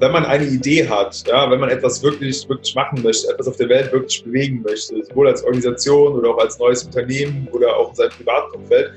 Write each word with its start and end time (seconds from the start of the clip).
wenn 0.00 0.12
man 0.12 0.24
eine 0.24 0.44
Idee 0.44 0.88
hat, 0.88 1.24
ja, 1.26 1.50
wenn 1.50 1.60
man 1.60 1.70
etwas 1.70 2.02
wirklich, 2.02 2.48
wirklich 2.48 2.74
machen 2.74 3.02
möchte, 3.02 3.32
etwas 3.32 3.48
auf 3.48 3.56
der 3.56 3.68
Welt 3.68 3.92
wirklich 3.92 4.22
bewegen 4.22 4.62
möchte, 4.62 5.02
sowohl 5.04 5.28
als 5.28 5.42
Organisation 5.44 6.14
oder 6.14 6.30
auch 6.30 6.38
als 6.38 6.58
neues 6.58 6.84
Unternehmen 6.84 7.48
oder 7.52 7.76
auch 7.76 7.90
in 7.90 7.94
seinem 7.96 8.10
privaten 8.10 8.56
Umfeld, 8.56 8.92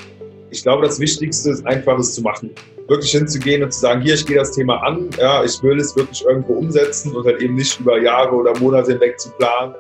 ich 0.52 0.64
glaube, 0.64 0.86
das 0.86 1.00
Wichtigste 1.00 1.52
ist 1.52 1.66
einfach, 1.66 1.98
es 1.98 2.14
zu 2.14 2.22
machen. 2.22 2.52
Wirklich 2.88 3.12
hinzugehen 3.12 3.64
und 3.64 3.72
zu 3.72 3.80
sagen, 3.80 4.02
hier, 4.02 4.16
ich 4.16 4.26
gehe 4.26 4.36
das 4.36 4.52
Thema 4.52 4.84
an, 4.84 5.10
ja, 5.18 5.44
ich 5.44 5.64
will 5.64 5.80
es 5.80 5.96
wirklich 5.96 6.26
irgendwo 6.26 6.54
umsetzen 6.54 7.16
und 7.16 7.26
halt 7.26 7.42
eben 7.42 7.56
nicht 7.56 7.80
über 7.80 8.02
Jahre 8.02 8.36
oder 8.36 8.58
Monate 8.60 8.92
hinweg 8.92 9.20
zu 9.20 9.30
planen. 9.32 9.74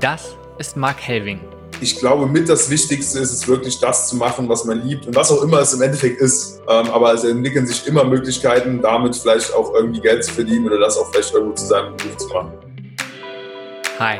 Das 0.00 0.36
ist 0.58 0.76
Mark 0.76 1.00
Helving. 1.00 1.38
Ich 1.80 1.98
glaube, 1.98 2.26
mit 2.26 2.48
das 2.48 2.70
Wichtigste 2.70 3.18
ist 3.18 3.32
es 3.32 3.46
wirklich, 3.46 3.78
das 3.78 4.08
zu 4.08 4.16
machen, 4.16 4.48
was 4.48 4.64
man 4.64 4.86
liebt 4.86 5.06
und 5.06 5.14
was 5.14 5.30
auch 5.30 5.42
immer 5.42 5.58
es 5.58 5.74
im 5.74 5.82
Endeffekt 5.82 6.20
ist. 6.20 6.62
Ähm, 6.68 6.90
aber 6.90 7.12
es 7.12 7.22
entwickeln 7.22 7.66
sich 7.66 7.86
immer 7.86 8.04
Möglichkeiten, 8.04 8.80
damit 8.80 9.14
vielleicht 9.14 9.52
auch 9.52 9.74
irgendwie 9.74 10.00
Geld 10.00 10.24
zu 10.24 10.32
verdienen 10.32 10.66
oder 10.66 10.78
das 10.78 10.96
auch 10.96 11.10
vielleicht 11.12 11.34
irgendwo 11.34 11.54
zu 11.54 11.66
seinem 11.66 11.94
Beruf 11.96 12.16
zu 12.16 12.28
machen. 12.28 12.52
Hi, 13.98 14.18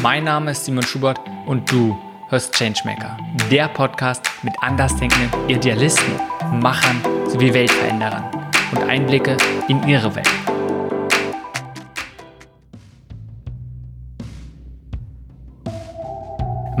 mein 0.00 0.24
Name 0.24 0.52
ist 0.52 0.64
Simon 0.64 0.84
Schubert 0.84 1.18
und 1.46 1.70
du 1.70 1.96
hörst 2.28 2.54
Changemaker, 2.54 3.16
der 3.50 3.68
Podcast 3.68 4.24
mit 4.42 4.54
andersdenkenden 4.60 5.30
Idealisten, 5.48 6.14
Machern 6.60 7.00
sowie 7.28 7.52
Weltveränderern 7.52 8.24
und 8.72 8.82
Einblicke 8.84 9.36
in 9.68 9.86
ihre 9.88 10.14
Welt. 10.14 10.28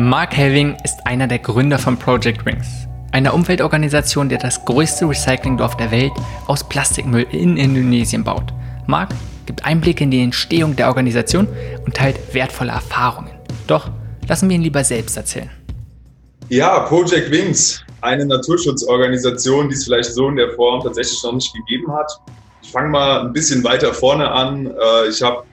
Mark 0.02 0.36
Helving 0.36 0.76
ist 0.82 1.06
einer 1.06 1.28
der 1.28 1.38
Gründer 1.38 1.78
von 1.78 1.96
Project 1.96 2.44
Rings, 2.44 2.88
einer 3.12 3.32
Umweltorganisation, 3.34 4.28
die 4.28 4.36
das 4.36 4.64
größte 4.64 5.08
Recyclingdorf 5.08 5.76
der 5.76 5.92
Welt 5.92 6.10
aus 6.48 6.68
Plastikmüll 6.68 7.24
in 7.30 7.56
Indonesien 7.56 8.24
baut. 8.24 8.52
Mark 8.88 9.10
gibt 9.46 9.64
Einblicke 9.64 10.02
in 10.02 10.10
die 10.10 10.20
Entstehung 10.20 10.74
der 10.74 10.88
Organisation 10.88 11.46
und 11.86 11.94
teilt 11.94 12.34
wertvolle 12.34 12.72
Erfahrungen. 12.72 13.30
Doch 13.68 13.90
lassen 14.26 14.48
wir 14.48 14.56
ihn 14.56 14.62
lieber 14.62 14.82
selbst 14.82 15.16
erzählen. 15.16 15.50
Ja, 16.48 16.80
Project 16.80 17.30
Wings, 17.30 17.84
eine 18.00 18.26
Naturschutzorganisation, 18.26 19.68
die 19.68 19.76
es 19.76 19.84
vielleicht 19.84 20.12
so 20.12 20.28
in 20.28 20.34
der 20.34 20.50
Form 20.50 20.82
tatsächlich 20.82 21.22
noch 21.22 21.34
nicht 21.34 21.54
gegeben 21.54 21.92
hat. 21.94 22.10
Ich 22.60 22.72
fange 22.72 22.88
mal 22.88 23.20
ein 23.20 23.32
bisschen 23.32 23.62
weiter 23.62 23.94
vorne 23.94 24.28
an. 24.28 24.66
Äh, 24.66 25.08
ich 25.08 25.22
habe 25.22 25.44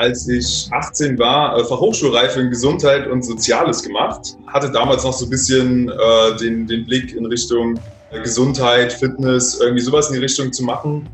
als 0.00 0.26
ich 0.28 0.66
18 0.72 1.18
war, 1.18 1.58
äh, 1.58 1.64
Fachhochschulreife 1.64 2.40
in 2.40 2.48
Gesundheit 2.48 3.06
und 3.06 3.22
Soziales 3.22 3.82
gemacht. 3.82 4.34
Hatte 4.46 4.70
damals 4.70 5.04
noch 5.04 5.12
so 5.12 5.26
ein 5.26 5.30
bisschen 5.30 5.90
äh, 5.90 6.36
den, 6.38 6.66
den 6.66 6.86
Blick 6.86 7.14
in 7.14 7.26
Richtung 7.26 7.78
äh, 8.10 8.20
Gesundheit, 8.22 8.94
Fitness, 8.94 9.60
irgendwie 9.60 9.82
sowas 9.82 10.08
in 10.08 10.14
die 10.14 10.20
Richtung 10.20 10.52
zu 10.52 10.64
machen. 10.64 11.06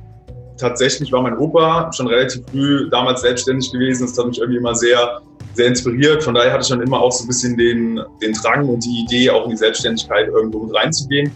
Tatsächlich 0.57 1.11
war 1.11 1.20
mein 1.20 1.37
Opa 1.37 1.92
schon 1.92 2.07
relativ 2.07 2.45
früh 2.48 2.89
damals 2.89 3.23
selbstständig 3.23 3.73
gewesen. 3.73 4.07
Das 4.07 4.17
hat 4.17 4.29
mich 4.29 4.39
irgendwie 4.39 4.59
immer 4.59 4.75
sehr, 4.77 5.20
sehr 5.55 5.67
inspiriert. 5.67 6.23
Von 6.23 6.34
daher 6.34 6.53
hatte 6.53 6.62
ich 6.62 6.69
schon 6.69 6.81
immer 6.81 7.01
auch 7.01 7.12
so 7.12 7.25
ein 7.25 7.27
bisschen 7.27 7.57
den, 7.57 8.01
den 8.23 8.33
Drang 8.34 8.69
und 8.69 8.84
die 8.84 9.05
Idee, 9.05 9.31
auch 9.31 9.45
in 9.45 9.51
die 9.51 9.57
Selbstständigkeit 9.57 10.29
irgendwo 10.29 10.61
mit 10.61 10.77
reinzugehen. 10.77 11.33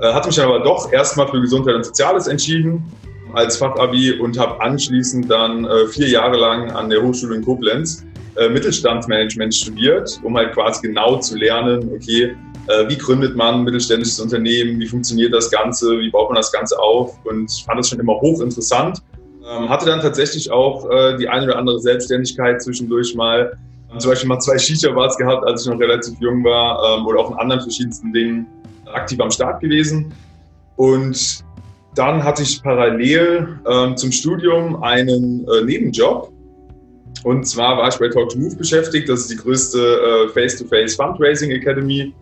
Äh, 0.00 0.12
hatte 0.12 0.26
mich 0.26 0.36
dann 0.36 0.48
aber 0.48 0.64
doch 0.64 0.92
erstmal 0.92 1.28
für 1.28 1.40
Gesundheit 1.40 1.76
und 1.76 1.84
Soziales 1.84 2.26
entschieden 2.26 2.82
als 3.32 3.56
Fachabi 3.56 4.12
und 4.12 4.38
habe 4.38 4.60
anschließend 4.60 5.30
dann 5.30 5.64
äh, 5.64 5.86
vier 5.88 6.08
Jahre 6.08 6.36
lang 6.36 6.70
an 6.70 6.88
der 6.88 7.02
Hochschule 7.02 7.36
in 7.36 7.44
Koblenz 7.44 8.04
äh, 8.36 8.48
Mittelstandsmanagement 8.48 9.54
studiert, 9.54 10.18
um 10.22 10.36
halt 10.36 10.52
quasi 10.54 10.86
genau 10.86 11.18
zu 11.18 11.36
lernen, 11.36 11.90
okay, 11.94 12.36
äh, 12.68 12.88
wie 12.88 12.96
gründet 12.96 13.36
man 13.36 13.56
ein 13.56 13.64
mittelständisches 13.64 14.20
Unternehmen, 14.20 14.80
wie 14.80 14.86
funktioniert 14.86 15.34
das 15.34 15.50
Ganze, 15.50 15.98
wie 15.98 16.10
baut 16.10 16.30
man 16.30 16.36
das 16.36 16.52
Ganze 16.52 16.78
auf 16.78 17.18
und 17.24 17.50
ich 17.50 17.64
fand 17.64 17.78
das 17.78 17.88
schon 17.88 18.00
immer 18.00 18.14
hochinteressant. 18.20 19.02
Ähm, 19.44 19.68
hatte 19.68 19.86
dann 19.86 20.00
tatsächlich 20.00 20.50
auch 20.50 20.86
die 21.18 21.26
eine 21.26 21.46
oder 21.46 21.56
andere 21.56 21.80
Selbstständigkeit 21.80 22.60
zwischendurch 22.62 23.14
mal, 23.14 23.56
zum 23.96 24.10
Beispiel 24.10 24.28
mal 24.28 24.38
zwei 24.40 24.58
Shisha-Bars 24.58 25.16
gehabt, 25.16 25.46
als 25.46 25.62
ich 25.62 25.72
noch 25.72 25.80
relativ 25.80 26.14
jung 26.20 26.44
war 26.44 26.98
ähm, 26.98 27.06
oder 27.06 27.20
auch 27.20 27.30
in 27.30 27.38
anderen 27.38 27.62
verschiedensten 27.62 28.12
Dingen 28.12 28.46
aktiv 28.92 29.18
am 29.20 29.30
Start 29.30 29.60
gewesen. 29.60 30.12
Und 30.76 31.42
dann 31.94 32.22
hatte 32.22 32.42
ich 32.42 32.62
parallel 32.62 33.60
ähm, 33.68 33.96
zum 33.96 34.12
Studium 34.12 34.82
einen 34.82 35.46
äh, 35.48 35.64
Nebenjob. 35.64 36.32
Und 37.24 37.44
zwar 37.44 37.76
war 37.78 37.88
ich 37.88 37.96
bei 37.96 38.08
Talk 38.08 38.28
to 38.30 38.38
Move 38.38 38.56
beschäftigt. 38.56 39.08
Das 39.08 39.20
ist 39.20 39.30
die 39.30 39.36
größte 39.36 39.78
äh, 39.78 40.28
Face-to-Face 40.28 40.94
Fundraising 40.94 41.50
Academy. 41.50 42.14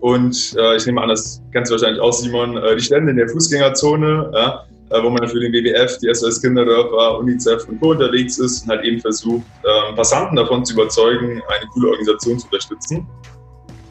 Und 0.00 0.56
äh, 0.58 0.76
ich 0.76 0.86
nehme 0.86 1.00
an, 1.00 1.10
das 1.10 1.40
kennst 1.52 1.70
du 1.70 1.74
wahrscheinlich 1.74 2.00
auch, 2.02 2.12
Simon, 2.12 2.56
äh, 2.56 2.74
die 2.74 2.82
Stände 2.82 3.12
in 3.12 3.18
der 3.18 3.28
Fußgängerzone, 3.28 4.32
ja, 4.34 4.64
äh, 4.90 5.02
wo 5.02 5.10
man 5.10 5.28
für 5.28 5.38
den 5.38 5.52
WWF, 5.52 5.98
die 5.98 6.12
SOS 6.12 6.42
Kinderdörfer, 6.42 7.18
UNICEF 7.18 7.68
und 7.68 7.80
Co. 7.80 7.92
unterwegs 7.92 8.38
ist 8.38 8.64
und 8.64 8.70
halt 8.70 8.84
eben 8.84 9.00
versucht, 9.00 9.44
ähm, 9.64 9.94
Passanten 9.94 10.34
davon 10.34 10.64
zu 10.64 10.74
überzeugen, 10.74 11.40
eine 11.48 11.66
coole 11.72 11.90
Organisation 11.90 12.38
zu 12.38 12.46
unterstützen. 12.46 13.06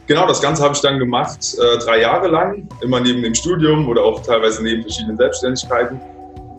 Genau, 0.07 0.28
das 0.28 0.41
Ganze 0.41 0.63
habe 0.63 0.73
ich 0.73 0.81
dann 0.81 1.00
gemacht, 1.00 1.56
äh, 1.57 1.78
drei 1.79 2.01
Jahre 2.01 2.28
lang, 2.28 2.67
immer 2.81 3.00
neben 3.00 3.22
dem 3.22 3.35
Studium 3.35 3.88
oder 3.88 4.03
auch 4.03 4.22
teilweise 4.23 4.63
neben 4.63 4.81
verschiedenen 4.81 5.17
Selbstständigkeiten 5.17 6.01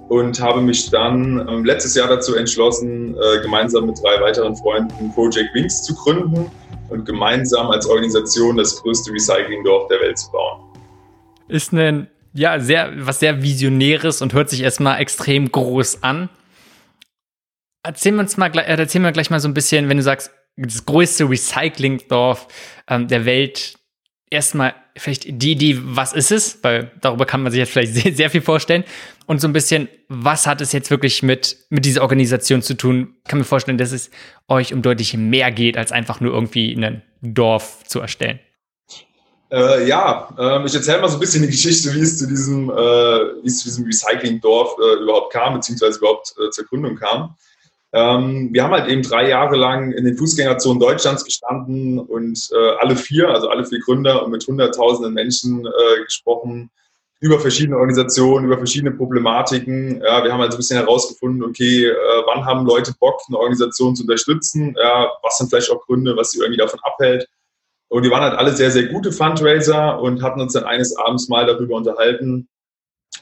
und 0.09 0.41
habe 0.41 0.61
mich 0.61 0.91
dann 0.91 1.47
ähm, 1.49 1.65
letztes 1.65 1.95
Jahr 1.95 2.07
dazu 2.09 2.35
entschlossen, 2.35 3.17
äh, 3.17 3.41
gemeinsam 3.41 3.87
mit 3.87 3.99
drei 4.03 4.21
weiteren 4.21 4.55
Freunden 4.57 5.11
Project 5.15 5.55
Wings 5.55 5.83
zu 5.85 5.95
gründen 5.95 6.51
und 6.91 7.07
gemeinsam 7.07 7.71
als 7.71 7.87
Organisation 7.87 8.59
das 8.59 8.83
größte 8.83 9.11
Recyclingdorf 9.11 9.89
der 9.89 10.01
Welt 10.01 10.19
zu 10.19 10.31
bauen. 10.31 10.61
Ist 11.49 11.73
ein, 11.73 12.09
ja, 12.35 12.61
sehr, 12.61 12.93
was 12.95 13.21
sehr 13.21 13.43
Visionäres 13.43 14.23
und 14.23 14.35
hört 14.35 14.51
sich 14.51 14.63
erstmal 14.63 15.01
extrem 15.01 15.51
groß 15.51 16.03
an. 16.03 16.29
Erzähl 17.83 18.19
uns 18.19 18.37
mal, 18.37 18.51
äh, 18.55 18.77
erzähl 18.77 19.01
mir 19.01 19.13
gleich 19.13 19.31
mal 19.31 19.41
so 19.41 19.49
ein 19.49 19.55
bisschen, 19.55 19.89
wenn 19.89 19.97
du 19.97 20.03
sagst, 20.03 20.31
das 20.57 20.85
größte 20.85 21.29
Recyclingdorf 21.29 22.49
ähm, 22.89 23.09
der 23.09 23.25
Welt. 23.25 23.75
Erstmal 24.31 24.75
vielleicht 24.97 25.25
die 25.27 25.53
Idee, 25.53 25.79
was 25.81 26.13
ist 26.13 26.33
es? 26.33 26.59
Weil 26.63 26.93
darüber 27.01 27.27
kann 27.27 27.43
man 27.43 27.53
sich 27.53 27.59
jetzt 27.59 27.73
vielleicht 27.73 27.95
sehr, 27.95 28.13
sehr 28.13 28.31
viel 28.31 28.43
vorstellen. 28.43 28.85
Und 29.27 29.41
so 29.41 29.49
ein 29.49 29.53
bisschen, 29.53 29.89
was 30.09 30.47
hat 30.47 30.61
es 30.61 30.73
jetzt 30.73 30.91
wirklich 30.91 31.23
mit, 31.23 31.57
mit 31.71 31.85
dieser 31.85 32.03
Organisation 32.03 32.63
zu 32.63 32.75
tun? 32.75 33.15
Ich 33.23 33.31
kann 33.31 33.39
mir 33.39 33.45
vorstellen, 33.45 33.79
dass 33.79 33.93
es 33.93 34.11
euch 34.49 34.75
um 34.75 34.83
deutlich 34.83 35.17
mehr 35.17 35.51
geht, 35.51 35.77
als 35.77 35.93
einfach 35.93 36.21
nur 36.21 36.33
irgendwie 36.35 36.75
ein 36.75 37.03
Dorf 37.21 37.85
zu 37.87 38.01
erstellen. 38.01 38.41
Äh, 39.51 39.87
ja, 39.87 40.35
äh, 40.39 40.67
ich 40.67 40.75
erzähle 40.75 41.03
mal 41.03 41.09
so 41.09 41.19
ein 41.19 41.21
bisschen 41.21 41.43
die 41.43 41.51
Geschichte, 41.51 41.93
wie 41.95 42.01
es 42.01 42.19
zu 42.19 42.27
diesem, 42.27 42.71
äh, 42.71 43.43
diesem 43.45 43.85
Recyclingdorf 43.85 44.77
äh, 44.79 45.03
überhaupt 45.03 45.33
kam, 45.33 45.55
beziehungsweise 45.55 45.99
überhaupt 45.99 46.35
äh, 46.39 46.51
zur 46.51 46.65
Gründung 46.65 46.97
kam. 46.97 47.37
Ähm, 47.95 48.49
wir 48.53 48.65
haben 48.65 48.73
halt 48.73 48.89
eben 48.89 49.03
drei 49.03 49.29
Jahre 49.29 49.57
lang 49.57 49.93
in 49.93 50.05
den 50.05 50.17
Fußgängerzonen 50.17 50.81
Deutschlands 50.81 51.25
gestanden 51.25 51.99
und 51.99 52.49
äh, 52.53 52.71
alle 52.81 52.97
vier, 52.97 53.29
also 53.29 53.49
alle 53.51 53.67
vier 53.67 53.81
Gründer 53.81 54.25
und 54.25 54.31
mit 54.31 54.47
hunderttausenden 54.47 55.13
Menschen 55.13 55.67
äh, 55.67 56.05
gesprochen 56.05 56.71
über 57.21 57.39
verschiedene 57.39 57.77
Organisationen, 57.77 58.47
über 58.47 58.57
verschiedene 58.57 58.91
Problematiken. 58.91 60.03
Ja, 60.03 60.25
wir 60.25 60.33
haben 60.33 60.41
halt 60.41 60.53
so 60.53 60.57
ein 60.57 60.61
bisschen 60.61 60.79
herausgefunden, 60.79 61.45
okay, 61.45 61.87
äh, 61.87 61.95
wann 62.27 62.45
haben 62.45 62.67
Leute 62.67 62.93
Bock, 62.99 63.21
eine 63.29 63.39
Organisation 63.39 63.95
zu 63.95 64.03
unterstützen? 64.03 64.75
Ja, 64.77 65.09
was 65.23 65.39
sind 65.39 65.51
vielleicht 65.51 65.71
auch 65.71 65.87
Gründe, 65.87 66.17
was 66.17 66.33
sie 66.33 66.41
irgendwie 66.41 66.59
davon 66.59 66.81
abhält? 66.83 67.29
Und 67.89 68.05
die 68.05 68.11
waren 68.11 68.23
halt 68.23 68.35
alle 68.35 68.53
sehr, 68.53 68.71
sehr 68.71 68.87
gute 68.87 69.13
Fundraiser 69.13 70.01
und 70.01 70.23
hatten 70.23 70.41
uns 70.41 70.55
dann 70.55 70.65
eines 70.65 70.97
Abends 70.97 71.29
mal 71.29 71.47
darüber 71.47 71.77
unterhalten, 71.77 72.49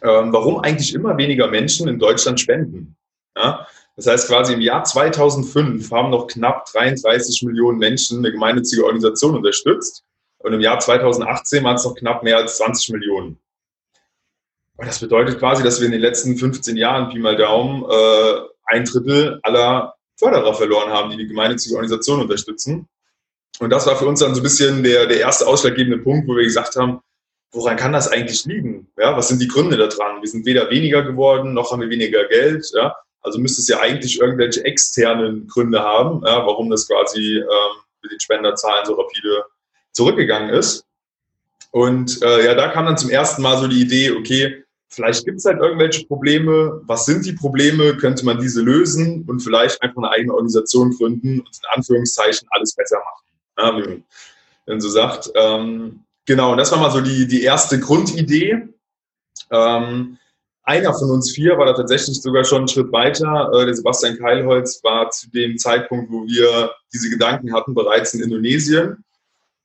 ähm, 0.01 0.33
warum 0.33 0.61
eigentlich 0.61 0.95
immer 0.95 1.19
weniger 1.19 1.49
Menschen 1.49 1.89
in 1.89 1.99
Deutschland 1.99 2.41
spenden. 2.41 2.97
Ja? 3.37 3.67
Das 4.01 4.07
heißt 4.07 4.29
quasi 4.29 4.55
im 4.55 4.63
Jahr 4.63 4.83
2005 4.83 5.91
haben 5.91 6.09
noch 6.09 6.27
knapp 6.27 6.65
33 6.73 7.43
Millionen 7.43 7.77
Menschen 7.77 8.21
eine 8.21 8.33
gemeinnützige 8.33 8.83
Organisation 8.83 9.37
unterstützt 9.37 10.05
und 10.39 10.55
im 10.55 10.61
Jahr 10.63 10.79
2018 10.79 11.63
waren 11.63 11.77
es 11.77 11.85
noch 11.85 11.95
knapp 11.95 12.23
mehr 12.23 12.39
als 12.39 12.57
20 12.57 12.95
Millionen. 12.95 13.39
Und 14.79 14.87
das 14.87 15.01
bedeutet 15.01 15.39
quasi, 15.39 15.63
dass 15.63 15.81
wir 15.81 15.87
in 15.87 15.93
den 15.93 16.01
letzten 16.01 16.39
15 16.39 16.79
Jahren, 16.79 17.11
Pi 17.11 17.19
mal 17.19 17.37
Daumen, 17.37 17.85
äh, 17.91 18.41
ein 18.65 18.87
Drittel 18.87 19.39
aller 19.43 19.95
Förderer 20.19 20.55
verloren 20.55 20.91
haben, 20.91 21.11
die 21.11 21.19
die 21.19 21.29
gemeinnützige 21.29 21.75
Organisation 21.75 22.23
unterstützen. 22.23 22.89
Und 23.59 23.69
das 23.69 23.87
war 23.87 23.97
für 23.97 24.07
uns 24.07 24.21
dann 24.21 24.35
so 24.35 24.41
ein 24.41 24.45
bisschen 24.45 24.83
der, 24.83 25.09
der 25.09 25.21
erste 25.21 25.47
ausschlaggebende 25.47 25.99
Punkt, 25.99 26.27
wo 26.27 26.35
wir 26.37 26.45
gesagt 26.45 26.75
haben, 26.77 27.01
woran 27.53 27.77
kann 27.77 27.93
das 27.93 28.09
eigentlich 28.09 28.47
liegen? 28.47 28.91
Ja, 28.97 29.15
was 29.15 29.29
sind 29.29 29.43
die 29.43 29.49
Gründe 29.49 29.77
daran? 29.77 30.23
Wir 30.23 30.29
sind 30.31 30.47
weder 30.47 30.71
weniger 30.71 31.03
geworden, 31.03 31.53
noch 31.53 31.71
haben 31.71 31.83
wir 31.83 31.91
weniger 31.91 32.25
Geld. 32.29 32.67
Ja? 32.75 32.97
Also 33.23 33.39
müsste 33.39 33.61
es 33.61 33.69
ja 33.69 33.81
eigentlich 33.81 34.21
irgendwelche 34.21 34.65
externen 34.65 35.47
Gründe 35.47 35.81
haben, 35.81 36.23
ja, 36.25 36.47
warum 36.47 36.71
das 36.71 36.89
quasi 36.89 37.39
ähm, 37.39 37.83
mit 38.03 38.13
den 38.13 38.21
Spenderzahlen 38.21 38.87
so 38.87 38.95
rapide 38.95 39.45
zurückgegangen 39.93 40.51
ist. 40.51 40.87
Und 41.71 42.23
äh, 42.23 42.47
ja, 42.47 42.55
da 42.55 42.69
kam 42.69 42.87
dann 42.87 42.97
zum 42.97 43.11
ersten 43.11 43.43
Mal 43.43 43.59
so 43.59 43.69
die 43.69 43.83
Idee, 43.83 44.13
okay, 44.13 44.65
vielleicht 44.89 45.25
gibt 45.25 45.39
es 45.39 45.45
halt 45.45 45.61
irgendwelche 45.61 46.05
Probleme. 46.07 46.81
Was 46.85 47.07
sind 47.07 47.25
die 47.25 47.33
Probleme? 47.33 47.97
Könnte 47.97 48.25
man 48.25 48.41
diese 48.41 48.61
lösen 48.61 49.25
und 49.29 49.41
vielleicht 49.41 49.81
einfach 49.83 49.99
eine 49.99 50.11
eigene 50.11 50.33
Organisation 50.33 50.91
gründen 50.91 51.41
und 51.41 51.49
in 51.49 51.77
Anführungszeichen 51.77 52.49
alles 52.51 52.75
besser 52.75 52.99
machen, 52.99 53.27
ja, 53.59 53.87
wie 53.87 54.03
man 54.67 54.81
so 54.81 54.89
sagt. 54.89 55.31
Ähm, 55.35 56.01
genau, 56.27 56.53
und 56.53 56.59
das 56.59 56.73
war 56.73 56.79
mal 56.79 56.91
so 56.91 57.01
die, 57.01 57.29
die 57.29 57.43
erste 57.43 57.79
Grundidee. 57.79 58.69
Ähm, 59.51 60.19
einer 60.71 60.95
von 60.95 61.11
uns 61.11 61.33
vier 61.33 61.59
war 61.59 61.67
da 61.67 61.73
tatsächlich 61.73 62.23
sogar 62.23 62.45
schon 62.45 62.59
einen 62.59 62.69
Schritt 62.69 62.93
weiter. 62.93 63.51
Äh, 63.53 63.67
der 63.67 63.75
Sebastian 63.75 64.17
Keilholz 64.19 64.83
war 64.85 65.11
zu 65.11 65.29
dem 65.31 65.59
Zeitpunkt, 65.59 66.13
wo 66.13 66.25
wir 66.27 66.71
diese 66.93 67.11
Gedanken 67.11 67.53
hatten, 67.53 67.75
bereits 67.75 68.15
in 68.15 68.23
Indonesien. 68.23 69.05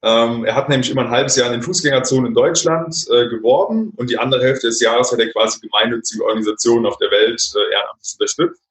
Ähm, 0.02 0.46
er 0.46 0.56
hat 0.56 0.68
nämlich 0.68 0.90
immer 0.90 1.04
ein 1.04 1.12
halbes 1.12 1.36
Jahr 1.36 1.48
in 1.48 1.54
den 1.54 1.62
Fußgängerzonen 1.62 2.28
in 2.28 2.34
Deutschland 2.34 3.06
äh, 3.12 3.28
geworben 3.28 3.94
und 3.98 4.10
die 4.10 4.18
andere 4.18 4.44
Hälfte 4.44 4.68
des 4.68 4.82
Jahres 4.82 5.12
hat 5.12 5.20
er 5.20 5.32
quasi 5.32 5.60
gemeinnützige 5.62 6.24
Organisationen 6.24 6.88
auf 6.88 6.98
der 6.98 7.12
Welt 7.12 7.42
äh, 7.56 7.74
ehrenamtlich 7.74 8.16
unterstützt 8.20 8.62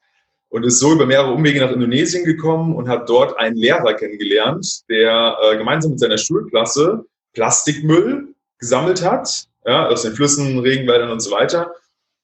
und 0.49 0.65
ist 0.65 0.81
so 0.81 0.93
über 0.93 1.07
mehrere 1.07 1.33
Umwege 1.33 1.61
nach 1.61 1.71
Indonesien 1.71 2.25
gekommen 2.25 2.75
und 2.75 2.89
hat 2.89 3.09
dort 3.09 3.39
einen 3.39 3.57
Lehrer 3.57 3.95
kennengelernt, 3.95 4.89
der 4.89 5.37
gemeinsam 5.59 5.93
mit 5.93 6.01
seiner 6.01 6.19
Schulklasse 6.19 7.05
Plastikmüll 7.33 8.29
gesammelt 8.61 9.03
hat, 9.03 9.47
ja, 9.67 9.89
aus 9.89 10.03
den 10.03 10.15
Flüssen, 10.15 10.61
Regenwäldern 10.61 11.11
und 11.11 11.19
so 11.19 11.33
weiter 11.33 11.73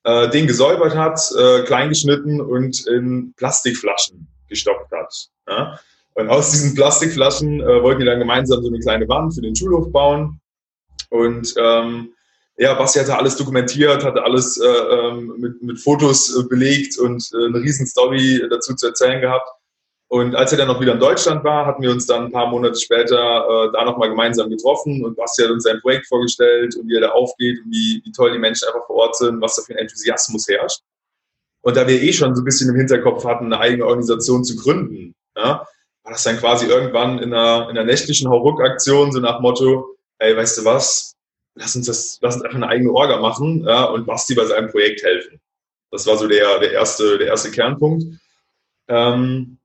äh, 0.04 0.28
den 0.30 0.46
gesäubert 0.46 0.94
hat, 0.94 1.20
äh, 1.38 1.62
kleingeschnitten 1.62 2.40
und 2.40 2.86
in 2.86 3.34
Plastikflaschen 3.36 4.26
gestopft 4.48 4.90
hat. 4.92 5.28
Ja? 5.48 5.78
Und 6.14 6.28
aus 6.28 6.50
diesen 6.50 6.74
Plastikflaschen 6.74 7.60
äh, 7.60 7.82
wollten 7.82 8.00
die 8.00 8.06
dann 8.06 8.18
gemeinsam 8.18 8.62
so 8.62 8.68
eine 8.68 8.80
kleine 8.80 9.08
Wand 9.08 9.34
für 9.34 9.42
den 9.42 9.56
Schulhof 9.56 9.90
bauen. 9.92 10.40
Und 11.08 11.54
ähm, 11.58 12.12
ja, 12.56 12.74
Basti 12.74 12.98
hatte 12.98 13.16
alles 13.16 13.36
dokumentiert, 13.36 14.04
hatte 14.04 14.22
alles 14.22 14.58
äh, 14.58 14.66
ähm, 14.66 15.34
mit, 15.38 15.62
mit 15.62 15.80
Fotos 15.80 16.36
äh, 16.36 16.42
belegt 16.44 16.98
und 16.98 17.26
äh, 17.32 17.46
eine 17.46 17.60
riesen 17.60 17.86
Story 17.86 18.42
dazu 18.50 18.74
zu 18.74 18.88
erzählen 18.88 19.20
gehabt. 19.20 19.48
Und 20.12 20.34
als 20.34 20.50
er 20.50 20.58
dann 20.58 20.66
noch 20.66 20.80
wieder 20.80 20.94
in 20.94 20.98
Deutschland 20.98 21.44
war, 21.44 21.66
hatten 21.66 21.82
wir 21.82 21.90
uns 21.92 22.04
dann 22.04 22.24
ein 22.24 22.32
paar 22.32 22.48
Monate 22.48 22.74
später 22.80 23.14
äh, 23.14 23.72
da 23.72 23.84
nochmal 23.84 24.08
gemeinsam 24.08 24.50
getroffen 24.50 25.04
und 25.04 25.16
Basti 25.16 25.44
hat 25.44 25.52
uns 25.52 25.62
sein 25.62 25.80
Projekt 25.80 26.08
vorgestellt 26.08 26.74
und 26.74 26.88
wie 26.88 26.96
er 26.96 27.02
da 27.02 27.10
aufgeht 27.10 27.60
und 27.64 27.70
wie, 27.70 28.02
wie 28.04 28.10
toll 28.10 28.32
die 28.32 28.38
Menschen 28.40 28.66
einfach 28.66 28.84
vor 28.88 28.96
Ort 28.96 29.14
sind, 29.14 29.40
was 29.40 29.54
da 29.54 29.62
für 29.62 29.74
ein 29.74 29.78
Enthusiasmus 29.78 30.48
herrscht. 30.48 30.80
Und 31.62 31.76
da 31.76 31.86
wir 31.86 32.02
eh 32.02 32.12
schon 32.12 32.34
so 32.34 32.42
ein 32.42 32.44
bisschen 32.44 32.68
im 32.70 32.74
Hinterkopf 32.74 33.24
hatten, 33.24 33.44
eine 33.44 33.60
eigene 33.60 33.86
Organisation 33.86 34.42
zu 34.42 34.56
gründen, 34.56 35.14
ja, 35.36 35.64
war 36.02 36.12
das 36.12 36.24
dann 36.24 36.38
quasi 36.38 36.66
irgendwann 36.66 37.20
in 37.20 37.32
einer, 37.32 37.70
in 37.70 37.78
einer 37.78 37.84
nächtlichen 37.84 38.28
Hauruck-Aktion 38.28 39.12
so 39.12 39.20
nach 39.20 39.38
Motto, 39.38 39.96
ey, 40.18 40.36
weißt 40.36 40.58
du 40.58 40.64
was, 40.64 41.14
lass 41.54 41.76
uns 41.76 41.86
das, 41.86 42.18
lass 42.20 42.34
uns 42.34 42.42
einfach 42.42 42.56
eine 42.56 42.66
eigene 42.66 42.90
Orga 42.90 43.20
machen 43.20 43.62
ja, 43.64 43.84
und 43.84 44.06
Basti 44.06 44.34
bei 44.34 44.44
seinem 44.44 44.70
Projekt 44.72 45.04
helfen. 45.04 45.40
Das 45.92 46.04
war 46.08 46.16
so 46.16 46.26
der, 46.26 46.58
der, 46.58 46.72
erste, 46.72 47.16
der 47.16 47.28
erste 47.28 47.52
Kernpunkt. 47.52 48.06
Ähm, 48.88 49.59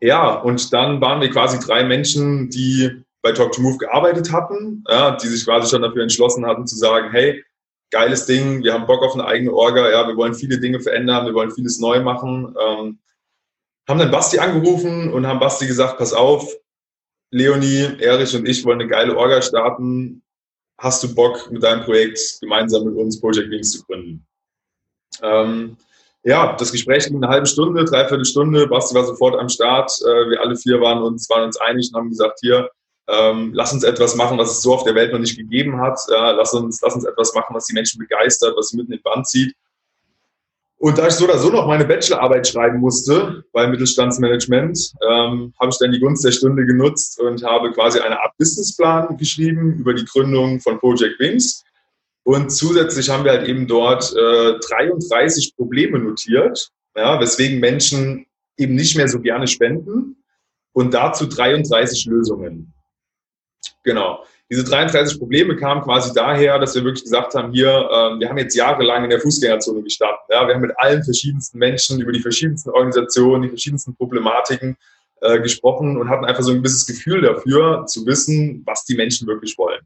ja, 0.00 0.34
und 0.34 0.72
dann 0.72 1.00
waren 1.00 1.20
wir 1.20 1.30
quasi 1.30 1.58
drei 1.58 1.84
Menschen, 1.84 2.50
die 2.50 3.04
bei 3.22 3.32
Talk 3.32 3.52
to 3.52 3.60
Move 3.60 3.78
gearbeitet 3.78 4.32
hatten, 4.32 4.84
ja, 4.88 5.16
die 5.16 5.26
sich 5.26 5.44
quasi 5.44 5.68
schon 5.68 5.82
dafür 5.82 6.02
entschlossen 6.02 6.46
hatten 6.46 6.66
zu 6.66 6.76
sagen, 6.76 7.10
hey, 7.10 7.44
geiles 7.90 8.26
Ding, 8.26 8.62
wir 8.62 8.74
haben 8.74 8.86
Bock 8.86 9.02
auf 9.02 9.14
eine 9.14 9.24
eigene 9.24 9.52
Orga, 9.52 9.90
ja, 9.90 10.06
wir 10.06 10.16
wollen 10.16 10.34
viele 10.34 10.60
Dinge 10.60 10.80
verändern, 10.80 11.26
wir 11.26 11.34
wollen 11.34 11.50
vieles 11.50 11.80
neu 11.80 12.00
machen. 12.00 12.54
Ähm, 12.60 12.98
haben 13.88 13.98
dann 13.98 14.10
Basti 14.10 14.38
angerufen 14.38 15.12
und 15.12 15.26
haben 15.26 15.40
Basti 15.40 15.66
gesagt, 15.66 15.98
pass 15.98 16.12
auf, 16.12 16.54
Leonie, 17.30 17.96
Erich 18.00 18.34
und 18.36 18.46
ich 18.46 18.64
wollen 18.64 18.80
eine 18.80 18.88
geile 18.88 19.16
Orga 19.16 19.42
starten. 19.42 20.22
Hast 20.78 21.02
du 21.02 21.14
Bock, 21.14 21.50
mit 21.50 21.62
deinem 21.62 21.84
Projekt 21.84 22.38
gemeinsam 22.40 22.84
mit 22.84 22.96
uns 22.96 23.20
Project 23.20 23.50
Wings 23.50 23.72
zu 23.72 23.82
gründen? 23.84 24.26
Ähm, 25.22 25.76
ja, 26.28 26.54
das 26.58 26.70
Gespräch 26.70 27.06
ging 27.06 27.16
eine 27.16 27.28
halbe 27.28 27.46
Stunde, 27.46 27.86
dreiviertel 27.86 28.26
Stunde. 28.26 28.66
Basti 28.66 28.94
war 28.94 29.06
sofort 29.06 29.40
am 29.40 29.48
Start. 29.48 29.90
Äh, 30.02 30.28
wir 30.30 30.40
alle 30.42 30.56
vier 30.56 30.78
waren 30.78 31.02
uns, 31.02 31.28
waren 31.30 31.44
uns 31.44 31.58
einig 31.58 31.88
und 31.90 31.98
haben 31.98 32.10
gesagt, 32.10 32.40
hier, 32.42 32.68
ähm, 33.08 33.52
lass 33.54 33.72
uns 33.72 33.82
etwas 33.82 34.14
machen, 34.14 34.36
was 34.36 34.50
es 34.50 34.60
so 34.60 34.74
auf 34.74 34.84
der 34.84 34.94
Welt 34.94 35.10
noch 35.10 35.20
nicht 35.20 35.38
gegeben 35.38 35.80
hat. 35.80 35.98
Ja, 36.10 36.32
lass, 36.32 36.52
uns, 36.52 36.82
lass 36.82 36.94
uns 36.94 37.04
etwas 37.04 37.32
machen, 37.34 37.54
was 37.56 37.64
die 37.64 37.72
Menschen 37.72 37.98
begeistert, 37.98 38.54
was 38.58 38.68
sie 38.68 38.76
mitten 38.76 38.92
in 38.92 38.98
den 38.98 39.02
Band 39.02 39.26
zieht. 39.26 39.54
Und 40.76 40.98
da 40.98 41.06
ich 41.06 41.14
so 41.14 41.24
oder 41.24 41.38
so 41.38 41.48
noch 41.48 41.66
meine 41.66 41.86
Bachelorarbeit 41.86 42.46
schreiben 42.46 42.78
musste 42.78 43.42
bei 43.54 43.66
Mittelstandsmanagement, 43.66 44.92
ähm, 45.10 45.54
habe 45.58 45.70
ich 45.70 45.78
dann 45.78 45.92
die 45.92 45.98
Gunst 45.98 46.26
der 46.26 46.32
Stunde 46.32 46.66
genutzt 46.66 47.18
und 47.20 47.42
habe 47.42 47.72
quasi 47.72 48.00
eine 48.00 48.20
Art 48.20 48.36
Businessplan 48.36 49.16
geschrieben 49.16 49.78
über 49.78 49.94
die 49.94 50.04
Gründung 50.04 50.60
von 50.60 50.78
Project 50.78 51.18
Wings. 51.20 51.64
Und 52.28 52.50
zusätzlich 52.50 53.08
haben 53.08 53.24
wir 53.24 53.30
halt 53.30 53.48
eben 53.48 53.66
dort 53.66 54.14
äh, 54.14 54.58
33 54.58 55.56
Probleme 55.56 55.98
notiert, 55.98 56.68
ja, 56.94 57.18
weswegen 57.18 57.58
Menschen 57.58 58.26
eben 58.58 58.74
nicht 58.74 58.98
mehr 58.98 59.08
so 59.08 59.18
gerne 59.18 59.46
spenden 59.46 60.22
und 60.74 60.92
dazu 60.92 61.24
33 61.24 62.04
Lösungen. 62.04 62.74
Genau. 63.82 64.26
Diese 64.50 64.62
33 64.62 65.18
Probleme 65.18 65.56
kamen 65.56 65.80
quasi 65.80 66.12
daher, 66.12 66.58
dass 66.58 66.74
wir 66.74 66.84
wirklich 66.84 67.04
gesagt 67.04 67.34
haben, 67.34 67.50
hier, 67.54 67.70
äh, 67.70 68.20
wir 68.20 68.28
haben 68.28 68.36
jetzt 68.36 68.54
jahrelang 68.54 69.04
in 69.04 69.10
der 69.10 69.20
Fußgängerzone 69.20 69.82
gestartet. 69.82 70.26
Ja, 70.28 70.46
wir 70.46 70.52
haben 70.54 70.60
mit 70.60 70.78
allen 70.78 71.02
verschiedensten 71.02 71.56
Menschen 71.56 71.98
über 71.98 72.12
die 72.12 72.20
verschiedensten 72.20 72.68
Organisationen, 72.68 73.44
die 73.44 73.48
verschiedensten 73.48 73.96
Problematiken 73.96 74.76
äh, 75.22 75.40
gesprochen 75.40 75.96
und 75.96 76.10
hatten 76.10 76.26
einfach 76.26 76.42
so 76.42 76.50
ein 76.50 76.58
gewisses 76.58 76.86
Gefühl 76.86 77.22
dafür, 77.22 77.86
zu 77.86 78.04
wissen, 78.04 78.64
was 78.66 78.84
die 78.84 78.96
Menschen 78.96 79.26
wirklich 79.26 79.56
wollen. 79.56 79.80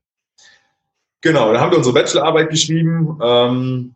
Genau, 1.22 1.52
da 1.52 1.60
haben 1.60 1.70
wir 1.70 1.78
unsere 1.78 1.94
Bachelorarbeit 1.94 2.50
geschrieben 2.50 3.18
ähm, 3.22 3.94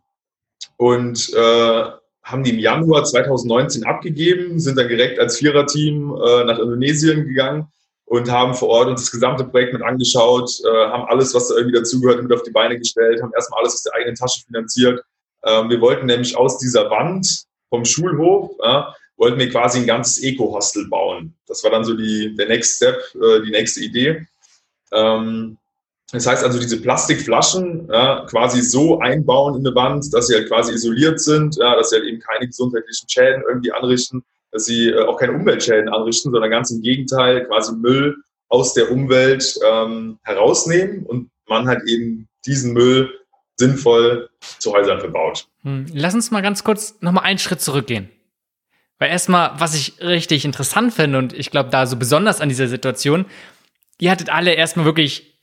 und 0.77 1.33
äh, 1.33 1.83
haben 2.23 2.43
die 2.43 2.51
im 2.51 2.59
Januar 2.59 3.03
2019 3.03 3.85
abgegeben, 3.85 4.59
sind 4.59 4.77
dann 4.77 4.87
direkt 4.87 5.19
als 5.19 5.37
Viererteam 5.37 6.15
äh, 6.15 6.45
nach 6.45 6.57
Indonesien 6.57 7.27
gegangen 7.27 7.67
und 8.05 8.31
haben 8.31 8.53
vor 8.53 8.69
Ort 8.69 8.87
uns 8.87 9.01
das 9.01 9.11
gesamte 9.11 9.43
Projekt 9.43 9.73
mit 9.73 9.81
angeschaut, 9.81 10.49
äh, 10.63 10.87
haben 10.87 11.03
alles, 11.09 11.33
was 11.33 11.49
da 11.49 11.55
irgendwie 11.55 11.77
dazugehört, 11.77 12.23
mit 12.23 12.31
auf 12.31 12.43
die 12.43 12.51
Beine 12.51 12.79
gestellt, 12.79 13.21
haben 13.21 13.33
erstmal 13.35 13.59
alles 13.59 13.73
aus 13.73 13.83
der 13.83 13.95
eigenen 13.95 14.15
Tasche 14.15 14.45
finanziert. 14.45 15.03
Ähm, 15.43 15.69
wir 15.69 15.81
wollten 15.81 16.05
nämlich 16.05 16.37
aus 16.37 16.57
dieser 16.59 16.89
Wand 16.89 17.43
vom 17.69 17.83
Schulhof, 17.83 18.51
äh, 18.63 18.83
wollten 19.17 19.37
wir 19.37 19.49
quasi 19.49 19.79
ein 19.79 19.87
ganzes 19.87 20.23
Eco-Hostel 20.23 20.87
bauen. 20.87 21.35
Das 21.45 21.61
war 21.65 21.71
dann 21.71 21.83
so 21.83 21.93
die, 21.93 22.33
der 22.37 22.47
Next 22.47 22.77
Step, 22.77 23.01
äh, 23.15 23.41
die 23.41 23.51
nächste 23.51 23.81
Idee. 23.81 24.25
Ähm, 24.93 25.57
das 26.11 26.25
heißt 26.25 26.43
also, 26.43 26.59
diese 26.59 26.81
Plastikflaschen 26.81 27.89
ja, 27.91 28.25
quasi 28.29 28.61
so 28.61 28.99
einbauen 28.99 29.59
in 29.59 29.67
eine 29.67 29.75
Wand, 29.75 30.13
dass 30.13 30.27
sie 30.27 30.35
halt 30.35 30.47
quasi 30.47 30.73
isoliert 30.73 31.19
sind, 31.19 31.57
ja, 31.57 31.75
dass 31.75 31.89
sie 31.89 31.97
halt 31.97 32.05
eben 32.05 32.19
keine 32.19 32.47
gesundheitlichen 32.47 33.09
Schäden 33.09 33.43
irgendwie 33.47 33.73
anrichten, 33.73 34.23
dass 34.51 34.65
sie 34.65 34.89
äh, 34.89 35.03
auch 35.05 35.17
keine 35.17 35.33
Umweltschäden 35.33 35.89
anrichten, 35.89 36.31
sondern 36.31 36.49
ganz 36.49 36.71
im 36.71 36.81
Gegenteil 36.81 37.45
quasi 37.45 37.75
Müll 37.75 38.15
aus 38.47 38.73
der 38.73 38.89
Umwelt 38.89 39.59
ähm, 39.69 40.17
herausnehmen 40.23 41.05
und 41.05 41.29
man 41.49 41.67
halt 41.67 41.83
eben 41.87 42.29
diesen 42.45 42.71
Müll 42.71 43.11
sinnvoll 43.57 44.29
zu 44.59 44.71
Häusern 44.71 45.01
verbaut. 45.01 45.47
Hm. 45.63 45.87
Lass 45.93 46.13
uns 46.13 46.31
mal 46.31 46.41
ganz 46.41 46.63
kurz 46.63 46.95
nochmal 47.01 47.25
einen 47.25 47.39
Schritt 47.39 47.59
zurückgehen. 47.59 48.09
Weil 48.99 49.09
erstmal, 49.09 49.59
was 49.59 49.75
ich 49.75 50.01
richtig 50.01 50.45
interessant 50.45 50.93
finde 50.93 51.17
und 51.17 51.33
ich 51.33 51.51
glaube 51.51 51.69
da 51.69 51.85
so 51.85 51.97
besonders 51.97 52.39
an 52.39 52.49
dieser 52.49 52.67
Situation, 52.67 53.25
ihr 53.99 54.09
hattet 54.09 54.29
alle 54.29 54.53
erstmal 54.53 54.85
wirklich 54.85 55.37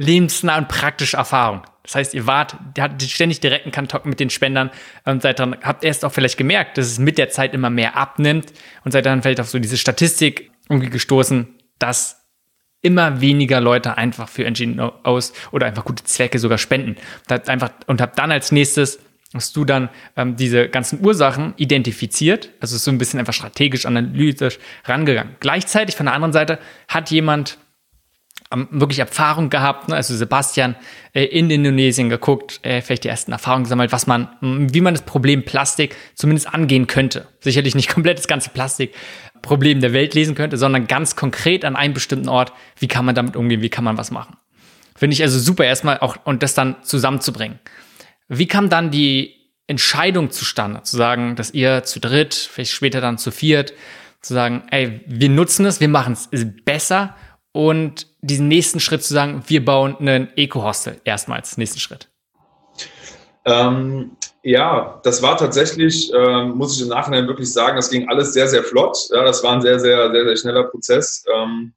lebensnah 0.00 0.56
und 0.56 0.68
praktische 0.68 1.18
Erfahrung. 1.18 1.62
Das 1.82 1.94
heißt, 1.94 2.14
ihr 2.14 2.26
wart, 2.26 2.56
ihr 2.76 2.82
hattet 2.82 3.02
ständig 3.02 3.40
direkten 3.40 3.70
Kontakt 3.70 4.06
mit 4.06 4.18
den 4.18 4.30
Spendern 4.30 4.70
und 5.04 5.20
seid 5.20 5.38
dann, 5.38 5.56
habt 5.62 5.84
erst 5.84 6.04
auch 6.04 6.12
vielleicht 6.12 6.38
gemerkt, 6.38 6.78
dass 6.78 6.86
es 6.86 6.98
mit 6.98 7.18
der 7.18 7.28
Zeit 7.28 7.52
immer 7.52 7.68
mehr 7.68 7.96
abnimmt 7.96 8.52
und 8.84 8.92
seid 8.92 9.04
dann 9.04 9.22
vielleicht 9.22 9.40
auf 9.40 9.50
so 9.50 9.58
diese 9.58 9.76
Statistik 9.76 10.50
irgendwie 10.70 10.88
gestoßen, 10.88 11.48
dass 11.78 12.26
immer 12.80 13.20
weniger 13.20 13.60
Leute 13.60 13.98
einfach 13.98 14.28
für 14.28 14.50
NGOs 14.50 15.34
oder 15.52 15.66
einfach 15.66 15.84
gute 15.84 16.02
Zwecke 16.04 16.38
sogar 16.38 16.56
spenden. 16.56 16.96
einfach, 17.28 17.70
und 17.86 18.00
habt 18.00 18.18
dann 18.18 18.32
als 18.32 18.52
nächstes 18.52 19.00
hast 19.34 19.54
du 19.54 19.64
dann 19.64 19.90
ähm, 20.16 20.34
diese 20.36 20.68
ganzen 20.68 21.04
Ursachen 21.04 21.52
identifiziert, 21.56 22.50
also 22.58 22.76
so 22.78 22.90
ein 22.90 22.98
bisschen 22.98 23.20
einfach 23.20 23.34
strategisch, 23.34 23.86
analytisch 23.86 24.58
rangegangen. 24.86 25.36
Gleichzeitig 25.40 25.94
von 25.94 26.06
der 26.06 26.14
anderen 26.14 26.32
Seite 26.32 26.58
hat 26.88 27.10
jemand 27.10 27.58
wirklich 28.50 28.98
Erfahrung 28.98 29.48
gehabt, 29.48 29.88
ne? 29.88 29.94
also 29.94 30.14
Sebastian 30.16 30.74
äh, 31.12 31.24
in 31.24 31.50
Indonesien 31.50 32.08
geguckt, 32.08 32.58
äh, 32.62 32.82
vielleicht 32.82 33.04
die 33.04 33.08
ersten 33.08 33.30
Erfahrungen 33.32 33.64
gesammelt, 33.64 33.92
was 33.92 34.06
man, 34.06 34.28
wie 34.40 34.80
man 34.80 34.94
das 34.94 35.02
Problem 35.02 35.44
Plastik 35.44 35.94
zumindest 36.14 36.52
angehen 36.52 36.88
könnte. 36.88 37.28
Sicherlich 37.40 37.74
nicht 37.74 37.88
komplett 37.94 38.18
das 38.18 38.26
ganze 38.26 38.50
Plastikproblem 38.50 39.80
der 39.80 39.92
Welt 39.92 40.14
lesen 40.14 40.34
könnte, 40.34 40.56
sondern 40.56 40.88
ganz 40.88 41.14
konkret 41.14 41.64
an 41.64 41.76
einem 41.76 41.94
bestimmten 41.94 42.28
Ort, 42.28 42.52
wie 42.78 42.88
kann 42.88 43.04
man 43.04 43.14
damit 43.14 43.36
umgehen, 43.36 43.62
wie 43.62 43.70
kann 43.70 43.84
man 43.84 43.96
was 43.96 44.10
machen. 44.10 44.36
Finde 44.96 45.14
ich 45.14 45.22
also 45.22 45.38
super 45.38 45.64
erstmal 45.64 45.98
auch 46.00 46.16
und 46.24 46.42
das 46.42 46.54
dann 46.54 46.82
zusammenzubringen. 46.82 47.60
Wie 48.28 48.46
kam 48.46 48.68
dann 48.68 48.90
die 48.90 49.36
Entscheidung 49.68 50.32
zustande, 50.32 50.82
zu 50.82 50.96
sagen, 50.96 51.36
dass 51.36 51.54
ihr 51.54 51.84
zu 51.84 52.00
dritt, 52.00 52.34
vielleicht 52.34 52.72
später 52.72 53.00
dann 53.00 53.16
zu 53.16 53.30
viert, 53.30 53.72
zu 54.20 54.34
sagen, 54.34 54.64
ey, 54.70 55.00
wir 55.06 55.28
nutzen 55.28 55.64
es, 55.64 55.80
wir 55.80 55.88
machen 55.88 56.14
es 56.14 56.28
besser 56.64 57.16
und 57.52 58.06
diesen 58.20 58.48
nächsten 58.48 58.80
Schritt 58.80 59.02
zu 59.02 59.14
sagen, 59.14 59.42
wir 59.46 59.64
bauen 59.64 59.96
einen 59.98 60.28
Eco-Hostel 60.36 61.00
erstmals, 61.04 61.56
nächsten 61.56 61.80
Schritt? 61.80 62.08
Ähm, 63.44 64.16
ja, 64.42 65.00
das 65.02 65.22
war 65.22 65.36
tatsächlich, 65.36 66.12
äh, 66.12 66.44
muss 66.44 66.76
ich 66.76 66.82
im 66.82 66.88
Nachhinein 66.88 67.26
wirklich 67.26 67.52
sagen, 67.52 67.76
das 67.76 67.90
ging 67.90 68.08
alles 68.08 68.32
sehr, 68.32 68.48
sehr 68.48 68.62
flott. 68.62 68.96
Ja, 69.10 69.24
das 69.24 69.42
war 69.42 69.54
ein 69.54 69.62
sehr, 69.62 69.78
sehr, 69.78 70.10
sehr, 70.10 70.24
sehr 70.24 70.36
schneller 70.36 70.64
Prozess. 70.64 71.24
Ähm, 71.34 71.72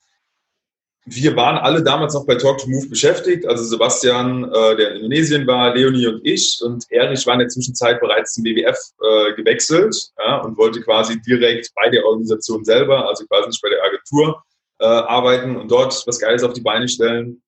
wir 1.05 1.35
waren 1.35 1.57
alle 1.57 1.83
damals 1.83 2.13
noch 2.13 2.25
bei 2.25 2.35
Talk 2.35 2.59
to 2.59 2.69
Move 2.69 2.87
beschäftigt. 2.87 3.45
Also 3.45 3.65
Sebastian, 3.65 4.45
äh, 4.45 4.75
der 4.77 4.91
in 4.91 4.95
Indonesien 4.97 5.45
war, 5.45 5.75
Leonie 5.75 6.07
und 6.07 6.21
ich. 6.25 6.61
Und 6.63 6.85
Erich 6.89 7.25
war 7.27 7.33
in 7.33 7.39
der 7.39 7.49
Zwischenzeit 7.49 7.99
bereits 7.99 8.33
zum 8.33 8.45
WWF 8.45 8.77
äh, 9.01 9.33
gewechselt 9.33 9.95
ja, 10.19 10.37
und 10.41 10.57
wollte 10.57 10.81
quasi 10.81 11.21
direkt 11.21 11.69
bei 11.75 11.89
der 11.89 12.05
Organisation 12.05 12.63
selber, 12.63 13.07
also 13.09 13.25
quasi 13.25 13.49
nicht 13.49 13.61
bei 13.61 13.69
der 13.69 13.83
Agentur, 13.83 14.41
äh, 14.83 14.85
arbeiten 14.85 15.55
und 15.55 15.71
dort 15.71 16.03
was 16.05 16.19
Geiles 16.19 16.43
auf 16.43 16.53
die 16.53 16.61
Beine 16.61 16.89
stellen. 16.89 17.41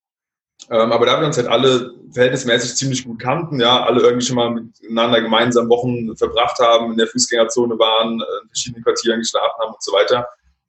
Ähm, 0.70 0.92
aber 0.94 1.06
da 1.06 1.20
wir 1.20 1.28
uns 1.28 1.38
halt 1.38 1.48
alle 1.48 1.94
verhältnismäßig 2.14 2.76
ziemlich 2.76 3.04
gut 3.04 3.20
kannten, 3.20 3.60
ja, 3.60 3.84
alle 3.84 4.02
irgendwie 4.02 4.26
schon 4.26 4.38
mal 4.38 4.52
miteinander 4.52 5.22
gemeinsam 5.22 5.68
Wochen 5.68 6.16
verbracht 6.16 6.60
haben, 6.60 6.92
in 6.92 6.98
der 6.98 7.08
Fußgängerzone 7.08 7.78
waren, 7.78 8.22
äh, 8.22 8.44
in 8.44 8.48
verschiedenen 8.48 8.84
Quartieren 8.84 9.20
geschlafen 9.20 9.60
haben 9.60 9.74
und 9.74 9.84
so 9.84 9.92
weiter, 9.92 10.28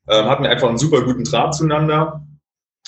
ähm, 0.08 0.25
hatten 0.26 0.42
wir 0.42 0.50
einfach 0.50 0.68
einen 0.68 0.78
super 0.78 1.02
guten 1.02 1.23
Draht 1.23 1.54
zueinander. 1.54 2.20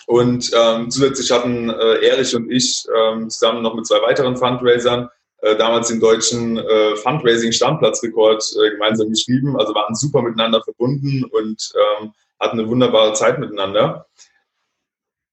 Und 0.07 0.51
ähm, 0.57 0.91
zusätzlich 0.91 1.31
hatten 1.31 1.71
äh, 1.71 2.07
Erich 2.07 2.35
und 2.35 2.51
ich 2.51 2.85
ähm, 2.97 3.31
zusammen 3.31 3.63
noch 3.63 3.75
mit 3.75 3.87
zwei 3.87 4.01
weiteren 4.03 4.37
Fundraisern 4.37 5.09
äh, 5.43 5.55
damals 5.57 5.89
den 5.89 6.01
deutschen 6.01 6.59
äh, 6.59 6.97
Fundraising-Standplatzrekord 6.97 8.43
äh, 8.57 8.71
gemeinsam 8.71 9.11
geschrieben. 9.11 9.57
Also 9.57 9.75
waren 9.75 9.95
super 9.95 10.23
miteinander 10.23 10.63
verbunden 10.65 11.25
und 11.25 11.73
ähm, 12.01 12.13
hatten 12.41 12.59
eine 12.59 12.69
wunderbare 12.69 13.13
Zeit 13.15 13.39
miteinander. 13.39 14.07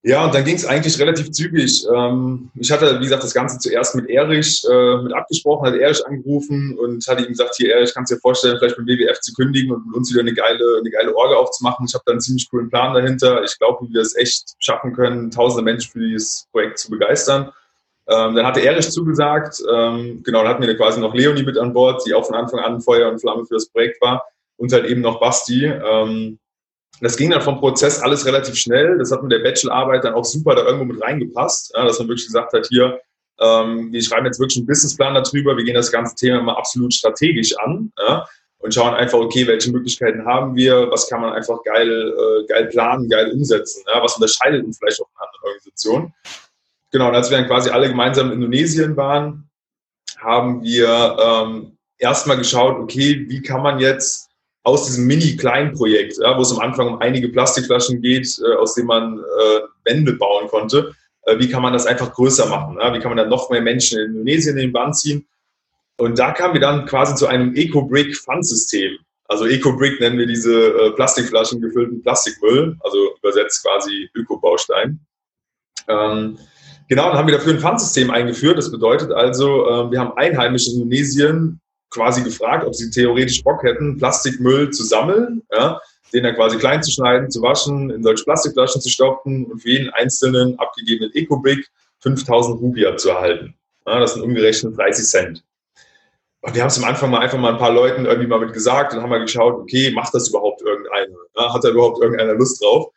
Ja, 0.08 0.24
und 0.24 0.36
dann 0.36 0.46
ging 0.46 0.56
es 0.56 0.68
eigentlich 0.68 1.00
relativ 1.00 1.32
zügig. 1.32 1.84
Ähm, 1.92 2.52
ich 2.54 2.72
hatte, 2.72 3.00
wie 3.00 3.06
gesagt, 3.06 3.24
das 3.24 3.34
Ganze 3.34 3.58
zuerst 3.58 3.96
mit 3.96 4.08
Erich 4.08 4.64
äh, 4.70 4.98
mit 4.98 5.12
abgesprochen, 5.16 5.66
hatte 5.66 5.82
Erich 5.82 6.06
angerufen 6.06 6.78
und 6.78 7.08
hatte 7.08 7.24
ihm 7.24 7.30
gesagt, 7.30 7.56
hier 7.58 7.74
Erich, 7.74 7.92
kannst 7.92 8.12
du 8.12 8.16
dir 8.16 8.22
vorstellen, 8.22 8.58
vielleicht 8.60 8.78
beim 8.78 8.86
WWF 8.86 9.20
zu 9.22 9.34
kündigen 9.34 9.72
und 9.72 9.88
mit 9.88 9.96
uns 9.96 10.12
wieder 10.12 10.22
eine 10.22 10.36
geile, 10.36 10.78
eine 10.80 10.92
geile 10.92 11.16
Orga 11.16 11.38
aufzumachen. 11.38 11.88
Ich 11.90 11.96
habe 11.96 12.04
da 12.06 12.12
einen 12.12 12.22
ziemlich 12.22 12.48
coolen 12.52 12.70
Plan 12.70 12.94
dahinter. 12.94 13.44
Ich 13.44 13.58
glaube, 13.58 13.88
wie 13.88 13.96
wir 13.96 14.02
es 14.02 14.16
echt 14.16 14.54
schaffen 14.60 14.94
können, 14.94 15.32
tausende 15.32 15.64
Menschen 15.64 15.92
für 15.92 16.00
dieses 16.00 16.48
Projekt 16.52 16.78
zu 16.78 16.92
begeistern. 16.92 17.52
Ähm, 18.08 18.36
dann 18.36 18.46
hatte 18.46 18.62
Erich 18.62 18.92
zugesagt. 18.92 19.64
Ähm, 19.68 20.22
genau, 20.24 20.44
dann 20.44 20.50
hatten 20.50 20.62
wir 20.62 20.78
quasi 20.78 21.00
noch 21.00 21.16
Leonie 21.16 21.42
mit 21.42 21.58
an 21.58 21.74
Bord, 21.74 22.06
die 22.06 22.14
auch 22.14 22.28
von 22.28 22.36
Anfang 22.36 22.60
an 22.60 22.80
Feuer 22.80 23.10
und 23.10 23.22
Flamme 23.22 23.44
für 23.48 23.56
das 23.56 23.70
Projekt 23.70 24.00
war. 24.04 24.24
Und 24.58 24.72
halt 24.72 24.86
eben 24.86 25.02
noch 25.02 25.20
Basti. 25.20 25.66
Das 27.02 27.18
ging 27.18 27.30
dann 27.30 27.42
vom 27.42 27.60
Prozess 27.60 28.02
alles 28.02 28.26
relativ 28.26 28.56
schnell. 28.56 28.98
Das 28.98 29.12
hat 29.12 29.22
mit 29.22 29.32
der 29.32 29.40
Bachelorarbeit 29.40 30.04
dann 30.04 30.14
auch 30.14 30.26
super 30.26 30.56
da 30.56 30.64
irgendwo 30.64 30.86
mit 30.86 31.02
reingepasst, 31.02 31.74
ja, 31.76 31.84
dass 31.84 32.00
man 32.00 32.08
wirklich 32.08 32.28
gesagt 32.28 32.54
hat, 32.54 32.68
hier, 32.68 33.00
ähm, 33.40 33.92
wir 33.92 34.02
schreiben 34.02 34.26
jetzt 34.26 34.40
wirklich 34.40 34.58
einen 34.58 34.68
Businessplan 34.68 35.14
darüber, 35.14 35.58
wir 35.58 35.64
gehen 35.64 35.76
das 35.76 35.92
ganze 35.92 36.16
Thema 36.16 36.42
mal 36.42 36.56
absolut 36.56 36.94
strategisch 36.94 37.58
an 37.60 37.92
ja, 37.98 38.26
und 38.60 38.74
schauen 38.74 38.94
einfach, 38.94 39.20
okay, 39.20 39.46
welche 39.46 39.72
Möglichkeiten 39.72 40.26
haben 40.26 40.56
wir, 40.56 40.90
was 40.90 41.10
kann 41.10 41.22
man 41.22 41.34
einfach 41.34 41.62
geil, 41.64 42.14
äh, 42.18 42.48
geil 42.48 42.68
planen, 42.68 43.10
geil 43.10 43.32
umsetzen, 43.34 43.84
ja, 43.94 44.02
was 44.02 44.16
unterscheidet 44.16 44.64
uns 44.64 44.78
vielleicht 44.78 45.02
auch 45.02 45.10
von 45.10 45.28
anderen 45.28 45.44
Organisationen. 45.44 46.14
Genau, 46.92 47.10
und 47.10 47.16
als 47.16 47.30
wir 47.30 47.38
dann 47.38 47.48
quasi 47.48 47.70
alle 47.70 47.90
gemeinsam 47.90 48.28
in 48.28 48.34
Indonesien 48.34 48.96
waren, 48.96 49.50
haben 50.18 50.64
wir 50.64 51.18
ähm, 51.20 51.78
erstmal 51.98 52.38
geschaut, 52.38 52.78
okay, 52.80 53.26
wie 53.28 53.42
kann 53.42 53.62
man 53.62 53.80
jetzt 53.80 54.25
aus 54.66 54.88
diesem 54.88 55.06
Mini-Klein-Projekt, 55.06 56.18
ja, 56.18 56.36
wo 56.38 56.42
es 56.42 56.52
am 56.52 56.60
Anfang 56.60 56.88
um 56.88 57.00
einige 57.00 57.30
Plastikflaschen 57.30 58.02
geht, 58.02 58.40
äh, 58.40 58.56
aus 58.56 58.74
denen 58.74 58.88
man 58.88 59.20
äh, 59.20 59.62
Wände 59.86 60.14
bauen 60.14 60.48
konnte, 60.48 60.94
äh, 61.22 61.38
wie 61.38 61.50
kann 61.50 61.62
man 61.62 61.72
das 61.72 61.86
einfach 61.86 62.12
größer 62.12 62.48
machen? 62.48 62.78
Ja? 62.80 62.94
Wie 62.94 63.00
kann 63.00 63.12
man 63.12 63.18
dann 63.18 63.30
noch 63.30 63.52
mehr 63.52 63.62
Menschen 63.62 64.00
in 64.00 64.12
Indonesien 64.12 64.58
in 64.58 64.64
den 64.64 64.74
Bann 64.74 64.94
ziehen? 64.94 65.28
Und 65.98 66.18
da 66.18 66.32
kamen 66.32 66.56
wir 66.56 66.62
dann 66.62 66.86
quasi 66.86 67.16
zu 67.16 67.28
einem 67.28 67.56
Eco-Brick-Pfandsystem. 67.56 68.98
Also 69.28 69.46
Eco-Brick 69.46 70.00
nennen 70.00 70.18
wir 70.18 70.26
diese 70.26 70.54
äh, 70.54 70.92
Plastikflaschen 70.92 71.62
gefüllten 71.62 72.02
Plastikmüll, 72.02 72.76
also 72.80 72.98
übersetzt 73.20 73.64
quasi 73.64 74.10
Öko-Baustein. 74.16 75.00
Ähm, 75.88 76.40
genau, 76.90 77.10
dann 77.10 77.18
haben 77.20 77.28
wir 77.28 77.36
dafür 77.36 77.54
ein 77.54 77.60
Pfandsystem 77.60 78.10
eingeführt. 78.10 78.58
Das 78.58 78.72
bedeutet 78.72 79.12
also, 79.12 79.68
äh, 79.68 79.92
wir 79.92 80.00
haben 80.00 80.18
Einheimische 80.18 80.72
in 80.72 80.78
Indonesien 80.78 81.62
quasi 81.96 82.22
gefragt, 82.24 82.66
ob 82.68 82.76
sie 82.76 82.90
theoretisch 82.90 83.42
Bock 83.44 83.64
hätten, 83.64 83.98
Plastikmüll 83.98 84.70
zu 84.70 84.84
sammeln, 84.84 85.42
ja, 85.52 85.80
den 86.14 86.24
dann 86.24 86.36
quasi 86.36 86.58
klein 86.58 86.84
zu 86.84 86.92
schneiden, 86.92 87.32
zu 87.32 87.42
waschen, 87.42 87.90
in 87.90 88.04
solche 88.04 88.24
Plastikflaschen 88.26 88.82
zu 88.82 88.90
stopfen 88.90 89.46
und 89.46 89.60
für 89.60 89.70
jeden 89.70 89.90
einzelnen 89.92 90.60
abgegebenen 90.60 91.12
Eco-Brick 91.14 91.68
5000 92.00 92.62
Rupia 92.62 92.96
zu 92.98 93.10
erhalten. 93.10 93.56
Ja, 93.88 94.00
das 94.00 94.14
sind 94.14 94.24
umgerechnet 94.24 94.78
30 94.78 95.06
Cent. 95.06 95.44
Und 96.42 96.54
wir 96.54 96.62
haben 96.62 96.68
es 96.68 96.78
am 96.78 96.84
Anfang 96.84 97.10
mal 97.10 97.22
einfach 97.22 97.40
mal 97.40 97.54
ein 97.54 97.58
paar 97.58 97.72
Leuten 97.72 98.06
irgendwie 98.06 98.28
mal 98.28 98.40
mit 98.40 98.54
gesagt 98.54 98.94
und 98.94 99.02
haben 99.02 99.10
mal 99.10 99.22
geschaut, 99.22 99.56
okay, 99.56 99.92
macht 99.92 100.14
das 100.14 100.30
überhaupt 100.30 100.62
irgendeiner? 100.62 101.16
Ja, 101.36 101.54
hat 101.54 101.64
da 101.64 101.70
überhaupt 101.70 102.02
irgendeiner 102.02 102.34
Lust 102.34 102.62
drauf? 102.62 102.92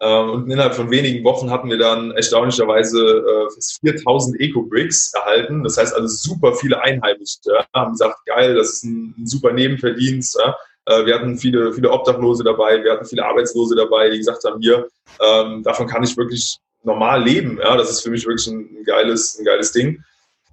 Ähm, 0.00 0.30
und 0.30 0.50
innerhalb 0.50 0.74
von 0.74 0.90
wenigen 0.90 1.24
Wochen 1.24 1.50
hatten 1.50 1.70
wir 1.70 1.78
dann 1.78 2.10
erstaunlicherweise 2.12 3.00
äh, 3.00 3.54
fast 3.54 3.80
4000 3.80 4.40
Eco-Bricks 4.40 5.12
erhalten. 5.14 5.62
Das 5.62 5.78
heißt 5.78 5.94
also 5.94 6.08
super 6.08 6.54
viele 6.54 6.80
Einheimische 6.80 7.38
haben 7.74 7.92
gesagt, 7.92 8.18
geil, 8.26 8.54
das 8.54 8.74
ist 8.74 8.84
ein, 8.84 9.14
super 9.24 9.52
Nebenverdienst. 9.52 10.38
Äh, 10.86 11.06
wir 11.06 11.14
hatten 11.14 11.38
viele, 11.38 11.72
viele 11.72 11.90
Obdachlose 11.90 12.44
dabei, 12.44 12.82
wir 12.82 12.92
hatten 12.92 13.06
viele 13.06 13.24
Arbeitslose 13.24 13.76
dabei, 13.76 14.10
die 14.10 14.18
gesagt 14.18 14.44
haben, 14.44 14.60
hier, 14.60 14.88
ähm, 15.20 15.62
davon 15.62 15.86
kann 15.86 16.02
ich 16.02 16.16
wirklich 16.16 16.58
normal 16.82 17.22
leben. 17.22 17.58
Das 17.62 17.90
ist 17.90 18.02
für 18.02 18.10
mich 18.10 18.26
wirklich 18.26 18.46
ein, 18.46 18.84
geiles, 18.84 19.38
ein 19.38 19.44
geiles 19.44 19.72
Ding. 19.72 20.02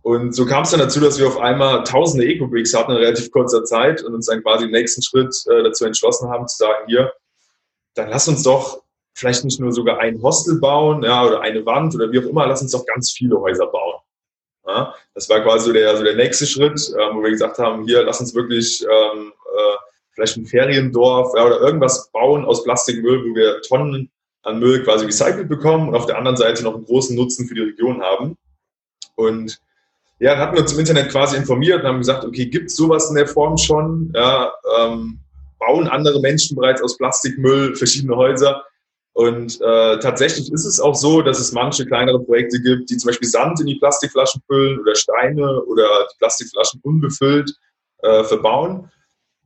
Und 0.03 0.33
so 0.33 0.45
kam 0.45 0.63
es 0.63 0.71
dann 0.71 0.79
dazu, 0.79 0.99
dass 0.99 1.19
wir 1.19 1.27
auf 1.27 1.39
einmal 1.39 1.83
tausende 1.83 2.25
Eco-Bricks 2.25 2.73
hatten 2.73 2.91
in 2.91 2.97
relativ 2.97 3.29
kurzer 3.31 3.63
Zeit 3.63 4.03
und 4.03 4.15
uns 4.15 4.25
dann 4.25 4.41
quasi 4.41 4.65
im 4.65 4.71
nächsten 4.71 5.01
Schritt 5.01 5.35
äh, 5.47 5.63
dazu 5.63 5.85
entschlossen 5.85 6.29
haben, 6.29 6.47
zu 6.47 6.57
sagen, 6.57 6.85
hier, 6.87 7.11
dann 7.93 8.09
lass 8.09 8.27
uns 8.27 8.41
doch 8.43 8.81
vielleicht 9.13 9.43
nicht 9.43 9.59
nur 9.59 9.71
sogar 9.71 9.99
ein 9.99 10.21
Hostel 10.21 10.59
bauen 10.59 11.03
ja, 11.03 11.25
oder 11.25 11.41
eine 11.41 11.65
Wand 11.65 11.95
oder 11.95 12.11
wie 12.11 12.19
auch 12.19 12.29
immer, 12.29 12.47
lass 12.47 12.61
uns 12.61 12.71
doch 12.71 12.85
ganz 12.85 13.11
viele 13.11 13.39
Häuser 13.39 13.67
bauen. 13.67 13.99
Ja, 14.67 14.93
das 15.15 15.27
war 15.29 15.41
quasi 15.41 15.73
der, 15.73 15.97
so 15.97 16.03
der 16.03 16.15
nächste 16.15 16.45
Schritt, 16.45 16.79
äh, 16.89 17.13
wo 17.13 17.23
wir 17.23 17.31
gesagt 17.31 17.57
haben, 17.57 17.85
hier, 17.85 18.03
lass 18.03 18.19
uns 18.19 18.35
wirklich 18.35 18.83
ähm, 18.83 19.33
äh, 19.33 19.77
vielleicht 20.11 20.37
ein 20.37 20.45
Feriendorf 20.45 21.33
ja, 21.35 21.45
oder 21.45 21.59
irgendwas 21.59 22.09
bauen 22.11 22.45
aus 22.45 22.63
Plastikmüll, 22.63 23.23
wo 23.23 23.35
wir 23.35 23.61
Tonnen 23.63 24.11
an 24.43 24.59
Müll 24.59 24.83
quasi 24.83 25.05
recycelt 25.05 25.49
bekommen 25.49 25.89
und 25.89 25.95
auf 25.95 26.05
der 26.05 26.17
anderen 26.17 26.37
Seite 26.37 26.63
noch 26.63 26.75
einen 26.75 26.85
großen 26.85 27.15
Nutzen 27.15 27.47
für 27.47 27.55
die 27.55 27.61
Region 27.61 28.01
haben. 28.01 28.37
Und 29.15 29.59
ja, 30.19 30.37
hatten 30.37 30.55
wir 30.55 30.61
uns 30.61 30.73
im 30.73 30.79
Internet 30.79 31.09
quasi 31.09 31.35
informiert 31.37 31.81
und 31.81 31.87
haben 31.87 31.97
gesagt, 31.97 32.23
okay, 32.25 32.45
gibt 32.45 32.69
es 32.69 32.75
sowas 32.75 33.09
in 33.09 33.15
der 33.15 33.27
Form 33.27 33.57
schon? 33.57 34.11
Ja, 34.15 34.53
ähm, 34.79 35.19
bauen 35.59 35.87
andere 35.87 36.19
Menschen 36.21 36.55
bereits 36.55 36.81
aus 36.81 36.97
Plastikmüll 36.97 37.75
verschiedene 37.75 38.15
Häuser? 38.15 38.63
Und 39.13 39.59
äh, 39.59 39.99
tatsächlich 39.99 40.51
ist 40.51 40.65
es 40.65 40.79
auch 40.79 40.95
so, 40.95 41.21
dass 41.21 41.39
es 41.39 41.51
manche 41.51 41.85
kleinere 41.85 42.19
Projekte 42.23 42.61
gibt, 42.61 42.89
die 42.89 42.97
zum 42.97 43.09
Beispiel 43.09 43.27
Sand 43.27 43.59
in 43.59 43.67
die 43.67 43.75
Plastikflaschen 43.75 44.41
füllen 44.47 44.79
oder 44.79 44.95
Steine 44.95 45.63
oder 45.65 46.07
die 46.11 46.17
Plastikflaschen 46.17 46.79
unbefüllt 46.83 47.53
äh, 48.03 48.23
verbauen. 48.23 48.89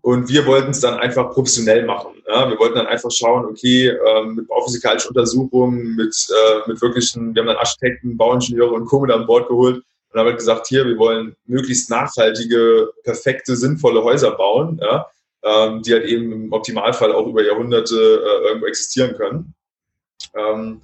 Und 0.02 0.30
wir 0.30 0.46
wollten 0.46 0.70
es 0.70 0.82
dann 0.82 1.00
einfach 1.00 1.32
professionell 1.32 1.84
machen. 1.84 2.22
Ja? 2.28 2.48
Wir 2.48 2.60
wollten 2.60 2.76
dann 2.76 2.86
einfach 2.86 3.10
schauen, 3.10 3.46
okay, 3.46 3.88
ähm, 3.88 4.36
mit 4.36 4.48
bauphysikalischen 4.48 5.10
Untersuchungen, 5.10 5.96
mit, 5.96 6.16
äh, 6.30 6.70
mit 6.70 6.80
wirklichen, 6.80 7.34
wir 7.34 7.42
haben 7.42 7.48
dann 7.48 7.58
Architekten, 7.58 8.16
Bauingenieure 8.16 8.72
und 8.72 8.86
Co. 8.86 9.00
mit 9.00 9.10
an 9.10 9.26
Bord 9.26 9.48
geholt 9.48 9.78
und 9.78 10.20
haben 10.20 10.28
halt 10.28 10.38
gesagt, 10.38 10.68
hier, 10.68 10.86
wir 10.86 11.00
wollen 11.00 11.36
möglichst 11.46 11.90
nachhaltige, 11.90 12.92
perfekte, 13.04 13.56
sinnvolle 13.56 14.04
Häuser 14.04 14.30
bauen. 14.30 14.80
Ja? 14.80 15.08
Ähm, 15.46 15.82
die 15.84 15.94
halt 15.94 16.06
eben 16.06 16.32
im 16.32 16.52
Optimalfall 16.52 17.14
auch 17.14 17.28
über 17.28 17.44
Jahrhunderte 17.44 17.96
äh, 17.96 18.48
irgendwo 18.48 18.66
existieren 18.66 19.16
können. 19.16 19.54
Ähm, 20.36 20.82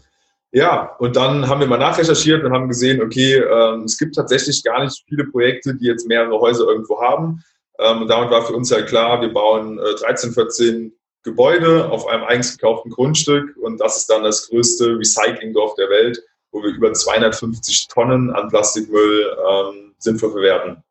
ja, 0.54 0.96
und 1.00 1.16
dann 1.16 1.48
haben 1.48 1.62
wir 1.62 1.68
mal 1.68 1.78
nachrecherchiert 1.78 2.44
und 2.44 2.54
haben 2.54 2.68
gesehen, 2.68 3.02
okay, 3.02 3.38
ähm, 3.38 3.84
es 3.86 3.98
gibt 3.98 4.16
tatsächlich 4.16 4.64
gar 4.64 4.84
nicht 4.84 5.04
viele 5.08 5.26
Projekte, 5.26 5.74
die 5.74 5.86
jetzt 5.86 6.08
mehrere 6.08 6.40
Häuser 6.40 6.66
irgendwo 6.66 7.02
haben. 7.02 7.44
Ähm, 7.80 8.04
und 8.04 8.08
damit 8.10 8.30
war 8.30 8.46
für 8.46 8.54
uns 8.54 8.72
halt 8.72 8.88
klar, 8.88 9.22
wir 9.22 9.34
bauen 9.34 9.80
äh, 9.80 9.96
13, 9.96 10.34
14 10.34 10.94
Gebäude 11.24 11.90
auf 11.90 12.08
einem 12.08 12.24
eigens 12.24 12.58
gekauften 12.58 12.92
Grundstück 12.92 13.56
und 13.58 13.80
das 13.80 13.98
ist 13.98 14.10
dann 14.10 14.24
das 14.24 14.50
größte 14.50 14.98
Recyclingdorf 14.98 15.76
der 15.76 15.90
Welt, 15.90 16.22
wo 16.52 16.64
wir 16.64 16.72
über 16.72 16.92
250 16.92 17.88
Tonnen 17.88 18.32
an 18.32 18.50
Plastikmüll 18.50 19.38
ähm, 19.50 19.94
sinnvoll 20.00 20.32
verwerten. 20.32 20.84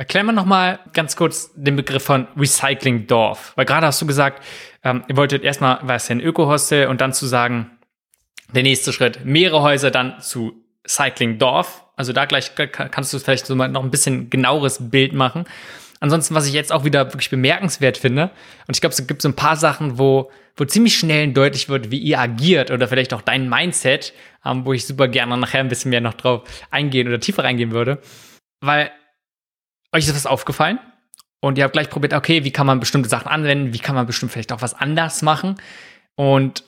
Erklär 0.00 0.24
mal 0.24 0.32
nochmal 0.32 0.78
ganz 0.94 1.14
kurz 1.14 1.52
den 1.54 1.76
Begriff 1.76 2.02
von 2.02 2.26
Recycling-Dorf. 2.34 3.52
Weil 3.56 3.66
gerade 3.66 3.86
hast 3.86 4.00
du 4.00 4.06
gesagt, 4.06 4.42
ähm, 4.82 5.04
ihr 5.08 5.16
wolltet 5.18 5.44
erstmal, 5.44 5.78
was 5.82 6.10
ein 6.10 6.20
Öko-Hostel 6.20 6.86
und 6.86 7.02
dann 7.02 7.12
zu 7.12 7.26
sagen, 7.26 7.70
der 8.54 8.62
nächste 8.62 8.94
Schritt, 8.94 9.26
mehrere 9.26 9.60
Häuser 9.60 9.90
dann 9.90 10.18
zu 10.22 10.54
Cycling-Dorf. 10.88 11.84
Also 11.96 12.14
da 12.14 12.24
gleich 12.24 12.54
kannst 12.54 13.12
du 13.12 13.18
vielleicht 13.18 13.44
so 13.44 13.54
mal 13.54 13.68
noch 13.68 13.84
ein 13.84 13.90
bisschen 13.90 14.30
genaueres 14.30 14.90
Bild 14.90 15.12
machen. 15.12 15.44
Ansonsten, 16.00 16.34
was 16.34 16.46
ich 16.46 16.54
jetzt 16.54 16.72
auch 16.72 16.84
wieder 16.84 17.12
wirklich 17.12 17.28
bemerkenswert 17.28 17.98
finde, 17.98 18.30
und 18.66 18.74
ich 18.74 18.80
glaube, 18.80 18.94
es 18.94 19.06
gibt 19.06 19.20
so 19.20 19.28
ein 19.28 19.36
paar 19.36 19.56
Sachen, 19.56 19.98
wo, 19.98 20.30
wo 20.56 20.64
ziemlich 20.64 20.96
schnell 20.96 21.30
deutlich 21.34 21.68
wird, 21.68 21.90
wie 21.90 21.98
ihr 21.98 22.18
agiert 22.18 22.70
oder 22.70 22.88
vielleicht 22.88 23.12
auch 23.12 23.20
dein 23.20 23.50
Mindset, 23.50 24.14
ähm, 24.46 24.64
wo 24.64 24.72
ich 24.72 24.86
super 24.86 25.08
gerne 25.08 25.36
nachher 25.36 25.60
ein 25.60 25.68
bisschen 25.68 25.90
mehr 25.90 26.00
noch 26.00 26.14
drauf 26.14 26.44
eingehen 26.70 27.06
oder 27.06 27.20
tiefer 27.20 27.44
reingehen 27.44 27.72
würde. 27.72 27.98
Weil 28.62 28.92
euch 29.92 30.06
ist 30.06 30.14
was 30.14 30.26
aufgefallen 30.26 30.78
und 31.40 31.58
ihr 31.58 31.64
habt 31.64 31.72
gleich 31.72 31.90
probiert, 31.90 32.14
okay, 32.14 32.44
wie 32.44 32.50
kann 32.50 32.66
man 32.66 32.80
bestimmte 32.80 33.08
Sachen 33.08 33.28
anwenden, 33.28 33.72
wie 33.72 33.78
kann 33.78 33.94
man 33.94 34.06
bestimmt 34.06 34.32
vielleicht 34.32 34.52
auch 34.52 34.62
was 34.62 34.74
anders 34.74 35.22
machen. 35.22 35.56
Und 36.14 36.64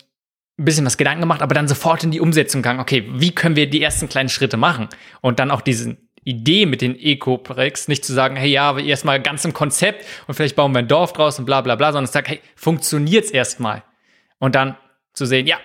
ein 0.59 0.65
bisschen 0.65 0.87
was 0.87 0.97
Gedanken 0.97 1.23
gemacht, 1.23 1.43
aber 1.43 1.55
dann 1.55 1.69
sofort 1.69 2.05
in 2.05 2.11
die 2.11 2.21
Umsetzung 2.21 2.63
gegangen. 2.63 2.81
Okay, 2.81 3.09
wie 3.15 3.35
können 3.35 3.57
wir 3.57 3.69
die 3.69 3.83
ersten 3.83 4.09
kleinen 4.09 4.29
Schritte 4.29 4.57
machen? 4.57 4.89
Und 5.21 5.39
dann 5.39 5.51
auch 5.51 5.61
diese 5.61 5.97
Idee 6.25 6.67
mit 6.67 6.83
den 6.83 6.95
Eco-Bricks, 6.99 7.89
nicht 7.89 8.05
zu 8.05 8.13
sagen, 8.13 8.37
hey, 8.37 8.51
ja, 8.51 8.79
erstmal 8.79 9.21
ganz 9.21 9.45
im 9.45 9.53
Konzept 9.53 10.05
und 10.27 10.35
vielleicht 10.35 10.57
bauen 10.57 10.73
wir 10.73 10.79
ein 10.79 10.89
Dorf 10.89 11.13
draus 11.13 11.39
und 11.39 11.47
bla 11.47 11.61
bla 11.61 11.75
bla, 11.75 11.93
sondern 11.93 12.07
zu 12.07 12.13
sagen, 12.13 12.29
hey, 12.29 12.41
funktioniert's 12.55 13.31
erstmal? 13.31 13.83
Und 14.39 14.55
dann 14.55 14.77
zu 15.15 15.27
sehen, 15.27 15.47
ja, 15.47 15.59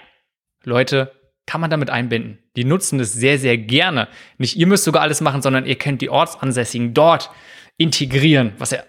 Leute, 0.64 1.12
kann 1.48 1.62
man 1.62 1.72
damit 1.72 1.90
einbinden. 1.90 2.38
Die 2.56 2.66
nutzen 2.66 3.00
es 3.00 3.14
sehr, 3.14 3.40
sehr 3.40 3.58
gerne. 3.58 4.08
Nicht 4.38 4.58
ihr 4.58 4.68
müsst 4.68 4.84
sogar 4.84 5.02
alles 5.02 5.22
machen, 5.22 5.42
sondern 5.42 5.66
ihr 5.66 5.76
könnt 5.76 6.02
die 6.02 6.10
Ortsansässigen 6.10 6.94
dort 6.94 7.32
integrieren, 7.78 8.54
was 8.60 8.72
ja 8.72 8.84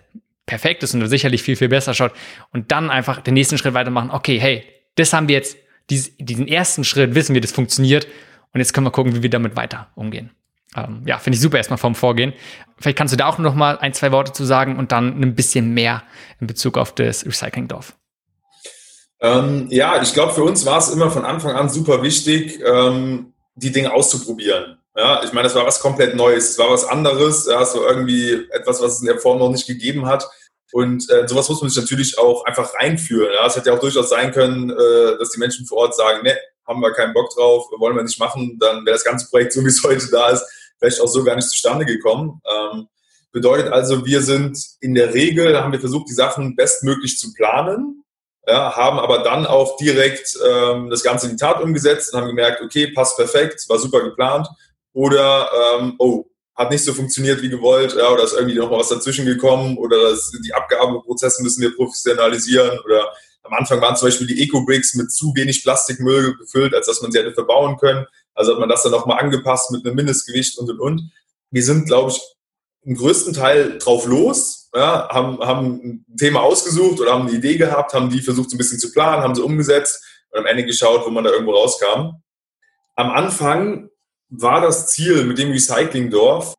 perfekt 0.44 0.82
ist 0.82 0.94
und 0.94 1.06
sicherlich 1.06 1.42
viel, 1.42 1.56
viel 1.56 1.68
besser 1.68 1.94
schaut. 1.94 2.12
Und 2.52 2.72
dann 2.72 2.90
einfach 2.90 3.20
den 3.20 3.34
nächsten 3.34 3.56
Schritt 3.56 3.74
weitermachen. 3.74 4.10
Okay, 4.10 4.38
hey, 4.38 4.64
das 4.96 5.12
haben 5.12 5.28
wir 5.28 5.36
jetzt, 5.36 5.56
diesen 5.88 6.48
ersten 6.48 6.84
Schritt 6.84 7.14
wissen 7.14 7.32
wir, 7.34 7.40
das 7.40 7.52
funktioniert. 7.52 8.06
Und 8.52 8.60
jetzt 8.60 8.72
können 8.72 8.86
wir 8.86 8.90
gucken, 8.90 9.14
wie 9.14 9.22
wir 9.22 9.30
damit 9.30 9.56
weiter 9.56 9.88
umgehen. 9.94 10.30
Ähm, 10.76 11.02
ja, 11.06 11.18
finde 11.18 11.36
ich 11.36 11.40
super 11.40 11.58
erstmal 11.58 11.78
vom 11.78 11.94
Vorgehen. 11.94 12.32
Vielleicht 12.78 12.98
kannst 12.98 13.12
du 13.12 13.16
da 13.16 13.26
auch 13.26 13.38
noch 13.38 13.54
mal 13.54 13.78
ein, 13.78 13.94
zwei 13.94 14.12
Worte 14.12 14.32
zu 14.32 14.44
sagen 14.44 14.76
und 14.76 14.92
dann 14.92 15.20
ein 15.20 15.34
bisschen 15.34 15.74
mehr 15.74 16.02
in 16.40 16.46
Bezug 16.46 16.76
auf 16.76 16.94
das 16.94 17.24
Recyclingdorf. 17.24 17.94
Ähm, 19.20 19.66
ja, 19.70 20.00
ich 20.02 20.12
glaube, 20.14 20.32
für 20.32 20.44
uns 20.44 20.64
war 20.64 20.78
es 20.78 20.90
immer 20.90 21.10
von 21.10 21.24
Anfang 21.24 21.56
an 21.56 21.68
super 21.68 22.02
wichtig, 22.02 22.60
ähm, 22.64 23.32
die 23.54 23.72
Dinge 23.72 23.92
auszuprobieren. 23.92 24.78
Ja, 24.96 25.22
ich 25.22 25.32
meine, 25.32 25.44
das 25.44 25.54
war 25.54 25.66
was 25.66 25.80
komplett 25.80 26.16
Neues, 26.16 26.50
es 26.50 26.58
war 26.58 26.70
was 26.70 26.84
anderes, 26.84 27.46
ja, 27.46 27.64
so 27.64 27.86
irgendwie 27.86 28.46
etwas, 28.50 28.80
was 28.80 28.94
es 28.94 29.00
in 29.00 29.06
der 29.06 29.18
Form 29.18 29.38
noch 29.38 29.50
nicht 29.50 29.66
gegeben 29.66 30.06
hat. 30.06 30.28
Und 30.72 31.08
äh, 31.10 31.26
sowas 31.26 31.48
muss 31.48 31.60
man 31.60 31.70
sich 31.70 31.82
natürlich 31.82 32.18
auch 32.18 32.44
einfach 32.44 32.74
reinführen. 32.74 33.32
Ja. 33.32 33.46
Es 33.46 33.56
hätte 33.56 33.70
ja 33.70 33.76
auch 33.76 33.80
durchaus 33.80 34.10
sein 34.10 34.32
können, 34.32 34.70
äh, 34.70 35.18
dass 35.18 35.30
die 35.30 35.38
Menschen 35.38 35.66
vor 35.66 35.78
Ort 35.78 35.96
sagen, 35.96 36.22
ne, 36.24 36.36
haben 36.66 36.80
wir 36.80 36.92
keinen 36.92 37.14
Bock 37.14 37.34
drauf, 37.34 37.66
wollen 37.78 37.96
wir 37.96 38.02
nicht 38.02 38.20
machen, 38.20 38.58
dann 38.60 38.84
wäre 38.84 38.94
das 38.94 39.04
ganze 39.04 39.28
Projekt, 39.30 39.54
so 39.54 39.64
wie 39.64 39.68
es 39.68 39.82
heute 39.82 40.10
da 40.10 40.28
ist, 40.28 40.44
vielleicht 40.78 41.00
auch 41.00 41.06
so 41.06 41.24
gar 41.24 41.36
nicht 41.36 41.48
zustande 41.48 41.86
gekommen. 41.86 42.42
Ähm, 42.44 42.88
bedeutet 43.32 43.72
also, 43.72 44.04
wir 44.04 44.20
sind 44.20 44.58
in 44.80 44.94
der 44.94 45.14
Regel, 45.14 45.58
haben 45.58 45.72
wir 45.72 45.80
versucht, 45.80 46.08
die 46.08 46.14
Sachen 46.14 46.56
bestmöglich 46.56 47.18
zu 47.18 47.32
planen, 47.32 48.04
ja, 48.48 48.74
haben 48.74 48.98
aber 48.98 49.18
dann 49.18 49.46
auch 49.46 49.76
direkt 49.76 50.38
ähm, 50.48 50.88
das 50.88 51.02
Ganze 51.02 51.26
in 51.26 51.32
die 51.32 51.40
Tat 51.40 51.62
umgesetzt 51.62 52.12
und 52.12 52.20
haben 52.20 52.28
gemerkt, 52.28 52.62
okay, 52.62 52.88
passt 52.88 53.16
perfekt, 53.16 53.64
war 53.68 53.78
super 53.78 54.02
geplant. 54.02 54.48
Oder, 54.94 55.50
ähm, 55.78 55.94
oh, 55.98 56.24
hat 56.56 56.70
nicht 56.70 56.82
so 56.82 56.94
funktioniert 56.94 57.42
wie 57.42 57.50
gewollt, 57.50 57.94
ja, 57.96 58.10
oder 58.10 58.24
ist 58.24 58.32
irgendwie 58.32 58.56
noch 58.56 58.70
mal 58.70 58.80
was 58.80 58.88
dazwischen 58.88 59.26
gekommen, 59.26 59.76
oder 59.76 60.10
das, 60.10 60.32
die 60.44 60.54
Abgabeprozesse 60.54 61.42
müssen 61.42 61.60
wir 61.60 61.76
professionalisieren, 61.76 62.78
oder 62.80 63.12
am 63.42 63.52
Anfang 63.52 63.80
waren 63.80 63.96
zum 63.96 64.08
Beispiel 64.08 64.26
die 64.26 64.42
Eco-Bricks 64.42 64.94
mit 64.94 65.12
zu 65.12 65.32
wenig 65.36 65.62
Plastikmüll 65.62 66.36
gefüllt, 66.36 66.74
als 66.74 66.86
dass 66.86 67.00
man 67.02 67.12
sie 67.12 67.18
hätte 67.18 67.32
verbauen 67.32 67.76
können. 67.76 68.06
Also 68.34 68.52
hat 68.52 68.60
man 68.60 68.68
das 68.68 68.82
dann 68.82 68.92
nochmal 68.92 69.20
angepasst 69.20 69.70
mit 69.70 69.84
einem 69.84 69.94
Mindestgewicht 69.94 70.58
und 70.58 70.70
und 70.70 70.80
und. 70.80 71.12
Wir 71.50 71.62
sind, 71.62 71.86
glaube 71.86 72.10
ich, 72.10 72.20
im 72.82 72.96
größten 72.96 73.34
Teil 73.34 73.78
drauf 73.78 74.06
los, 74.06 74.67
ja, 74.78 75.08
haben, 75.10 75.40
haben 75.40 76.04
ein 76.08 76.16
Thema 76.16 76.40
ausgesucht 76.40 77.00
oder 77.00 77.12
haben 77.12 77.26
eine 77.26 77.36
Idee 77.36 77.56
gehabt, 77.56 77.92
haben 77.94 78.10
die 78.10 78.20
versucht 78.20 78.50
so 78.50 78.54
ein 78.54 78.58
bisschen 78.58 78.78
zu 78.78 78.92
planen, 78.92 79.22
haben 79.22 79.34
sie 79.34 79.42
umgesetzt 79.42 80.02
und 80.30 80.40
am 80.40 80.46
Ende 80.46 80.64
geschaut, 80.64 81.04
wo 81.04 81.10
man 81.10 81.24
da 81.24 81.30
irgendwo 81.30 81.52
rauskam. 81.52 82.22
Am 82.94 83.10
Anfang 83.10 83.90
war 84.28 84.60
das 84.60 84.88
Ziel 84.88 85.24
mit 85.24 85.38
dem 85.38 85.50
Recyclingdorf, 85.50 86.54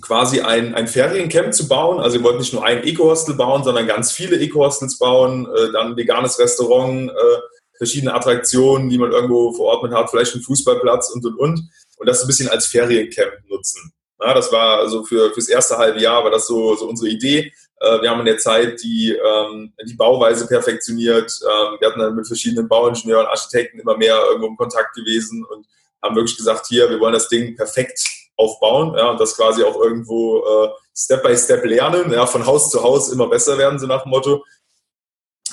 quasi 0.00 0.40
ein, 0.40 0.74
ein 0.74 0.88
Feriencamp 0.88 1.54
zu 1.54 1.68
bauen. 1.68 2.00
Also 2.00 2.18
wir 2.18 2.24
wollten 2.24 2.40
nicht 2.40 2.52
nur 2.52 2.64
ein 2.64 2.84
Eco-Hostel 2.84 3.34
bauen, 3.34 3.64
sondern 3.64 3.86
ganz 3.86 4.12
viele 4.12 4.38
Eco-Hostels 4.38 4.98
bauen, 4.98 5.46
äh, 5.46 5.72
dann 5.72 5.92
ein 5.92 5.96
veganes 5.96 6.38
Restaurant, 6.38 7.10
äh, 7.10 7.40
verschiedene 7.76 8.14
Attraktionen, 8.14 8.90
die 8.90 8.98
man 8.98 9.12
irgendwo 9.12 9.52
vor 9.54 9.66
Ort 9.66 9.84
mit 9.84 9.92
hat, 9.92 10.10
vielleicht 10.10 10.34
einen 10.34 10.42
Fußballplatz 10.42 11.10
und, 11.10 11.24
und, 11.24 11.38
und. 11.38 11.70
Und 11.96 12.06
das 12.06 12.20
ein 12.20 12.26
bisschen 12.26 12.48
als 12.48 12.66
Feriencamp 12.66 13.32
nutzen. 13.48 13.92
Ja, 14.20 14.34
das 14.34 14.50
war 14.50 14.78
also 14.78 15.04
für 15.04 15.32
fürs 15.32 15.48
erste 15.48 15.78
halbe 15.78 16.00
Jahr 16.00 16.24
war 16.24 16.30
das 16.30 16.46
so, 16.46 16.74
so 16.74 16.88
unsere 16.88 17.08
Idee. 17.08 17.52
Äh, 17.80 18.02
wir 18.02 18.10
haben 18.10 18.20
in 18.20 18.26
der 18.26 18.38
Zeit 18.38 18.82
die, 18.82 19.12
ähm, 19.12 19.72
die 19.86 19.94
Bauweise 19.94 20.46
perfektioniert. 20.46 21.40
Ähm, 21.42 21.76
wir 21.78 21.88
hatten 21.88 22.00
dann 22.00 22.16
mit 22.16 22.26
verschiedenen 22.26 22.68
Bauingenieuren, 22.68 23.26
Architekten 23.26 23.78
immer 23.78 23.96
mehr 23.96 24.18
irgendwo 24.28 24.48
im 24.48 24.56
Kontakt 24.56 24.94
gewesen 24.94 25.44
und 25.44 25.66
haben 26.02 26.16
wirklich 26.16 26.36
gesagt, 26.36 26.66
hier, 26.66 26.90
wir 26.90 27.00
wollen 27.00 27.12
das 27.12 27.28
Ding 27.28 27.56
perfekt 27.56 28.00
aufbauen 28.36 28.94
ja, 28.96 29.10
und 29.10 29.20
das 29.20 29.36
quasi 29.36 29.62
auch 29.64 29.80
irgendwo 29.80 30.38
äh, 30.38 30.68
Step 30.96 31.22
by 31.22 31.36
Step 31.36 31.64
lernen, 31.64 32.12
ja, 32.12 32.26
von 32.26 32.46
Haus 32.46 32.70
zu 32.70 32.82
Haus 32.82 33.10
immer 33.10 33.28
besser 33.28 33.58
werden, 33.58 33.78
so 33.78 33.86
nach 33.86 34.02
dem 34.02 34.10
Motto. 34.10 34.44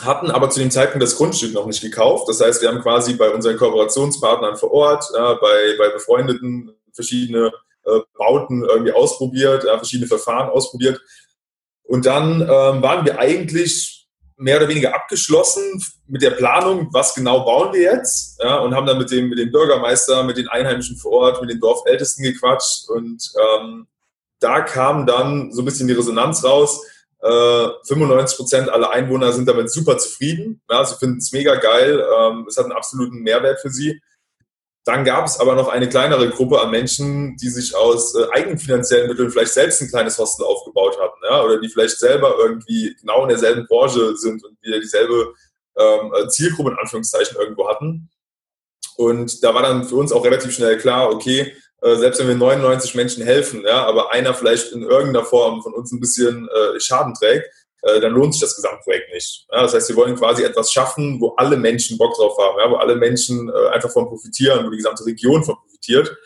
Hatten 0.01 0.29
aber 0.29 0.49
zu 0.49 0.59
dem 0.59 0.71
Zeitpunkt 0.71 1.03
das 1.03 1.15
Grundstück 1.15 1.53
noch 1.53 1.65
nicht 1.65 1.81
gekauft. 1.81 2.27
Das 2.27 2.41
heißt, 2.41 2.61
wir 2.61 2.69
haben 2.69 2.81
quasi 2.81 3.13
bei 3.13 3.29
unseren 3.29 3.57
Kooperationspartnern 3.57 4.57
vor 4.57 4.71
Ort, 4.71 5.05
ja, 5.13 5.33
bei, 5.35 5.75
bei 5.77 5.89
befreundeten 5.89 6.75
verschiedene 6.93 7.51
äh, 7.85 7.99
Bauten 8.17 8.63
irgendwie 8.63 8.93
ausprobiert, 8.93 9.63
ja, 9.63 9.77
verschiedene 9.77 10.07
Verfahren 10.07 10.49
ausprobiert. 10.49 11.01
Und 11.83 12.05
dann 12.05 12.41
ähm, 12.41 12.81
waren 12.81 13.05
wir 13.05 13.19
eigentlich 13.19 14.07
mehr 14.37 14.57
oder 14.57 14.67
weniger 14.67 14.93
abgeschlossen 14.93 15.81
mit 16.07 16.21
der 16.21 16.31
Planung, 16.31 16.89
was 16.91 17.13
genau 17.13 17.45
bauen 17.45 17.73
wir 17.73 17.81
jetzt, 17.81 18.41
ja, 18.43 18.57
und 18.57 18.75
haben 18.75 18.85
dann 18.85 18.97
mit 18.97 19.09
dem, 19.11 19.29
mit 19.29 19.39
dem 19.39 19.51
Bürgermeister, 19.51 20.23
mit 20.23 20.37
den 20.37 20.49
Einheimischen 20.49 20.97
vor 20.97 21.11
Ort, 21.11 21.41
mit 21.41 21.49
den 21.49 21.59
Dorfältesten 21.59 22.23
gequatscht 22.23 22.89
und 22.89 23.31
ähm, 23.39 23.87
da 24.39 24.61
kam 24.61 25.05
dann 25.05 25.51
so 25.51 25.61
ein 25.61 25.65
bisschen 25.65 25.87
die 25.87 25.93
Resonanz 25.93 26.43
raus. 26.43 26.81
Äh, 27.21 27.67
95 27.87 28.37
Prozent 28.37 28.69
aller 28.69 28.91
Einwohner 28.91 29.31
sind 29.31 29.47
damit 29.47 29.71
super 29.71 29.97
zufrieden. 29.97 30.61
Ja, 30.69 30.83
sie 30.85 30.95
finden 30.95 31.17
es 31.17 31.31
mega 31.31 31.55
geil. 31.55 32.05
Ähm, 32.19 32.45
es 32.47 32.57
hat 32.57 32.65
einen 32.65 32.73
absoluten 32.73 33.19
Mehrwert 33.19 33.61
für 33.61 33.69
sie. 33.69 34.01
Dann 34.85 35.03
gab 35.03 35.25
es 35.25 35.39
aber 35.39 35.55
noch 35.55 35.67
eine 35.67 35.89
kleinere 35.89 36.29
Gruppe 36.29 36.61
an 36.61 36.69
Menschen, 36.69 37.35
die 37.37 37.49
sich 37.49 37.75
aus 37.75 38.15
äh, 38.15 38.25
eigenfinanziellen 38.31 39.09
Mitteln 39.09 39.31
vielleicht 39.31 39.53
selbst 39.53 39.81
ein 39.81 39.89
kleines 39.89 40.17
Hostel 40.17 40.45
aufgebaut 40.45 40.97
hatten, 40.99 41.19
ja, 41.27 41.43
oder 41.43 41.59
die 41.59 41.69
vielleicht 41.69 41.97
selber 41.97 42.35
irgendwie 42.37 42.95
genau 43.01 43.23
in 43.23 43.29
derselben 43.29 43.65
Branche 43.65 44.15
sind 44.15 44.45
und 44.45 44.57
wieder 44.61 44.79
dieselbe 44.79 45.33
ähm, 45.77 46.11
Zielgruppe 46.29 46.71
in 46.71 46.77
Anführungszeichen 46.77 47.35
irgendwo 47.37 47.67
hatten. 47.67 48.09
Und 48.97 49.43
da 49.43 49.53
war 49.53 49.63
dann 49.63 49.83
für 49.85 49.95
uns 49.95 50.11
auch 50.11 50.23
relativ 50.23 50.53
schnell 50.53 50.77
klar, 50.77 51.09
okay, 51.09 51.53
äh, 51.81 51.95
selbst 51.95 52.19
wenn 52.19 52.27
wir 52.27 52.35
99 52.35 52.95
Menschen 52.95 53.23
helfen, 53.23 53.63
ja, 53.65 53.85
aber 53.85 54.11
einer 54.11 54.33
vielleicht 54.33 54.71
in 54.71 54.83
irgendeiner 54.83 55.25
Form 55.25 55.61
von 55.63 55.73
uns 55.73 55.91
ein 55.91 55.99
bisschen 55.99 56.47
äh, 56.47 56.79
Schaden 56.79 57.13
trägt, 57.13 57.47
äh, 57.85 57.99
dann 57.99 58.13
lohnt 58.13 58.33
sich 58.33 58.41
das 58.41 58.55
Gesamtprojekt 58.55 59.13
nicht. 59.13 59.45
Ja, 59.51 59.61
das 59.61 59.73
heißt, 59.73 59.89
wir 59.89 59.95
wollen 59.95 60.15
quasi 60.15 60.43
etwas 60.43 60.71
schaffen, 60.71 61.21
wo 61.21 61.35
alle 61.35 61.55
Menschen 61.55 61.97
Bock 61.97 62.15
drauf 62.15 62.35
haben, 62.37 62.57
ja, 62.59 62.69
wo 62.71 62.75
alle 62.75 62.95
Menschen 62.95 63.49
äh, 63.49 63.69
einfach 63.69 63.91
von 63.91 64.07
profitieren, 64.07 64.65
wo 64.65 64.71
die 64.71 64.77
gesamte 64.77 65.05
Region 65.05 65.43
von 65.43 65.55
profitiert. 65.55 66.17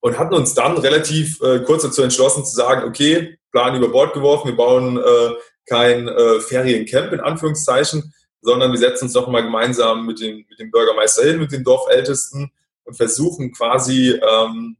Und 0.00 0.18
hatten 0.18 0.34
uns 0.34 0.54
dann 0.54 0.78
relativ 0.78 1.40
äh, 1.42 1.60
kurz 1.60 1.82
dazu 1.82 2.02
entschlossen 2.02 2.44
zu 2.44 2.56
sagen, 2.56 2.88
okay, 2.88 3.38
Plan 3.52 3.76
über 3.76 3.88
Bord 3.88 4.14
geworfen, 4.14 4.48
wir 4.48 4.56
bauen 4.56 4.96
äh, 4.96 5.30
kein 5.66 6.08
äh, 6.08 6.40
Feriencamp 6.40 7.12
in 7.12 7.20
Anführungszeichen, 7.20 8.12
sondern 8.40 8.72
wir 8.72 8.78
setzen 8.78 9.04
uns 9.04 9.12
doch 9.12 9.28
mal 9.28 9.42
gemeinsam 9.42 10.06
mit 10.06 10.20
dem, 10.20 10.44
mit 10.48 10.58
dem 10.58 10.70
Bürgermeister 10.70 11.24
hin, 11.24 11.38
mit 11.38 11.52
den 11.52 11.62
Dorfältesten 11.62 12.50
und 12.84 12.96
versuchen 12.96 13.52
quasi 13.52 14.10
ähm, 14.10 14.76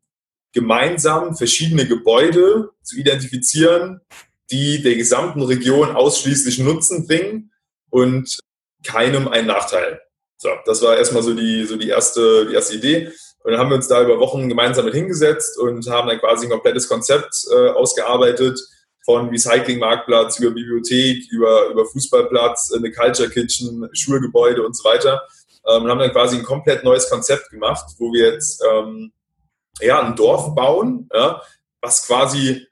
gemeinsam 0.52 1.36
verschiedene 1.36 1.86
Gebäude 1.86 2.70
zu 2.82 2.96
identifizieren, 2.96 4.00
die 4.50 4.82
der 4.82 4.96
gesamten 4.96 5.42
Region 5.42 5.94
ausschließlich 5.94 6.58
Nutzen 6.58 7.06
bringen 7.06 7.52
und 7.90 8.38
keinem 8.84 9.28
einen 9.28 9.46
Nachteil. 9.46 10.00
So, 10.36 10.48
das 10.64 10.82
war 10.82 10.96
erstmal 10.96 11.22
so 11.22 11.34
die, 11.34 11.64
so 11.66 11.76
die 11.76 11.88
erste, 11.88 12.46
die 12.46 12.54
erste 12.54 12.76
Idee. 12.76 13.12
Und 13.42 13.52
dann 13.52 13.60
haben 13.60 13.70
wir 13.70 13.76
uns 13.76 13.88
da 13.88 14.02
über 14.02 14.18
Wochen 14.18 14.48
gemeinsam 14.48 14.84
mit 14.84 14.94
hingesetzt 14.94 15.58
und 15.58 15.86
haben 15.88 16.08
dann 16.08 16.18
quasi 16.18 16.46
ein 16.46 16.50
komplettes 16.50 16.88
Konzept 16.88 17.34
äh, 17.50 17.68
ausgearbeitet, 17.68 18.58
von 19.04 19.28
Recycling-Marktplatz 19.30 20.38
über 20.38 20.50
Bibliothek, 20.50 21.30
über, 21.30 21.68
über 21.68 21.86
Fußballplatz, 21.86 22.72
eine 22.72 22.92
Culture 22.92 23.30
Kitchen, 23.30 23.88
Schulgebäude 23.92 24.64
und 24.64 24.76
so 24.76 24.84
weiter. 24.84 25.22
Ähm, 25.66 25.84
und 25.84 25.90
haben 25.90 25.98
dann 25.98 26.12
quasi 26.12 26.36
ein 26.36 26.44
komplett 26.44 26.84
neues 26.84 27.08
Konzept 27.08 27.50
gemacht, 27.50 27.84
wo 27.98 28.12
wir 28.12 28.32
jetzt 28.32 28.62
ähm, 28.70 29.12
ja, 29.80 30.00
ein 30.00 30.16
Dorf 30.16 30.54
bauen, 30.54 31.08
ja, 31.12 31.42
was 31.80 32.06
quasi 32.06 32.66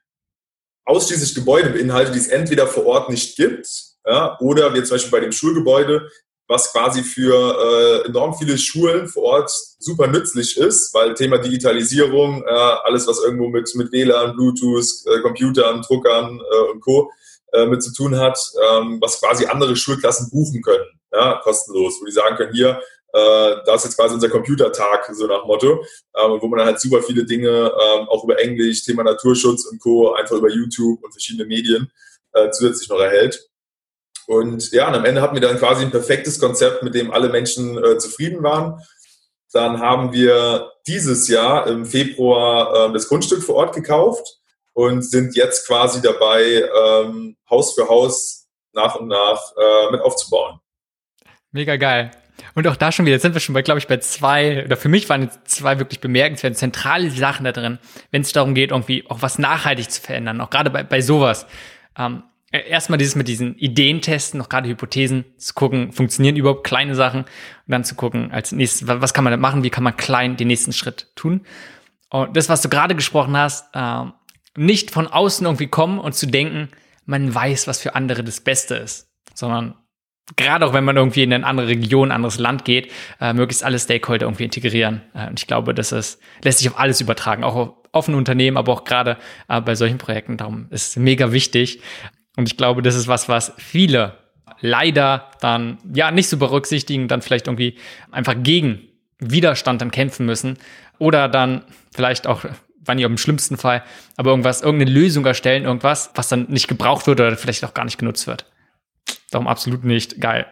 ausschließlich 0.89 1.35
Gebäude 1.35 1.69
beinhaltet, 1.69 2.15
die 2.15 2.19
es 2.19 2.27
entweder 2.27 2.67
vor 2.67 2.85
Ort 2.85 3.09
nicht 3.09 3.37
gibt, 3.37 3.67
ja, 4.05 4.37
oder 4.39 4.73
wie 4.73 4.83
zum 4.83 4.95
Beispiel 4.95 5.11
bei 5.11 5.19
dem 5.19 5.31
Schulgebäude, 5.31 6.09
was 6.47 6.71
quasi 6.71 7.03
für 7.03 8.03
äh, 8.03 8.07
enorm 8.07 8.33
viele 8.33 8.57
Schulen 8.57 9.07
vor 9.07 9.23
Ort 9.23 9.51
super 9.77 10.07
nützlich 10.07 10.57
ist, 10.57 10.91
weil 10.95 11.13
Thema 11.13 11.37
Digitalisierung, 11.37 12.43
äh, 12.43 12.49
alles 12.49 13.07
was 13.07 13.19
irgendwo 13.23 13.49
mit, 13.49 13.69
mit 13.75 13.91
WLAN, 13.91 14.35
Bluetooth, 14.35 15.05
äh, 15.05 15.21
Computern, 15.21 15.83
Druckern 15.83 16.39
äh, 16.39 16.71
und 16.71 16.81
Co. 16.81 17.11
Äh, 17.51 17.65
mit 17.65 17.81
zu 17.81 17.91
tun 17.91 18.15
hat, 18.15 18.37
ähm, 18.71 18.99
was 19.01 19.19
quasi 19.19 19.45
andere 19.45 19.75
Schulklassen 19.75 20.29
buchen 20.29 20.61
können, 20.61 20.85
ja, 21.11 21.39
kostenlos, 21.43 21.95
wo 21.99 22.05
die 22.05 22.11
sagen 22.11 22.35
können, 22.35 22.53
hier, 22.53 22.79
äh, 23.13 23.55
da 23.65 23.75
ist 23.75 23.85
jetzt 23.85 23.97
quasi 23.97 24.15
unser 24.15 24.29
Computertag, 24.29 25.09
so 25.13 25.25
nach 25.25 25.45
Motto, 25.45 25.83
ähm, 26.15 26.37
wo 26.39 26.47
man 26.47 26.59
dann 26.59 26.67
halt 26.67 26.79
super 26.79 27.01
viele 27.01 27.25
Dinge 27.25 27.49
ähm, 27.49 28.07
auch 28.07 28.23
über 28.23 28.39
Englisch, 28.39 28.83
Thema 28.83 29.03
Naturschutz 29.03 29.65
und 29.65 29.79
Co. 29.79 30.13
einfach 30.13 30.35
über 30.35 30.49
YouTube 30.49 31.03
und 31.03 31.11
verschiedene 31.11 31.45
Medien 31.45 31.91
äh, 32.33 32.49
zusätzlich 32.51 32.89
noch 32.89 32.99
erhält. 32.99 33.49
Und 34.27 34.71
ja, 34.71 34.87
und 34.87 34.93
am 34.93 35.05
Ende 35.05 35.21
hatten 35.21 35.33
wir 35.33 35.41
dann 35.41 35.57
quasi 35.57 35.83
ein 35.83 35.91
perfektes 35.91 36.39
Konzept, 36.39 36.83
mit 36.83 36.93
dem 36.93 37.11
alle 37.11 37.29
Menschen 37.29 37.83
äh, 37.83 37.97
zufrieden 37.97 38.43
waren. 38.43 38.79
Dann 39.51 39.79
haben 39.79 40.13
wir 40.13 40.71
dieses 40.85 41.27
Jahr 41.27 41.65
im 41.65 41.85
Februar 41.85 42.89
äh, 42.89 42.93
das 42.93 43.07
Grundstück 43.07 43.41
vor 43.41 43.55
Ort 43.55 43.73
gekauft 43.73 44.37
und 44.73 45.01
sind 45.01 45.35
jetzt 45.35 45.65
quasi 45.65 45.99
dabei, 46.01 46.69
ähm, 46.79 47.37
Haus 47.49 47.73
für 47.73 47.89
Haus 47.89 48.47
nach 48.73 48.95
und 48.97 49.07
nach 49.07 49.41
äh, 49.57 49.91
mit 49.91 50.01
aufzubauen. 50.01 50.59
Mega 51.51 51.75
geil. 51.77 52.11
Und 52.55 52.67
auch 52.67 52.75
da 52.75 52.91
schon 52.91 53.05
wieder, 53.05 53.15
jetzt 53.15 53.23
sind 53.23 53.33
wir 53.33 53.41
schon 53.41 53.53
bei, 53.53 53.61
glaube 53.61 53.79
ich, 53.79 53.87
bei 53.87 53.97
zwei, 53.97 54.65
oder 54.65 54.77
für 54.77 54.89
mich 54.89 55.09
waren 55.09 55.29
zwei 55.45 55.79
wirklich 55.79 55.99
bemerkenswerte, 55.99 56.55
zentrale 56.55 57.09
Sachen 57.11 57.43
da 57.43 57.51
drin, 57.51 57.79
wenn 58.11 58.21
es 58.21 58.31
darum 58.31 58.55
geht, 58.55 58.71
irgendwie 58.71 59.05
auch 59.09 59.21
was 59.21 59.39
nachhaltig 59.39 59.89
zu 59.91 60.01
verändern, 60.01 60.41
auch 60.41 60.49
gerade 60.49 60.69
bei, 60.69 60.83
bei 60.83 61.01
sowas. 61.01 61.47
Ähm, 61.97 62.23
erstmal 62.51 62.97
dieses 62.97 63.15
mit 63.15 63.27
diesen 63.27 63.55
Ideen 63.57 64.01
testen, 64.01 64.39
noch 64.39 64.49
gerade 64.49 64.69
Hypothesen, 64.69 65.25
zu 65.37 65.53
gucken, 65.53 65.91
funktionieren 65.91 66.35
überhaupt 66.35 66.63
kleine 66.63 66.95
Sachen 66.95 67.21
und 67.21 67.29
dann 67.67 67.83
zu 67.83 67.95
gucken, 67.95 68.31
als 68.31 68.51
nächstes, 68.51 68.87
was 68.87 69.13
kann 69.13 69.23
man 69.23 69.31
da 69.31 69.37
machen, 69.37 69.63
wie 69.63 69.69
kann 69.69 69.83
man 69.83 69.95
klein 69.97 70.37
den 70.37 70.47
nächsten 70.47 70.73
Schritt 70.73 71.07
tun. 71.15 71.45
Und 72.09 72.35
das, 72.35 72.49
was 72.49 72.61
du 72.61 72.69
gerade 72.69 72.95
gesprochen 72.95 73.37
hast, 73.37 73.67
äh, 73.73 74.05
nicht 74.55 74.91
von 74.91 75.07
außen 75.07 75.45
irgendwie 75.45 75.67
kommen 75.67 75.99
und 75.99 76.15
zu 76.15 76.25
denken, 76.25 76.69
man 77.05 77.33
weiß, 77.33 77.67
was 77.67 77.79
für 77.79 77.95
andere 77.95 78.23
das 78.23 78.41
Beste 78.41 78.75
ist, 78.75 79.09
sondern 79.33 79.75
gerade 80.35 80.65
auch 80.65 80.73
wenn 80.73 80.83
man 80.83 80.97
irgendwie 80.97 81.23
in 81.23 81.33
eine 81.33 81.45
andere 81.45 81.67
Region, 81.67 82.09
ein 82.09 82.15
anderes 82.15 82.39
Land 82.39 82.65
geht, 82.65 82.91
äh, 83.19 83.33
möglichst 83.33 83.63
alle 83.63 83.79
Stakeholder 83.79 84.25
irgendwie 84.25 84.45
integrieren. 84.45 85.01
Äh, 85.13 85.27
und 85.27 85.39
ich 85.39 85.47
glaube, 85.47 85.73
das 85.73 85.91
ist, 85.91 86.21
lässt 86.43 86.59
sich 86.59 86.69
auf 86.69 86.79
alles 86.79 87.01
übertragen, 87.01 87.43
auch 87.43 87.75
auf, 87.91 88.07
ein 88.07 88.15
Unternehmen, 88.15 88.57
aber 88.57 88.71
auch 88.71 88.83
gerade 88.83 89.17
äh, 89.47 89.61
bei 89.61 89.75
solchen 89.75 89.97
Projekten. 89.97 90.37
Darum 90.37 90.67
ist 90.69 90.89
es 90.89 90.95
mega 90.95 91.31
wichtig. 91.31 91.81
Und 92.37 92.47
ich 92.47 92.57
glaube, 92.57 92.81
das 92.81 92.95
ist 92.95 93.07
was, 93.07 93.27
was 93.27 93.53
viele 93.57 94.17
leider 94.61 95.31
dann 95.41 95.77
ja 95.93 96.11
nicht 96.11 96.29
so 96.29 96.37
berücksichtigen, 96.37 97.07
dann 97.07 97.21
vielleicht 97.21 97.47
irgendwie 97.47 97.77
einfach 98.11 98.35
gegen 98.37 98.81
Widerstand 99.19 99.81
dann 99.81 99.91
kämpfen 99.91 100.25
müssen 100.25 100.57
oder 100.97 101.27
dann 101.27 101.63
vielleicht 101.93 102.27
auch 102.27 102.45
war 102.85 102.95
nicht 102.95 103.05
im 103.05 103.17
schlimmsten 103.17 103.57
Fall, 103.57 103.83
aber 104.17 104.31
irgendwas, 104.31 104.61
irgendeine 104.61 104.91
Lösung 104.91 105.25
erstellen, 105.25 105.65
irgendwas, 105.65 106.11
was 106.15 106.29
dann 106.29 106.47
nicht 106.49 106.67
gebraucht 106.67 107.07
wird 107.07 107.19
oder 107.19 107.37
vielleicht 107.37 107.63
auch 107.63 107.73
gar 107.73 107.85
nicht 107.85 107.99
genutzt 107.99 108.25
wird. 108.25 108.45
Darum 109.29 109.47
absolut 109.47 109.83
nicht 109.83 110.19
geil. 110.19 110.47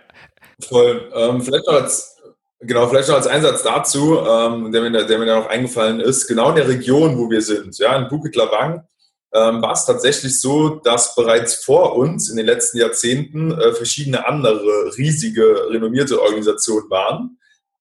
Voll. 0.67 1.11
Ähm, 1.13 1.41
vielleicht 1.41 1.67
noch 1.67 1.75
als, 1.75 2.15
genau, 2.59 2.87
vielleicht 2.87 3.09
noch 3.09 3.15
als 3.15 3.27
Einsatz 3.27 3.63
dazu, 3.63 4.19
ähm, 4.19 4.71
der, 4.71 4.81
mir, 4.81 5.05
der 5.05 5.19
mir 5.19 5.25
da 5.25 5.39
noch 5.39 5.49
eingefallen 5.49 5.99
ist, 5.99 6.27
genau 6.27 6.49
in 6.49 6.55
der 6.55 6.67
Region, 6.67 7.17
wo 7.17 7.29
wir 7.29 7.41
sind, 7.41 7.77
ja, 7.77 7.95
in 7.95 8.07
Bukit 8.07 8.35
Lawang, 8.35 8.87
ähm, 9.33 9.61
war 9.61 9.73
es 9.73 9.85
tatsächlich 9.85 10.39
so, 10.39 10.69
dass 10.69 11.15
bereits 11.15 11.55
vor 11.55 11.95
uns 11.95 12.29
in 12.29 12.37
den 12.37 12.45
letzten 12.45 12.77
Jahrzehnten 12.77 13.51
äh, 13.51 13.73
verschiedene 13.73 14.25
andere 14.25 14.95
riesige, 14.97 15.69
renommierte 15.69 16.21
Organisationen 16.21 16.89
waren, 16.89 17.37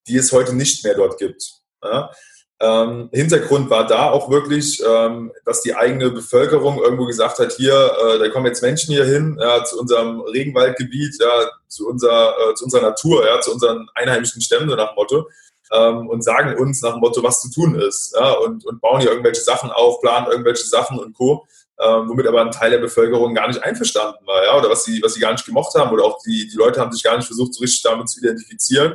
die 0.06 0.16
es 0.16 0.32
heute 0.32 0.54
nicht 0.54 0.84
mehr 0.84 0.94
dort 0.94 1.18
gibt. 1.18 1.42
Ja? 1.82 2.10
Ähm, 2.58 3.10
Hintergrund 3.12 3.68
war 3.68 3.86
da 3.86 4.10
auch 4.10 4.30
wirklich, 4.30 4.82
ähm, 4.82 5.30
dass 5.44 5.60
die 5.60 5.74
eigene 5.74 6.10
Bevölkerung 6.10 6.78
irgendwo 6.78 7.04
gesagt 7.04 7.38
hat, 7.38 7.52
hier, 7.52 7.74
äh, 7.74 8.18
da 8.18 8.30
kommen 8.30 8.46
jetzt 8.46 8.62
Menschen 8.62 8.94
hier 8.94 9.04
hin, 9.04 9.36
ja, 9.38 9.62
zu 9.62 9.78
unserem 9.78 10.22
Regenwaldgebiet, 10.22 11.16
ja, 11.20 11.50
zu, 11.68 11.86
unserer, 11.86 12.34
äh, 12.38 12.54
zu 12.54 12.64
unserer 12.64 12.82
Natur, 12.82 13.26
ja, 13.26 13.40
zu 13.40 13.52
unseren 13.52 13.86
einheimischen 13.94 14.40
Stämmen 14.40 14.68
nach 14.68 14.96
Motto 14.96 15.28
ähm, 15.70 16.08
und 16.08 16.24
sagen 16.24 16.58
uns 16.58 16.80
nach 16.80 16.96
Motto, 16.96 17.22
was 17.22 17.42
zu 17.42 17.50
tun 17.50 17.74
ist 17.74 18.14
ja, 18.18 18.32
und, 18.32 18.64
und 18.64 18.80
bauen 18.80 19.00
hier 19.00 19.10
irgendwelche 19.10 19.42
Sachen 19.42 19.70
auf, 19.70 20.00
planen 20.00 20.28
irgendwelche 20.30 20.64
Sachen 20.64 20.98
und 20.98 21.14
Co., 21.14 21.46
ähm, 21.78 22.08
womit 22.08 22.26
aber 22.26 22.40
ein 22.40 22.52
Teil 22.52 22.70
der 22.70 22.78
Bevölkerung 22.78 23.34
gar 23.34 23.48
nicht 23.48 23.62
einverstanden 23.62 24.26
war, 24.26 24.42
ja, 24.44 24.56
oder 24.56 24.70
was 24.70 24.84
sie, 24.84 25.02
was 25.02 25.12
sie 25.12 25.20
gar 25.20 25.32
nicht 25.32 25.44
gemocht 25.44 25.74
haben 25.74 25.90
oder 25.90 26.04
auch 26.04 26.18
die, 26.24 26.48
die 26.48 26.56
Leute 26.56 26.80
haben 26.80 26.90
sich 26.90 27.02
gar 27.02 27.18
nicht 27.18 27.26
versucht, 27.26 27.52
so 27.52 27.60
richtig 27.60 27.82
damit 27.82 28.08
zu 28.08 28.20
identifizieren. 28.20 28.94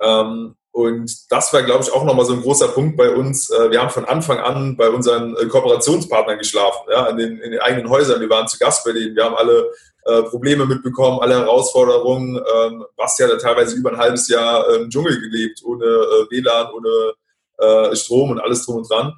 Ähm, 0.00 0.54
und 0.72 1.30
das 1.30 1.52
war, 1.52 1.62
glaube 1.62 1.84
ich, 1.84 1.92
auch 1.92 2.04
nochmal 2.04 2.24
so 2.24 2.32
ein 2.32 2.40
großer 2.40 2.68
Punkt 2.68 2.96
bei 2.96 3.10
uns. 3.10 3.50
Äh, 3.50 3.70
wir 3.70 3.80
haben 3.80 3.90
von 3.90 4.06
Anfang 4.06 4.38
an 4.38 4.76
bei 4.76 4.88
unseren 4.88 5.36
äh, 5.36 5.46
Kooperationspartnern 5.46 6.38
geschlafen, 6.38 6.88
ja, 6.90 7.06
in 7.08 7.18
den, 7.18 7.38
in 7.40 7.50
den 7.52 7.60
eigenen 7.60 7.90
Häusern. 7.90 8.20
Wir 8.20 8.30
waren 8.30 8.48
zu 8.48 8.58
Gast 8.58 8.82
bei 8.84 8.92
denen. 8.92 9.14
Wir 9.14 9.24
haben 9.24 9.36
alle 9.36 9.70
äh, 10.06 10.22
Probleme 10.22 10.64
mitbekommen, 10.64 11.20
alle 11.20 11.40
Herausforderungen. 11.40 12.36
Ähm, 12.36 12.84
Bastian 12.96 13.30
hat 13.30 13.42
teilweise 13.42 13.76
über 13.76 13.90
ein 13.90 13.98
halbes 13.98 14.28
Jahr 14.28 14.66
im 14.74 14.88
Dschungel 14.88 15.20
gelebt, 15.20 15.62
ohne 15.62 15.84
äh, 15.84 16.30
WLAN, 16.30 16.72
ohne 16.72 17.12
äh, 17.58 17.94
Strom 17.94 18.30
und 18.30 18.40
alles 18.40 18.64
drum 18.64 18.76
und 18.76 18.90
dran. 18.90 19.12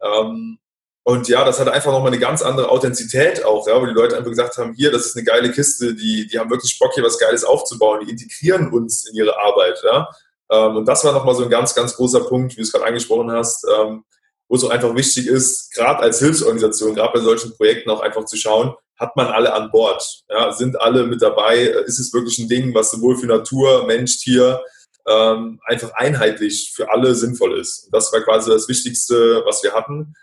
Ähm, 0.00 0.58
und 1.02 1.26
ja, 1.26 1.44
das 1.44 1.58
hat 1.58 1.68
einfach 1.68 1.90
nochmal 1.90 2.12
eine 2.12 2.20
ganz 2.20 2.40
andere 2.40 2.68
Authentizität 2.68 3.44
auch, 3.44 3.66
ja, 3.66 3.80
wo 3.80 3.86
die 3.86 3.92
Leute 3.92 4.16
einfach 4.16 4.30
gesagt 4.30 4.56
haben, 4.58 4.74
hier, 4.74 4.92
das 4.92 5.06
ist 5.06 5.16
eine 5.16 5.24
geile 5.24 5.50
Kiste, 5.50 5.94
die, 5.94 6.28
die 6.28 6.38
haben 6.38 6.50
wirklich 6.50 6.78
Bock, 6.78 6.92
hier 6.94 7.02
was 7.02 7.18
Geiles 7.18 7.42
aufzubauen, 7.42 8.04
die 8.04 8.12
integrieren 8.12 8.72
uns 8.72 9.08
in 9.08 9.16
ihre 9.16 9.36
Arbeit, 9.36 9.80
ja. 9.82 10.08
Ähm, 10.50 10.76
und 10.76 10.86
das 10.86 11.04
war 11.04 11.12
nochmal 11.12 11.34
so 11.34 11.44
ein 11.44 11.50
ganz, 11.50 11.74
ganz 11.74 11.94
großer 11.96 12.20
Punkt, 12.20 12.52
wie 12.52 12.56
du 12.56 12.62
es 12.62 12.72
gerade 12.72 12.86
angesprochen 12.86 13.30
hast, 13.30 13.64
ähm, 13.64 14.04
wo 14.48 14.56
es 14.56 14.64
auch 14.64 14.70
einfach 14.70 14.94
wichtig 14.96 15.26
ist, 15.26 15.72
gerade 15.74 16.00
als 16.00 16.18
Hilfsorganisation, 16.18 16.94
gerade 16.94 17.12
bei 17.12 17.20
solchen 17.20 17.56
Projekten 17.56 17.90
auch 17.90 18.00
einfach 18.00 18.24
zu 18.24 18.36
schauen, 18.36 18.74
hat 18.96 19.16
man 19.16 19.28
alle 19.28 19.54
an 19.54 19.70
Bord? 19.70 20.22
Ja, 20.28 20.52
sind 20.52 20.80
alle 20.80 21.06
mit 21.06 21.22
dabei? 21.22 21.60
Ist 21.60 22.00
es 22.00 22.12
wirklich 22.12 22.38
ein 22.38 22.48
Ding, 22.48 22.74
was 22.74 22.90
sowohl 22.90 23.16
für 23.16 23.26
Natur, 23.26 23.86
Mensch, 23.86 24.18
Tier 24.18 24.60
ähm, 25.08 25.60
einfach 25.64 25.92
einheitlich 25.94 26.72
für 26.74 26.90
alle 26.90 27.14
sinnvoll 27.14 27.58
ist? 27.58 27.88
Das 27.92 28.12
war 28.12 28.20
quasi 28.20 28.50
das 28.50 28.68
Wichtigste, 28.68 29.42
was 29.46 29.62
wir 29.62 29.72
hatten, 29.72 30.14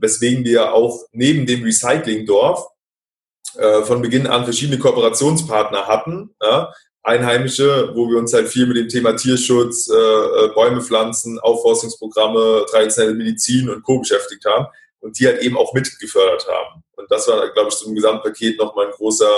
weswegen 0.00 0.44
wir 0.44 0.74
auch 0.74 1.04
neben 1.12 1.46
dem 1.46 1.62
Recyclingdorf 1.62 2.66
äh, 3.58 3.82
von 3.82 4.02
Beginn 4.02 4.26
an 4.26 4.44
verschiedene 4.44 4.78
Kooperationspartner 4.78 5.86
hatten, 5.86 6.34
ja, 6.42 6.72
Einheimische, 7.06 7.92
wo 7.94 8.08
wir 8.10 8.18
uns 8.18 8.32
halt 8.34 8.48
viel 8.48 8.66
mit 8.66 8.76
dem 8.76 8.88
Thema 8.88 9.14
Tierschutz, 9.14 9.88
äh, 9.88 9.94
äh, 9.94 10.48
Bäume 10.54 10.82
pflanzen, 10.82 11.38
Aufforstungsprogramme, 11.38 12.66
traditionelle 12.68 13.14
Medizin 13.14 13.70
und 13.70 13.84
Co. 13.84 14.00
beschäftigt 14.00 14.44
haben 14.44 14.66
und 14.98 15.18
die 15.18 15.26
halt 15.26 15.40
eben 15.40 15.56
auch 15.56 15.72
mitgefördert 15.72 16.48
haben. 16.48 16.82
Und 16.96 17.08
das 17.08 17.28
war, 17.28 17.48
glaube 17.52 17.68
ich, 17.68 17.76
so 17.76 17.88
im 17.88 17.94
Gesamtpaket 17.94 18.58
nochmal 18.58 18.86
ein 18.86 18.92
großer, 18.92 19.30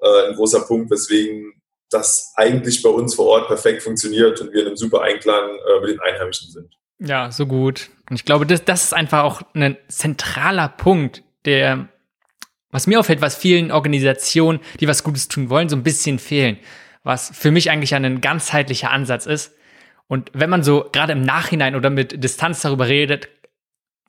äh, 0.00 0.28
ein 0.28 0.34
großer 0.34 0.60
Punkt, 0.66 0.90
weswegen 0.90 1.54
das 1.88 2.34
eigentlich 2.36 2.82
bei 2.82 2.90
uns 2.90 3.14
vor 3.14 3.26
Ort 3.26 3.48
perfekt 3.48 3.82
funktioniert 3.82 4.38
und 4.42 4.52
wir 4.52 4.60
in 4.60 4.66
einem 4.66 4.76
super 4.76 5.00
Einklang 5.00 5.48
äh, 5.48 5.80
mit 5.80 5.90
den 5.90 6.00
Einheimischen 6.00 6.50
sind. 6.50 6.76
Ja, 6.98 7.32
so 7.32 7.46
gut. 7.46 7.88
Und 8.10 8.16
ich 8.16 8.26
glaube, 8.26 8.44
das, 8.44 8.66
das 8.66 8.84
ist 8.84 8.92
einfach 8.92 9.24
auch 9.24 9.40
ein 9.54 9.78
zentraler 9.88 10.68
Punkt, 10.68 11.22
der, 11.46 11.88
was 12.70 12.86
mir 12.86 13.00
auffällt, 13.00 13.22
was 13.22 13.36
vielen 13.36 13.72
Organisationen, 13.72 14.60
die 14.80 14.86
was 14.86 15.02
Gutes 15.02 15.28
tun 15.28 15.48
wollen, 15.48 15.70
so 15.70 15.76
ein 15.76 15.82
bisschen 15.82 16.18
fehlen 16.18 16.58
was 17.02 17.30
für 17.36 17.50
mich 17.50 17.70
eigentlich 17.70 17.94
ein 17.94 18.20
ganzheitlicher 18.20 18.90
Ansatz 18.90 19.26
ist. 19.26 19.54
Und 20.06 20.30
wenn 20.34 20.50
man 20.50 20.62
so 20.62 20.88
gerade 20.92 21.12
im 21.12 21.22
Nachhinein 21.22 21.74
oder 21.74 21.90
mit 21.90 22.22
Distanz 22.22 22.62
darüber 22.62 22.88
redet, 22.88 23.28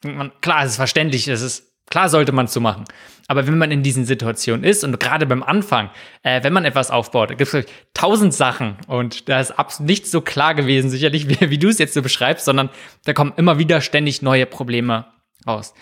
man, 0.03 0.31
klar, 0.41 0.63
es 0.63 0.71
ist 0.71 0.77
verständlich, 0.77 1.27
es 1.27 1.41
ist 1.41 1.71
klar, 1.89 2.09
sollte 2.09 2.31
man 2.31 2.45
es 2.45 2.53
so 2.53 2.59
machen. 2.59 2.85
Aber 3.27 3.47
wenn 3.47 3.57
man 3.57 3.71
in 3.71 3.83
diesen 3.83 4.03
Situationen 4.03 4.63
ist 4.63 4.83
und 4.83 4.99
gerade 4.99 5.25
beim 5.25 5.43
Anfang, 5.43 5.89
äh, 6.23 6.43
wenn 6.43 6.53
man 6.53 6.65
etwas 6.65 6.91
aufbaut, 6.91 7.29
gibt 7.37 7.53
es 7.53 7.65
tausend 7.93 8.33
Sachen 8.33 8.77
und 8.87 9.29
da 9.29 9.39
ist 9.39 9.51
absolut 9.51 9.89
nicht 9.89 10.07
so 10.07 10.21
klar 10.21 10.55
gewesen, 10.55 10.89
sicherlich, 10.89 11.29
wie, 11.41 11.49
wie 11.49 11.57
du 11.57 11.69
es 11.69 11.77
jetzt 11.77 11.93
so 11.93 12.01
beschreibst, 12.01 12.45
sondern 12.45 12.69
da 13.05 13.13
kommen 13.13 13.33
immer 13.37 13.59
wieder 13.59 13.79
ständig 13.81 14.21
neue 14.21 14.45
Probleme 14.45 15.05
raus. 15.45 15.73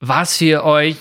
War 0.00 0.22
es 0.22 0.36
für 0.36 0.64
euch, 0.64 0.96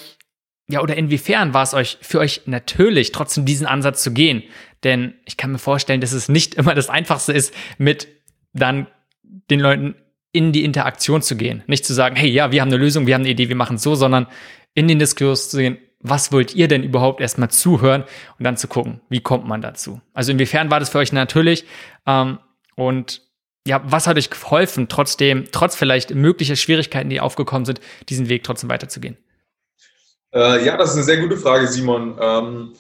ja, 0.70 0.82
oder 0.82 0.96
inwiefern 0.96 1.54
war 1.54 1.64
es 1.64 1.74
euch 1.74 1.98
für 2.02 2.20
euch 2.20 2.42
natürlich, 2.46 3.12
trotzdem 3.12 3.46
diesen 3.46 3.66
Ansatz 3.66 4.04
zu 4.04 4.12
gehen? 4.14 4.44
Denn 4.84 5.14
ich 5.26 5.38
kann 5.38 5.52
mir 5.52 5.60
vorstellen, 5.60 6.02
dass 6.02 6.12
es 6.12 6.30
nicht 6.30 6.56
immer 6.56 6.76
das 6.76 6.90
Einfachste 6.90 7.34
ist, 7.34 7.54
mit 7.78 8.08
dann 8.54 8.88
den 9.50 9.60
Leuten 9.60 9.96
in 10.32 10.52
die 10.52 10.64
Interaktion 10.64 11.22
zu 11.22 11.36
gehen. 11.36 11.64
Nicht 11.68 11.86
zu 11.86 11.94
sagen, 11.94 12.16
hey, 12.16 12.30
ja, 12.30 12.52
wir 12.52 12.62
haben 12.62 12.70
eine 12.70 12.78
Lösung, 12.78 13.06
wir 13.06 13.16
haben 13.16 13.22
eine 13.22 13.30
Idee, 13.30 13.50
wir 13.50 13.56
machen 13.56 13.76
es 13.76 13.84
so, 13.84 13.96
sondern 13.96 14.28
in 14.74 14.88
den 14.88 15.00
Diskurs 15.00 15.50
zu 15.50 15.58
gehen, 15.58 15.78
was 16.00 16.32
wollt 16.32 16.56
ihr 16.56 16.68
denn 16.68 16.84
überhaupt 16.84 17.22
erstmal 17.22 17.52
zuhören 17.52 18.04
und 18.40 18.44
dann 18.44 18.58
zu 18.58 18.68
gucken, 18.68 19.02
wie 19.10 19.22
kommt 19.22 19.48
man 19.48 19.62
dazu? 19.62 20.02
Also 20.14 20.32
inwiefern 20.32 20.72
war 20.72 20.80
das 20.80 20.90
für 20.90 20.98
euch 20.98 21.12
natürlich? 21.12 21.66
Ähm, 22.08 22.40
und 22.76 23.22
ja, 23.68 23.82
was 23.86 24.08
hat 24.08 24.18
euch 24.18 24.32
geholfen, 24.32 24.88
trotzdem, 24.88 25.46
trotz 25.52 25.76
vielleicht 25.76 26.16
möglicher 26.16 26.56
Schwierigkeiten, 26.56 27.10
die 27.10 27.20
aufgekommen 27.20 27.66
sind, 27.66 27.80
diesen 28.10 28.30
Weg 28.30 28.44
trotzdem 28.44 28.70
weiterzugehen? 28.70 29.18
Äh, 30.34 30.66
ja, 30.66 30.78
das 30.78 30.92
ist 30.92 30.96
eine 30.96 31.04
sehr 31.04 31.18
gute 31.18 31.38
Frage, 31.38 31.68
Simon. 31.68 32.18
Ähm, 32.20 32.74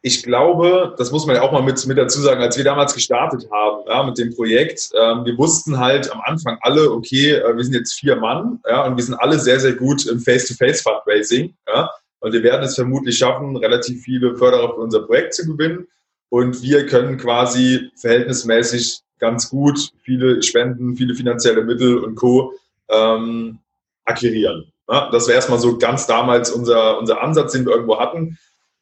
ich 0.00 0.22
glaube, 0.22 0.94
das 0.96 1.10
muss 1.10 1.26
man 1.26 1.36
ja 1.36 1.42
auch 1.42 1.52
mal 1.52 1.62
mit, 1.62 1.84
mit 1.86 1.98
dazu 1.98 2.20
sagen, 2.20 2.40
als 2.40 2.56
wir 2.56 2.64
damals 2.64 2.94
gestartet 2.94 3.48
haben 3.50 3.82
ja, 3.88 4.02
mit 4.04 4.16
dem 4.18 4.34
Projekt, 4.34 4.90
ähm, 4.94 5.24
wir 5.24 5.36
wussten 5.36 5.78
halt 5.78 6.12
am 6.12 6.20
Anfang 6.24 6.58
alle, 6.60 6.90
okay, 6.92 7.32
äh, 7.32 7.56
wir 7.56 7.64
sind 7.64 7.74
jetzt 7.74 7.94
vier 7.94 8.16
Mann 8.16 8.60
ja, 8.68 8.86
und 8.86 8.96
wir 8.96 9.04
sind 9.04 9.14
alle 9.14 9.38
sehr, 9.38 9.58
sehr 9.58 9.74
gut 9.74 10.06
im 10.06 10.20
Face-to-Face-Fundraising. 10.20 11.54
Ja, 11.66 11.90
und 12.20 12.32
wir 12.32 12.42
werden 12.42 12.62
es 12.62 12.76
vermutlich 12.76 13.18
schaffen, 13.18 13.56
relativ 13.56 14.02
viele 14.02 14.36
Förderer 14.36 14.74
für 14.74 14.80
unser 14.80 15.00
Projekt 15.02 15.34
zu 15.34 15.46
gewinnen. 15.46 15.86
Und 16.30 16.62
wir 16.62 16.86
können 16.86 17.16
quasi 17.16 17.90
verhältnismäßig 17.96 19.00
ganz 19.18 19.48
gut 19.48 19.92
viele 20.02 20.42
Spenden, 20.42 20.96
viele 20.96 21.14
finanzielle 21.14 21.64
Mittel 21.64 21.98
und 21.98 22.16
Co. 22.16 22.52
Ähm, 22.88 23.58
akquirieren. 24.04 24.72
Ja, 24.88 25.10
das 25.10 25.26
wäre 25.26 25.36
erstmal 25.36 25.58
so 25.58 25.76
ganz 25.76 26.06
damals 26.06 26.50
unser, 26.50 26.98
unser 26.98 27.22
Ansatz, 27.22 27.52
den 27.52 27.66
wir 27.66 27.72
irgendwo 27.72 27.98
hatten. 28.00 28.38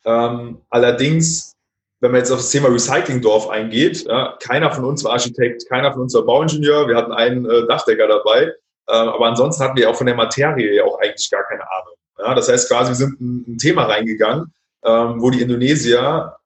Ähm, 0.06 0.62
allerdings 0.70 1.56
wenn 2.00 2.10
man 2.10 2.20
jetzt 2.20 2.30
auf 2.30 2.38
das 2.38 2.50
Thema 2.50 2.68
Recyclingdorf 2.68 3.48
eingeht, 3.48 4.04
ja, 4.04 4.36
keiner 4.40 4.70
von 4.70 4.84
uns 4.84 5.02
war 5.04 5.12
Architekt, 5.12 5.68
keiner 5.68 5.92
von 5.92 6.02
uns 6.02 6.14
war 6.14 6.22
Bauingenieur, 6.22 6.88
wir 6.88 6.96
hatten 6.96 7.12
einen 7.12 7.48
äh, 7.48 7.66
Dachdecker 7.66 8.06
dabei, 8.06 8.52
äh, 8.88 8.92
aber 8.92 9.26
ansonsten 9.26 9.64
hatten 9.64 9.76
wir 9.76 9.88
auch 9.88 9.96
von 9.96 10.06
der 10.06 10.16
Materie 10.16 10.84
auch 10.84 11.00
eigentlich 11.00 11.30
gar 11.30 11.44
keine 11.44 11.62
Ahnung. 11.62 11.94
Ja, 12.18 12.34
das 12.34 12.48
heißt 12.48 12.68
quasi, 12.68 12.90
wir 12.90 12.96
sind 12.96 13.20
ein, 13.20 13.44
ein 13.48 13.58
Thema 13.58 13.84
reingegangen, 13.84 14.52
ähm, 14.84 15.20
wo 15.20 15.30
die 15.30 15.40
Indonesier 15.40 16.36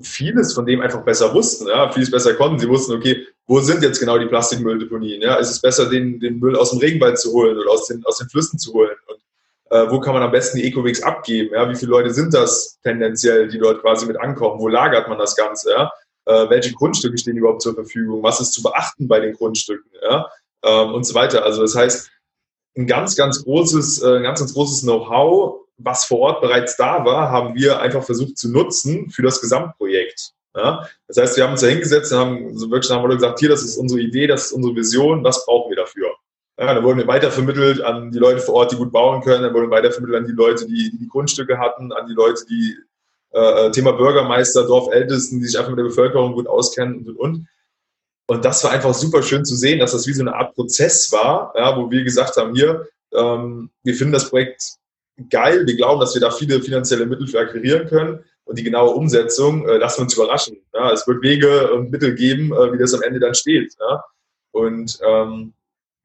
vieles 0.00 0.54
von 0.54 0.66
dem 0.66 0.80
einfach 0.80 1.04
besser 1.04 1.32
wussten, 1.34 1.68
ja, 1.68 1.90
vieles 1.92 2.10
besser 2.10 2.34
konnten. 2.34 2.58
Sie 2.58 2.68
wussten, 2.68 2.94
okay, 2.94 3.26
wo 3.46 3.60
sind 3.60 3.82
jetzt 3.82 4.00
genau 4.00 4.18
die 4.18 4.26
Plastikmülldeponien? 4.26 5.20
Ja, 5.20 5.36
ist 5.36 5.50
es 5.50 5.60
besser, 5.60 5.88
den, 5.88 6.18
den 6.18 6.38
Müll 6.38 6.56
aus 6.56 6.70
dem 6.70 6.80
Regenwald 6.80 7.18
zu 7.18 7.32
holen 7.32 7.56
oder 7.58 7.70
aus 7.70 7.86
den, 7.86 8.04
aus 8.04 8.18
den 8.18 8.28
Flüssen 8.28 8.58
zu 8.58 8.72
holen? 8.72 8.96
Und 9.06 9.18
äh, 9.70 9.90
wo 9.90 10.00
kann 10.00 10.14
man 10.14 10.22
am 10.22 10.30
besten 10.30 10.58
die 10.58 10.64
Ecowegs 10.64 11.02
abgeben? 11.02 11.54
Ja, 11.54 11.68
wie 11.68 11.76
viele 11.76 11.90
Leute 11.90 12.12
sind 12.12 12.34
das 12.34 12.78
tendenziell, 12.82 13.48
die 13.48 13.58
dort 13.58 13.80
quasi 13.80 14.06
mit 14.06 14.18
ankommen? 14.18 14.60
Wo 14.60 14.68
lagert 14.68 15.08
man 15.08 15.18
das 15.18 15.36
Ganze? 15.36 15.70
Ja? 15.70 15.92
Äh, 16.26 16.50
welche 16.50 16.72
Grundstücke 16.72 17.18
stehen 17.18 17.36
überhaupt 17.36 17.62
zur 17.62 17.74
Verfügung? 17.74 18.22
Was 18.22 18.40
ist 18.40 18.52
zu 18.52 18.62
beachten 18.62 19.08
bei 19.08 19.20
den 19.20 19.34
Grundstücken? 19.34 19.90
Ja? 20.02 20.30
Ähm, 20.64 20.94
und 20.94 21.04
so 21.04 21.14
weiter. 21.14 21.44
Also 21.44 21.62
das 21.62 21.74
heißt, 21.74 22.10
ein 22.76 22.86
ganz, 22.86 23.16
ganz 23.16 23.44
großes, 23.44 24.02
äh, 24.02 24.20
ganz, 24.22 24.40
ganz 24.40 24.54
großes 24.54 24.82
Know-how 24.82 25.64
was 25.78 26.04
vor 26.04 26.20
Ort 26.20 26.40
bereits 26.40 26.76
da 26.76 27.04
war, 27.04 27.30
haben 27.30 27.54
wir 27.54 27.80
einfach 27.80 28.04
versucht 28.04 28.38
zu 28.38 28.50
nutzen 28.50 29.10
für 29.10 29.22
das 29.22 29.40
Gesamtprojekt. 29.40 30.32
Ja? 30.54 30.88
Das 31.08 31.16
heißt, 31.16 31.36
wir 31.36 31.44
haben 31.44 31.52
uns 31.52 31.62
da 31.62 31.66
hingesetzt 31.66 32.12
und 32.12 32.18
haben 32.18 32.58
so 32.58 32.70
wirklich 32.70 32.90
haben 32.90 33.02
wir 33.02 33.14
gesagt, 33.14 33.40
hier, 33.40 33.48
das 33.48 33.62
ist 33.62 33.76
unsere 33.76 34.00
Idee, 34.00 34.26
das 34.26 34.46
ist 34.46 34.52
unsere 34.52 34.74
Vision, 34.74 35.24
was 35.24 35.44
brauchen 35.44 35.70
wir 35.70 35.76
dafür? 35.76 36.14
Ja, 36.64 36.72
dann 36.72 36.82
wurden 36.82 36.98
wir 36.98 37.06
weitervermittelt 37.06 37.82
an 37.82 38.10
die 38.10 38.18
Leute 38.18 38.40
vor 38.40 38.54
Ort, 38.54 38.72
die 38.72 38.76
gut 38.76 38.90
bauen 38.90 39.22
können, 39.22 39.42
dann 39.42 39.52
wurden 39.52 39.70
wir 39.70 39.76
weitervermittelt 39.76 40.18
an 40.18 40.26
die 40.26 40.32
Leute, 40.32 40.66
die 40.66 40.96
die, 40.98 41.08
Grundstücke 41.08 41.58
hatten, 41.58 41.92
an 41.92 42.06
die 42.06 42.14
Leute, 42.14 42.42
die 42.48 42.74
äh, 43.32 43.70
Thema 43.70 43.92
Bürgermeister, 43.92 44.66
Dorfältesten, 44.66 45.40
die 45.40 45.46
sich 45.46 45.58
einfach 45.58 45.70
mit 45.70 45.78
der 45.78 45.84
Bevölkerung 45.84 46.32
gut 46.32 46.46
auskennen 46.46 46.98
und 46.98 47.08
und 47.08 47.16
und. 47.16 47.48
Und 48.26 48.44
das 48.46 48.64
war 48.64 48.70
einfach 48.70 48.94
super 48.94 49.22
schön 49.22 49.44
zu 49.44 49.56
sehen, 49.56 49.78
dass 49.78 49.92
das 49.92 50.06
wie 50.06 50.14
so 50.14 50.22
eine 50.22 50.34
Art 50.34 50.54
Prozess 50.54 51.12
war, 51.12 51.52
ja, 51.54 51.76
wo 51.76 51.90
wir 51.90 52.02
gesagt 52.02 52.38
haben, 52.38 52.54
hier, 52.54 52.88
ähm, 53.12 53.70
wir 53.82 53.94
finden 53.94 54.14
das 54.14 54.30
Projekt 54.30 54.62
geil. 55.28 55.66
Wir 55.66 55.76
glauben, 55.76 56.00
dass 56.00 56.14
wir 56.14 56.22
da 56.22 56.30
viele 56.30 56.62
finanzielle 56.62 57.04
Mittel 57.04 57.26
für 57.26 57.40
akquirieren 57.40 57.86
können. 57.88 58.24
Und 58.44 58.58
die 58.58 58.62
genaue 58.62 58.94
Umsetzung 58.94 59.68
äh, 59.68 59.76
lassen 59.76 59.98
wir 59.98 60.04
uns 60.04 60.14
überraschen. 60.14 60.56
Ja, 60.72 60.92
es 60.92 61.06
wird 61.06 61.22
Wege 61.22 61.72
und 61.72 61.90
Mittel 61.90 62.14
geben, 62.14 62.52
äh, 62.52 62.72
wie 62.72 62.78
das 62.78 62.94
am 62.94 63.02
Ende 63.02 63.20
dann 63.20 63.34
steht. 63.34 63.74
Ja. 63.78 64.04
Und 64.52 64.98
ähm, 65.06 65.52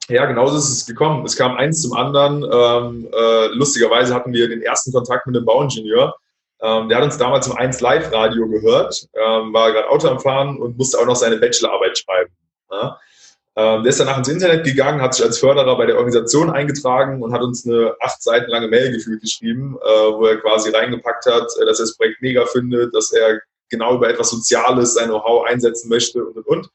ja, 0.10 0.26
genauso 0.26 0.58
ist 0.58 0.70
es 0.70 0.86
gekommen. 0.86 1.26
Es 1.26 1.36
kam 1.36 1.56
eins 1.56 1.82
zum 1.82 1.94
anderen. 1.94 2.44
Ähm, 2.44 3.08
äh, 3.14 3.48
lustigerweise 3.48 4.14
hatten 4.14 4.34
wir 4.34 4.50
den 4.50 4.62
ersten 4.62 4.92
Kontakt 4.92 5.28
mit 5.28 5.36
einem 5.36 5.46
Bauingenieur. 5.46 6.16
Ähm, 6.62 6.90
der 6.90 6.98
hat 6.98 7.06
uns 7.06 7.18
damals 7.18 7.48
im 7.48 7.56
1 7.56 7.80
Live 7.80 8.12
Radio 8.12 8.48
gehört, 8.50 9.08
ähm, 9.14 9.54
war 9.54 9.72
gerade 9.72 9.90
Auto 9.90 10.10
am 10.10 10.20
Fahren 10.20 10.58
und 10.58 10.78
musste 10.78 11.00
auch 11.00 11.06
noch 11.06 11.16
seine 11.16 11.38
Bachelorarbeit 11.38 11.98
schreiben. 11.98 12.32
Ja. 12.70 13.00
Ähm, 13.56 13.84
der 13.84 13.90
ist 13.90 14.00
danach 14.00 14.18
ins 14.18 14.28
Internet 14.28 14.66
gegangen, 14.66 15.02
hat 15.02 15.14
sich 15.14 15.26
als 15.26 15.40
Förderer 15.40 15.78
bei 15.78 15.86
der 15.86 15.98
Organisation 15.98 16.50
eingetragen 16.50 17.24
und 17.24 17.34
hat 17.34 17.42
uns 17.42 17.66
eine 17.66 17.96
acht 18.02 18.22
Seiten 18.22 18.52
lange 18.52 18.68
Mail 18.68 18.92
gefühlt 18.92 19.22
geschrieben, 19.22 19.78
äh, 19.82 20.12
wo 20.12 20.26
er 20.26 20.38
quasi 20.38 20.70
reingepackt 20.70 21.26
hat, 21.26 21.48
äh, 21.62 21.66
dass 21.66 21.80
er 21.80 21.86
das 21.86 21.98
Projekt 21.98 22.22
mega 22.22 22.46
findet, 22.46 22.94
dass 22.94 23.12
er 23.12 23.42
genau 23.70 23.96
über 23.96 24.10
etwas 24.10 24.30
Soziales 24.30 24.96
sein 24.96 25.10
Know-how 25.10 25.46
einsetzen 25.46 25.90
möchte 25.90 26.24
und 26.24 26.38
und 26.38 26.48
und. 26.48 26.70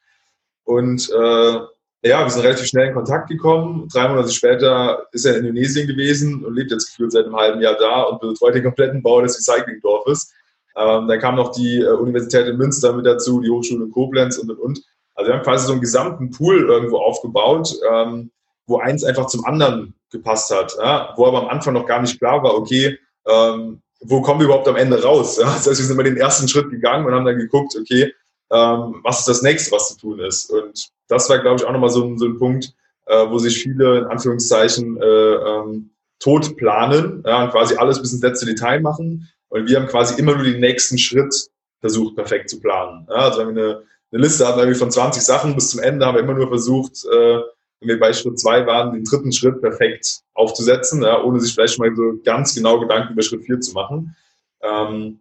Und 0.64 1.10
äh, 1.10 1.60
ja, 2.04 2.22
wir 2.22 2.30
sind 2.30 2.42
relativ 2.42 2.66
schnell 2.66 2.88
in 2.88 2.94
Kontakt 2.94 3.28
gekommen. 3.28 3.88
Drei 3.92 4.08
Monate 4.08 4.30
später 4.30 5.06
ist 5.12 5.24
er 5.24 5.36
in 5.36 5.46
Indonesien 5.46 5.86
gewesen 5.86 6.44
und 6.44 6.54
lebt 6.54 6.70
jetzt 6.70 6.88
gefühlt 6.88 7.12
seit 7.12 7.24
einem 7.24 7.36
halben 7.36 7.62
Jahr 7.62 7.76
da 7.78 8.02
und 8.02 8.20
betreut 8.20 8.54
den 8.54 8.62
kompletten 8.62 9.02
Bau 9.02 9.22
des 9.22 9.38
Recyclingdorfes. 9.38 10.32
Ähm, 10.76 11.08
dann 11.08 11.18
kam 11.18 11.36
noch 11.36 11.52
die 11.52 11.80
äh, 11.80 11.92
Universität 11.92 12.46
in 12.46 12.58
Münster 12.58 12.92
mit 12.92 13.06
dazu, 13.06 13.40
die 13.40 13.48
Hochschule 13.48 13.84
in 13.84 13.90
Koblenz 13.90 14.36
und 14.36 14.50
und 14.50 14.58
und. 14.58 14.82
Also 15.14 15.30
wir 15.30 15.36
haben 15.36 15.44
quasi 15.44 15.66
so 15.66 15.72
einen 15.72 15.80
gesamten 15.80 16.30
Pool 16.30 16.68
irgendwo 16.68 16.98
aufgebaut, 16.98 17.74
ähm, 17.90 18.30
wo 18.66 18.78
eins 18.78 19.04
einfach 19.04 19.26
zum 19.26 19.44
anderen 19.44 19.94
gepasst 20.10 20.54
hat, 20.54 20.76
ja? 20.78 21.14
wo 21.16 21.26
aber 21.26 21.42
am 21.42 21.48
Anfang 21.48 21.74
noch 21.74 21.86
gar 21.86 22.00
nicht 22.02 22.18
klar 22.18 22.42
war, 22.42 22.54
okay, 22.54 22.98
ähm, 23.26 23.80
wo 24.00 24.20
kommen 24.20 24.40
wir 24.40 24.46
überhaupt 24.46 24.68
am 24.68 24.76
Ende 24.76 25.02
raus? 25.02 25.38
Ja? 25.38 25.44
Das 25.44 25.66
heißt, 25.66 25.78
wir 25.78 25.86
sind 25.86 25.96
mal 25.96 26.02
den 26.02 26.16
ersten 26.16 26.48
Schritt 26.48 26.70
gegangen 26.70 27.06
und 27.06 27.14
haben 27.14 27.24
dann 27.24 27.38
geguckt, 27.38 27.74
okay, 27.80 28.12
ähm, 28.54 29.00
was 29.02 29.20
ist 29.20 29.28
das 29.28 29.42
nächste, 29.42 29.72
was 29.72 29.90
zu 29.90 29.98
tun 29.98 30.20
ist? 30.20 30.50
Und 30.50 30.88
das 31.08 31.28
war, 31.28 31.38
glaube 31.40 31.56
ich, 31.56 31.64
auch 31.64 31.72
nochmal 31.72 31.90
so 31.90 32.04
ein, 32.04 32.18
so 32.18 32.26
ein 32.26 32.38
Punkt, 32.38 32.72
äh, 33.06 33.28
wo 33.28 33.38
sich 33.38 33.62
viele 33.62 33.98
in 33.98 34.04
Anführungszeichen 34.04 34.96
äh, 35.00 35.04
ähm, 35.04 35.90
tot 36.20 36.56
planen 36.56 37.22
ja, 37.26 37.44
und 37.44 37.50
quasi 37.50 37.76
alles 37.76 38.00
bis 38.00 38.12
ins 38.12 38.22
letzte 38.22 38.46
Detail 38.46 38.80
machen. 38.80 39.28
Und 39.48 39.68
wir 39.68 39.78
haben 39.78 39.88
quasi 39.88 40.18
immer 40.18 40.34
nur 40.34 40.44
den 40.44 40.60
nächsten 40.60 40.98
Schritt 40.98 41.34
versucht, 41.80 42.16
perfekt 42.16 42.48
zu 42.48 42.60
planen. 42.60 43.06
Ja, 43.10 43.16
also 43.16 43.40
wenn 43.40 43.54
wir 43.54 43.62
eine 43.62 43.82
eine 44.14 44.22
Liste 44.22 44.46
hatten 44.46 44.60
irgendwie 44.60 44.78
von 44.78 44.90
20 44.90 45.22
Sachen 45.22 45.54
bis 45.54 45.70
zum 45.70 45.80
Ende, 45.80 46.06
haben 46.06 46.14
wir 46.14 46.22
immer 46.22 46.34
nur 46.34 46.48
versucht, 46.48 47.04
äh, 47.04 47.40
wenn 47.80 47.88
wir 47.88 47.98
bei 47.98 48.12
Schritt 48.12 48.38
zwei 48.38 48.64
waren, 48.64 48.94
den 48.94 49.04
dritten 49.04 49.32
Schritt 49.32 49.60
perfekt 49.60 50.20
aufzusetzen, 50.34 51.02
ja, 51.02 51.22
ohne 51.22 51.40
sich 51.40 51.52
vielleicht 51.52 51.78
mal 51.78 51.94
so 51.94 52.14
ganz 52.24 52.54
genau 52.54 52.78
Gedanken 52.78 53.12
über 53.12 53.22
Schritt 53.22 53.44
vier 53.44 53.60
zu 53.60 53.72
machen. 53.72 54.16
Ähm, 54.62 55.20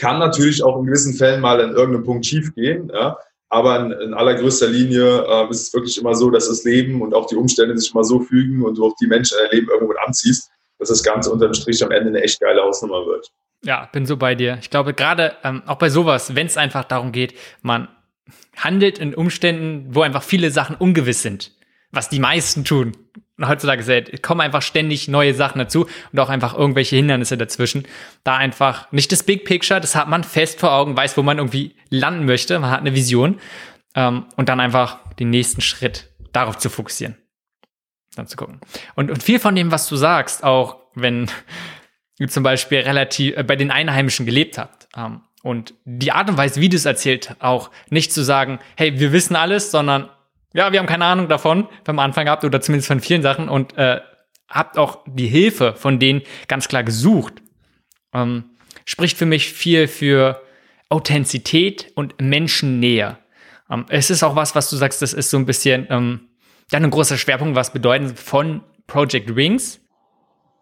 kann 0.00 0.18
natürlich 0.18 0.62
auch 0.62 0.78
in 0.78 0.86
gewissen 0.86 1.14
Fällen 1.14 1.40
mal 1.40 1.60
an 1.60 1.74
irgendeinem 1.74 2.04
Punkt 2.04 2.26
schief 2.26 2.54
gehen, 2.54 2.90
ja, 2.92 3.16
aber 3.50 3.80
in, 3.80 3.92
in 3.92 4.14
allergrößter 4.14 4.68
Linie 4.68 5.24
äh, 5.26 5.50
ist 5.50 5.68
es 5.68 5.74
wirklich 5.74 5.98
immer 5.98 6.14
so, 6.14 6.30
dass 6.30 6.48
das 6.48 6.64
Leben 6.64 7.02
und 7.02 7.14
auch 7.14 7.26
die 7.26 7.36
Umstände 7.36 7.76
sich 7.76 7.92
immer 7.92 8.04
so 8.04 8.20
fügen 8.20 8.62
und 8.62 8.78
du 8.78 8.86
auch 8.86 8.94
die 9.00 9.06
Menschen 9.06 9.36
in 9.38 9.44
dein 9.44 9.58
Leben 9.58 9.70
irgendwo 9.70 9.94
anziehst, 10.06 10.50
dass 10.78 10.88
das 10.88 11.02
Ganze 11.02 11.30
unterm 11.30 11.52
Strich 11.52 11.84
am 11.84 11.90
Ende 11.90 12.08
eine 12.08 12.22
echt 12.22 12.40
geile 12.40 12.62
Hausnummer 12.62 13.04
wird. 13.06 13.28
Ja, 13.62 13.88
bin 13.92 14.06
so 14.06 14.16
bei 14.16 14.34
dir. 14.34 14.58
Ich 14.62 14.70
glaube, 14.70 14.94
gerade 14.94 15.36
ähm, 15.44 15.62
auch 15.66 15.76
bei 15.76 15.90
sowas, 15.90 16.34
wenn 16.34 16.46
es 16.46 16.56
einfach 16.56 16.84
darum 16.84 17.12
geht, 17.12 17.34
man 17.60 17.88
handelt 18.56 18.98
in 18.98 19.14
Umständen, 19.14 19.94
wo 19.94 20.02
einfach 20.02 20.22
viele 20.22 20.50
Sachen 20.50 20.76
ungewiss 20.76 21.22
sind. 21.22 21.52
Was 21.90 22.08
die 22.08 22.20
meisten 22.20 22.64
tun. 22.64 22.92
Und 23.40 23.48
heutzutage 23.48 23.80
ist, 23.80 24.22
kommen 24.22 24.42
einfach 24.42 24.60
ständig 24.60 25.08
neue 25.08 25.32
Sachen 25.32 25.58
dazu 25.58 25.86
und 26.12 26.20
auch 26.20 26.28
einfach 26.28 26.54
irgendwelche 26.54 26.96
Hindernisse 26.96 27.38
dazwischen. 27.38 27.86
Da 28.22 28.36
einfach 28.36 28.92
nicht 28.92 29.10
das 29.12 29.22
Big 29.22 29.46
Picture, 29.46 29.80
das 29.80 29.94
hat 29.94 30.08
man 30.08 30.24
fest 30.24 30.60
vor 30.60 30.72
Augen, 30.72 30.94
weiß, 30.94 31.16
wo 31.16 31.22
man 31.22 31.38
irgendwie 31.38 31.74
landen 31.88 32.26
möchte, 32.26 32.58
man 32.58 32.70
hat 32.70 32.80
eine 32.80 32.94
Vision 32.94 33.40
ähm, 33.94 34.26
und 34.36 34.50
dann 34.50 34.60
einfach 34.60 34.98
den 35.18 35.30
nächsten 35.30 35.62
Schritt 35.62 36.10
darauf 36.32 36.58
zu 36.58 36.68
fokussieren. 36.68 37.16
Dann 38.14 38.26
zu 38.26 38.36
gucken. 38.36 38.60
Und, 38.94 39.10
und 39.10 39.22
viel 39.22 39.40
von 39.40 39.54
dem, 39.54 39.72
was 39.72 39.88
du 39.88 39.96
sagst, 39.96 40.44
auch 40.44 40.76
wenn 40.94 41.30
ihr 42.18 42.28
zum 42.28 42.42
Beispiel 42.42 42.80
relativ 42.80 43.38
äh, 43.38 43.42
bei 43.42 43.56
den 43.56 43.70
Einheimischen 43.70 44.26
gelebt 44.26 44.58
habt, 44.58 44.86
ähm, 44.94 45.22
und 45.42 45.72
die 45.86 46.12
Art 46.12 46.28
und 46.28 46.36
Weise, 46.36 46.60
wie 46.60 46.68
du 46.68 46.76
es 46.76 46.84
erzählt, 46.84 47.34
auch 47.38 47.70
nicht 47.88 48.12
zu 48.12 48.22
sagen, 48.22 48.58
hey, 48.76 49.00
wir 49.00 49.12
wissen 49.12 49.36
alles, 49.36 49.70
sondern 49.70 50.10
ja, 50.52 50.72
wir 50.72 50.78
haben 50.78 50.86
keine 50.86 51.04
Ahnung 51.04 51.28
davon 51.28 51.68
vom 51.84 51.98
Anfang 51.98 52.24
gehabt 52.26 52.44
oder 52.44 52.60
zumindest 52.60 52.88
von 52.88 53.00
vielen 53.00 53.22
Sachen 53.22 53.48
und 53.48 53.76
äh, 53.76 54.00
habt 54.48 54.78
auch 54.78 54.98
die 55.06 55.28
Hilfe 55.28 55.74
von 55.74 55.98
denen 55.98 56.22
ganz 56.48 56.68
klar 56.68 56.82
gesucht. 56.82 57.34
Ähm, 58.12 58.44
spricht 58.84 59.16
für 59.16 59.26
mich 59.26 59.52
viel 59.52 59.86
für 59.86 60.42
Authentizität 60.88 61.92
und 61.94 62.20
Menschennähe. 62.20 63.18
Ähm, 63.70 63.86
es 63.88 64.10
ist 64.10 64.22
auch 64.22 64.34
was, 64.34 64.54
was 64.54 64.68
du 64.70 64.76
sagst, 64.76 65.02
das 65.02 65.12
ist 65.12 65.30
so 65.30 65.36
ein 65.36 65.46
bisschen 65.46 65.86
ähm, 65.90 66.28
ja, 66.72 66.78
ein 66.78 66.90
großer 66.90 67.16
Schwerpunkt, 67.16 67.54
was 67.54 67.72
bedeuten 67.72 68.14
von 68.16 68.62
Project 68.86 69.34
Wings. 69.34 69.80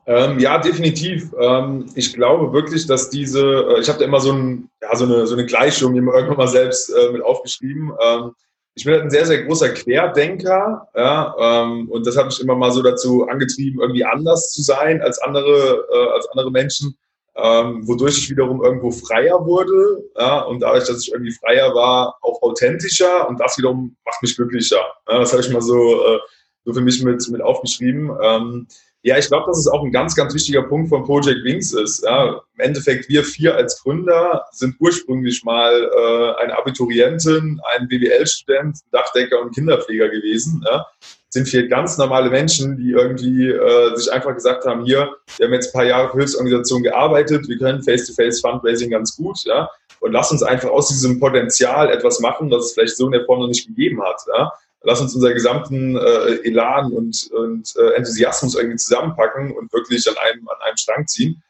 Ähm, 0.06 0.38
ja, 0.38 0.58
definitiv. 0.58 1.32
Ähm, 1.38 1.86
ich 1.94 2.14
glaube 2.14 2.52
wirklich, 2.52 2.86
dass 2.86 3.10
diese, 3.10 3.42
äh, 3.76 3.80
ich 3.80 3.88
habe 3.88 3.98
da 3.98 4.04
immer 4.06 4.20
so, 4.20 4.32
ein, 4.32 4.70
ja, 4.80 4.94
so, 4.96 5.04
eine, 5.04 5.26
so 5.26 5.34
eine 5.34 5.44
Gleichung 5.44 5.92
mir 5.92 6.12
irgendwann 6.12 6.36
mal 6.36 6.48
selbst 6.48 6.90
äh, 6.90 7.12
mit 7.12 7.22
aufgeschrieben. 7.22 7.92
Ähm, 8.02 8.32
ich 8.78 8.84
bin 8.84 8.94
halt 8.94 9.02
ein 9.02 9.10
sehr, 9.10 9.26
sehr 9.26 9.44
großer 9.44 9.70
Querdenker, 9.70 10.88
ja, 10.94 11.34
ähm, 11.38 11.90
und 11.90 12.06
das 12.06 12.16
hat 12.16 12.26
mich 12.26 12.40
immer 12.40 12.54
mal 12.54 12.70
so 12.70 12.80
dazu 12.80 13.26
angetrieben, 13.26 13.80
irgendwie 13.80 14.04
anders 14.04 14.52
zu 14.52 14.62
sein 14.62 15.02
als 15.02 15.18
andere, 15.18 15.84
äh, 15.92 16.12
als 16.14 16.28
andere 16.28 16.52
Menschen, 16.52 16.96
ähm, 17.34 17.86
wodurch 17.88 18.18
ich 18.18 18.30
wiederum 18.30 18.62
irgendwo 18.62 18.92
freier 18.92 19.44
wurde, 19.44 20.04
ja, 20.16 20.42
und 20.42 20.60
dadurch, 20.60 20.86
dass 20.86 21.02
ich 21.02 21.12
irgendwie 21.12 21.32
freier 21.32 21.74
war, 21.74 22.18
auch 22.22 22.40
authentischer 22.42 23.28
und 23.28 23.40
das 23.40 23.58
wiederum 23.58 23.96
macht 24.04 24.22
mich 24.22 24.36
glücklicher. 24.36 24.80
Ja, 25.08 25.18
das 25.18 25.32
habe 25.32 25.42
ich 25.42 25.50
mal 25.50 25.60
so, 25.62 26.04
äh, 26.04 26.18
so 26.64 26.72
für 26.72 26.80
mich 26.80 27.02
mit, 27.02 27.28
mit 27.30 27.42
aufgeschrieben. 27.42 28.12
Ähm, 28.22 28.68
ja, 29.02 29.16
ich 29.16 29.28
glaube, 29.28 29.46
dass 29.46 29.58
es 29.58 29.68
auch 29.68 29.84
ein 29.84 29.92
ganz, 29.92 30.16
ganz 30.16 30.34
wichtiger 30.34 30.62
Punkt 30.62 30.88
von 30.88 31.04
Project 31.04 31.44
Wings 31.44 31.72
ist. 31.72 32.04
Ja, 32.04 32.40
Im 32.54 32.60
Endeffekt, 32.60 33.08
wir 33.08 33.22
vier 33.22 33.54
als 33.54 33.80
Gründer 33.82 34.44
sind 34.50 34.74
ursprünglich 34.80 35.44
mal 35.44 35.72
äh, 35.72 36.42
eine 36.42 36.58
Abiturientin, 36.58 37.60
ein 37.76 37.86
BWL-Student, 37.86 38.78
Dachdecker 38.90 39.40
und 39.40 39.54
Kinderpfleger 39.54 40.08
gewesen. 40.08 40.64
Ja. 40.68 40.86
Sind 41.30 41.46
vier 41.46 41.68
ganz 41.68 41.96
normale 41.96 42.28
Menschen, 42.28 42.76
die 42.76 42.90
irgendwie 42.90 43.50
äh, 43.50 43.94
sich 43.94 44.10
einfach 44.12 44.34
gesagt 44.34 44.64
haben, 44.64 44.84
hier, 44.84 45.14
wir 45.36 45.46
haben 45.46 45.52
jetzt 45.52 45.68
ein 45.68 45.78
paar 45.78 45.84
Jahre 45.84 46.10
für 46.10 46.18
Hilfsorganisationen 46.18 46.84
gearbeitet, 46.84 47.48
wir 47.48 47.58
können 47.58 47.82
Face-to-Face-Fundraising 47.82 48.90
ganz 48.90 49.14
gut, 49.14 49.38
ja, 49.44 49.68
und 50.00 50.12
lass 50.12 50.32
uns 50.32 50.42
einfach 50.42 50.70
aus 50.70 50.88
diesem 50.88 51.20
Potenzial 51.20 51.90
etwas 51.90 52.20
machen, 52.20 52.50
das 52.50 52.66
es 52.66 52.72
vielleicht 52.72 52.96
so 52.96 53.06
in 53.06 53.12
der 53.12 53.24
Form 53.26 53.40
noch 53.40 53.48
nicht 53.48 53.66
gegeben 53.66 54.02
hat. 54.02 54.20
Ja 54.26 54.52
lass 54.82 55.00
uns 55.00 55.14
unseren 55.14 55.34
gesamten 55.34 55.96
äh, 55.96 56.40
Elan 56.44 56.92
und, 56.92 57.30
und 57.32 57.74
äh, 57.76 57.94
Enthusiasmus 57.94 58.54
irgendwie 58.54 58.76
zusammenpacken 58.76 59.52
und 59.52 59.72
wirklich 59.72 60.08
an 60.08 60.16
einem, 60.16 60.48
an 60.48 60.56
einem 60.66 60.76
Strang 60.76 61.06
ziehen. 61.06 61.42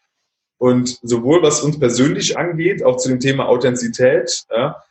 Und 0.58 0.98
sowohl 1.02 1.42
was 1.42 1.62
uns 1.62 1.78
persönlich 1.78 2.36
angeht, 2.36 2.82
auch 2.82 2.96
zu 2.96 3.08
dem 3.08 3.20
Thema 3.20 3.46
Authentizität, 3.46 4.44
ja, 4.50 4.82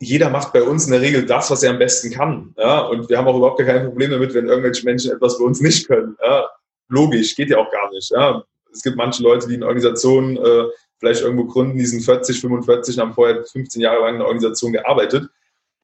jeder 0.00 0.30
macht 0.30 0.52
bei 0.52 0.62
uns 0.62 0.86
in 0.86 0.92
der 0.92 1.00
Regel 1.00 1.26
das, 1.26 1.50
was 1.50 1.62
er 1.62 1.70
am 1.70 1.78
besten 1.78 2.10
kann. 2.10 2.54
Ja? 2.56 2.80
Und 2.80 3.08
wir 3.08 3.18
haben 3.18 3.26
auch 3.26 3.36
überhaupt 3.36 3.60
kein 3.60 3.84
Problem 3.86 4.10
damit, 4.10 4.32
wenn 4.34 4.46
irgendwelche 4.46 4.84
Menschen 4.84 5.12
etwas 5.12 5.38
bei 5.38 5.44
uns 5.44 5.60
nicht 5.60 5.88
können. 5.88 6.16
Ja? 6.22 6.48
Logisch, 6.88 7.34
geht 7.34 7.50
ja 7.50 7.58
auch 7.58 7.70
gar 7.70 7.90
nicht. 7.90 8.10
Ja? 8.10 8.44
Es 8.72 8.82
gibt 8.82 8.96
manche 8.96 9.22
Leute, 9.22 9.48
die 9.48 9.54
in 9.54 9.64
Organisationen 9.64 10.36
äh, 10.36 10.64
vielleicht 10.98 11.22
irgendwo 11.22 11.46
gründen, 11.46 11.78
die 11.78 11.86
sind 11.86 12.02
40, 12.02 12.40
45 12.40 12.96
und 12.96 13.02
haben 13.02 13.14
vorher 13.14 13.44
15 13.44 13.82
Jahre 13.82 14.00
lang 14.00 14.10
in 14.10 14.14
einer 14.16 14.26
Organisation 14.26 14.72
gearbeitet. 14.72 15.28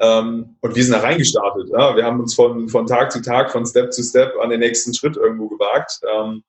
Ähm, 0.00 0.57
und 0.61 0.74
wir 0.74 0.83
sind 0.83 0.92
da 0.92 1.00
reingestartet. 1.00 1.68
Ja? 1.70 1.96
Wir 1.96 2.04
haben 2.04 2.20
uns 2.20 2.35
von, 2.35 2.68
von 2.68 2.87
Tag 2.87 3.12
zu 3.12 3.22
Tag, 3.22 3.52
von 3.52 3.64
Step 3.66 3.92
zu 3.92 4.02
Step 4.02 4.35
an 4.40 4.50
den 4.50 4.61
nächsten 4.61 4.92
Schritt 4.94 5.16
irgendwo 5.16 5.48
gewagt. 5.48 6.00
Ähm, 6.09 6.42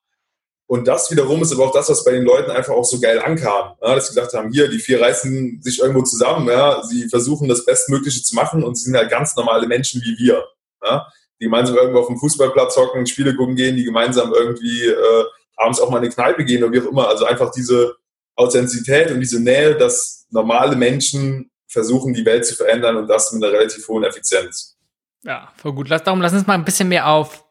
und 0.67 0.87
das 0.87 1.11
wiederum 1.11 1.43
ist 1.43 1.53
aber 1.53 1.65
auch 1.65 1.73
das, 1.73 1.89
was 1.89 2.03
bei 2.03 2.11
den 2.11 2.23
Leuten 2.23 2.49
einfach 2.49 2.73
auch 2.73 2.85
so 2.85 2.99
geil 2.99 3.19
ankam. 3.19 3.75
Ja, 3.81 3.93
dass 3.93 4.07
sie 4.07 4.15
gesagt 4.15 4.33
haben, 4.33 4.51
hier, 4.51 4.67
die 4.67 4.79
vier 4.79 4.99
reißen 4.99 5.61
sich 5.61 5.79
irgendwo 5.79 6.01
zusammen, 6.01 6.47
ja, 6.47 6.81
sie 6.83 7.07
versuchen 7.07 7.47
das 7.47 7.65
Bestmögliche 7.65 8.23
zu 8.23 8.35
machen 8.35 8.63
und 8.63 8.75
sie 8.75 8.85
sind 8.85 8.97
halt 8.97 9.11
ganz 9.11 9.35
normale 9.35 9.67
Menschen 9.67 10.01
wie 10.01 10.17
wir. 10.17 10.43
Ja, 10.83 11.07
die 11.39 11.45
gemeinsam 11.45 11.75
irgendwo 11.75 11.99
auf 11.99 12.07
dem 12.07 12.17
Fußballplatz 12.17 12.75
hocken, 12.77 13.05
Spiele 13.05 13.35
gucken 13.35 13.55
gehen, 13.55 13.75
die 13.75 13.83
gemeinsam 13.83 14.33
irgendwie 14.33 14.85
äh, 14.85 15.23
abends 15.55 15.79
auch 15.79 15.89
mal 15.89 15.97
in 15.97 16.05
eine 16.05 16.13
Kneipe 16.13 16.45
gehen 16.45 16.63
oder 16.63 16.73
wie 16.73 16.81
auch 16.81 16.91
immer. 16.91 17.09
Also 17.09 17.25
einfach 17.25 17.51
diese 17.51 17.95
Authentizität 18.35 19.11
und 19.11 19.19
diese 19.19 19.41
Nähe, 19.41 19.75
dass 19.75 20.25
normale 20.31 20.75
Menschen 20.75 21.51
versuchen, 21.75 22.13
die 22.13 22.25
Welt 22.25 22.45
zu 22.45 22.55
verändern 22.55 22.95
und 22.95 23.07
das 23.07 23.31
mit 23.33 23.43
einer 23.43 23.53
relativ 23.53 23.87
hohen 23.87 24.03
Effizienz. 24.03 24.77
Ja, 25.23 25.51
voll 25.57 25.73
gut. 25.73 25.89
Lass, 25.89 26.03
darum 26.03 26.21
lass 26.21 26.33
uns 26.33 26.47
mal 26.47 26.53
ein 26.53 26.65
bisschen 26.65 26.87
mehr 26.87 27.07
auf 27.07 27.43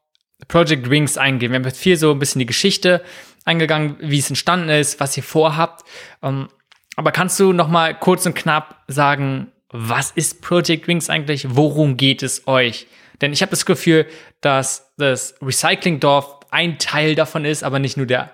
Project 0.48 0.88
Wings 0.88 1.18
eingehen. 1.18 1.52
Wir 1.52 1.56
haben 1.56 1.64
jetzt 1.64 1.78
viel 1.78 1.96
so 1.96 2.10
ein 2.10 2.18
bisschen 2.18 2.38
die 2.38 2.46
Geschichte 2.46 3.02
eingegangen, 3.44 3.96
wie 4.00 4.18
es 4.18 4.30
entstanden 4.30 4.70
ist, 4.70 4.98
was 5.00 5.16
ihr 5.16 5.22
vorhabt. 5.22 5.84
Ähm, 6.22 6.48
aber 6.96 7.12
kannst 7.12 7.38
du 7.38 7.52
noch 7.52 7.68
mal 7.68 7.94
kurz 7.98 8.24
und 8.24 8.34
knapp 8.34 8.82
sagen, 8.88 9.52
was 9.68 10.12
ist 10.12 10.40
Project 10.40 10.88
Wings 10.88 11.10
eigentlich? 11.10 11.46
Worum 11.50 11.96
geht 11.96 12.22
es 12.22 12.46
euch? 12.46 12.86
Denn 13.20 13.32
ich 13.32 13.42
habe 13.42 13.50
das 13.50 13.66
Gefühl, 13.66 14.06
dass 14.40 14.92
das 14.96 15.34
Recyclingdorf 15.42 16.40
ein 16.50 16.78
Teil 16.78 17.14
davon 17.14 17.44
ist, 17.44 17.64
aber 17.64 17.78
nicht 17.78 17.96
nur 17.96 18.06
der, 18.06 18.30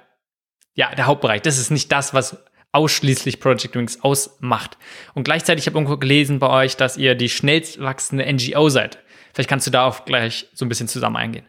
ja, 0.75 0.95
der 0.95 1.07
Hauptbereich. 1.07 1.43
Das 1.43 1.59
ist 1.59 1.71
nicht 1.71 1.91
das, 1.91 2.13
was 2.13 2.37
ausschließlich 2.73 3.41
Project 3.41 3.75
Wings 3.75 4.03
ausmacht. 4.03 4.79
Und 5.15 5.25
gleichzeitig 5.25 5.67
habe 5.67 5.73
ich 5.73 5.77
irgendwo 5.77 5.97
gelesen 5.97 6.39
bei 6.39 6.65
euch, 6.65 6.77
dass 6.77 6.97
ihr 6.97 7.15
die 7.15 7.29
schnellst 7.29 7.81
wachsende 7.81 8.31
NGO 8.33 8.69
seid. 8.69 8.99
Vielleicht 9.33 9.51
kannst 9.51 9.67
du 9.67 9.71
da 9.71 9.87
auch 9.87 10.05
gleich 10.05 10.49
so 10.55 10.65
ein 10.65 10.69
bisschen 10.69 10.89
zusammen 10.89 11.17
eingehen. 11.17 11.47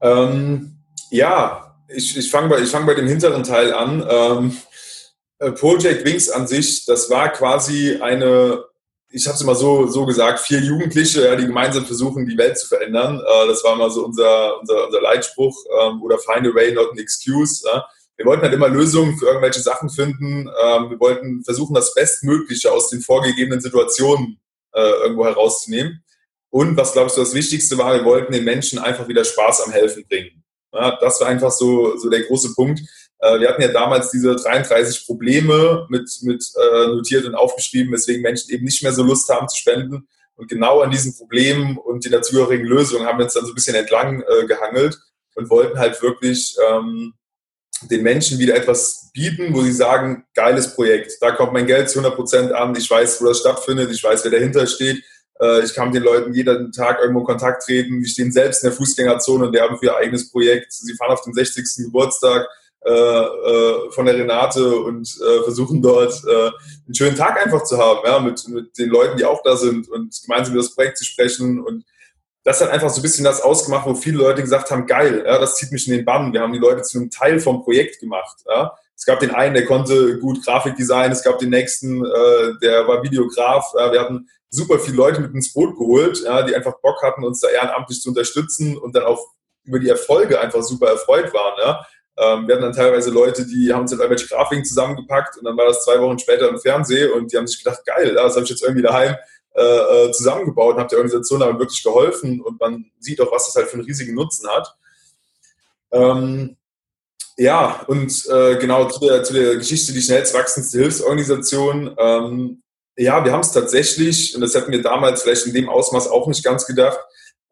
Ähm, 0.00 0.78
ja, 1.10 1.76
ich, 1.88 2.16
ich 2.16 2.30
fange 2.30 2.48
bei, 2.48 2.64
fang 2.66 2.86
bei 2.86 2.94
dem 2.94 3.06
hinteren 3.06 3.42
Teil 3.42 3.72
an. 3.72 4.06
Ähm, 4.08 4.56
äh, 5.38 5.52
Project 5.52 6.04
Wings 6.04 6.28
an 6.28 6.46
sich, 6.46 6.84
das 6.84 7.08
war 7.10 7.30
quasi 7.32 7.98
eine, 8.00 8.64
ich 9.10 9.26
habe 9.26 9.36
es 9.36 9.40
immer 9.40 9.54
so, 9.54 9.86
so 9.86 10.04
gesagt, 10.04 10.40
vier 10.40 10.60
Jugendliche, 10.60 11.24
ja, 11.24 11.36
die 11.36 11.46
gemeinsam 11.46 11.86
versuchen, 11.86 12.26
die 12.26 12.36
Welt 12.36 12.58
zu 12.58 12.66
verändern. 12.66 13.20
Äh, 13.20 13.46
das 13.46 13.64
war 13.64 13.74
immer 13.74 13.90
so 13.90 14.04
unser, 14.04 14.60
unser, 14.60 14.86
unser 14.86 15.00
Leitspruch 15.00 15.56
ähm, 15.80 16.02
oder 16.02 16.18
Find 16.18 16.46
a 16.46 16.54
way, 16.54 16.72
not 16.72 16.90
an 16.90 16.98
excuse. 16.98 17.64
Ja. 17.66 17.86
Wir 18.18 18.26
wollten 18.26 18.42
halt 18.42 18.52
immer 18.52 18.68
Lösungen 18.68 19.16
für 19.16 19.26
irgendwelche 19.26 19.60
Sachen 19.60 19.88
finden. 19.88 20.48
Ähm, 20.48 20.90
wir 20.90 21.00
wollten 21.00 21.44
versuchen, 21.44 21.74
das 21.74 21.94
Bestmögliche 21.94 22.70
aus 22.72 22.90
den 22.90 23.00
vorgegebenen 23.00 23.60
Situationen 23.60 24.40
äh, 24.74 24.80
irgendwo 25.02 25.24
herauszunehmen. 25.24 26.02
Und 26.50 26.76
was 26.76 26.92
glaubst 26.92 27.16
du 27.16 27.20
das 27.20 27.32
Wichtigste 27.32 27.78
war, 27.78 27.94
wir 27.94 28.04
wollten 28.04 28.32
den 28.32 28.44
Menschen 28.44 28.80
einfach 28.80 29.06
wieder 29.06 29.24
Spaß 29.24 29.62
am 29.62 29.72
Helfen 29.72 30.04
bringen. 30.08 30.42
Das 30.72 31.20
war 31.20 31.28
einfach 31.28 31.50
so, 31.50 31.96
so 31.96 32.10
der 32.10 32.22
große 32.22 32.54
Punkt. 32.54 32.80
Äh, 33.20 33.40
wir 33.40 33.48
hatten 33.48 33.62
ja 33.62 33.68
damals 33.68 34.10
diese 34.10 34.34
33 34.34 35.06
Probleme 35.06 35.86
mit, 35.88 36.10
mit 36.22 36.44
äh, 36.56 36.88
notiert 36.88 37.24
und 37.24 37.34
aufgeschrieben, 37.34 37.92
weswegen 37.92 38.22
Menschen 38.22 38.50
eben 38.50 38.64
nicht 38.64 38.82
mehr 38.82 38.92
so 38.92 39.02
Lust 39.02 39.28
haben 39.28 39.48
zu 39.48 39.56
spenden. 39.56 40.08
Und 40.36 40.48
genau 40.48 40.80
an 40.80 40.90
diesen 40.90 41.16
Problemen 41.16 41.78
und 41.78 42.04
den 42.04 42.12
dazugehörigen 42.12 42.66
Lösungen 42.66 43.06
haben 43.06 43.18
wir 43.18 43.24
uns 43.24 43.34
dann 43.34 43.44
so 43.44 43.52
ein 43.52 43.54
bisschen 43.54 43.74
entlang 43.74 44.22
äh, 44.22 44.46
gehangelt 44.46 44.98
und 45.34 45.50
wollten 45.50 45.78
halt 45.78 46.00
wirklich 46.02 46.56
ähm, 46.70 47.14
den 47.82 48.02
Menschen 48.02 48.38
wieder 48.38 48.56
etwas 48.56 49.10
bieten, 49.12 49.54
wo 49.54 49.62
sie 49.62 49.72
sagen, 49.72 50.24
geiles 50.34 50.74
Projekt, 50.74 51.12
da 51.20 51.32
kommt 51.32 51.52
mein 51.52 51.66
Geld 51.66 51.90
zu 51.90 51.98
100 51.98 52.16
Prozent 52.16 52.52
an, 52.52 52.74
ich 52.76 52.90
weiß, 52.90 53.20
wo 53.20 53.26
das 53.26 53.40
stattfindet, 53.40 53.90
ich 53.90 54.02
weiß, 54.02 54.24
wer 54.24 54.30
dahinter 54.30 54.66
steht, 54.66 55.02
äh, 55.40 55.64
ich 55.64 55.74
kann 55.74 55.88
mit 55.88 55.96
den 55.96 56.02
Leuten 56.02 56.34
jeden 56.34 56.72
Tag 56.72 57.00
irgendwo 57.00 57.20
in 57.20 57.26
Kontakt 57.26 57.64
treten. 57.64 58.00
Wir 58.00 58.08
stehen 58.08 58.32
selbst 58.32 58.62
in 58.62 58.70
der 58.70 58.76
Fußgängerzone 58.76 59.46
und 59.46 59.52
werben 59.52 59.78
für 59.78 59.86
ihr 59.86 59.96
eigenes 59.96 60.30
Projekt. 60.30 60.72
Sie 60.72 60.94
fahren 60.94 61.12
auf 61.12 61.22
den 61.22 61.34
60. 61.34 61.84
Geburtstag 61.84 62.46
äh, 62.84 62.90
äh, 62.90 63.90
von 63.90 64.06
der 64.06 64.16
Renate 64.16 64.76
und 64.80 65.08
versuchen 65.44 65.82
dort 65.82 66.14
einen 66.26 66.94
schönen 66.94 67.16
Tag 67.16 67.44
einfach 67.44 67.64
zu 67.64 67.78
haben, 67.78 68.00
ja, 68.04 68.18
mit, 68.18 68.46
mit 68.48 68.78
den 68.78 68.88
Leuten, 68.88 69.16
die 69.16 69.24
auch 69.24 69.42
da 69.42 69.56
sind 69.56 69.88
und 69.88 70.14
gemeinsam 70.22 70.54
über 70.54 70.62
das 70.62 70.74
Projekt 70.74 70.98
zu 70.98 71.04
sprechen. 71.04 71.60
Und 71.60 71.84
das 72.48 72.62
hat 72.62 72.70
einfach 72.70 72.88
so 72.88 73.00
ein 73.00 73.02
bisschen 73.02 73.24
das 73.24 73.42
ausgemacht, 73.42 73.86
wo 73.86 73.94
viele 73.94 74.16
Leute 74.16 74.40
gesagt 74.40 74.70
haben, 74.70 74.86
geil, 74.86 75.22
ja, 75.26 75.38
das 75.38 75.56
zieht 75.56 75.70
mich 75.70 75.86
in 75.86 75.92
den 75.92 76.06
Bann. 76.06 76.32
Wir 76.32 76.40
haben 76.40 76.54
die 76.54 76.58
Leute 76.58 76.80
zu 76.80 76.96
einem 76.96 77.10
Teil 77.10 77.40
vom 77.40 77.62
Projekt 77.62 78.00
gemacht. 78.00 78.38
Ja. 78.48 78.72
Es 78.96 79.04
gab 79.04 79.20
den 79.20 79.32
einen, 79.32 79.52
der 79.52 79.66
konnte 79.66 80.18
gut 80.18 80.42
Grafikdesign, 80.42 81.12
es 81.12 81.22
gab 81.22 81.38
den 81.38 81.50
nächsten, 81.50 82.02
äh, 82.02 82.54
der 82.62 82.88
war 82.88 83.02
Videograf. 83.02 83.74
Ja, 83.76 83.92
wir 83.92 84.00
hatten 84.00 84.30
super 84.48 84.78
viele 84.78 84.96
Leute 84.96 85.20
mit 85.20 85.34
ins 85.34 85.52
Boot 85.52 85.76
geholt, 85.76 86.22
ja, 86.24 86.42
die 86.42 86.56
einfach 86.56 86.80
Bock 86.80 87.02
hatten, 87.02 87.22
uns 87.22 87.40
da 87.40 87.48
ehrenamtlich 87.48 88.00
zu 88.00 88.08
unterstützen 88.08 88.78
und 88.78 88.96
dann 88.96 89.04
auch 89.04 89.22
über 89.64 89.78
die 89.78 89.90
Erfolge 89.90 90.40
einfach 90.40 90.62
super 90.62 90.88
erfreut 90.88 91.34
waren. 91.34 91.54
Ja. 91.60 91.86
Ähm, 92.16 92.48
wir 92.48 92.54
hatten 92.54 92.64
dann 92.64 92.72
teilweise 92.72 93.10
Leute, 93.10 93.44
die 93.44 93.74
haben 93.74 93.82
uns 93.82 93.90
dann 93.90 94.00
irgendwelche 94.00 94.26
Grafiken 94.26 94.64
zusammengepackt 94.64 95.36
und 95.36 95.44
dann 95.44 95.56
war 95.58 95.66
das 95.66 95.84
zwei 95.84 96.00
Wochen 96.00 96.18
später 96.18 96.48
im 96.48 96.58
Fernsehen 96.58 97.12
und 97.12 97.30
die 97.30 97.36
haben 97.36 97.46
sich 97.46 97.62
gedacht, 97.62 97.84
geil, 97.84 98.14
das 98.14 98.36
habe 98.36 98.44
ich 98.44 98.50
jetzt 98.50 98.62
irgendwie 98.62 98.82
daheim 98.82 99.16
äh, 99.58 100.06
äh 100.06 100.12
zusammengebaut 100.12 100.74
und 100.74 100.80
habe 100.80 100.88
der 100.88 100.98
Organisation 100.98 101.40
damit 101.40 101.58
wirklich 101.58 101.82
geholfen 101.82 102.40
und 102.40 102.60
man 102.60 102.90
sieht 103.00 103.20
auch, 103.20 103.32
was 103.32 103.46
das 103.46 103.56
halt 103.56 103.68
für 103.68 103.74
einen 103.74 103.84
riesigen 103.84 104.14
Nutzen 104.14 104.48
hat. 104.48 104.74
Ähm, 105.90 106.56
ja, 107.36 107.84
und 107.86 108.26
äh, 108.28 108.56
genau 108.56 108.88
zu 108.88 109.00
der, 109.00 109.22
zu 109.22 109.32
der 109.32 109.56
Geschichte, 109.56 109.92
die 109.92 110.02
schnellst 110.02 110.34
wachsendste 110.34 110.78
Hilfsorganisation. 110.78 111.94
Ähm, 111.96 112.62
ja, 112.96 113.24
wir 113.24 113.32
haben 113.32 113.40
es 113.40 113.52
tatsächlich, 113.52 114.34
und 114.34 114.40
das 114.40 114.54
hätten 114.54 114.72
wir 114.72 114.82
damals 114.82 115.22
vielleicht 115.22 115.46
in 115.46 115.54
dem 115.54 115.68
Ausmaß 115.68 116.08
auch 116.08 116.26
nicht 116.26 116.42
ganz 116.44 116.66
gedacht, 116.66 116.98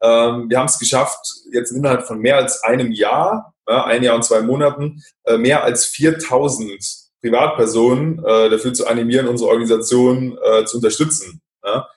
ähm, 0.01 0.49
wir 0.49 0.59
haben 0.59 0.67
es 0.67 0.77
geschafft, 0.77 1.25
jetzt 1.51 1.71
innerhalb 1.71 2.05
von 2.05 2.19
mehr 2.19 2.37
als 2.37 2.63
einem 2.63 2.91
Jahr, 2.91 3.53
ja, 3.67 3.85
ein 3.85 4.03
Jahr 4.03 4.15
und 4.15 4.23
zwei 4.23 4.41
Monaten, 4.41 5.01
äh, 5.23 5.37
mehr 5.37 5.63
als 5.63 5.85
4000 5.85 6.83
Privatpersonen 7.21 8.19
äh, 8.23 8.49
dafür 8.49 8.73
zu 8.73 8.87
animieren, 8.87 9.27
unsere 9.27 9.49
Organisation 9.49 10.37
äh, 10.43 10.65
zu 10.65 10.77
unterstützen. 10.77 11.41
Ja. 11.63 11.87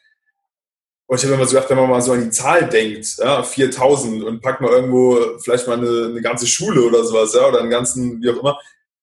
Und 1.10 1.16
ich 1.16 1.24
habe 1.24 1.34
immer 1.34 1.44
so 1.44 1.56
gedacht, 1.56 1.68
wenn 1.70 1.76
man 1.76 1.90
mal 1.90 2.00
so 2.00 2.12
an 2.12 2.22
die 2.22 2.30
Zahl 2.30 2.68
denkt, 2.68 3.16
ja, 3.18 3.42
4000 3.42 4.22
und 4.22 4.40
packt 4.40 4.60
mal 4.60 4.70
irgendwo 4.70 5.38
vielleicht 5.40 5.66
mal 5.66 5.76
eine, 5.76 6.06
eine 6.06 6.22
ganze 6.22 6.46
Schule 6.46 6.82
oder 6.82 7.02
sowas, 7.04 7.34
ja, 7.34 7.48
oder 7.48 7.58
einen 7.58 7.68
ganzen, 7.70 8.22
wie 8.22 8.30
auch 8.30 8.36
immer, 8.36 8.56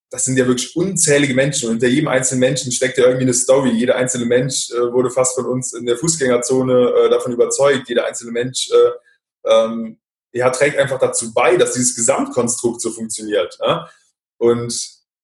das 0.10 0.24
sind 0.24 0.38
ja 0.38 0.48
wirklich 0.48 0.74
unzählige 0.78 1.34
Menschen 1.34 1.68
und 1.68 1.74
hinter 1.74 1.90
jedem 1.90 2.08
einzelnen 2.08 2.40
Menschen 2.40 2.72
steckt 2.72 2.98
ja 2.98 3.04
irgendwie 3.04 3.26
eine 3.26 3.34
Story. 3.34 3.72
Jeder 3.72 3.98
einzelne 3.98 4.26
Mensch 4.26 4.72
äh, 4.72 4.94
wurde 4.94 5.12
fast 5.12 5.36
von 5.36 5.48
uns 5.48 5.74
in 5.74 5.86
der 5.86 5.98
Fußgängerzone 5.98 6.92
äh, 6.92 7.10
davon 7.10 7.34
überzeugt. 7.34 7.90
Jeder 7.90 8.06
einzelne 8.06 8.32
Mensch 8.32 8.70
äh, 8.72 9.52
ähm, 9.52 9.98
ja, 10.32 10.50
trägt 10.50 10.78
einfach 10.78 11.00
dazu 11.00 11.34
bei, 11.34 11.58
dass 11.58 11.74
dieses 11.74 11.94
Gesamtkonstrukt 11.94 12.80
so 12.80 12.92
funktioniert. 12.92 13.58
Ja? 13.62 13.90
Und 14.38 14.74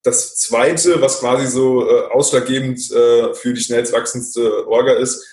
das 0.03 0.35
Zweite, 0.35 0.99
was 0.99 1.21
quasi 1.21 1.47
so 1.47 1.89
äh, 1.89 2.07
ausschlaggebend 2.11 2.91
äh, 2.91 3.33
für 3.35 3.53
die 3.53 3.61
schnellst 3.61 3.93
wachsendste 3.93 4.67
Orga 4.67 4.95
ist, 4.95 5.29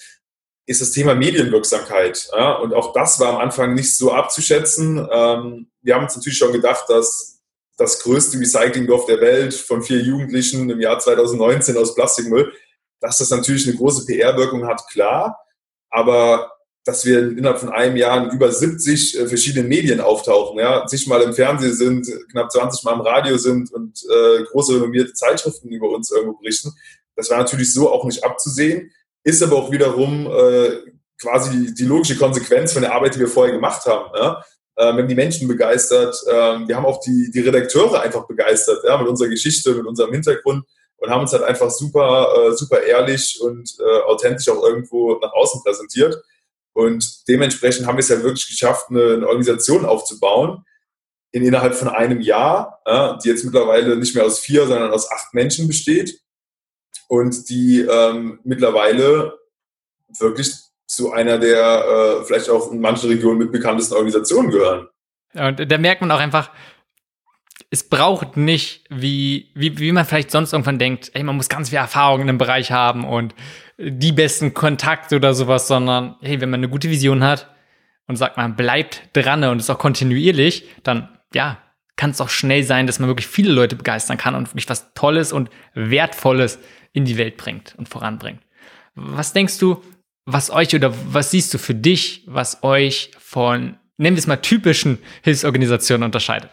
ist 0.67 0.81
das 0.81 0.93
Thema 0.93 1.15
Medienwirksamkeit. 1.15 2.29
Ja? 2.33 2.55
Und 2.55 2.75
auch 2.75 2.93
das 2.93 3.19
war 3.21 3.35
am 3.35 3.39
Anfang 3.39 3.75
nicht 3.75 3.97
so 3.97 4.13
abzuschätzen. 4.13 4.99
Ähm, 5.11 5.71
wir 5.83 5.95
haben 5.95 6.05
uns 6.05 6.17
natürlich 6.17 6.39
schon 6.39 6.53
gedacht, 6.53 6.85
dass 6.89 7.41
das 7.77 8.01
größte 8.01 8.39
Recyclingdorf 8.39 9.07
der 9.07 9.21
Welt 9.21 9.55
von 9.55 9.83
vier 9.83 10.01
Jugendlichen 10.01 10.69
im 10.69 10.81
Jahr 10.81 10.99
2019 10.99 11.77
aus 11.77 11.95
Plastikmüll. 11.95 12.53
Dass 13.01 13.19
das 13.19 13.31
natürlich 13.31 13.67
eine 13.67 13.77
große 13.77 14.05
PR-Wirkung 14.05 14.67
hat, 14.67 14.87
klar. 14.91 15.39
Aber 15.89 16.53
dass 16.85 17.05
wir 17.05 17.21
innerhalb 17.21 17.59
von 17.59 17.71
einem 17.71 17.97
Jahr 17.97 18.25
in 18.25 18.31
über 18.31 18.51
70 18.51 19.19
äh, 19.19 19.27
verschiedenen 19.27 19.69
Medien 19.69 20.01
auftauchen, 20.01 20.59
ja, 20.59 20.87
sich 20.89 21.07
mal 21.07 21.23
im 21.23 21.35
Fernsehen 21.35 21.75
sind, 21.75 22.09
knapp 22.31 22.51
20 22.51 22.85
Mal 22.85 22.95
im 22.95 23.01
Radio 23.01 23.37
sind 23.37 23.73
und 23.73 24.03
äh, 24.05 24.43
große 24.45 24.77
renommierte 24.77 25.13
Zeitschriften 25.13 25.69
über 25.69 25.91
uns 25.91 26.11
irgendwo 26.11 26.39
berichten. 26.39 26.73
Das 27.17 27.31
war 27.31 27.39
natürlich 27.39 27.73
so 27.73 27.93
auch 27.93 28.05
nicht 28.05 28.25
abzusehen, 28.25 28.93
ist 29.25 29.43
aber 29.43 29.57
auch 29.57 29.71
wiederum 29.71 30.27
äh, 30.27 30.93
quasi 31.21 31.75
die 31.75 31.85
logische 31.85 32.17
Konsequenz 32.17 32.73
von 32.73 32.83
der 32.83 32.95
Arbeit, 32.95 33.15
die 33.15 33.21
wir 33.21 33.29
vorher 33.29 33.55
gemacht 33.55 33.85
haben. 33.87 34.11
Ja? 34.15 34.43
äh, 34.81 34.95
wir 34.95 35.03
haben 35.03 35.09
die 35.09 35.15
Menschen 35.15 35.49
begeistert, 35.49 36.17
äh, 36.27 36.67
wir 36.67 36.77
haben 36.77 36.87
auch 36.87 37.01
die, 37.01 37.31
die 37.33 37.41
Redakteure 37.41 38.01
einfach 38.01 38.27
begeistert, 38.27 38.83
ja, 38.85 38.97
mit 38.97 39.09
unserer 39.09 39.29
Geschichte, 39.29 39.75
mit 39.75 39.87
unserem 39.87 40.13
Hintergrund 40.13 40.65
und 40.97 41.11
haben 41.11 41.21
uns 41.21 41.33
halt 41.33 41.43
einfach 41.43 41.71
super, 41.71 42.29
äh, 42.37 42.53
super 42.57 42.83
ehrlich 42.83 43.39
und 43.43 43.77
äh, 43.79 44.01
authentisch 44.03 44.49
auch 44.49 44.63
irgendwo 44.63 45.19
nach 45.21 45.33
außen 45.33 45.63
präsentiert. 45.63 46.17
Und 46.73 47.29
dementsprechend 47.29 47.87
haben 47.87 47.97
wir 47.97 48.01
es 48.01 48.09
ja 48.09 48.23
wirklich 48.23 48.49
geschafft, 48.49 48.87
eine, 48.91 49.15
eine 49.15 49.27
Organisation 49.29 49.85
aufzubauen, 49.85 50.65
in 51.33 51.45
innerhalb 51.45 51.75
von 51.75 51.89
einem 51.89 52.21
Jahr, 52.21 52.81
ja, 52.87 53.19
die 53.23 53.29
jetzt 53.29 53.45
mittlerweile 53.45 53.97
nicht 53.97 54.15
mehr 54.15 54.25
aus 54.25 54.41
vier, 54.41 54.67
sondern 54.67 54.91
aus 54.91 55.11
acht 55.11 55.33
Menschen 55.35 55.69
besteht 55.69 56.21
und 57.11 57.49
die 57.49 57.81
ähm, 57.81 58.39
mittlerweile 58.45 59.37
wirklich 60.21 60.55
zu 60.87 61.11
einer 61.13 61.39
der 61.39 62.21
äh, 62.21 62.25
vielleicht 62.25 62.49
auch 62.49 62.71
in 62.71 62.81
manchen 62.81 63.11
Regionen 63.11 63.39
mit 63.39 63.51
bekanntesten 63.51 63.95
Organisationen 63.95 64.51
gehören. 64.51 64.87
Und 65.35 65.71
da 65.71 65.79
merkt 65.79 66.03
man 66.03 66.11
auch 66.13 66.21
einfach, 66.21 66.51
es 67.69 67.89
braucht 67.89 68.37
nicht, 68.37 68.85
wie, 68.91 69.51
wie, 69.55 69.79
wie 69.79 69.91
man 69.91 70.05
vielleicht 70.05 70.31
sonst 70.31 70.53
irgendwann 70.53 70.79
denkt, 70.79 71.11
ey, 71.15 71.25
man 71.25 71.37
muss 71.37 71.49
ganz 71.49 71.71
viel 71.71 71.79
Erfahrung 71.79 72.23
in 72.23 72.29
einem 72.29 72.39
Bereich 72.39 72.71
haben 72.71 73.05
und 73.05 73.35
die 73.77 74.13
besten 74.13 74.55
Kontakte 74.55 75.17
oder 75.17 75.35
sowas, 75.35 75.67
sondern 75.67 76.17
hey, 76.21 76.41
wenn 76.41 76.51
man 76.51 76.61
eine 76.61 76.69
gute 76.69 76.91
Vision 76.91 77.25
hat 77.25 77.49
und 78.07 78.17
sagt, 78.17 78.37
man 78.37 78.55
bleibt 78.55 79.09
dran 79.15 79.43
und 79.43 79.59
ist 79.59 79.71
auch 79.71 79.79
kontinuierlich, 79.79 80.69
dann 80.85 81.09
ja, 81.35 81.59
kann 81.97 82.11
es 82.11 82.21
auch 82.21 82.29
schnell 82.29 82.63
sein, 82.63 82.87
dass 82.87 82.99
man 82.99 83.09
wirklich 83.09 83.27
viele 83.27 83.53
Leute 83.53 83.77
begeistern 83.77 84.17
kann 84.17 84.35
und 84.35 84.49
wirklich 84.49 84.69
was 84.69 84.95
Tolles 84.95 85.33
und 85.33 85.51
Wertvolles 85.75 86.59
in 86.93 87.05
die 87.05 87.19
Welt 87.19 87.37
bringt 87.37 87.75
und 87.77 87.89
voranbringt. 87.89 88.41
Was 88.95 89.33
denkst 89.33 89.59
du, 89.59 89.83
was 90.27 90.51
euch 90.51 90.75
oder 90.75 90.93
was 91.13 91.31
siehst 91.31 91.53
du 91.55 91.59
für 91.59 91.75
dich, 91.75 92.25
was 92.27 92.63
euch 92.63 93.13
von, 93.19 93.77
nennen 93.97 94.17
wir 94.17 94.21
es 94.21 94.27
mal, 94.27 94.37
typischen 94.37 94.99
Hilfsorganisationen 95.23 96.05
unterscheidet? 96.05 96.51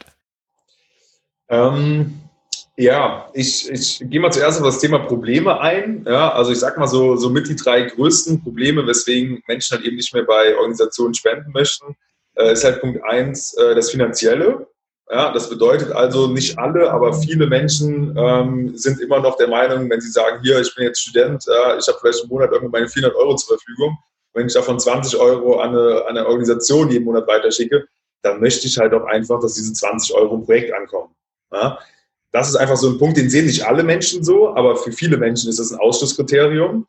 Ähm, 1.50 2.20
ja, 2.76 3.30
ich, 3.34 3.70
ich 3.72 4.00
gehe 4.04 4.20
mal 4.20 4.32
zuerst 4.32 4.60
auf 4.60 4.66
das 4.66 4.80
Thema 4.80 5.00
Probleme 5.00 5.60
ein. 5.60 6.06
Ja, 6.08 6.32
also 6.32 6.52
ich 6.52 6.60
sag 6.60 6.78
mal 6.78 6.88
so, 6.88 7.16
so 7.16 7.30
mit 7.30 7.50
die 7.50 7.56
drei 7.56 7.82
größten 7.82 8.44
Probleme, 8.44 8.86
weswegen 8.86 9.42
Menschen 9.48 9.78
halt 9.78 9.86
eben 9.86 9.96
nicht 9.96 10.14
mehr 10.14 10.24
bei 10.24 10.56
Organisationen 10.56 11.16
spenden 11.16 11.52
möchten, 11.52 11.96
äh, 12.36 12.54
ist 12.54 12.64
halt 12.64 12.82
Punkt 12.82 13.04
eins 13.04 13.54
äh, 13.56 13.74
das 13.74 13.90
Finanzielle. 13.90 14.68
Ja, 15.10 15.32
das 15.32 15.50
bedeutet 15.50 15.92
also 15.94 16.28
nicht 16.28 16.60
alle, 16.60 16.92
aber 16.92 17.14
viele 17.14 17.48
Menschen 17.48 18.14
ähm, 18.18 18.78
sind 18.78 19.00
immer 19.00 19.22
noch 19.22 19.38
der 19.38 19.48
Meinung, 19.48 19.90
wenn 19.90 20.02
sie 20.02 20.12
sagen, 20.12 20.42
hier, 20.44 20.60
ich 20.60 20.76
bin 20.76 20.84
jetzt 20.84 21.00
Student, 21.00 21.46
äh, 21.48 21.78
ich 21.78 21.88
habe 21.88 21.98
vielleicht 22.02 22.24
im 22.24 22.30
Monat 22.30 22.52
irgendwie 22.52 22.72
meine 22.72 22.90
400 22.90 23.16
Euro 23.16 23.36
zur 23.36 23.58
Verfügung, 23.58 23.98
wenn 24.34 24.48
ich 24.48 24.54
davon 24.54 24.80
20 24.80 25.18
Euro 25.18 25.60
an 25.60 25.70
eine, 25.70 26.02
an 26.08 26.18
eine 26.18 26.28
Organisation 26.28 26.92
jeden 26.92 27.06
Monat 27.06 27.26
weiterschicke, 27.26 27.88
dann 28.22 28.42
möchte 28.42 28.68
ich 28.68 28.78
halt 28.78 28.94
auch 28.94 29.06
einfach, 29.06 29.40
dass 29.40 29.54
diese 29.54 29.72
20 29.72 30.14
Euro 30.14 30.36
im 30.36 30.46
Projekt 30.46 30.74
ankommen. 30.74 31.16
Ja? 31.54 31.80
Das 32.34 32.50
ist 32.50 32.58
einfach 32.58 32.76
so 32.76 32.90
ein 32.90 32.98
Punkt, 32.98 33.18
den 33.18 33.30
sehen 33.30 33.46
nicht 33.46 33.66
alle 33.66 33.84
Menschen 33.84 34.26
so, 34.26 34.54
aber 34.56 34.76
für 34.76 34.92
viele 34.92 35.18
Menschen 35.18 35.50
ist 35.50 35.60
das 35.60 35.72
ein 35.72 35.80
Ausschlusskriterium. 35.80 36.86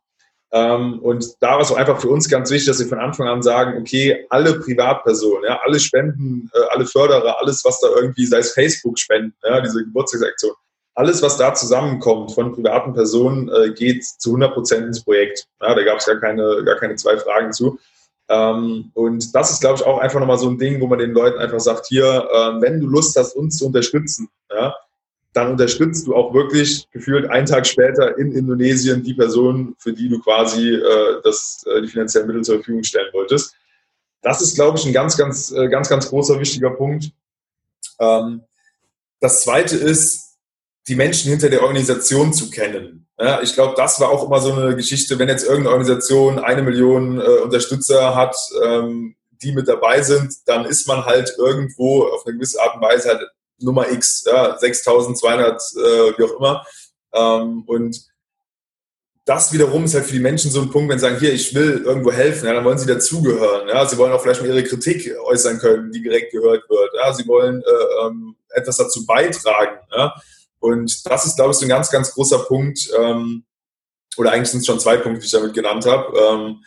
Ähm, 0.50 1.00
und 1.00 1.26
da 1.40 1.52
war 1.52 1.60
es 1.60 1.70
auch 1.70 1.76
einfach 1.76 2.00
für 2.00 2.08
uns 2.08 2.28
ganz 2.28 2.50
wichtig, 2.50 2.68
dass 2.68 2.78
wir 2.78 2.86
von 2.86 2.98
Anfang 2.98 3.28
an 3.28 3.42
sagen, 3.42 3.78
okay, 3.78 4.26
alle 4.30 4.58
Privatpersonen, 4.58 5.44
ja, 5.44 5.60
alle 5.62 5.78
Spenden, 5.78 6.50
äh, 6.54 6.58
alle 6.70 6.86
Förderer, 6.86 7.38
alles, 7.38 7.64
was 7.64 7.80
da 7.80 7.88
irgendwie, 7.88 8.24
sei 8.24 8.38
es 8.38 8.52
Facebook-Spenden, 8.52 9.34
ja, 9.44 9.60
diese 9.60 9.84
Geburtstagsaktion, 9.84 10.52
alles, 10.94 11.22
was 11.22 11.36
da 11.36 11.54
zusammenkommt 11.54 12.32
von 12.32 12.52
privaten 12.52 12.94
Personen, 12.94 13.48
äh, 13.50 13.70
geht 13.72 14.04
zu 14.04 14.30
100 14.30 14.54
Prozent 14.54 14.86
ins 14.86 15.04
Projekt. 15.04 15.46
Ja, 15.60 15.74
da 15.74 15.84
gab 15.84 15.98
es 15.98 16.06
gar 16.06 16.18
keine, 16.18 16.64
gar 16.64 16.76
keine 16.76 16.96
zwei 16.96 17.18
Fragen 17.18 17.52
zu. 17.52 17.78
Ähm, 18.28 18.90
und 18.94 19.34
das 19.34 19.50
ist, 19.50 19.60
glaube 19.60 19.76
ich, 19.76 19.86
auch 19.86 19.98
einfach 19.98 20.18
nochmal 20.18 20.38
so 20.38 20.48
ein 20.48 20.58
Ding, 20.58 20.80
wo 20.80 20.86
man 20.86 20.98
den 20.98 21.12
Leuten 21.12 21.38
einfach 21.38 21.60
sagt, 21.60 21.86
hier, 21.86 22.04
äh, 22.04 22.60
wenn 22.60 22.80
du 22.80 22.86
Lust 22.86 23.16
hast, 23.16 23.36
uns 23.36 23.58
zu 23.58 23.66
unterstützen, 23.66 24.28
ja, 24.50 24.74
dann 25.32 25.50
unterstützt 25.50 26.06
du 26.06 26.14
auch 26.14 26.32
wirklich 26.32 26.88
gefühlt 26.90 27.30
einen 27.30 27.46
Tag 27.46 27.66
später 27.66 28.16
in 28.18 28.32
Indonesien 28.32 29.02
die 29.02 29.14
Person, 29.14 29.74
für 29.78 29.92
die 29.92 30.08
du 30.08 30.20
quasi 30.20 30.74
äh, 30.74 31.20
das, 31.22 31.64
äh, 31.66 31.82
die 31.82 31.88
finanziellen 31.88 32.26
Mittel 32.26 32.42
zur 32.42 32.56
Verfügung 32.56 32.82
stellen 32.82 33.12
wolltest. 33.12 33.54
Das 34.22 34.40
ist, 34.40 34.54
glaube 34.54 34.78
ich, 34.78 34.86
ein 34.86 34.92
ganz, 34.92 35.16
ganz, 35.16 35.52
äh, 35.52 35.68
ganz, 35.68 35.88
ganz 35.88 36.08
großer, 36.08 36.40
wichtiger 36.40 36.70
Punkt. 36.70 37.12
Ähm, 38.00 38.42
das 39.20 39.42
zweite 39.42 39.76
ist, 39.76 40.36
die 40.88 40.96
Menschen 40.96 41.30
hinter 41.30 41.50
der 41.50 41.62
Organisation 41.62 42.32
zu 42.32 42.50
kennen. 42.50 43.06
Ja, 43.18 43.42
ich 43.42 43.54
glaube, 43.54 43.74
das 43.76 44.00
war 44.00 44.10
auch 44.10 44.24
immer 44.24 44.40
so 44.40 44.52
eine 44.52 44.74
Geschichte, 44.76 45.18
wenn 45.18 45.28
jetzt 45.28 45.44
irgendeine 45.44 45.70
Organisation 45.70 46.38
eine 46.38 46.62
Million 46.62 47.20
äh, 47.20 47.24
Unterstützer 47.24 48.14
hat, 48.14 48.36
ähm, 48.64 49.16
die 49.42 49.52
mit 49.52 49.68
dabei 49.68 50.02
sind, 50.02 50.32
dann 50.46 50.64
ist 50.64 50.88
man 50.88 51.04
halt 51.04 51.34
irgendwo 51.36 52.04
auf 52.04 52.26
eine 52.26 52.36
gewisse 52.36 52.60
Art 52.62 52.76
und 52.76 52.82
Weise 52.82 53.08
halt 53.08 53.28
Nummer 53.60 53.90
X, 53.90 54.24
ja, 54.26 54.56
6200, 54.58 55.60
äh, 55.60 56.18
wie 56.18 56.24
auch 56.24 56.38
immer. 56.38 56.66
Ähm, 57.12 57.64
und 57.66 58.08
das 59.24 59.52
wiederum 59.52 59.84
ist 59.84 59.94
halt 59.94 60.06
für 60.06 60.14
die 60.14 60.20
Menschen 60.20 60.50
so 60.50 60.62
ein 60.62 60.70
Punkt, 60.70 60.90
wenn 60.90 60.98
sie 60.98 61.02
sagen, 61.02 61.18
hier, 61.18 61.32
ich 61.32 61.54
will 61.54 61.82
irgendwo 61.84 62.10
helfen, 62.10 62.46
ja, 62.46 62.54
dann 62.54 62.64
wollen 62.64 62.78
sie 62.78 62.86
dazugehören. 62.86 63.68
Ja, 63.68 63.84
sie 63.84 63.98
wollen 63.98 64.12
auch 64.12 64.22
vielleicht 64.22 64.40
mal 64.40 64.48
ihre 64.48 64.64
Kritik 64.64 65.14
äußern 65.26 65.58
können, 65.58 65.92
die 65.92 66.02
direkt 66.02 66.32
gehört 66.32 66.68
wird. 66.70 66.90
Ja, 66.94 67.12
sie 67.12 67.26
wollen 67.26 67.62
äh, 67.62 68.06
ähm, 68.06 68.36
etwas 68.48 68.78
dazu 68.78 69.04
beitragen. 69.04 69.80
Ja. 69.94 70.14
Und 70.60 71.06
das 71.06 71.26
ist, 71.26 71.36
glaube 71.36 71.50
ich, 71.50 71.58
so 71.58 71.66
ein 71.66 71.68
ganz, 71.68 71.90
ganz 71.90 72.12
großer 72.12 72.38
Punkt, 72.40 72.90
ähm, 72.98 73.44
oder 74.16 74.32
eigentlich 74.32 74.48
sind 74.48 74.60
es 74.60 74.66
schon 74.66 74.80
zwei 74.80 74.96
Punkte, 74.96 75.20
die 75.20 75.26
ich 75.26 75.32
damit 75.32 75.54
genannt 75.54 75.86
habe. 75.86 76.18
Ähm, 76.18 76.64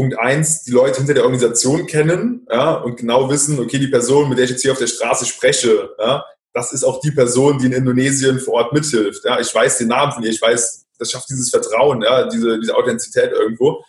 Punkt 0.00 0.18
eins, 0.18 0.62
die 0.62 0.70
Leute 0.70 0.96
hinter 0.96 1.12
der 1.12 1.24
Organisation 1.24 1.86
kennen 1.86 2.46
ja, 2.50 2.72
und 2.76 2.96
genau 2.96 3.28
wissen, 3.28 3.60
okay, 3.60 3.78
die 3.78 3.88
Person, 3.88 4.30
mit 4.30 4.38
der 4.38 4.46
ich 4.46 4.52
jetzt 4.52 4.62
hier 4.62 4.72
auf 4.72 4.78
der 4.78 4.86
Straße 4.86 5.26
spreche, 5.26 5.90
ja, 5.98 6.24
das 6.54 6.72
ist 6.72 6.84
auch 6.84 7.02
die 7.02 7.10
Person, 7.10 7.58
die 7.58 7.66
in 7.66 7.72
Indonesien 7.72 8.40
vor 8.40 8.54
Ort 8.54 8.72
mithilft. 8.72 9.26
Ja. 9.26 9.38
Ich 9.40 9.54
weiß 9.54 9.76
den 9.76 9.88
Namen 9.88 10.12
von 10.12 10.22
ihr, 10.22 10.30
ich 10.30 10.40
weiß, 10.40 10.86
das 10.98 11.10
schafft 11.10 11.28
dieses 11.28 11.50
Vertrauen, 11.50 12.00
ja, 12.00 12.26
diese, 12.26 12.58
diese 12.58 12.74
Authentizität 12.74 13.32
irgendwo. 13.32 13.84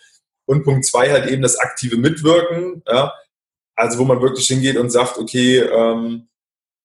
Und 0.45 0.66
Punkt 0.66 0.86
zwei 0.86 1.09
halt 1.12 1.30
eben 1.30 1.41
das 1.41 1.57
aktive 1.57 1.95
Mitwirken, 1.95 2.84
ja, 2.86 3.14
also 3.78 3.97
wo 3.97 4.03
man 4.03 4.22
wirklich 4.22 4.47
hingeht 4.47 4.76
und 4.76 4.89
sagt, 4.89 5.18
okay, 5.18 5.59
ähm, 5.59 6.28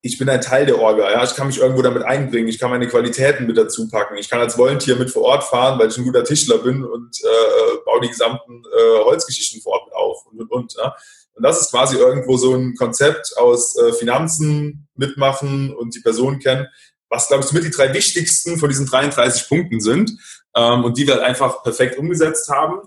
ich 0.07 0.19
bin 0.19 0.29
ein 0.29 0.41
Teil 0.41 0.67
der 0.67 0.79
Orga. 0.79 1.11
Ja? 1.11 1.25
Ich 1.25 1.35
kann 1.35 1.49
mich 1.49 1.59
irgendwo 1.59 1.83
damit 1.83 2.05
einbringen. 2.05 2.49
Ich 2.49 2.59
kann 2.59 2.71
meine 2.71 2.89
Qualitäten 2.89 3.47
mit 3.47 3.59
dazu 3.59 3.89
packen. 3.89 4.17
Ich 4.17 4.31
kann 4.31 4.41
als 4.41 4.57
Volunteer 4.57 4.97
mit 4.97 5.11
vor 5.11 5.23
Ort 5.23 5.45
fahren, 5.45 5.79
weil 5.79 5.89
ich 5.89 5.99
ein 5.99 6.05
guter 6.05 6.25
Tischler 6.25 6.59
bin 6.59 6.85
und 6.85 7.21
äh, 7.23 7.77
baue 7.85 8.01
die 8.01 8.09
gesamten 8.09 8.63
äh, 8.65 9.05
Holzgeschichten 9.05 9.61
vor 9.61 9.75
Ort 9.75 9.87
mit 9.87 9.95
auf 9.95 10.27
und 10.27 10.41
und 10.41 10.51
und. 10.51 10.75
Ja? 10.77 10.97
Und 11.35 11.43
das 11.43 11.61
ist 11.61 11.71
quasi 11.71 11.97
irgendwo 11.97 12.37
so 12.37 12.55
ein 12.55 12.75
Konzept 12.77 13.37
aus 13.37 13.77
äh, 13.77 13.93
Finanzen 13.93 14.89
mitmachen 14.95 15.75
und 15.75 15.95
die 15.95 16.01
Person 16.01 16.39
kennen, 16.39 16.67
was, 17.09 17.29
glaube 17.29 17.45
ich, 17.45 17.53
mit 17.53 17.65
die 17.65 17.71
drei 17.71 17.93
wichtigsten 17.93 18.59
von 18.59 18.69
diesen 18.69 18.87
33 18.87 19.49
Punkten 19.49 19.81
sind 19.81 20.13
ähm, 20.55 20.85
und 20.85 20.97
die 20.97 21.07
wir 21.07 21.15
halt 21.15 21.25
einfach 21.25 21.63
perfekt 21.63 21.99
umgesetzt 21.99 22.49
haben. 22.49 22.81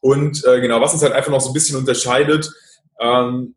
Und 0.00 0.44
äh, 0.46 0.60
genau, 0.60 0.80
was 0.80 0.94
uns 0.94 1.02
halt 1.02 1.12
einfach 1.12 1.30
noch 1.30 1.40
so 1.40 1.50
ein 1.50 1.54
bisschen 1.54 1.76
unterscheidet, 1.76 2.50
ähm, 2.98 3.54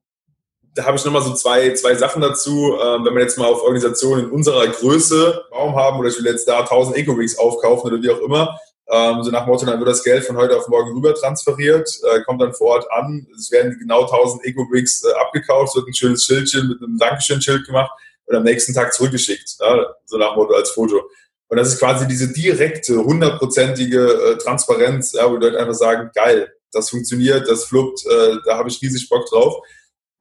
da 0.76 0.86
habe 0.86 0.98
ich 0.98 1.06
nochmal 1.06 1.22
so 1.22 1.34
zwei, 1.34 1.74
zwei 1.74 1.96
Sachen 1.96 2.22
dazu. 2.22 2.78
Ähm, 2.82 3.06
wenn 3.06 3.14
wir 3.14 3.22
jetzt 3.22 3.38
mal 3.38 3.48
auf 3.48 3.62
Organisationen 3.62 4.26
in 4.26 4.32
unserer 4.32 4.68
Größe 4.68 5.46
Raum 5.52 5.76
haben 5.76 6.00
oder 6.00 6.10
ich 6.10 6.18
will 6.18 6.26
jetzt 6.26 6.48
da 6.48 6.60
1000 6.60 6.98
Eco-Weeks 6.98 7.38
aufkaufen 7.38 7.92
oder 7.92 8.02
wie 8.02 8.10
auch 8.10 8.20
immer, 8.20 8.60
ähm, 8.90 9.24
so 9.24 9.32
nach 9.32 9.46
Motto, 9.46 9.66
dann 9.66 9.80
wird 9.80 9.90
das 9.90 10.04
Geld 10.04 10.26
von 10.26 10.36
heute 10.36 10.58
auf 10.58 10.68
morgen 10.68 10.94
rüber 10.94 11.14
transferiert, 11.16 11.90
äh, 12.12 12.22
kommt 12.22 12.42
dann 12.42 12.54
vor 12.54 12.72
Ort 12.72 12.92
an, 12.92 13.28
es 13.38 13.52
werden 13.52 13.78
genau 13.80 14.02
1000 14.02 14.46
Eco-Weeks 14.46 15.04
äh, 15.06 15.14
abgekauft, 15.22 15.76
wird 15.76 15.88
ein 15.88 15.94
schönes 15.94 16.26
Schildchen 16.26 16.68
mit 16.68 16.82
einem 16.82 16.98
Dankeschön-Schild 16.98 17.66
gemacht 17.66 17.92
und 18.26 18.36
am 18.36 18.44
nächsten 18.44 18.74
Tag 18.74 18.94
zurückgeschickt, 18.94 19.58
ja, 19.60 19.94
so 20.06 20.18
nach 20.18 20.36
Motto 20.36 20.54
als 20.54 20.72
Foto. 20.72 21.02
Und 21.48 21.58
das 21.58 21.70
ist 21.70 21.80
quasi 21.80 22.08
diese 22.08 22.34
direkte, 22.34 22.98
hundertprozentige 22.98 24.00
äh, 24.00 24.38
Transparenz, 24.38 25.14
ja, 25.14 25.30
wo 25.32 25.38
die 25.38 25.46
Leute 25.46 25.60
einfach 25.60 25.76
sagen, 25.76 26.10
geil, 26.14 26.52
das 26.72 26.90
funktioniert, 26.90 27.48
das 27.48 27.66
fluppt, 27.66 28.06
äh, 28.06 28.38
da 28.46 28.58
habe 28.58 28.70
ich 28.70 28.82
riesig 28.82 29.08
Bock 29.08 29.28
drauf. 29.30 29.62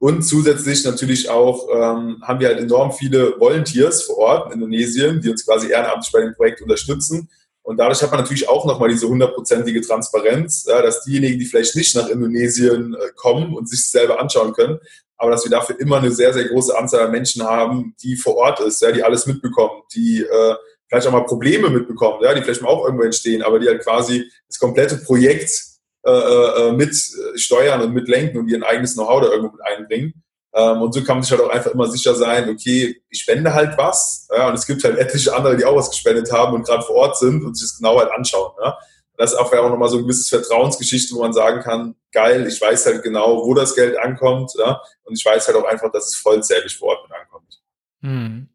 Und 0.03 0.21
zusätzlich 0.23 0.83
natürlich 0.83 1.29
auch 1.29 1.69
ähm, 1.73 2.21
haben 2.23 2.41
wir 2.41 2.49
halt 2.49 2.59
enorm 2.59 2.91
viele 2.91 3.39
Volunteers 3.39 4.03
vor 4.03 4.17
Ort 4.17 4.47
in 4.47 4.59
Indonesien, 4.59 5.21
die 5.21 5.29
uns 5.29 5.45
quasi 5.45 5.69
ehrenamtlich 5.69 6.11
bei 6.11 6.19
dem 6.19 6.35
Projekt 6.35 6.61
unterstützen. 6.61 7.29
Und 7.61 7.77
dadurch 7.77 8.01
hat 8.01 8.11
man 8.11 8.19
natürlich 8.19 8.49
auch 8.49 8.65
nochmal 8.65 8.89
diese 8.89 9.07
hundertprozentige 9.07 9.79
Transparenz, 9.79 10.65
ja, 10.67 10.81
dass 10.81 11.05
diejenigen, 11.05 11.39
die 11.39 11.45
vielleicht 11.45 11.77
nicht 11.77 11.95
nach 11.95 12.09
Indonesien 12.09 12.95
äh, 12.95 13.11
kommen 13.15 13.55
und 13.55 13.69
sich 13.69 13.89
selber 13.89 14.19
anschauen 14.19 14.51
können, 14.51 14.77
aber 15.15 15.31
dass 15.31 15.45
wir 15.45 15.51
dafür 15.51 15.79
immer 15.79 15.99
eine 15.99 16.11
sehr, 16.11 16.33
sehr 16.33 16.49
große 16.49 16.77
Anzahl 16.77 17.05
an 17.05 17.11
Menschen 17.11 17.41
haben, 17.43 17.95
die 18.03 18.17
vor 18.17 18.35
Ort 18.35 18.59
ist, 18.59 18.81
ja, 18.81 18.91
die 18.91 19.03
alles 19.03 19.25
mitbekommen, 19.25 19.83
die 19.95 20.19
äh, 20.21 20.55
vielleicht 20.89 21.07
auch 21.07 21.13
mal 21.13 21.23
Probleme 21.23 21.69
mitbekommen, 21.69 22.19
ja, 22.21 22.33
die 22.33 22.41
vielleicht 22.41 22.61
mal 22.61 22.67
auch 22.67 22.83
irgendwo 22.83 23.05
entstehen, 23.05 23.41
aber 23.41 23.57
die 23.57 23.69
halt 23.69 23.81
quasi 23.81 24.29
das 24.49 24.59
komplette 24.59 24.97
Projekt 24.97 25.72
äh, 26.05 26.11
äh, 26.11 26.71
mit 26.73 26.95
steuern 27.35 27.81
und 27.81 27.93
mit 27.93 28.07
lenken 28.07 28.37
und 28.37 28.49
ihren 28.49 28.63
eigenes 28.63 28.95
Know-how 28.95 29.21
da 29.21 29.27
irgendwo 29.29 29.55
mit 29.55 29.65
einbringen. 29.65 30.23
Ähm, 30.53 30.81
und 30.81 30.93
so 30.93 31.03
kann 31.03 31.17
man 31.17 31.23
sich 31.23 31.31
halt 31.31 31.41
auch 31.41 31.49
einfach 31.49 31.71
immer 31.71 31.87
sicher 31.87 32.13
sein, 32.13 32.49
okay, 32.49 33.01
ich 33.09 33.21
spende 33.21 33.53
halt 33.53 33.77
was. 33.77 34.27
Ja, 34.35 34.49
und 34.49 34.53
es 34.53 34.67
gibt 34.67 34.83
halt 34.83 34.97
etliche 34.97 35.35
andere, 35.35 35.57
die 35.57 35.65
auch 35.65 35.75
was 35.75 35.89
gespendet 35.89 36.31
haben 36.31 36.53
und 36.53 36.65
gerade 36.65 36.83
vor 36.83 36.95
Ort 36.95 37.17
sind 37.17 37.43
und 37.43 37.57
sich 37.57 37.69
das 37.69 37.77
genau 37.77 37.97
halt 37.99 38.11
anschauen. 38.11 38.51
Ja. 38.61 38.77
Das 39.17 39.31
ist 39.31 39.37
auch, 39.37 39.51
auch 39.53 39.69
nochmal 39.69 39.89
so 39.89 39.97
ein 39.97 40.03
gewisses 40.03 40.29
Vertrauensgeschichte, 40.29 41.15
wo 41.15 41.21
man 41.21 41.33
sagen 41.33 41.61
kann, 41.61 41.95
geil, 42.11 42.47
ich 42.47 42.59
weiß 42.59 42.85
halt 42.87 43.03
genau, 43.03 43.45
wo 43.45 43.53
das 43.53 43.75
Geld 43.75 43.97
ankommt. 43.97 44.51
Ja, 44.57 44.81
und 45.03 45.17
ich 45.17 45.25
weiß 45.25 45.47
halt 45.47 45.57
auch 45.57 45.65
einfach, 45.65 45.91
dass 45.91 46.07
es 46.07 46.15
vollzählig 46.15 46.75
vor 46.77 46.89
Ort 46.89 47.09
mit 47.09 47.17
ankommt. 47.17 47.61
Hm. 48.01 48.49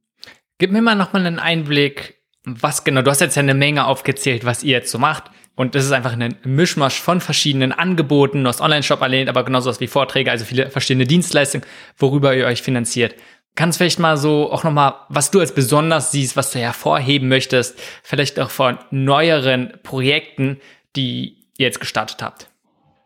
Gib 0.59 0.73
mir 0.73 0.83
mal 0.83 0.97
nochmal 0.97 1.25
einen 1.25 1.39
Einblick, 1.39 2.23
was 2.45 2.85
genau, 2.85 3.03
du 3.03 3.11
hast 3.11 3.21
jetzt 3.21 3.37
ja 3.37 3.43
eine 3.43 3.55
Menge 3.55 3.87
aufgezählt, 3.87 4.45
was 4.45 4.63
ihr 4.63 4.79
jetzt 4.79 4.91
so 4.91 4.99
macht. 4.99 5.31
Und 5.59 5.75
das 5.75 5.85
ist 5.85 5.91
einfach 5.91 6.13
ein 6.13 6.37
Mischmasch 6.45 7.01
von 7.01 7.21
verschiedenen 7.21 7.73
Angeboten, 7.73 8.45
du 8.45 8.49
hast 8.49 8.61
Online-Shop 8.61 9.01
erlehnt, 9.01 9.29
aber 9.29 9.43
genauso 9.43 9.69
was 9.69 9.81
wie 9.81 9.89
Vorträge, 9.89 10.31
also 10.31 10.45
viele 10.45 10.71
verschiedene 10.71 11.05
Dienstleistungen, 11.05 11.67
worüber 11.97 12.33
ihr 12.33 12.47
euch 12.47 12.63
finanziert. 12.63 13.17
kannst 13.57 13.79
vielleicht 13.79 13.99
mal 13.99 14.17
so 14.17 14.53
auch 14.53 14.63
nochmal, 14.63 14.95
was 15.09 15.33
du 15.33 15.41
als 15.41 15.51
besonders 15.51 16.13
siehst, 16.13 16.37
was 16.37 16.53
du 16.53 16.61
hervorheben 16.61 17.29
möchtest, 17.29 17.77
vielleicht 18.05 18.39
auch 18.39 18.51
von 18.51 18.79
neueren 18.93 19.73
Projekten, 19.83 20.61
die 20.95 21.39
ihr 21.57 21.67
jetzt 21.67 21.81
gestartet 21.81 22.23
habt. 22.23 22.49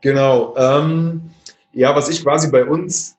Genau. 0.03 0.55
Ähm, 0.59 1.30
ja, 1.72 1.96
was 1.96 2.11
ich 2.11 2.22
quasi 2.22 2.50
bei 2.50 2.66
uns 2.66 3.16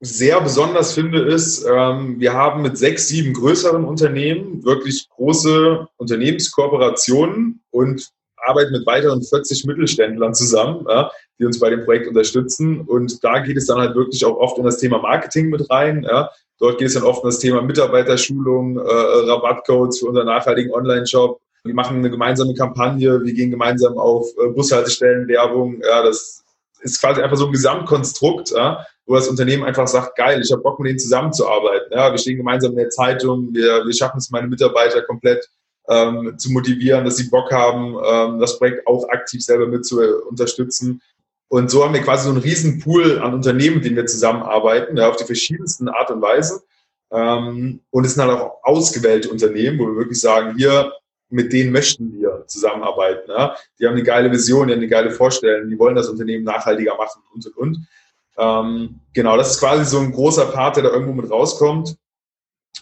sehr 0.00 0.38
besonders 0.42 0.92
finde, 0.92 1.22
ist, 1.22 1.64
ähm, 1.64 2.20
wir 2.20 2.34
haben 2.34 2.60
mit 2.60 2.76
sechs, 2.76 3.08
sieben 3.08 3.32
größeren 3.32 3.82
Unternehmen 3.82 4.62
wirklich 4.62 5.08
große 5.08 5.88
Unternehmenskooperationen 5.96 7.62
und 7.70 8.12
arbeiten 8.46 8.72
mit 8.72 8.86
weiteren 8.86 9.22
40 9.22 9.64
Mittelständlern 9.64 10.34
zusammen, 10.34 10.86
ja, 10.88 11.10
die 11.38 11.44
uns 11.44 11.58
bei 11.58 11.70
dem 11.70 11.84
Projekt 11.84 12.08
unterstützen. 12.08 12.80
Und 12.82 13.22
da 13.24 13.40
geht 13.40 13.56
es 13.56 13.66
dann 13.66 13.78
halt 13.78 13.94
wirklich 13.94 14.24
auch 14.24 14.36
oft 14.36 14.58
in 14.58 14.64
das 14.64 14.78
Thema 14.78 14.98
Marketing 14.98 15.48
mit 15.48 15.68
rein. 15.70 16.04
Ja. 16.04 16.30
Dort 16.58 16.78
geht 16.78 16.88
es 16.88 16.94
dann 16.94 17.02
oft 17.02 17.22
in 17.22 17.28
das 17.28 17.38
Thema 17.38 17.62
Mitarbeiterschulung, 17.62 18.78
äh, 18.78 18.82
Rabattcodes 18.82 19.98
für 19.98 20.06
unseren 20.06 20.26
nachhaltigen 20.26 20.72
Online-Shop. 20.72 21.40
Wir 21.64 21.74
machen 21.74 21.98
eine 21.98 22.10
gemeinsame 22.10 22.54
Kampagne, 22.54 23.22
wir 23.22 23.32
gehen 23.32 23.50
gemeinsam 23.50 23.98
auf 23.98 24.26
äh, 24.38 24.48
Bushaltestellen, 24.48 25.26
Werbung. 25.28 25.80
Ja, 25.80 26.02
das 26.02 26.44
ist 26.80 27.00
quasi 27.00 27.22
einfach 27.22 27.38
so 27.38 27.46
ein 27.46 27.52
Gesamtkonstrukt, 27.52 28.50
ja, 28.50 28.86
wo 29.06 29.14
das 29.14 29.28
Unternehmen 29.28 29.64
einfach 29.64 29.88
sagt, 29.88 30.16
geil, 30.16 30.40
ich 30.42 30.52
habe 30.52 30.62
Bock 30.62 30.78
mit 30.78 30.90
denen 30.90 30.98
zusammenzuarbeiten. 30.98 31.88
Ja, 31.90 32.10
wir 32.10 32.18
stehen 32.18 32.36
gemeinsam 32.36 32.72
in 32.72 32.78
der 32.78 32.90
Zeitung, 32.90 33.48
wir, 33.52 33.84
wir 33.84 33.94
schaffen 33.94 34.18
es, 34.18 34.30
meine 34.30 34.46
Mitarbeiter 34.46 35.02
komplett 35.02 35.48
ähm, 35.88 36.38
zu 36.38 36.50
motivieren, 36.52 37.04
dass 37.04 37.16
sie 37.16 37.28
Bock 37.30 37.52
haben, 37.52 37.96
ähm, 38.04 38.40
das 38.40 38.58
Projekt 38.58 38.86
auch 38.86 39.08
aktiv 39.10 39.44
selber 39.44 39.66
mit 39.66 39.84
zu 39.84 40.00
äh, 40.00 40.12
unterstützen. 40.28 41.02
Und 41.48 41.70
so 41.70 41.84
haben 41.84 41.94
wir 41.94 42.00
quasi 42.00 42.24
so 42.24 42.30
einen 42.30 42.42
riesen 42.42 42.80
Pool 42.80 43.18
an 43.18 43.34
Unternehmen, 43.34 43.76
mit 43.76 43.84
denen 43.84 43.96
wir 43.96 44.06
zusammenarbeiten, 44.06 44.96
ja, 44.96 45.08
auf 45.08 45.16
die 45.16 45.24
verschiedensten 45.24 45.88
Art 45.88 46.10
und 46.10 46.22
Weise. 46.22 46.62
Ähm, 47.12 47.80
und 47.90 48.04
es 48.04 48.14
sind 48.14 48.24
halt 48.24 48.40
auch 48.40 48.58
ausgewählte 48.62 49.30
Unternehmen, 49.30 49.78
wo 49.78 49.86
wir 49.86 49.96
wirklich 49.96 50.20
sagen, 50.20 50.56
hier, 50.56 50.92
mit 51.30 51.52
denen 51.52 51.72
möchten 51.72 52.12
wir 52.12 52.44
zusammenarbeiten. 52.46 53.30
Ja. 53.30 53.56
Die 53.78 53.86
haben 53.86 53.94
eine 53.94 54.02
geile 54.02 54.30
Vision, 54.30 54.68
die 54.68 54.74
haben 54.74 54.80
eine 54.80 54.88
geile 54.88 55.10
Vorstellung, 55.10 55.68
die 55.68 55.78
wollen 55.78 55.96
das 55.96 56.08
Unternehmen 56.08 56.44
nachhaltiger 56.44 56.96
machen 56.96 57.22
und, 57.34 57.46
und, 57.46 57.56
und. 57.56 57.86
Ähm, 58.36 59.00
genau, 59.12 59.36
das 59.36 59.52
ist 59.52 59.60
quasi 59.60 59.84
so 59.84 60.00
ein 60.00 60.12
großer 60.12 60.46
Part, 60.46 60.76
der 60.76 60.84
da 60.84 60.90
irgendwo 60.90 61.12
mit 61.12 61.30
rauskommt. 61.30 61.96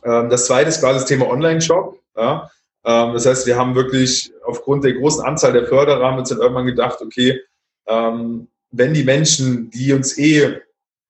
Ähm, 0.05 0.31
das 0.31 0.47
zweite 0.47 0.71
ist 0.71 0.81
quasi 0.81 1.01
das 1.01 1.09
Thema 1.09 1.29
Online-Shop. 1.29 1.99
Ja. 2.17 2.51
Ähm, 2.85 3.13
das 3.13 3.27
heißt, 3.27 3.47
wir 3.47 3.57
haben 3.57 3.75
wirklich 3.75 4.33
aufgrund 4.45 4.85
der 4.85 4.95
großen 4.95 5.25
Anzahl 5.25 5.53
der 5.53 5.67
Förderer 5.67 6.05
haben 6.05 6.19
uns 6.19 6.31
dann 6.31 6.41
irgendwann 6.41 6.67
gedacht, 6.67 6.99
okay, 7.01 7.41
ähm, 7.87 8.49
wenn 8.71 8.95
die 8.95 9.05
Menschen, 9.05 9.71
die 9.71 9.93
uns 9.93 10.19
eh 10.19 10.61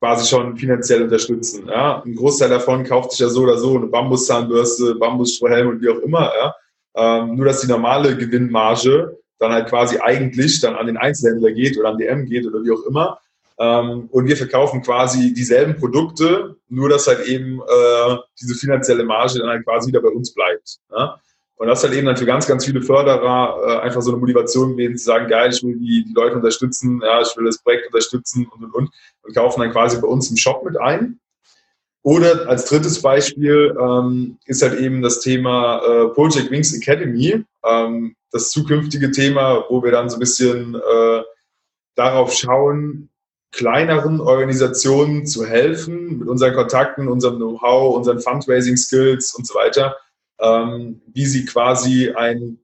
quasi 0.00 0.28
schon 0.28 0.56
finanziell 0.56 1.02
unterstützen, 1.02 1.68
ja, 1.68 2.02
ein 2.02 2.16
Großteil 2.16 2.50
davon 2.50 2.84
kauft 2.84 3.12
sich 3.12 3.20
ja 3.20 3.28
so 3.28 3.42
oder 3.42 3.56
so 3.56 3.76
eine 3.76 3.86
Bambuszahnbürste, 3.86 4.96
Bambusstrohhelm 4.96 5.68
und 5.68 5.80
wie 5.80 5.88
auch 5.88 6.00
immer, 6.00 6.32
ja, 6.36 6.54
ähm, 6.94 7.36
nur 7.36 7.46
dass 7.46 7.60
die 7.60 7.68
normale 7.68 8.16
Gewinnmarge 8.16 9.16
dann 9.38 9.52
halt 9.52 9.68
quasi 9.68 9.98
eigentlich 9.98 10.60
dann 10.60 10.74
an 10.74 10.86
den 10.86 10.96
Einzelhändler 10.96 11.52
geht 11.52 11.78
oder 11.78 11.90
an 11.90 11.98
DM 11.98 12.26
geht 12.26 12.46
oder 12.46 12.62
wie 12.62 12.70
auch 12.70 12.84
immer. 12.86 13.18
Und 13.58 14.26
wir 14.26 14.36
verkaufen 14.36 14.82
quasi 14.82 15.34
dieselben 15.34 15.76
Produkte, 15.76 16.56
nur 16.68 16.88
dass 16.88 17.06
halt 17.06 17.26
eben 17.26 17.60
äh, 17.60 18.16
diese 18.40 18.54
finanzielle 18.54 19.04
Marge 19.04 19.38
dann 19.38 19.50
halt 19.50 19.64
quasi 19.64 19.88
wieder 19.88 20.00
bei 20.00 20.08
uns 20.08 20.32
bleibt. 20.32 20.78
Ja? 20.90 21.20
Und 21.62 21.68
das 21.68 21.78
ist 21.78 21.84
halt 21.84 21.96
eben 21.96 22.08
dann 22.08 22.16
für 22.16 22.26
ganz, 22.26 22.48
ganz 22.48 22.64
viele 22.64 22.82
Förderer 22.82 23.56
äh, 23.64 23.80
einfach 23.82 24.02
so 24.02 24.10
eine 24.10 24.18
Motivation 24.18 24.72
gewesen, 24.72 24.96
zu 24.96 25.04
sagen, 25.04 25.28
geil, 25.28 25.52
ich 25.52 25.62
will 25.62 25.78
die, 25.78 26.04
die 26.08 26.12
Leute 26.12 26.34
unterstützen, 26.34 27.00
ja, 27.04 27.22
ich 27.22 27.36
will 27.36 27.44
das 27.44 27.62
Projekt 27.62 27.86
unterstützen 27.86 28.48
und, 28.52 28.64
und, 28.64 28.74
und, 28.74 28.90
und 29.22 29.36
kaufen 29.36 29.60
dann 29.60 29.70
quasi 29.70 30.00
bei 30.00 30.08
uns 30.08 30.28
im 30.28 30.36
Shop 30.36 30.64
mit 30.64 30.76
ein. 30.80 31.20
Oder 32.02 32.48
als 32.48 32.64
drittes 32.64 33.00
Beispiel 33.00 33.76
ähm, 33.80 34.38
ist 34.46 34.60
halt 34.62 34.80
eben 34.80 35.02
das 35.02 35.20
Thema 35.20 35.80
äh, 35.86 36.08
Project 36.08 36.50
Wings 36.50 36.74
Academy, 36.74 37.44
ähm, 37.64 38.16
das 38.32 38.50
zukünftige 38.50 39.12
Thema, 39.12 39.64
wo 39.68 39.84
wir 39.84 39.92
dann 39.92 40.10
so 40.10 40.16
ein 40.16 40.18
bisschen 40.18 40.74
äh, 40.74 41.22
darauf 41.94 42.32
schauen, 42.32 43.08
kleineren 43.52 44.20
Organisationen 44.20 45.26
zu 45.26 45.46
helfen, 45.46 46.18
mit 46.18 46.26
unseren 46.26 46.54
Kontakten, 46.54 47.06
unserem 47.06 47.36
Know-how, 47.36 47.94
unseren 47.94 48.18
Fundraising-Skills 48.18 49.36
und 49.36 49.46
so 49.46 49.54
weiter, 49.54 49.96
ähm, 50.42 51.00
wie 51.12 51.26
sie 51.26 51.44
quasi 51.44 52.10
ein 52.10 52.58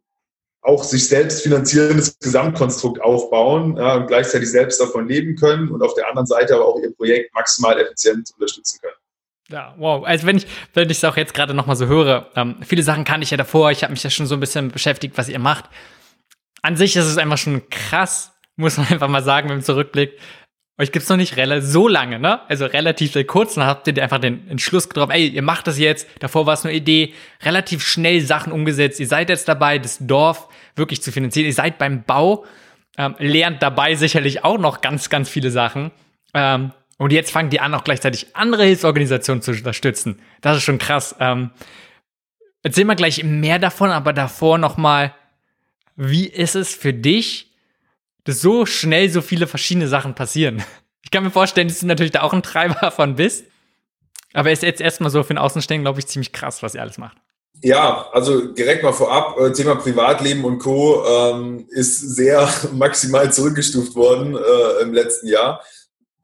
auch 0.62 0.82
sich 0.84 1.08
selbst 1.08 1.42
finanzierendes 1.42 2.18
Gesamtkonstrukt 2.18 3.00
aufbauen 3.00 3.76
ja, 3.76 3.94
und 3.94 4.08
gleichzeitig 4.08 4.50
selbst 4.50 4.80
davon 4.80 5.08
leben 5.08 5.36
können 5.36 5.70
und 5.70 5.82
auf 5.82 5.94
der 5.94 6.08
anderen 6.08 6.26
Seite 6.26 6.56
aber 6.56 6.66
auch 6.66 6.80
ihr 6.82 6.94
Projekt 6.94 7.32
maximal 7.34 7.78
effizient 7.80 8.30
unterstützen 8.34 8.78
können. 8.82 8.94
Ja, 9.50 9.74
wow. 9.78 10.04
Also 10.04 10.26
wenn 10.26 10.36
ich 10.36 10.46
wenn 10.74 10.90
es 10.90 11.02
auch 11.04 11.16
jetzt 11.16 11.32
gerade 11.32 11.54
noch 11.54 11.66
mal 11.66 11.76
so 11.76 11.86
höre, 11.86 12.30
ähm, 12.36 12.56
viele 12.66 12.82
Sachen 12.82 13.04
kannte 13.04 13.24
ich 13.24 13.30
ja 13.30 13.36
davor. 13.36 13.70
Ich 13.70 13.82
habe 13.82 13.92
mich 13.92 14.02
ja 14.02 14.10
schon 14.10 14.26
so 14.26 14.34
ein 14.34 14.40
bisschen 14.40 14.70
beschäftigt, 14.70 15.16
was 15.16 15.28
ihr 15.28 15.38
macht. 15.38 15.64
An 16.60 16.76
sich 16.76 16.96
ist 16.96 17.06
es 17.06 17.16
einfach 17.16 17.38
schon 17.38 17.68
krass, 17.70 18.32
muss 18.56 18.76
man 18.76 18.86
einfach 18.90 19.08
mal 19.08 19.22
sagen, 19.22 19.48
wenn 19.48 19.56
man 19.56 19.64
zurückblickt, 19.64 20.20
euch 20.78 20.92
gibt's 20.92 21.08
noch 21.08 21.16
nicht 21.16 21.34
so 21.60 21.88
lange, 21.88 22.20
ne? 22.20 22.40
Also 22.48 22.66
relativ 22.66 23.16
kurz, 23.26 23.54
dann 23.54 23.64
habt 23.64 23.88
ihr 23.88 24.02
einfach 24.02 24.20
den 24.20 24.48
Entschluss 24.48 24.88
getroffen, 24.88 25.10
ey, 25.10 25.26
ihr 25.26 25.42
macht 25.42 25.66
das 25.66 25.78
jetzt, 25.78 26.08
davor 26.20 26.46
war 26.46 26.54
es 26.54 26.62
nur 26.62 26.72
Idee, 26.72 27.14
relativ 27.42 27.84
schnell 27.84 28.20
Sachen 28.20 28.52
umgesetzt, 28.52 29.00
ihr 29.00 29.08
seid 29.08 29.28
jetzt 29.28 29.48
dabei, 29.48 29.78
das 29.78 29.98
Dorf 30.00 30.48
wirklich 30.76 31.02
zu 31.02 31.10
finanzieren, 31.10 31.46
ihr 31.46 31.52
seid 31.52 31.78
beim 31.78 32.04
Bau, 32.04 32.44
ähm, 32.96 33.16
lernt 33.18 33.62
dabei 33.62 33.96
sicherlich 33.96 34.44
auch 34.44 34.58
noch 34.58 34.80
ganz, 34.80 35.10
ganz 35.10 35.28
viele 35.28 35.50
Sachen. 35.50 35.90
Ähm, 36.32 36.72
und 36.96 37.12
jetzt 37.12 37.30
fangt 37.30 37.52
ihr 37.54 37.62
an, 37.62 37.74
auch 37.74 37.84
gleichzeitig 37.84 38.34
andere 38.34 38.64
Hilfsorganisationen 38.64 39.42
zu 39.42 39.52
unterstützen. 39.52 40.20
Das 40.40 40.56
ist 40.56 40.64
schon 40.64 40.78
krass. 40.78 41.14
Ähm, 41.20 41.50
erzähl 42.62 42.84
mal 42.84 42.94
gleich 42.94 43.22
mehr 43.22 43.58
davon, 43.58 43.90
aber 43.90 44.12
davor 44.12 44.58
noch 44.58 44.76
mal, 44.76 45.14
wie 45.96 46.26
ist 46.26 46.56
es 46.56 46.74
für 46.74 46.92
dich, 46.92 47.47
dass 48.28 48.42
so 48.42 48.66
schnell 48.66 49.08
so 49.08 49.22
viele 49.22 49.46
verschiedene 49.46 49.88
Sachen 49.88 50.14
passieren. 50.14 50.62
Ich 51.04 51.12
kann 51.12 51.24
mir 51.24 51.30
vorstellen, 51.30 51.68
dass 51.68 51.78
du 51.78 51.86
natürlich 51.86 52.12
da 52.12 52.20
auch 52.20 52.34
ein 52.34 52.42
Treiber 52.42 52.90
von 52.94 53.14
bist. 53.14 53.46
Aber 54.34 54.50
ist 54.50 54.62
jetzt 54.62 54.82
erstmal 54.82 55.08
so 55.10 55.22
für 55.22 55.32
den 55.32 55.38
Außenstehenden, 55.38 55.84
glaube 55.84 56.00
ich, 56.00 56.06
ziemlich 56.06 56.32
krass, 56.32 56.62
was 56.62 56.74
ihr 56.74 56.82
alles 56.82 56.98
macht. 56.98 57.16
Ja, 57.62 58.08
also 58.12 58.48
direkt 58.52 58.82
mal 58.82 58.92
vorab, 58.92 59.38
äh, 59.38 59.52
Thema 59.52 59.76
Privatleben 59.76 60.44
und 60.44 60.58
Co. 60.58 61.02
Ähm, 61.06 61.66
ist 61.70 62.00
sehr 62.00 62.46
maximal 62.72 63.32
zurückgestuft 63.32 63.94
worden 63.94 64.36
äh, 64.36 64.82
im 64.82 64.92
letzten 64.92 65.28
Jahr. 65.28 65.62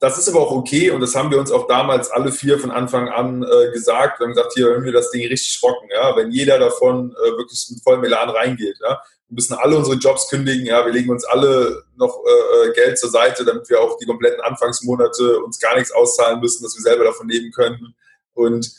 Das 0.00 0.18
ist 0.18 0.28
aber 0.28 0.40
auch 0.40 0.50
okay 0.50 0.90
und 0.90 1.00
das 1.00 1.14
haben 1.14 1.30
wir 1.30 1.38
uns 1.38 1.50
auch 1.50 1.66
damals 1.66 2.10
alle 2.10 2.30
vier 2.30 2.58
von 2.58 2.70
Anfang 2.70 3.08
an 3.08 3.42
äh, 3.42 3.72
gesagt. 3.72 4.20
Wir 4.20 4.26
haben 4.26 4.34
gesagt, 4.34 4.52
hier 4.54 4.66
hören 4.66 4.84
wir 4.84 4.92
das 4.92 5.10
Ding 5.12 5.26
richtig 5.26 5.58
rocken, 5.62 5.88
ja, 5.90 6.14
wenn 6.14 6.30
jeder 6.30 6.58
davon 6.58 7.12
äh, 7.12 7.38
wirklich 7.38 7.64
mit 7.70 7.82
vollem 7.82 8.04
Elan 8.04 8.28
reingeht. 8.28 8.76
Ja. 8.82 9.00
Wir 9.28 9.36
müssen 9.36 9.54
alle 9.54 9.76
unsere 9.76 9.96
Jobs 9.96 10.28
kündigen, 10.28 10.66
ja, 10.66 10.84
wir 10.84 10.92
legen 10.92 11.10
uns 11.10 11.24
alle 11.24 11.84
noch 11.96 12.22
äh, 12.24 12.68
äh, 12.68 12.72
Geld 12.74 12.98
zur 12.98 13.10
Seite, 13.10 13.44
damit 13.44 13.68
wir 13.68 13.80
auch 13.80 13.96
die 13.98 14.06
kompletten 14.06 14.40
Anfangsmonate 14.42 15.40
uns 15.40 15.58
gar 15.58 15.74
nichts 15.76 15.92
auszahlen 15.92 16.40
müssen, 16.40 16.62
dass 16.62 16.76
wir 16.76 16.82
selber 16.82 17.04
davon 17.04 17.28
leben 17.28 17.50
können. 17.50 17.94
Und 18.34 18.70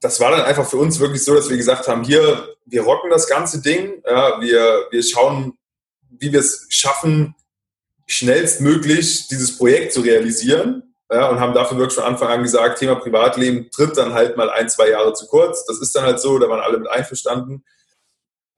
das 0.00 0.20
war 0.20 0.30
dann 0.30 0.42
einfach 0.42 0.68
für 0.68 0.76
uns 0.76 1.00
wirklich 1.00 1.24
so, 1.24 1.34
dass 1.34 1.48
wir 1.48 1.56
gesagt 1.56 1.88
haben, 1.88 2.04
hier, 2.04 2.54
wir 2.66 2.82
rocken 2.82 3.10
das 3.10 3.26
ganze 3.26 3.62
Ding, 3.62 4.02
ja, 4.04 4.40
wir, 4.40 4.86
wir 4.90 5.02
schauen, 5.02 5.56
wie 6.10 6.32
wir 6.32 6.40
es 6.40 6.66
schaffen, 6.68 7.34
schnellstmöglich 8.06 9.28
dieses 9.28 9.56
Projekt 9.56 9.92
zu 9.92 10.02
realisieren. 10.02 10.94
Ja, 11.10 11.28
und 11.28 11.38
haben 11.38 11.54
dafür 11.54 11.76
wirklich 11.78 11.94
von 11.94 12.04
Anfang 12.04 12.28
an 12.28 12.42
gesagt, 12.42 12.78
Thema 12.78 12.94
Privatleben 12.96 13.70
tritt 13.70 13.96
dann 13.96 14.14
halt 14.14 14.36
mal 14.36 14.50
ein, 14.50 14.68
zwei 14.68 14.88
Jahre 14.88 15.12
zu 15.12 15.26
kurz. 15.26 15.64
Das 15.66 15.78
ist 15.78 15.94
dann 15.94 16.04
halt 16.04 16.18
so, 16.18 16.38
da 16.38 16.48
waren 16.48 16.60
alle 16.60 16.78
mit 16.78 16.88
einverstanden. 16.88 17.62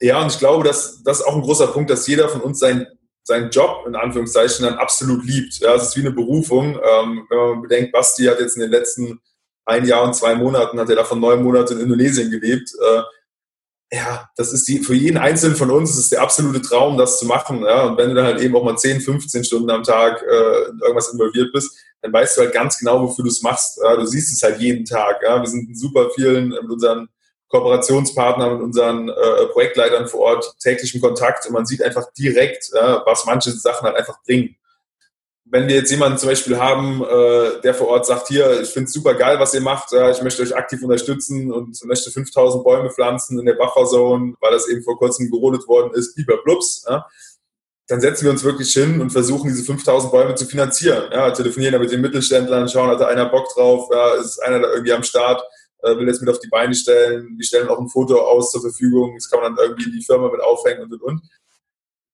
Ja, 0.00 0.20
und 0.22 0.32
ich 0.32 0.38
glaube, 0.38 0.64
dass 0.64 1.02
das 1.02 1.20
ist 1.20 1.26
auch 1.26 1.34
ein 1.34 1.42
großer 1.42 1.68
Punkt, 1.68 1.90
dass 1.90 2.06
jeder 2.06 2.28
von 2.28 2.42
uns 2.42 2.58
sein, 2.58 2.86
seinen 3.22 3.50
Job 3.50 3.84
in 3.86 3.96
Anführungszeichen 3.96 4.64
dann 4.64 4.78
absolut 4.78 5.24
liebt. 5.24 5.58
Ja, 5.58 5.74
es 5.74 5.84
ist 5.84 5.96
wie 5.96 6.00
eine 6.00 6.12
Berufung. 6.12 6.74
Ähm, 6.74 7.26
wenn 7.28 7.38
man 7.38 7.62
bedenkt, 7.62 7.92
Basti 7.92 8.24
hat 8.24 8.40
jetzt 8.40 8.56
in 8.56 8.62
den 8.62 8.70
letzten 8.70 9.20
ein 9.64 9.84
Jahr 9.84 10.04
und 10.04 10.14
zwei 10.14 10.34
Monaten, 10.34 10.78
hat 10.78 10.88
er 10.90 10.96
davon 10.96 11.20
neun 11.20 11.42
Monate 11.42 11.74
in 11.74 11.80
Indonesien 11.80 12.30
gelebt. 12.30 12.70
Äh, 12.74 13.02
ja, 13.92 14.28
das 14.36 14.52
ist 14.52 14.66
die, 14.66 14.80
für 14.80 14.94
jeden 14.94 15.16
Einzelnen 15.16 15.56
von 15.56 15.70
uns 15.70 15.96
ist 15.96 16.10
der 16.10 16.22
absolute 16.22 16.60
Traum, 16.60 16.96
das 16.96 17.18
zu 17.18 17.26
machen. 17.26 17.62
Ja? 17.64 17.84
Und 17.84 17.98
wenn 17.98 18.08
du 18.08 18.14
dann 18.14 18.26
halt 18.26 18.40
eben 18.40 18.56
auch 18.56 18.64
mal 18.64 18.76
10, 18.76 19.00
15 19.00 19.44
Stunden 19.44 19.70
am 19.70 19.82
Tag 19.82 20.22
äh, 20.22 20.70
in 20.70 20.78
irgendwas 20.80 21.12
involviert 21.12 21.52
bist, 21.52 21.76
dann 22.02 22.12
weißt 22.12 22.36
du 22.36 22.42
halt 22.42 22.52
ganz 22.52 22.78
genau, 22.78 23.02
wofür 23.02 23.24
du 23.24 23.30
es 23.30 23.42
machst. 23.42 23.78
Ja? 23.82 23.96
Du 23.96 24.06
siehst 24.06 24.32
es 24.32 24.42
halt 24.42 24.60
jeden 24.60 24.84
Tag. 24.84 25.20
Ja? 25.22 25.40
Wir 25.40 25.48
sind 25.48 25.68
in 25.68 25.76
super 25.76 26.10
vielen 26.14 26.48
mit 26.48 26.70
unseren 26.70 27.08
Kooperationspartnern, 27.48 28.54
mit 28.54 28.62
unseren 28.62 29.08
äh, 29.08 29.46
Projektleitern 29.52 30.08
vor 30.08 30.20
Ort 30.20 30.54
täglich 30.60 30.94
im 30.94 31.00
Kontakt 31.00 31.46
und 31.46 31.52
man 31.52 31.66
sieht 31.66 31.82
einfach 31.82 32.12
direkt, 32.12 32.70
ja, 32.74 33.02
was 33.06 33.24
manche 33.24 33.52
Sachen 33.52 33.86
halt 33.86 33.96
einfach 33.96 34.22
bringen 34.24 34.56
wenn 35.48 35.68
wir 35.68 35.76
jetzt 35.76 35.90
jemanden 35.90 36.18
zum 36.18 36.28
Beispiel 36.28 36.58
haben, 36.58 37.02
äh, 37.02 37.60
der 37.62 37.74
vor 37.74 37.88
Ort 37.88 38.06
sagt, 38.06 38.28
hier, 38.28 38.60
ich 38.60 38.70
finde 38.70 38.86
es 38.86 38.92
super 38.92 39.14
geil, 39.14 39.38
was 39.38 39.54
ihr 39.54 39.60
macht, 39.60 39.92
ja, 39.92 40.10
ich 40.10 40.20
möchte 40.22 40.42
euch 40.42 40.56
aktiv 40.56 40.82
unterstützen 40.82 41.52
und 41.52 41.78
möchte 41.84 42.10
5000 42.10 42.64
Bäume 42.64 42.90
pflanzen 42.90 43.38
in 43.38 43.46
der 43.46 43.54
Bufferzone, 43.54 44.34
weil 44.40 44.52
das 44.52 44.68
eben 44.68 44.82
vor 44.82 44.98
kurzem 44.98 45.30
gerodet 45.30 45.66
worden 45.68 45.92
ist, 45.94 46.18
Blups, 46.44 46.84
ja, 46.88 47.06
dann 47.86 48.00
setzen 48.00 48.24
wir 48.24 48.32
uns 48.32 48.42
wirklich 48.42 48.72
hin 48.72 49.00
und 49.00 49.10
versuchen, 49.10 49.48
diese 49.48 49.62
5000 49.62 50.10
Bäume 50.10 50.34
zu 50.34 50.44
finanzieren. 50.46 51.04
Ja, 51.12 51.30
telefonieren 51.30 51.74
da 51.74 51.78
mit 51.78 51.92
den 51.92 52.00
Mittelständlern, 52.00 52.68
schauen, 52.68 52.90
hat 52.90 53.00
da 53.00 53.06
einer 53.06 53.26
Bock 53.26 53.46
drauf, 53.54 53.88
ja, 53.92 54.14
ist 54.14 54.40
einer 54.40 54.58
da 54.58 54.72
irgendwie 54.72 54.92
am 54.92 55.04
Start, 55.04 55.44
äh, 55.86 55.98
will 55.98 56.06
jetzt 56.06 56.20
mit 56.20 56.30
auf 56.30 56.40
die 56.40 56.48
Beine 56.48 56.74
stellen, 56.74 57.34
wir 57.36 57.44
stellen 57.44 57.68
auch 57.68 57.78
ein 57.78 57.88
Foto 57.88 58.20
aus 58.20 58.50
zur 58.50 58.60
Verfügung, 58.60 59.14
das 59.16 59.30
kann 59.30 59.40
man 59.40 59.54
dann 59.54 59.66
irgendwie 59.66 59.84
in 59.84 59.92
die 59.92 60.04
Firma 60.04 60.30
mit 60.30 60.40
aufhängen 60.40 60.82
und 60.82 60.92
und 60.92 61.02
und. 61.02 61.22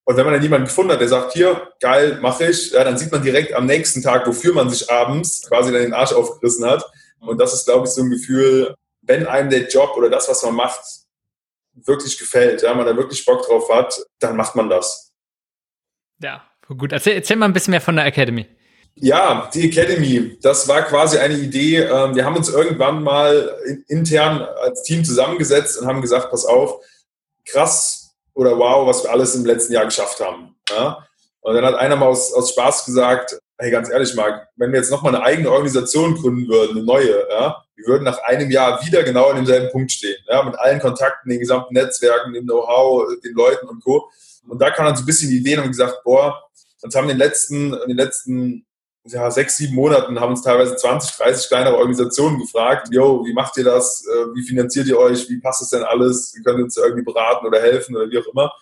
Und 0.04 0.16
wenn 0.16 0.24
man 0.24 0.34
dann 0.34 0.42
jemanden 0.42 0.66
gefunden 0.66 0.92
hat, 0.92 1.00
der 1.00 1.08
sagt, 1.08 1.32
hier, 1.32 1.72
geil, 1.80 2.18
mache 2.20 2.46
ich, 2.46 2.72
ja, 2.72 2.82
dann 2.82 2.98
sieht 2.98 3.12
man 3.12 3.22
direkt 3.22 3.54
am 3.54 3.66
nächsten 3.66 4.02
Tag, 4.02 4.26
wofür 4.26 4.52
man 4.52 4.68
sich 4.68 4.90
abends 4.90 5.46
quasi 5.46 5.72
dann 5.72 5.82
den 5.82 5.94
Arsch 5.94 6.12
aufgerissen 6.12 6.64
hat. 6.66 6.84
Und 7.20 7.40
das 7.40 7.54
ist, 7.54 7.66
glaube 7.66 7.86
ich, 7.86 7.92
so 7.92 8.02
ein 8.02 8.10
Gefühl, 8.10 8.74
wenn 9.02 9.26
einem 9.26 9.50
der 9.50 9.68
Job 9.68 9.96
oder 9.96 10.10
das, 10.10 10.28
was 10.28 10.42
man 10.42 10.54
macht, 10.54 10.82
wirklich 11.74 12.18
gefällt, 12.18 12.62
ja, 12.62 12.74
man 12.74 12.86
da 12.86 12.96
wirklich 12.96 13.24
Bock 13.24 13.46
drauf 13.46 13.70
hat, 13.72 14.04
dann 14.18 14.36
macht 14.36 14.56
man 14.56 14.68
das. 14.68 15.12
Ja, 16.20 16.44
gut. 16.76 16.92
Erzähl, 16.92 17.14
erzähl 17.14 17.36
mal 17.36 17.46
ein 17.46 17.52
bisschen 17.52 17.70
mehr 17.70 17.80
von 17.80 17.96
der 17.96 18.06
Academy. 18.06 18.46
Ja, 18.94 19.50
die 19.52 19.66
Academy, 19.66 20.38
das 20.42 20.68
war 20.68 20.82
quasi 20.82 21.18
eine 21.18 21.34
Idee. 21.34 21.78
Ähm, 21.78 22.14
wir 22.14 22.24
haben 22.24 22.36
uns 22.36 22.48
irgendwann 22.48 23.02
mal 23.02 23.56
intern 23.88 24.42
als 24.62 24.82
Team 24.82 25.04
zusammengesetzt 25.04 25.80
und 25.80 25.86
haben 25.86 26.02
gesagt, 26.02 26.30
pass 26.30 26.44
auf, 26.44 26.80
krass 27.44 28.14
oder 28.34 28.56
wow, 28.58 28.86
was 28.86 29.02
wir 29.02 29.10
alles 29.10 29.34
im 29.34 29.44
letzten 29.44 29.72
Jahr 29.72 29.84
geschafft 29.84 30.20
haben. 30.20 30.54
Und 31.40 31.54
dann 31.54 31.64
hat 31.64 31.74
einer 31.74 31.96
mal 31.96 32.06
aus, 32.06 32.32
aus 32.32 32.50
Spaß 32.50 32.84
gesagt, 32.84 33.38
hey, 33.58 33.70
ganz 33.70 33.90
ehrlich, 33.90 34.14
Marc, 34.14 34.48
wenn 34.56 34.72
wir 34.72 34.78
jetzt 34.78 34.90
nochmal 34.90 35.14
eine 35.14 35.24
eigene 35.24 35.50
Organisation 35.50 36.14
gründen 36.14 36.48
würden, 36.48 36.76
eine 36.76 36.86
neue, 36.86 37.26
wir 37.74 37.86
würden 37.86 38.04
nach 38.04 38.18
einem 38.24 38.50
Jahr 38.50 38.84
wieder 38.84 39.02
genau 39.02 39.28
an 39.30 39.36
demselben 39.36 39.70
Punkt 39.70 39.92
stehen, 39.92 40.16
mit 40.44 40.58
allen 40.58 40.80
Kontakten, 40.80 41.30
den 41.30 41.40
gesamten 41.40 41.74
Netzwerken, 41.74 42.32
dem 42.32 42.44
Know-how, 42.44 43.08
den 43.24 43.34
Leuten 43.34 43.66
und 43.68 43.82
Co. 43.82 44.08
Und 44.48 44.60
da 44.60 44.70
kam 44.70 44.86
dann 44.86 44.96
so 44.96 45.02
ein 45.02 45.06
bisschen 45.06 45.30
die 45.30 45.38
Idee 45.38 45.58
und 45.58 45.68
gesagt, 45.68 46.02
boah, 46.04 46.42
uns 46.82 46.94
haben 46.94 47.04
in 47.04 47.10
den 47.10 47.18
letzten, 47.18 47.74
in 47.74 47.88
den 47.88 47.96
letzten 47.96 48.66
ja, 49.04 49.30
sechs, 49.30 49.56
sieben 49.56 49.74
Monaten 49.74 50.20
haben 50.20 50.30
uns 50.30 50.42
teilweise 50.42 50.76
20, 50.76 51.16
30 51.16 51.48
kleinere 51.48 51.76
Organisationen 51.76 52.38
gefragt, 52.38 52.88
yo, 52.92 53.24
wie 53.26 53.32
macht 53.32 53.56
ihr 53.56 53.64
das? 53.64 54.04
Äh, 54.06 54.34
wie 54.34 54.46
finanziert 54.46 54.86
ihr 54.86 54.98
euch? 54.98 55.28
Wie 55.28 55.40
passt 55.40 55.62
das 55.62 55.70
denn 55.70 55.82
alles? 55.82 56.32
Wie 56.36 56.42
könnt 56.42 56.62
uns 56.62 56.76
irgendwie 56.76 57.02
beraten 57.02 57.46
oder 57.46 57.60
helfen 57.60 57.96
oder 57.96 58.08
wie 58.08 58.18
auch 58.18 58.32
immer? 58.32 58.52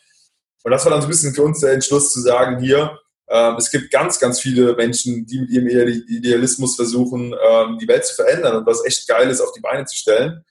Und 0.62 0.70
das 0.70 0.84
war 0.84 0.93
dann 0.93 1.03
so 1.03 1.07
ein 1.07 1.11
bisschen 1.11 1.34
für 1.34 1.43
uns 1.43 1.61
der 1.61 1.72
Entschluss 1.72 2.12
zu 2.12 2.20
sagen, 2.20 2.61
hier, 2.61 2.99
ähm, 3.28 3.57
es 3.57 3.70
gibt 3.70 3.91
ganz, 3.91 4.18
ganz 4.18 4.41
viele 4.41 4.74
Menschen, 4.74 5.26
die 5.26 5.41
mit 5.41 5.51
ihrem 5.51 5.88
Idealismus 6.09 6.76
versuchen, 6.76 7.34
ähm, 7.49 7.78
die 7.78 7.88
Welt 7.88 8.05
zu 8.05 8.14
verändern 8.14 8.57
und 8.57 8.66
was 8.66 8.84
echt 8.84 9.07
geil 9.07 9.28
ist, 9.30 9.41
auf 9.41 9.53
die 9.53 9.61
Beine 9.61 9.84
zu 9.84 9.97
stellen. 9.97 10.45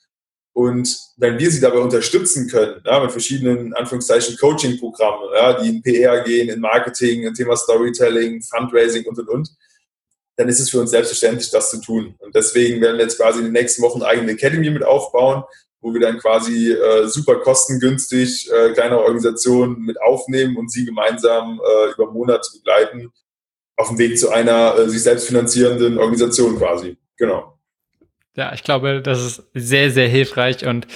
Und 0.53 0.97
wenn 1.17 1.37
wir 1.39 1.51
sie 1.51 1.61
dabei 1.61 1.79
unterstützen 1.79 2.47
können, 2.47 2.81
ja, 2.85 2.99
mit 2.99 3.11
verschiedenen 3.11 3.73
Anführungszeichen 3.73 4.37
Coaching-Programmen, 4.37 5.29
ja, 5.33 5.61
die 5.61 5.69
in 5.69 5.81
PR 5.81 6.21
gehen, 6.23 6.49
in 6.49 6.59
Marketing, 6.59 7.23
in 7.23 7.33
Thema 7.33 7.55
Storytelling, 7.55 8.41
Fundraising 8.41 9.05
und 9.05 9.19
und 9.19 9.29
und, 9.29 9.49
dann 10.39 10.47
ist 10.47 10.61
es 10.61 10.69
für 10.69 10.79
uns 10.79 10.91
selbstverständlich, 10.91 11.51
das 11.51 11.69
zu 11.69 11.81
tun. 11.81 12.15
Und 12.19 12.33
deswegen 12.33 12.79
werden 12.79 12.95
wir 12.95 13.03
jetzt 13.03 13.17
quasi 13.17 13.39
in 13.39 13.45
den 13.45 13.53
nächsten 13.53 13.81
Wochen 13.81 14.01
eine 14.01 14.09
eigene 14.09 14.31
Academy 14.31 14.69
mit 14.69 14.85
aufbauen, 14.85 15.43
wo 15.81 15.93
wir 15.93 15.99
dann 15.99 16.17
quasi 16.17 16.71
äh, 16.71 17.07
super 17.07 17.35
kostengünstig 17.41 18.49
äh, 18.49 18.71
kleine 18.71 18.99
Organisationen 18.99 19.81
mit 19.81 20.01
aufnehmen 20.01 20.55
und 20.55 20.71
sie 20.71 20.85
gemeinsam 20.85 21.59
äh, 21.59 21.91
über 21.91 22.09
Monate 22.09 22.49
begleiten, 22.53 23.11
auf 23.75 23.89
dem 23.89 23.97
Weg 23.97 24.17
zu 24.17 24.29
einer 24.29 24.77
äh, 24.77 24.89
sich 24.89 25.03
selbst 25.03 25.27
finanzierenden 25.27 25.97
Organisation 25.97 26.57
quasi. 26.57 26.95
Genau. 27.17 27.59
Ja, 28.37 28.53
ich 28.53 28.63
glaube, 28.63 29.01
das 29.01 29.21
ist 29.21 29.43
sehr, 29.53 29.91
sehr 29.91 30.07
hilfreich 30.07 30.65
und 30.65 30.87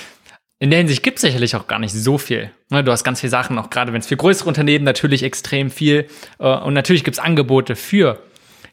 in 0.60 0.70
der 0.70 0.80
Hinsicht 0.80 1.04
gibt 1.04 1.18
es 1.18 1.24
sicherlich 1.24 1.58
auch 1.58 1.68
gar 1.68 1.80
nicht 1.80 1.92
so 1.92 2.18
viel. 2.18 2.50
Ne, 2.70 2.82
du 2.82 2.94
hast 2.94 3.04
ganz 3.04 3.20
viele 3.20 3.32
Sachen, 3.32 3.60
auch 3.60 3.70
gerade 3.70 3.92
wenn 3.92 4.00
es 4.00 4.08
für 4.08 4.16
größere 4.16 4.48
Unternehmen 4.48 4.86
natürlich 4.86 5.24
extrem 5.24 5.70
viel. 5.70 6.08
Äh, 6.40 6.48
und 6.48 6.74
natürlich 6.74 7.04
gibt 7.04 7.18
es 7.18 7.24
Angebote 7.24 7.76
für 7.76 8.20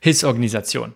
Hilfsorganisationen 0.01 0.95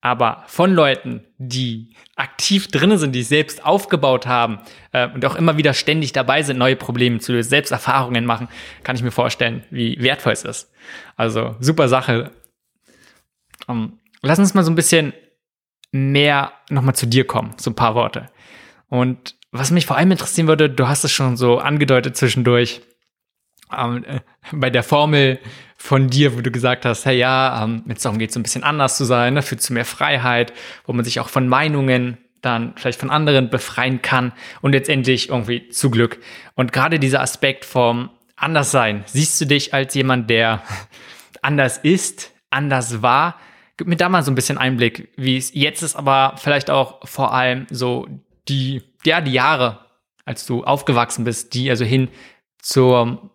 aber 0.00 0.44
von 0.46 0.72
Leuten, 0.72 1.24
die 1.36 1.94
aktiv 2.16 2.68
drinnen 2.68 2.96
sind, 2.96 3.12
die 3.12 3.20
es 3.20 3.28
selbst 3.28 3.64
aufgebaut 3.64 4.26
haben 4.26 4.60
äh, 4.92 5.08
und 5.08 5.24
auch 5.24 5.34
immer 5.34 5.58
wieder 5.58 5.74
ständig 5.74 6.12
dabei 6.12 6.42
sind, 6.42 6.58
neue 6.58 6.76
Probleme 6.76 7.18
zu 7.18 7.32
lösen, 7.32 7.50
selbst 7.50 7.70
Erfahrungen 7.70 8.24
machen, 8.24 8.48
kann 8.82 8.96
ich 8.96 9.02
mir 9.02 9.10
vorstellen, 9.10 9.64
wie 9.70 10.00
wertvoll 10.00 10.32
es 10.32 10.44
ist. 10.44 10.72
Also 11.16 11.56
super 11.60 11.88
Sache. 11.88 12.30
Um, 13.66 13.76
ähm, 13.76 13.98
lass 14.22 14.38
uns 14.38 14.54
mal 14.54 14.64
so 14.64 14.70
ein 14.70 14.76
bisschen 14.76 15.12
mehr 15.92 16.52
nochmal 16.70 16.94
zu 16.94 17.06
dir 17.06 17.26
kommen, 17.26 17.52
so 17.58 17.70
ein 17.70 17.76
paar 17.76 17.94
Worte. 17.94 18.30
Und 18.88 19.36
was 19.52 19.70
mich 19.70 19.84
vor 19.84 19.96
allem 19.96 20.12
interessieren 20.12 20.48
würde, 20.48 20.70
du 20.70 20.88
hast 20.88 21.04
es 21.04 21.12
schon 21.12 21.36
so 21.36 21.58
angedeutet 21.58 22.16
zwischendurch, 22.16 22.80
ähm, 23.76 24.04
äh, 24.04 24.20
bei 24.52 24.70
der 24.70 24.82
Formel 24.82 25.38
von 25.76 26.08
dir, 26.08 26.36
wo 26.36 26.40
du 26.40 26.50
gesagt 26.50 26.84
hast, 26.84 27.06
hey 27.06 27.18
ja, 27.18 27.64
ähm, 27.64 27.84
jetzt 27.88 28.04
darum 28.04 28.18
geht 28.18 28.30
es 28.30 28.36
ein 28.36 28.42
bisschen 28.42 28.64
anders 28.64 28.96
zu 28.96 29.04
sein, 29.04 29.34
ne, 29.34 29.42
führt 29.42 29.62
zu 29.62 29.72
mehr 29.72 29.84
Freiheit, 29.84 30.52
wo 30.84 30.92
man 30.92 31.04
sich 31.04 31.20
auch 31.20 31.28
von 31.28 31.48
Meinungen 31.48 32.18
dann 32.42 32.74
vielleicht 32.76 33.00
von 33.00 33.10
anderen 33.10 33.50
befreien 33.50 34.02
kann 34.02 34.32
und 34.60 34.72
letztendlich 34.72 35.28
irgendwie 35.28 35.68
zu 35.68 35.90
Glück. 35.90 36.18
Und 36.54 36.72
gerade 36.72 36.98
dieser 36.98 37.20
Aspekt 37.20 37.64
vom 37.64 38.10
Anderssein, 38.36 39.04
siehst 39.06 39.40
du 39.40 39.46
dich 39.46 39.74
als 39.74 39.94
jemand, 39.94 40.30
der 40.30 40.62
anders 41.42 41.78
ist, 41.78 42.32
anders 42.50 43.02
war? 43.02 43.38
Gib 43.76 43.86
mir 43.86 43.96
da 43.96 44.08
mal 44.08 44.22
so 44.22 44.30
ein 44.30 44.34
bisschen 44.34 44.58
Einblick, 44.58 45.08
wie 45.16 45.36
es 45.36 45.54
jetzt 45.54 45.82
ist, 45.82 45.96
aber 45.96 46.34
vielleicht 46.36 46.70
auch 46.70 47.06
vor 47.06 47.32
allem 47.32 47.66
so 47.70 48.06
die, 48.48 48.82
ja, 49.04 49.20
die 49.20 49.32
Jahre, 49.32 49.80
als 50.24 50.44
du 50.46 50.64
aufgewachsen 50.64 51.24
bist, 51.24 51.54
die 51.54 51.70
also 51.70 51.84
hin 51.84 52.08
zur 52.58 53.30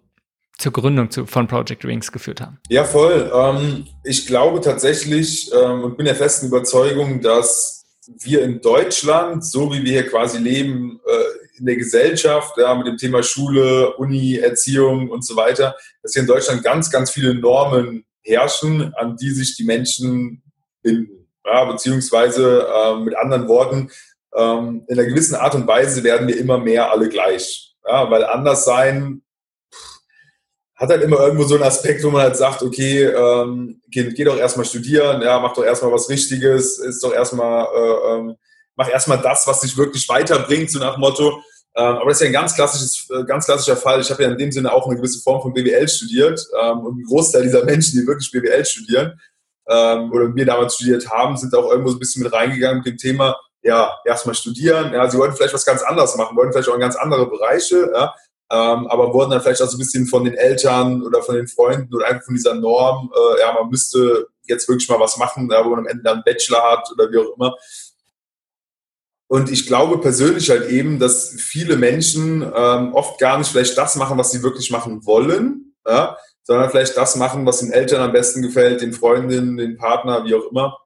zur 0.57 0.71
Gründung 0.71 1.09
von 1.11 1.47
Project 1.47 1.85
Wings 1.85 2.11
geführt 2.11 2.41
haben? 2.41 2.59
Ja, 2.69 2.83
voll. 2.83 3.31
Ähm, 3.33 3.87
ich 4.03 4.25
glaube 4.25 4.61
tatsächlich 4.61 5.51
ähm, 5.53 5.83
und 5.83 5.97
bin 5.97 6.05
der 6.05 6.15
festen 6.15 6.47
Überzeugung, 6.47 7.21
dass 7.21 7.83
wir 8.07 8.43
in 8.43 8.61
Deutschland, 8.61 9.43
so 9.43 9.73
wie 9.73 9.83
wir 9.83 9.91
hier 9.91 10.09
quasi 10.09 10.37
leben, 10.37 10.99
äh, 11.05 11.57
in 11.57 11.65
der 11.65 11.75
Gesellschaft, 11.75 12.57
ja, 12.57 12.75
mit 12.75 12.87
dem 12.87 12.97
Thema 12.97 13.23
Schule, 13.23 13.95
Uni, 13.95 14.37
Erziehung 14.37 15.09
und 15.09 15.25
so 15.25 15.35
weiter, 15.35 15.75
dass 16.01 16.13
hier 16.13 16.21
in 16.21 16.27
Deutschland 16.27 16.63
ganz, 16.63 16.91
ganz 16.91 17.11
viele 17.11 17.33
Normen 17.33 18.05
herrschen, 18.21 18.93
an 18.95 19.17
die 19.17 19.31
sich 19.31 19.55
die 19.55 19.63
Menschen 19.63 20.43
binden. 20.81 21.27
Ja, 21.45 21.65
beziehungsweise 21.65 22.67
äh, 22.67 22.95
mit 22.99 23.15
anderen 23.15 23.47
Worten, 23.47 23.91
ähm, 24.35 24.83
in 24.87 24.99
einer 24.99 25.07
gewissen 25.07 25.35
Art 25.35 25.55
und 25.55 25.67
Weise 25.67 26.03
werden 26.03 26.27
wir 26.27 26.37
immer 26.37 26.57
mehr 26.57 26.91
alle 26.91 27.07
gleich. 27.07 27.75
Ja, 27.87 28.09
weil 28.09 28.23
anders 28.25 28.65
sein 28.65 29.21
hat 30.75 30.89
halt 30.89 31.03
immer 31.03 31.19
irgendwo 31.19 31.43
so 31.43 31.55
einen 31.55 31.63
Aspekt, 31.63 32.03
wo 32.03 32.09
man 32.09 32.23
halt 32.23 32.35
sagt, 32.35 32.61
okay, 32.61 33.03
ähm, 33.05 33.81
geh, 33.87 34.09
geh 34.11 34.23
doch 34.25 34.37
erstmal 34.37 34.65
studieren, 34.65 35.21
ja, 35.21 35.39
mach 35.39 35.53
doch 35.53 35.63
erstmal 35.63 35.91
was 35.91 36.09
Richtiges, 36.09 36.79
ist 36.79 37.03
doch 37.03 37.13
erstmal, 37.13 37.65
äh, 37.65 38.13
ähm, 38.13 38.35
mach 38.75 38.89
erstmal 38.89 39.19
das, 39.19 39.47
was 39.47 39.61
dich 39.61 39.77
wirklich 39.77 40.07
weiterbringt, 40.09 40.69
so 40.69 40.79
nach 40.79 40.97
Motto. 40.97 41.41
Ähm, 41.77 41.95
aber 41.97 42.09
das 42.09 42.17
ist 42.17 42.21
ja 42.21 42.27
ein 42.27 42.33
ganz, 42.33 42.55
klassisches, 42.55 43.07
äh, 43.09 43.23
ganz 43.23 43.45
klassischer 43.45 43.77
Fall. 43.77 44.01
Ich 44.01 44.09
habe 44.09 44.23
ja 44.23 44.29
in 44.29 44.37
dem 44.37 44.51
Sinne 44.51 44.73
auch 44.73 44.87
eine 44.87 44.97
gewisse 44.97 45.21
Form 45.21 45.41
von 45.41 45.53
BWL 45.53 45.87
studiert 45.87 46.45
ähm, 46.61 46.79
und 46.79 46.99
ein 46.99 47.03
Großteil 47.03 47.43
dieser 47.43 47.63
Menschen, 47.63 47.99
die 47.99 48.07
wirklich 48.07 48.31
BWL 48.31 48.65
studieren 48.65 49.19
ähm, 49.69 50.11
oder 50.11 50.33
wir 50.35 50.45
damals 50.45 50.75
studiert 50.75 51.09
haben, 51.09 51.37
sind 51.37 51.55
auch 51.55 51.69
irgendwo 51.69 51.89
so 51.89 51.97
ein 51.97 51.99
bisschen 51.99 52.23
mit 52.23 52.33
reingegangen 52.33 52.79
mit 52.79 52.87
dem 52.87 52.97
Thema, 52.97 53.37
ja, 53.61 53.97
erstmal 54.05 54.35
studieren. 54.35 54.93
Ja, 54.93 55.09
sie 55.09 55.17
wollten 55.17 55.35
vielleicht 55.35 55.53
was 55.53 55.65
ganz 55.65 55.81
anderes 55.81 56.15
machen, 56.15 56.37
wollten 56.37 56.51
vielleicht 56.51 56.69
auch 56.69 56.75
in 56.75 56.81
ganz 56.81 56.95
andere 56.95 57.29
Bereiche, 57.29 57.89
ja, 57.93 58.13
ähm, 58.51 58.87
aber 58.87 59.13
wurden 59.13 59.31
dann 59.31 59.41
vielleicht 59.41 59.61
auch 59.61 59.67
so 59.67 59.77
ein 59.77 59.79
bisschen 59.79 60.05
von 60.05 60.23
den 60.23 60.35
Eltern 60.35 61.01
oder 61.03 61.23
von 61.23 61.35
den 61.35 61.47
Freunden 61.47 61.93
oder 61.93 62.07
einfach 62.07 62.25
von 62.25 62.35
dieser 62.35 62.53
Norm, 62.53 63.11
äh, 63.13 63.39
ja, 63.41 63.53
man 63.53 63.69
müsste 63.69 64.27
jetzt 64.43 64.69
wirklich 64.69 64.87
mal 64.87 64.99
was 64.99 65.17
machen, 65.17 65.49
ja, 65.51 65.65
wo 65.65 65.69
man 65.69 65.79
am 65.79 65.87
Ende 65.87 66.03
dann 66.03 66.15
einen 66.15 66.23
Bachelor 66.23 66.61
hat 66.71 66.87
oder 66.91 67.11
wie 67.11 67.17
auch 67.17 67.35
immer. 67.35 67.55
Und 69.27 69.51
ich 69.51 69.65
glaube 69.65 69.99
persönlich 69.99 70.49
halt 70.51 70.69
eben, 70.69 70.99
dass 70.99 71.31
viele 71.39 71.77
Menschen 71.77 72.43
ähm, 72.43 72.93
oft 72.93 73.19
gar 73.19 73.39
nicht 73.39 73.49
vielleicht 73.49 73.77
das 73.77 73.95
machen, 73.95 74.17
was 74.19 74.31
sie 74.31 74.43
wirklich 74.43 74.69
machen 74.69 75.05
wollen, 75.05 75.73
ja, 75.87 76.15
sondern 76.43 76.69
vielleicht 76.69 76.95
das 76.95 77.15
machen, 77.15 77.45
was 77.47 77.59
den 77.59 77.71
Eltern 77.71 78.01
am 78.01 78.11
besten 78.11 78.43
gefällt, 78.43 78.81
den 78.81 78.93
Freundinnen, 78.93 79.57
den 79.57 79.77
Partner, 79.77 80.23
wie 80.25 80.35
auch 80.35 80.51
immer. 80.51 80.77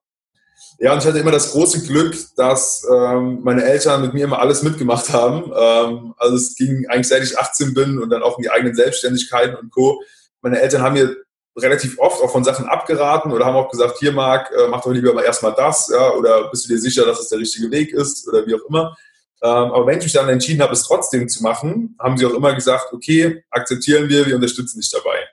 Ja, 0.80 0.94
und 0.94 1.00
ich 1.00 1.06
hatte 1.06 1.20
immer 1.20 1.32
das 1.32 1.52
große 1.52 1.86
Glück, 1.86 2.16
dass 2.36 2.88
ähm, 2.90 3.40
meine 3.44 3.64
Eltern 3.64 4.02
mit 4.02 4.14
mir 4.14 4.24
immer 4.24 4.40
alles 4.40 4.64
mitgemacht 4.64 5.10
haben. 5.10 5.52
Ähm, 5.56 6.14
also 6.18 6.36
es 6.36 6.56
ging 6.56 6.86
eigentlich 6.88 7.08
seit 7.08 7.24
ich 7.24 7.38
18 7.38 7.74
bin 7.74 8.00
und 8.00 8.10
dann 8.10 8.24
auch 8.24 8.38
in 8.38 8.44
die 8.44 8.50
eigenen 8.50 8.76
Selbstständigkeiten 8.76 9.56
und 9.56 9.72
Co. 9.72 10.02
Meine 10.42 10.62
Eltern 10.62 10.82
haben 10.82 10.94
mir 10.94 11.16
relativ 11.58 12.00
oft 12.00 12.22
auch 12.22 12.32
von 12.32 12.44
Sachen 12.44 12.66
abgeraten 12.66 13.32
oder 13.32 13.46
haben 13.46 13.56
auch 13.56 13.70
gesagt, 13.70 13.98
hier 14.00 14.12
Marc, 14.12 14.52
äh, 14.52 14.68
mach 14.70 14.82
doch 14.82 14.92
lieber 14.92 15.14
mal 15.14 15.24
erstmal 15.24 15.54
das, 15.54 15.90
ja, 15.94 16.12
oder 16.12 16.50
bist 16.50 16.66
du 16.66 16.70
dir 16.70 16.80
sicher, 16.80 17.06
dass 17.06 17.20
es 17.20 17.30
der 17.30 17.40
richtige 17.40 17.70
Weg 17.72 17.92
ist 17.92 18.28
oder 18.28 18.46
wie 18.46 18.56
auch 18.56 18.66
immer. 18.70 18.96
Ähm, 19.42 19.72
aber 19.72 19.88
wenn 19.88 19.98
ich 19.98 20.06
mich 20.06 20.14
dann 20.14 20.30
entschieden 20.30 20.62
habe, 20.62 20.74
es 20.74 20.84
trotzdem 20.84 21.30
zu 21.30 21.44
machen, 21.44 21.96
haben 22.00 22.18
sie 22.18 22.26
auch 22.26 22.34
immer 22.34 22.54
gesagt, 22.54 22.92
okay, 22.94 23.44
akzeptieren 23.50 24.10
wir, 24.10 24.26
wir 24.26 24.36
unterstützen 24.36 24.80
dich 24.80 24.90
dabei. 24.92 25.28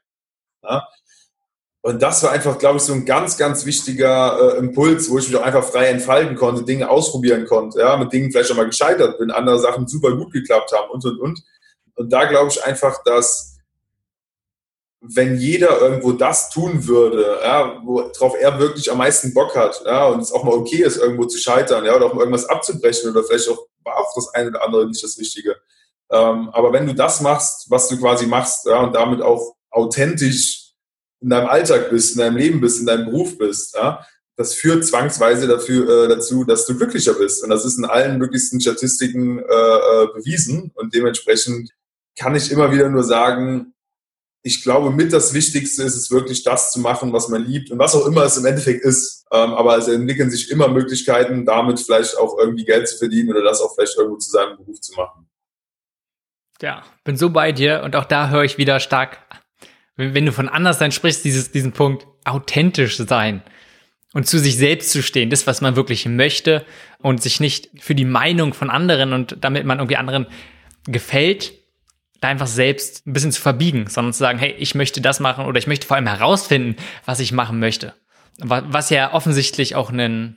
Ja? 0.62 0.88
Und 1.86 2.02
das 2.02 2.20
war 2.24 2.32
einfach, 2.32 2.58
glaube 2.58 2.78
ich, 2.78 2.82
so 2.82 2.92
ein 2.92 3.04
ganz, 3.04 3.36
ganz 3.36 3.64
wichtiger 3.64 4.56
äh, 4.56 4.58
Impuls, 4.58 5.08
wo 5.08 5.18
ich 5.18 5.28
mich 5.28 5.36
auch 5.36 5.44
einfach 5.44 5.62
frei 5.62 5.86
entfalten 5.86 6.34
konnte, 6.34 6.64
Dinge 6.64 6.90
ausprobieren 6.90 7.46
konnte, 7.46 7.78
ja, 7.78 7.96
mit 7.96 8.12
Dingen 8.12 8.32
vielleicht 8.32 8.50
auch 8.50 8.56
mal 8.56 8.66
gescheitert 8.66 9.18
bin, 9.20 9.30
andere 9.30 9.60
Sachen 9.60 9.86
super 9.86 10.10
gut 10.16 10.32
geklappt 10.32 10.72
haben 10.72 10.90
und, 10.90 11.04
und, 11.04 11.20
und. 11.20 11.44
Und 11.94 12.12
da 12.12 12.24
glaube 12.24 12.50
ich 12.50 12.64
einfach, 12.64 13.04
dass 13.04 13.58
wenn 15.00 15.36
jeder 15.36 15.80
irgendwo 15.80 16.10
das 16.10 16.50
tun 16.50 16.88
würde, 16.88 17.38
ja, 17.44 17.80
worauf 17.84 18.34
er 18.36 18.58
wirklich 18.58 18.90
am 18.90 18.98
meisten 18.98 19.32
Bock 19.32 19.54
hat, 19.54 19.80
ja, 19.84 20.06
und 20.06 20.18
es 20.18 20.32
auch 20.32 20.42
mal 20.42 20.54
okay 20.54 20.82
ist, 20.82 20.96
irgendwo 20.96 21.26
zu 21.26 21.38
scheitern, 21.38 21.84
ja, 21.84 21.94
oder 21.94 22.06
auch 22.06 22.14
mal 22.14 22.22
irgendwas 22.22 22.48
abzubrechen 22.48 23.12
oder 23.12 23.22
vielleicht 23.22 23.48
auch 23.48 23.64
war 23.84 23.96
auch 23.96 24.12
das 24.12 24.34
eine 24.34 24.48
oder 24.48 24.64
andere 24.64 24.88
nicht 24.88 25.04
das 25.04 25.16
Richtige. 25.20 25.54
Ähm, 26.10 26.50
aber 26.50 26.72
wenn 26.72 26.88
du 26.88 26.96
das 26.96 27.20
machst, 27.20 27.70
was 27.70 27.86
du 27.86 27.96
quasi 27.96 28.26
machst, 28.26 28.66
ja, 28.66 28.80
und 28.80 28.92
damit 28.92 29.22
auch 29.22 29.54
authentisch 29.70 30.65
in 31.20 31.30
deinem 31.30 31.46
Alltag 31.46 31.90
bist, 31.90 32.14
in 32.14 32.20
deinem 32.20 32.36
Leben 32.36 32.60
bist, 32.60 32.80
in 32.80 32.86
deinem 32.86 33.06
Beruf 33.06 33.38
bist, 33.38 33.74
ja, 33.74 34.04
das 34.36 34.54
führt 34.54 34.84
zwangsweise 34.84 35.48
dafür, 35.48 36.04
äh, 36.04 36.08
dazu, 36.08 36.44
dass 36.44 36.66
du 36.66 36.76
glücklicher 36.76 37.14
bist. 37.14 37.42
Und 37.42 37.50
das 37.50 37.64
ist 37.64 37.78
in 37.78 37.86
allen 37.86 38.18
möglichsten 38.18 38.60
Statistiken 38.60 39.38
äh, 39.38 39.42
äh, 39.42 40.06
bewiesen. 40.14 40.72
Und 40.74 40.94
dementsprechend 40.94 41.70
kann 42.18 42.34
ich 42.34 42.52
immer 42.52 42.70
wieder 42.70 42.88
nur 42.90 43.02
sagen, 43.02 43.72
ich 44.42 44.62
glaube, 44.62 44.90
mit 44.90 45.12
das 45.12 45.34
Wichtigste 45.34 45.82
ist 45.82 45.96
es 45.96 46.10
wirklich, 46.10 46.44
das 46.44 46.70
zu 46.70 46.80
machen, 46.80 47.12
was 47.12 47.28
man 47.28 47.44
liebt 47.44 47.70
und 47.70 47.78
was 47.78 47.94
auch 47.96 48.06
immer 48.06 48.24
es 48.24 48.36
im 48.36 48.44
Endeffekt 48.44 48.84
ist. 48.84 49.26
Ähm, 49.32 49.54
aber 49.54 49.76
es 49.78 49.88
entwickeln 49.88 50.30
sich 50.30 50.50
immer 50.50 50.68
Möglichkeiten, 50.68 51.44
damit 51.46 51.80
vielleicht 51.80 52.16
auch 52.16 52.38
irgendwie 52.38 52.64
Geld 52.64 52.86
zu 52.88 52.98
verdienen 52.98 53.30
oder 53.30 53.42
das 53.42 53.60
auch 53.60 53.74
vielleicht 53.74 53.96
irgendwo 53.96 54.18
zu 54.18 54.30
seinem 54.30 54.56
Beruf 54.56 54.80
zu 54.80 54.94
machen. 54.94 55.28
Ja, 56.62 56.84
bin 57.04 57.16
so 57.16 57.30
bei 57.30 57.52
dir 57.52 57.82
und 57.84 57.96
auch 57.96 58.04
da 58.04 58.30
höre 58.30 58.44
ich 58.44 58.56
wieder 58.56 58.80
stark, 58.80 59.18
wenn, 59.96 60.26
du 60.26 60.32
von 60.32 60.48
Anderssein 60.48 60.92
sprichst, 60.92 61.24
dieses, 61.24 61.50
diesen 61.50 61.72
Punkt 61.72 62.06
authentisch 62.24 62.96
sein 62.96 63.42
und 64.12 64.26
zu 64.26 64.38
sich 64.38 64.56
selbst 64.56 64.90
zu 64.90 65.02
stehen, 65.02 65.30
das, 65.30 65.46
was 65.46 65.60
man 65.60 65.76
wirklich 65.76 66.06
möchte 66.06 66.64
und 66.98 67.22
sich 67.22 67.40
nicht 67.40 67.70
für 67.78 67.94
die 67.94 68.04
Meinung 68.04 68.54
von 68.54 68.70
anderen 68.70 69.12
und 69.12 69.38
damit 69.40 69.64
man 69.64 69.78
irgendwie 69.78 69.96
anderen 69.96 70.26
gefällt, 70.86 71.52
da 72.20 72.28
einfach 72.28 72.46
selbst 72.46 73.06
ein 73.06 73.12
bisschen 73.12 73.32
zu 73.32 73.40
verbiegen, 73.40 73.88
sondern 73.88 74.12
zu 74.12 74.20
sagen, 74.20 74.38
hey, 74.38 74.54
ich 74.58 74.74
möchte 74.74 75.00
das 75.00 75.20
machen 75.20 75.46
oder 75.46 75.58
ich 75.58 75.66
möchte 75.66 75.86
vor 75.86 75.96
allem 75.96 76.06
herausfinden, 76.06 76.76
was 77.04 77.20
ich 77.20 77.32
machen 77.32 77.58
möchte. 77.58 77.94
Was 78.38 78.90
ja 78.90 79.14
offensichtlich 79.14 79.74
auch 79.76 79.90
ein, 79.90 80.36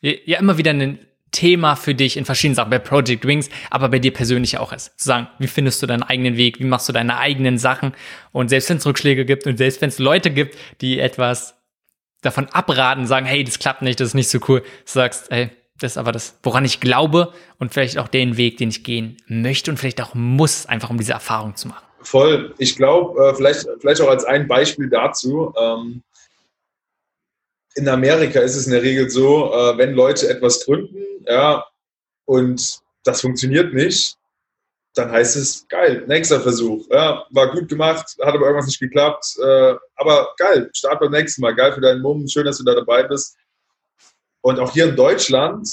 ja 0.00 0.38
immer 0.38 0.58
wieder 0.58 0.70
ein 0.70 0.98
Thema 1.32 1.76
für 1.76 1.94
dich 1.94 2.16
in 2.16 2.24
verschiedenen 2.24 2.56
Sachen, 2.56 2.70
bei 2.70 2.78
Project 2.78 3.24
Wings, 3.24 3.48
aber 3.70 3.88
bei 3.88 3.98
dir 3.98 4.12
persönlich 4.12 4.58
auch 4.58 4.72
ist. 4.72 4.98
Zu 4.98 5.06
sagen, 5.06 5.28
wie 5.38 5.46
findest 5.46 5.82
du 5.82 5.86
deinen 5.86 6.02
eigenen 6.02 6.36
Weg, 6.36 6.58
wie 6.60 6.64
machst 6.64 6.88
du 6.88 6.92
deine 6.92 7.18
eigenen 7.18 7.58
Sachen 7.58 7.92
und 8.32 8.48
selbst 8.48 8.70
wenn 8.70 8.78
es 8.78 8.86
Rückschläge 8.86 9.24
gibt 9.24 9.46
und 9.46 9.56
selbst 9.56 9.80
wenn 9.80 9.88
es 9.88 9.98
Leute 9.98 10.30
gibt, 10.30 10.56
die 10.80 10.98
etwas 10.98 11.54
davon 12.22 12.48
abraten, 12.48 13.06
sagen, 13.06 13.26
hey, 13.26 13.44
das 13.44 13.58
klappt 13.58 13.82
nicht, 13.82 14.00
das 14.00 14.08
ist 14.08 14.14
nicht 14.14 14.28
so 14.28 14.38
cool, 14.48 14.62
sagst, 14.84 15.30
hey, 15.30 15.50
das 15.78 15.92
ist 15.92 15.98
aber 15.98 16.12
das, 16.12 16.38
woran 16.42 16.64
ich 16.64 16.80
glaube 16.80 17.32
und 17.58 17.72
vielleicht 17.72 17.98
auch 17.98 18.08
den 18.08 18.36
Weg, 18.36 18.58
den 18.58 18.68
ich 18.68 18.84
gehen 18.84 19.16
möchte 19.26 19.70
und 19.70 19.78
vielleicht 19.78 20.02
auch 20.02 20.14
muss, 20.14 20.66
einfach 20.66 20.90
um 20.90 20.98
diese 20.98 21.12
Erfahrung 21.12 21.56
zu 21.56 21.68
machen. 21.68 21.84
Voll. 22.02 22.54
Ich 22.58 22.76
glaube, 22.76 23.22
äh, 23.22 23.34
vielleicht, 23.34 23.66
vielleicht 23.80 24.00
auch 24.00 24.08
als 24.08 24.24
ein 24.24 24.48
Beispiel 24.48 24.88
dazu. 24.88 25.52
Ähm, 25.60 26.02
in 27.74 27.88
Amerika 27.88 28.40
ist 28.40 28.56
es 28.56 28.66
in 28.66 28.72
der 28.72 28.82
Regel 28.82 29.08
so, 29.10 29.52
äh, 29.52 29.78
wenn 29.78 29.94
Leute 29.94 30.28
etwas 30.28 30.64
gründen, 30.64 31.24
ja, 31.26 31.64
und 32.24 32.80
das 33.04 33.20
funktioniert 33.20 33.72
nicht, 33.72 34.16
dann 34.94 35.10
heißt 35.10 35.36
es, 35.36 35.66
geil, 35.68 36.04
nächster 36.06 36.40
Versuch. 36.40 36.86
Ja, 36.90 37.24
war 37.30 37.52
gut 37.52 37.68
gemacht, 37.68 38.16
hat 38.20 38.34
aber 38.34 38.46
irgendwas 38.46 38.66
nicht 38.66 38.80
geklappt. 38.80 39.36
Äh, 39.40 39.74
aber 39.94 40.34
geil, 40.36 40.68
start 40.72 41.00
beim 41.00 41.12
nächsten 41.12 41.42
Mal. 41.42 41.54
Geil 41.54 41.72
für 41.72 41.80
deinen 41.80 42.02
Mumm, 42.02 42.26
schön, 42.26 42.44
dass 42.44 42.58
du 42.58 42.64
da 42.64 42.74
dabei 42.74 43.04
bist. 43.04 43.36
Und 44.42 44.58
auch 44.58 44.72
hier 44.72 44.88
in 44.88 44.96
Deutschland 44.96 45.68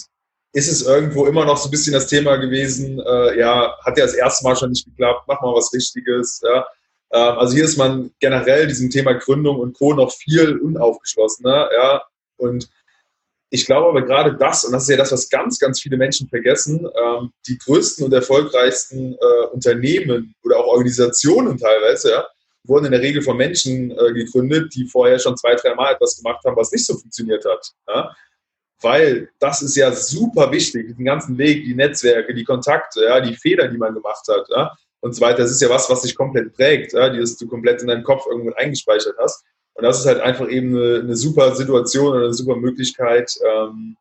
ist 0.53 0.71
es 0.71 0.83
irgendwo 0.83 1.25
immer 1.25 1.45
noch 1.45 1.57
so 1.57 1.67
ein 1.67 1.71
bisschen 1.71 1.93
das 1.93 2.07
Thema 2.07 2.37
gewesen, 2.37 2.99
äh, 2.99 3.39
ja, 3.39 3.75
hat 3.83 3.97
ja 3.97 4.05
das 4.05 4.13
erste 4.13 4.43
Mal 4.43 4.55
schon 4.55 4.69
nicht 4.69 4.85
geklappt, 4.85 5.23
mach 5.27 5.41
mal 5.41 5.53
was 5.53 5.73
Richtiges. 5.73 6.41
Ja. 6.43 6.65
Ähm, 7.17 7.39
also 7.39 7.55
hier 7.55 7.65
ist 7.65 7.77
man 7.77 8.11
generell 8.19 8.67
diesem 8.67 8.89
Thema 8.89 9.13
Gründung 9.13 9.59
und 9.59 9.77
Co. 9.77 9.93
noch 9.93 10.11
viel 10.13 10.57
unaufgeschlossener. 10.57 11.69
Ja. 11.73 12.03
Und 12.37 12.69
ich 13.49 13.65
glaube 13.65 13.89
aber 13.89 14.01
gerade 14.03 14.35
das, 14.35 14.65
und 14.65 14.73
das 14.73 14.83
ist 14.83 14.89
ja 14.89 14.97
das, 14.97 15.11
was 15.11 15.29
ganz, 15.29 15.57
ganz 15.57 15.81
viele 15.81 15.97
Menschen 15.97 16.27
vergessen, 16.27 16.85
ähm, 16.85 17.31
die 17.47 17.57
größten 17.57 18.05
und 18.05 18.13
erfolgreichsten 18.13 19.13
äh, 19.13 19.45
Unternehmen 19.51 20.35
oder 20.43 20.59
auch 20.59 20.67
Organisationen 20.67 21.57
teilweise, 21.57 22.11
ja, 22.11 22.27
wurden 22.65 22.85
in 22.85 22.91
der 22.91 23.01
Regel 23.01 23.21
von 23.21 23.37
Menschen 23.37 23.91
äh, 23.91 24.13
gegründet, 24.13 24.75
die 24.75 24.85
vorher 24.85 25.17
schon 25.17 25.37
zwei, 25.37 25.55
drei 25.55 25.73
Mal 25.73 25.93
etwas 25.93 26.17
gemacht 26.17 26.43
haben, 26.45 26.57
was 26.57 26.71
nicht 26.71 26.85
so 26.85 26.97
funktioniert 26.97 27.45
hat. 27.45 27.71
Ja? 27.87 28.13
Weil 28.81 29.29
das 29.39 29.61
ist 29.61 29.77
ja 29.77 29.91
super 29.93 30.51
wichtig, 30.51 30.95
den 30.95 31.05
ganzen 31.05 31.37
Weg, 31.37 31.63
die 31.63 31.73
Netzwerke, 31.73 32.33
die 32.33 32.43
Kontakte, 32.43 33.05
ja, 33.05 33.21
die 33.21 33.35
Fehler, 33.35 33.69
die 33.69 33.77
man 33.77 33.93
gemacht 33.93 34.27
hat 34.27 34.45
ja, 34.49 34.75
und 35.07 35.13
so 35.13 35.21
weiter. 35.21 35.39
Das 35.39 35.51
ist 35.51 35.61
ja 35.61 35.69
was, 35.69 35.89
was 35.89 36.01
dich 36.01 36.15
komplett 36.15 36.53
prägt, 36.53 36.93
ja, 36.93 37.09
die 37.09 37.19
du 37.19 37.47
komplett 37.47 37.81
in 37.81 37.87
deinem 37.87 38.03
Kopf 38.03 38.25
irgendwo 38.29 38.53
eingespeichert 38.53 39.15
hast. 39.19 39.43
Und 39.73 39.83
das 39.83 39.99
ist 39.99 40.05
halt 40.05 40.19
einfach 40.21 40.49
eben 40.49 40.75
eine, 40.75 40.99
eine 40.99 41.15
super 41.15 41.55
Situation 41.55 42.09
oder 42.13 42.25
eine 42.25 42.33
super 42.33 42.55
Möglichkeit, 42.55 43.31
ähm, 43.45 43.95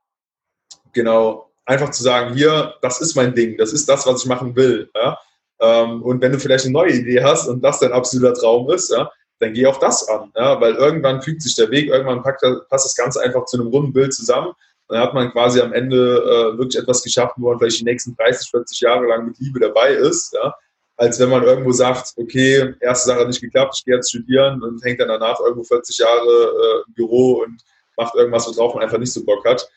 genau, 0.93 1.51
einfach 1.67 1.91
zu 1.91 2.03
sagen, 2.03 2.35
hier, 2.35 2.75
das 2.81 3.01
ist 3.01 3.15
mein 3.15 3.35
Ding, 3.35 3.59
das 3.59 3.73
ist 3.73 3.89
das, 3.89 4.07
was 4.07 4.23
ich 4.23 4.29
machen 4.29 4.57
will. 4.57 4.91
Ja? 4.95 5.19
Ähm, 5.61 6.03
und 6.03 6.23
wenn 6.23 6.33
du 6.33 6.39
vielleicht 6.39 6.65
eine 6.65 6.73
neue 6.73 6.93
Idee 6.93 7.23
hast 7.23 7.49
und 7.49 7.63
das 7.63 7.81
dein 7.81 7.93
absoluter 7.93 8.35
Traum 8.35 8.71
ist, 8.71 8.91
ja, 8.91 9.11
dann 9.39 9.53
geh 9.53 9.67
auch 9.67 9.79
das 9.79 10.09
an, 10.09 10.33
ja? 10.35 10.59
weil 10.61 10.75
irgendwann 10.75 11.21
fügt 11.21 11.43
sich 11.43 11.55
der 11.55 11.71
Weg, 11.71 11.89
irgendwann 11.89 12.23
packt, 12.23 12.43
passt 12.71 12.87
das 12.87 12.97
Ganze 12.97 13.21
einfach 13.21 13.45
zu 13.45 13.59
einem 13.59 13.69
runden 13.69 13.93
Bild 13.93 14.15
zusammen. 14.15 14.53
Dann 14.89 15.01
hat 15.01 15.15
man 15.15 15.33
quasi 15.33 15.61
am 15.61 15.73
Ende 15.73 15.97
äh, 15.97 16.59
wirklich 16.59 16.81
etwas 16.81 17.03
geschafft, 17.03 17.35
wo 17.37 17.51
man 17.51 17.59
vielleicht 17.59 17.81
die 17.81 17.85
nächsten 17.85 18.17
30, 18.17 18.49
40 18.51 18.81
Jahre 18.81 19.07
lang 19.07 19.27
mit 19.27 19.39
Liebe 19.41 19.59
dabei 19.59 19.91
ist. 19.91 20.33
Ja? 20.33 20.55
Als 20.97 21.21
wenn 21.21 21.29
man 21.29 21.43
irgendwo 21.43 21.73
sagt, 21.73 22.15
okay, 22.17 22.75
erste 22.81 23.09
Sache 23.09 23.21
hat 23.21 23.29
nicht 23.29 23.41
geklappt, 23.41 23.75
ich 23.77 23.85
gehe 23.85 23.95
jetzt 23.95 24.11
studieren 24.11 24.63
und 24.63 24.83
hängt 24.83 25.01
dann 25.01 25.09
danach 25.09 25.39
irgendwo 25.41 25.63
40 25.63 25.99
Jahre 25.99 26.29
äh, 26.29 26.89
im 26.89 26.95
Büro 26.95 27.43
und 27.43 27.63
macht 27.97 28.15
irgendwas, 28.15 28.47
worauf 28.47 28.75
man 28.75 28.85
einfach 28.85 28.99
nicht 28.99 29.13
so 29.13 29.25
Bock 29.25 29.45
hat. 29.45 29.69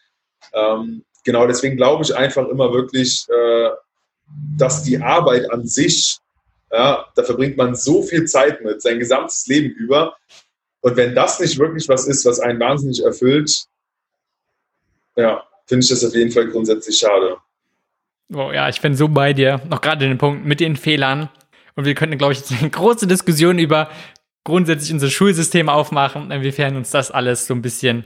Ähm, 0.54 1.04
genau, 1.24 1.46
deswegen 1.46 1.76
glaube 1.76 2.04
ich 2.04 2.16
einfach 2.16 2.48
immer 2.48 2.74
wirklich, 2.74 3.28
äh, 3.30 3.70
dass 4.58 4.84
die 4.84 5.00
Arbeit 5.02 5.52
an 5.52 5.66
sich, 5.66 6.20
ja, 6.72 7.06
da 7.16 7.24
verbringt 7.24 7.58
man 7.58 7.76
so 7.76 8.04
viel 8.04 8.26
Zeit 8.26 8.64
mit, 8.64 8.82
sein 8.82 9.00
gesamtes 9.00 9.48
Leben 9.48 9.72
über. 9.72 10.16
Und 10.82 10.96
wenn 10.96 11.16
das 11.16 11.40
nicht 11.40 11.58
wirklich 11.60 11.90
was 11.90 12.08
ist, 12.08 12.26
was 12.26 12.40
einen 12.40 12.60
wahnsinnig 12.60 13.04
erfüllt, 13.04 13.66
ja, 15.16 15.44
finde 15.66 15.84
ich 15.84 15.90
das 15.90 16.06
auf 16.06 16.14
jeden 16.14 16.32
Fall 16.32 16.48
grundsätzlich 16.48 16.98
schade. 16.98 17.38
Oh 18.34 18.52
ja, 18.52 18.70
ich 18.70 18.82
bin 18.82 18.96
so 18.96 19.08
bei 19.08 19.34
dir. 19.34 19.62
Noch 19.70 19.82
gerade 19.82 20.08
den 20.08 20.18
Punkt 20.18 20.46
mit 20.46 20.60
den 20.60 20.76
Fehlern. 20.76 21.30
Und 21.76 21.86
wir 21.86 21.96
könnten, 21.96 22.18
glaube 22.18 22.34
ich, 22.34 22.40
jetzt 22.40 22.52
eine 22.52 22.70
große 22.70 23.08
Diskussion 23.08 23.58
über 23.58 23.90
grundsätzlich 24.44 24.94
unser 24.94 25.10
Schulsystem 25.10 25.70
aufmachen, 25.70 26.32
inwiefern 26.32 26.76
uns 26.76 26.92
das 26.92 27.12
alles 27.12 27.48
so 27.48 27.54
ein 27.54 27.62
bisschen 27.62 28.06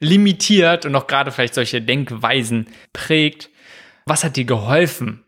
limitiert 0.00 0.86
und 0.86 0.94
auch 0.94 1.06
gerade 1.06 1.30
vielleicht 1.30 1.54
solche 1.54 1.80
Denkweisen 1.80 2.68
prägt. 2.92 3.50
Was 4.06 4.24
hat 4.24 4.36
dir 4.36 4.44
geholfen, 4.44 5.24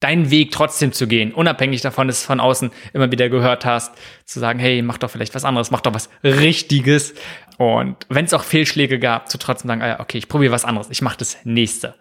deinen 0.00 0.30
Weg 0.30 0.50
trotzdem 0.50 0.92
zu 0.92 1.06
gehen, 1.06 1.32
unabhängig 1.32 1.80
davon, 1.80 2.08
dass 2.08 2.20
du 2.20 2.26
von 2.26 2.40
außen 2.40 2.70
immer 2.92 3.10
wieder 3.10 3.28
gehört 3.28 3.64
hast, 3.64 3.94
zu 4.24 4.40
sagen, 4.40 4.58
hey, 4.58 4.82
mach 4.82 4.98
doch 4.98 5.10
vielleicht 5.10 5.34
was 5.34 5.44
anderes, 5.44 5.70
mach 5.70 5.80
doch 5.80 5.94
was 5.94 6.10
Richtiges. 6.24 7.14
Und 7.58 7.96
wenn 8.08 8.24
es 8.24 8.34
auch 8.34 8.44
Fehlschläge 8.44 8.98
gab, 8.98 9.30
zu 9.30 9.38
trotzdem 9.38 9.68
sagen, 9.68 9.82
ah 9.82 10.00
okay, 10.00 10.18
ich 10.18 10.28
probiere 10.28 10.52
was 10.52 10.64
anderes, 10.64 10.90
ich 10.90 11.02
mache 11.02 11.18
das 11.18 11.38
nächste. 11.44 11.94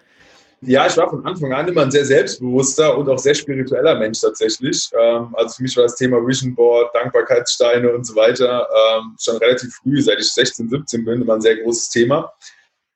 Ja, 0.63 0.85
ich 0.85 0.95
war 0.95 1.09
von 1.09 1.25
Anfang 1.25 1.51
an 1.53 1.67
immer 1.67 1.81
ein 1.81 1.91
sehr 1.91 2.05
selbstbewusster 2.05 2.95
und 2.95 3.09
auch 3.09 3.17
sehr 3.17 3.33
spiritueller 3.33 3.97
Mensch 3.97 4.21
tatsächlich. 4.21 4.91
Ähm, 4.93 5.33
also 5.35 5.55
für 5.55 5.63
mich 5.63 5.75
war 5.75 5.83
das 5.83 5.95
Thema 5.95 6.17
Vision 6.25 6.53
Board, 6.53 6.93
Dankbarkeitssteine 6.93 7.91
und 7.91 8.05
so 8.05 8.15
weiter 8.15 8.67
ähm, 8.69 9.15
schon 9.19 9.37
relativ 9.37 9.73
früh, 9.73 9.99
seit 10.01 10.19
ich 10.19 10.31
16, 10.31 10.69
17 10.69 11.03
bin, 11.03 11.23
immer 11.23 11.33
ein 11.33 11.41
sehr 11.41 11.57
großes 11.57 11.89
Thema. 11.89 12.31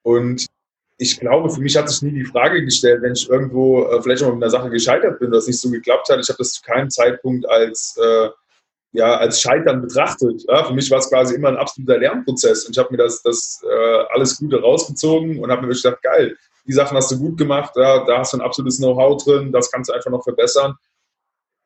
Und 0.03 0.45
ich 0.97 1.19
glaube, 1.19 1.49
für 1.49 1.59
mich 1.59 1.75
hat 1.75 1.89
sich 1.89 2.03
nie 2.03 2.11
die 2.11 2.25
Frage 2.25 2.63
gestellt, 2.63 3.01
wenn 3.01 3.13
ich 3.13 3.27
irgendwo 3.27 3.83
äh, 3.85 4.01
vielleicht 4.01 4.21
auch 4.21 4.31
mit 4.31 4.43
einer 4.43 4.51
Sache 4.51 4.69
gescheitert 4.69 5.19
bin, 5.19 5.31
dass 5.31 5.47
nicht 5.47 5.59
so 5.59 5.71
geklappt 5.71 6.07
hat. 6.09 6.19
Ich 6.19 6.29
habe 6.29 6.37
das 6.37 6.53
zu 6.53 6.61
keinem 6.61 6.91
Zeitpunkt 6.91 7.49
als 7.49 7.97
äh, 7.97 8.29
ja, 8.95 9.17
als 9.17 9.41
Scheitern 9.41 9.81
betrachtet. 9.81 10.43
Ja, 10.47 10.63
für 10.63 10.73
mich 10.73 10.89
war 10.89 10.99
es 10.99 11.09
quasi 11.09 11.35
immer 11.35 11.49
ein 11.49 11.57
absoluter 11.57 11.97
Lernprozess 11.97 12.65
und 12.65 12.75
ich 12.75 12.77
habe 12.77 12.91
mir 12.91 12.97
das, 12.97 13.21
das 13.21 13.61
äh, 13.63 14.03
alles 14.13 14.37
Gute 14.37 14.61
rausgezogen 14.61 15.39
und 15.39 15.51
habe 15.51 15.65
mir 15.65 15.73
gedacht, 15.73 16.01
geil, 16.01 16.37
die 16.67 16.73
Sachen 16.73 16.97
hast 16.97 17.11
du 17.11 17.19
gut 17.19 17.37
gemacht, 17.37 17.73
ja, 17.75 18.05
da 18.05 18.19
hast 18.19 18.33
du 18.33 18.37
ein 18.37 18.41
absolutes 18.41 18.77
Know-how 18.77 19.23
drin, 19.23 19.51
das 19.51 19.71
kannst 19.71 19.89
du 19.89 19.93
einfach 19.93 20.11
noch 20.11 20.23
verbessern. 20.23 20.75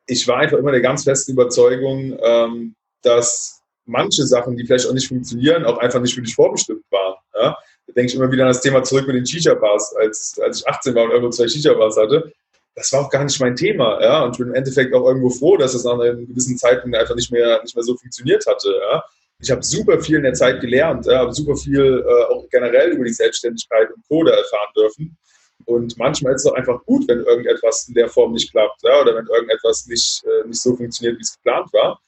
Ich 0.07 0.27
war 0.27 0.37
einfach 0.37 0.57
immer 0.57 0.71
der 0.71 0.81
ganz 0.81 1.03
festen 1.03 1.33
Überzeugung, 1.33 2.17
ähm, 2.21 2.75
dass 3.03 3.61
manche 3.85 4.25
Sachen, 4.25 4.57
die 4.57 4.65
vielleicht 4.65 4.87
auch 4.87 4.93
nicht 4.93 5.07
funktionieren, 5.07 5.65
auch 5.65 5.77
einfach 5.77 6.01
nicht 6.01 6.15
für 6.15 6.21
dich 6.21 6.35
vorbestimmt 6.35 6.83
waren. 6.89 7.15
Ja. 7.35 7.57
Da 7.87 7.93
denke 7.93 8.11
ich 8.11 8.15
immer 8.15 8.31
wieder 8.31 8.43
an 8.43 8.49
das 8.49 8.61
Thema 8.61 8.83
zurück 8.83 9.07
mit 9.07 9.15
den 9.15 9.25
Shisha-Bars, 9.25 9.95
als, 9.95 10.39
als 10.43 10.59
ich 10.59 10.67
18 10.67 10.95
war 10.95 11.05
und 11.05 11.11
irgendwo 11.11 11.29
zwei 11.29 11.47
Shisha-Bars 11.47 11.97
hatte. 11.97 12.31
Das 12.75 12.93
war 12.93 13.01
auch 13.01 13.09
gar 13.09 13.23
nicht 13.23 13.39
mein 13.39 13.55
Thema, 13.55 14.01
ja. 14.01 14.23
Und 14.23 14.31
ich 14.31 14.37
bin 14.37 14.47
im 14.47 14.53
Endeffekt 14.53 14.93
auch 14.93 15.05
irgendwo 15.05 15.29
froh, 15.29 15.57
dass 15.57 15.73
es 15.73 15.83
nach 15.83 15.99
einem 15.99 16.27
gewissen 16.27 16.57
Zeitpunkt 16.57 16.95
einfach 16.95 17.15
nicht 17.15 17.31
mehr, 17.31 17.61
nicht 17.61 17.75
mehr 17.75 17.83
so 17.83 17.95
funktioniert 17.97 18.45
hatte, 18.45 18.73
ja 18.91 19.03
ich 19.41 19.49
habe 19.49 19.63
super 19.63 19.99
viel 19.99 20.17
in 20.17 20.23
der 20.23 20.33
Zeit 20.33 20.59
gelernt, 20.59 21.05
ja, 21.05 21.19
habe 21.19 21.33
super 21.33 21.55
viel 21.55 22.03
äh, 22.05 22.33
auch 22.33 22.47
generell 22.49 22.91
über 22.91 23.05
die 23.05 23.13
Selbstständigkeit 23.13 23.89
und 23.93 24.05
Code 24.07 24.31
erfahren 24.31 24.73
dürfen. 24.75 25.17
Und 25.65 25.97
manchmal 25.97 26.33
ist 26.33 26.45
es 26.45 26.51
auch 26.51 26.55
einfach 26.55 26.83
gut, 26.85 27.07
wenn 27.07 27.19
irgendetwas 27.19 27.87
in 27.87 27.93
der 27.93 28.09
Form 28.09 28.33
nicht 28.33 28.51
klappt 28.51 28.81
ja, 28.83 29.01
oder 29.01 29.15
wenn 29.15 29.27
irgendetwas 29.27 29.85
nicht, 29.87 30.23
äh, 30.25 30.47
nicht 30.47 30.61
so 30.61 30.75
funktioniert, 30.75 31.17
wie 31.17 31.21
es 31.21 31.35
geplant 31.35 31.71
war. 31.73 31.99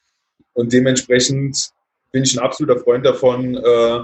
Und 0.54 0.74
dementsprechend 0.74 1.72
bin 2.12 2.24
ich 2.24 2.36
ein 2.36 2.44
absoluter 2.44 2.80
Freund 2.80 3.06
davon, 3.06 3.56
äh, 3.56 4.00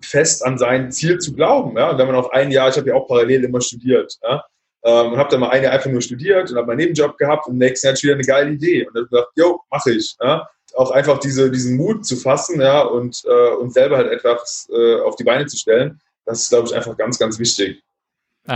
fest 0.00 0.44
an 0.44 0.58
sein 0.58 0.92
Ziel 0.92 1.18
zu 1.18 1.32
glauben. 1.32 1.76
Ja? 1.76 1.90
Und 1.90 1.98
wenn 1.98 2.06
man 2.06 2.16
auch 2.16 2.30
ein 2.30 2.50
Jahr, 2.50 2.68
ich 2.68 2.76
habe 2.76 2.88
ja 2.88 2.94
auch 2.94 3.06
parallel 3.08 3.44
immer 3.44 3.60
studiert, 3.60 4.16
ja? 4.22 4.44
Ähm, 4.84 5.12
und 5.12 5.18
habe 5.18 5.30
dann 5.30 5.40
mal 5.40 5.50
ein 5.50 5.62
Jahr 5.62 5.72
einfach 5.72 5.90
nur 5.90 6.00
studiert 6.00 6.50
und 6.50 6.56
habe 6.56 6.66
meinen 6.66 6.78
Nebenjob 6.78 7.16
gehabt 7.18 7.46
und 7.46 7.54
im 7.54 7.58
nächsten 7.58 7.86
Jahr 7.86 7.96
wieder 7.96 8.14
eine 8.14 8.24
geile 8.24 8.50
Idee. 8.50 8.86
Und 8.86 8.96
dann 8.96 9.04
gedacht, 9.04 9.28
jo, 9.36 9.60
mache 9.70 9.92
ich. 9.92 10.16
Ja? 10.20 10.48
Auch 10.74 10.90
einfach 10.90 11.18
diese, 11.18 11.50
diesen 11.50 11.76
Mut 11.76 12.06
zu 12.06 12.16
fassen 12.16 12.60
ja, 12.60 12.82
und, 12.82 13.22
äh, 13.26 13.54
und 13.54 13.72
selber 13.72 13.98
halt 13.98 14.10
etwas 14.10 14.68
äh, 14.72 15.00
auf 15.00 15.16
die 15.16 15.24
Beine 15.24 15.46
zu 15.46 15.56
stellen, 15.56 16.00
das 16.24 16.42
ist, 16.42 16.48
glaube 16.50 16.68
ich, 16.68 16.74
einfach 16.74 16.96
ganz, 16.96 17.18
ganz 17.18 17.38
wichtig. 17.38 17.82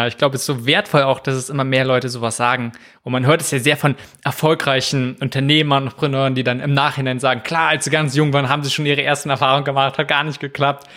Ich 0.08 0.18
glaube, 0.18 0.34
es 0.34 0.42
ist 0.42 0.46
so 0.46 0.66
wertvoll 0.66 1.02
auch, 1.02 1.20
dass 1.20 1.36
es 1.36 1.48
immer 1.48 1.62
mehr 1.62 1.84
Leute 1.84 2.08
sowas 2.08 2.36
sagen. 2.36 2.72
Und 3.04 3.12
man 3.12 3.24
hört 3.24 3.40
es 3.40 3.52
ja 3.52 3.60
sehr 3.60 3.76
von 3.76 3.94
erfolgreichen 4.24 5.14
Unternehmern, 5.20 5.84
Entrepreneuren, 5.84 6.34
die 6.34 6.42
dann 6.42 6.58
im 6.58 6.74
Nachhinein 6.74 7.20
sagen, 7.20 7.44
klar, 7.44 7.68
als 7.68 7.84
sie 7.84 7.90
ganz 7.90 8.16
jung 8.16 8.32
waren, 8.32 8.48
haben 8.48 8.64
sie 8.64 8.70
schon 8.70 8.84
ihre 8.84 9.04
ersten 9.04 9.30
Erfahrungen 9.30 9.64
gemacht, 9.64 9.96
hat 9.96 10.08
gar 10.08 10.24
nicht 10.24 10.40
geklappt. 10.40 10.88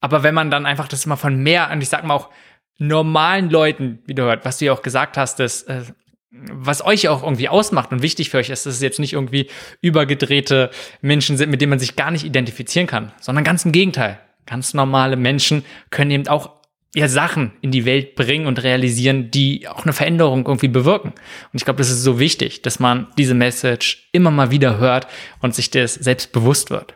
Aber 0.00 0.22
wenn 0.22 0.34
man 0.34 0.50
dann 0.50 0.64
einfach 0.64 0.88
das 0.88 1.04
immer 1.04 1.18
von 1.18 1.42
mehr, 1.42 1.70
und 1.70 1.82
ich 1.82 1.90
sag 1.90 2.04
mal 2.04 2.14
auch 2.14 2.30
normalen 2.78 3.50
Leuten 3.50 4.00
wieder 4.06 4.24
hört, 4.24 4.44
was 4.44 4.58
du 4.58 4.66
ja 4.66 4.72
auch 4.72 4.82
gesagt 4.82 5.16
hast, 5.16 5.38
dass, 5.38 5.62
äh, 5.64 5.82
was 6.30 6.84
euch 6.84 7.08
auch 7.08 7.22
irgendwie 7.22 7.48
ausmacht 7.48 7.92
und 7.92 8.02
wichtig 8.02 8.30
für 8.30 8.38
euch 8.38 8.50
ist, 8.50 8.66
dass 8.66 8.74
es 8.74 8.80
jetzt 8.82 8.98
nicht 8.98 9.12
irgendwie 9.12 9.48
übergedrehte 9.80 10.70
Menschen 11.00 11.36
sind, 11.36 11.50
mit 11.50 11.60
denen 11.60 11.70
man 11.70 11.78
sich 11.78 11.96
gar 11.96 12.10
nicht 12.10 12.24
identifizieren 12.24 12.86
kann, 12.86 13.12
sondern 13.20 13.44
ganz 13.44 13.64
im 13.64 13.72
Gegenteil. 13.72 14.18
Ganz 14.46 14.74
normale 14.74 15.16
Menschen 15.16 15.64
können 15.90 16.10
eben 16.10 16.28
auch 16.28 16.62
ja, 16.94 17.08
Sachen 17.08 17.52
in 17.60 17.70
die 17.70 17.84
Welt 17.84 18.14
bringen 18.16 18.46
und 18.46 18.62
realisieren, 18.62 19.30
die 19.30 19.66
auch 19.68 19.84
eine 19.84 19.92
Veränderung 19.92 20.46
irgendwie 20.46 20.68
bewirken. 20.68 21.10
Und 21.10 21.54
ich 21.54 21.64
glaube, 21.64 21.78
das 21.78 21.90
ist 21.90 22.02
so 22.02 22.18
wichtig, 22.18 22.62
dass 22.62 22.80
man 22.80 23.08
diese 23.16 23.34
Message 23.34 24.08
immer 24.12 24.30
mal 24.30 24.50
wieder 24.50 24.78
hört 24.78 25.06
und 25.40 25.54
sich 25.54 25.70
das 25.70 25.94
selbst 25.94 26.32
bewusst 26.32 26.70
wird. 26.70 26.94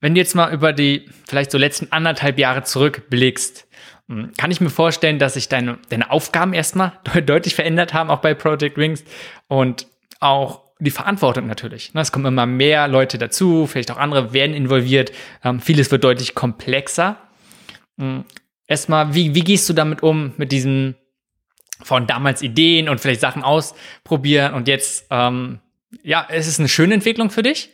Wenn 0.00 0.14
du 0.14 0.20
jetzt 0.20 0.34
mal 0.34 0.52
über 0.52 0.72
die 0.72 1.08
vielleicht 1.26 1.50
so 1.50 1.58
letzten 1.58 1.90
anderthalb 1.92 2.38
Jahre 2.38 2.64
zurückblickst, 2.64 3.65
kann 4.08 4.50
ich 4.50 4.60
mir 4.60 4.70
vorstellen, 4.70 5.18
dass 5.18 5.34
sich 5.34 5.48
deine, 5.48 5.78
deine 5.88 6.10
Aufgaben 6.10 6.52
erstmal 6.52 6.92
deutlich 7.26 7.54
verändert 7.54 7.92
haben, 7.92 8.10
auch 8.10 8.20
bei 8.20 8.34
Project 8.34 8.76
Wings 8.76 9.04
und 9.48 9.86
auch 10.20 10.62
die 10.78 10.90
Verantwortung 10.90 11.46
natürlich. 11.46 11.94
Ne, 11.94 12.02
es 12.02 12.12
kommen 12.12 12.26
immer 12.26 12.46
mehr 12.46 12.86
Leute 12.86 13.18
dazu, 13.18 13.66
vielleicht 13.66 13.90
auch 13.90 13.96
andere 13.96 14.32
werden 14.32 14.54
involviert. 14.54 15.10
Ähm, 15.42 15.60
vieles 15.60 15.90
wird 15.90 16.04
deutlich 16.04 16.34
komplexer. 16.34 17.16
Hm, 17.98 18.24
erstmal, 18.66 19.14
wie, 19.14 19.34
wie 19.34 19.40
gehst 19.40 19.68
du 19.68 19.72
damit 19.72 20.02
um, 20.02 20.34
mit 20.36 20.52
diesen 20.52 20.96
von 21.82 22.06
damals 22.06 22.42
Ideen 22.42 22.88
und 22.88 23.00
vielleicht 23.00 23.20
Sachen 23.20 23.42
ausprobieren 23.42 24.54
und 24.54 24.66
jetzt, 24.68 25.06
ähm, 25.10 25.60
ja, 26.02 26.22
ist 26.22 26.46
es 26.46 26.58
eine 26.58 26.68
schöne 26.68 26.94
Entwicklung 26.94 27.30
für 27.30 27.42
dich? 27.42 27.70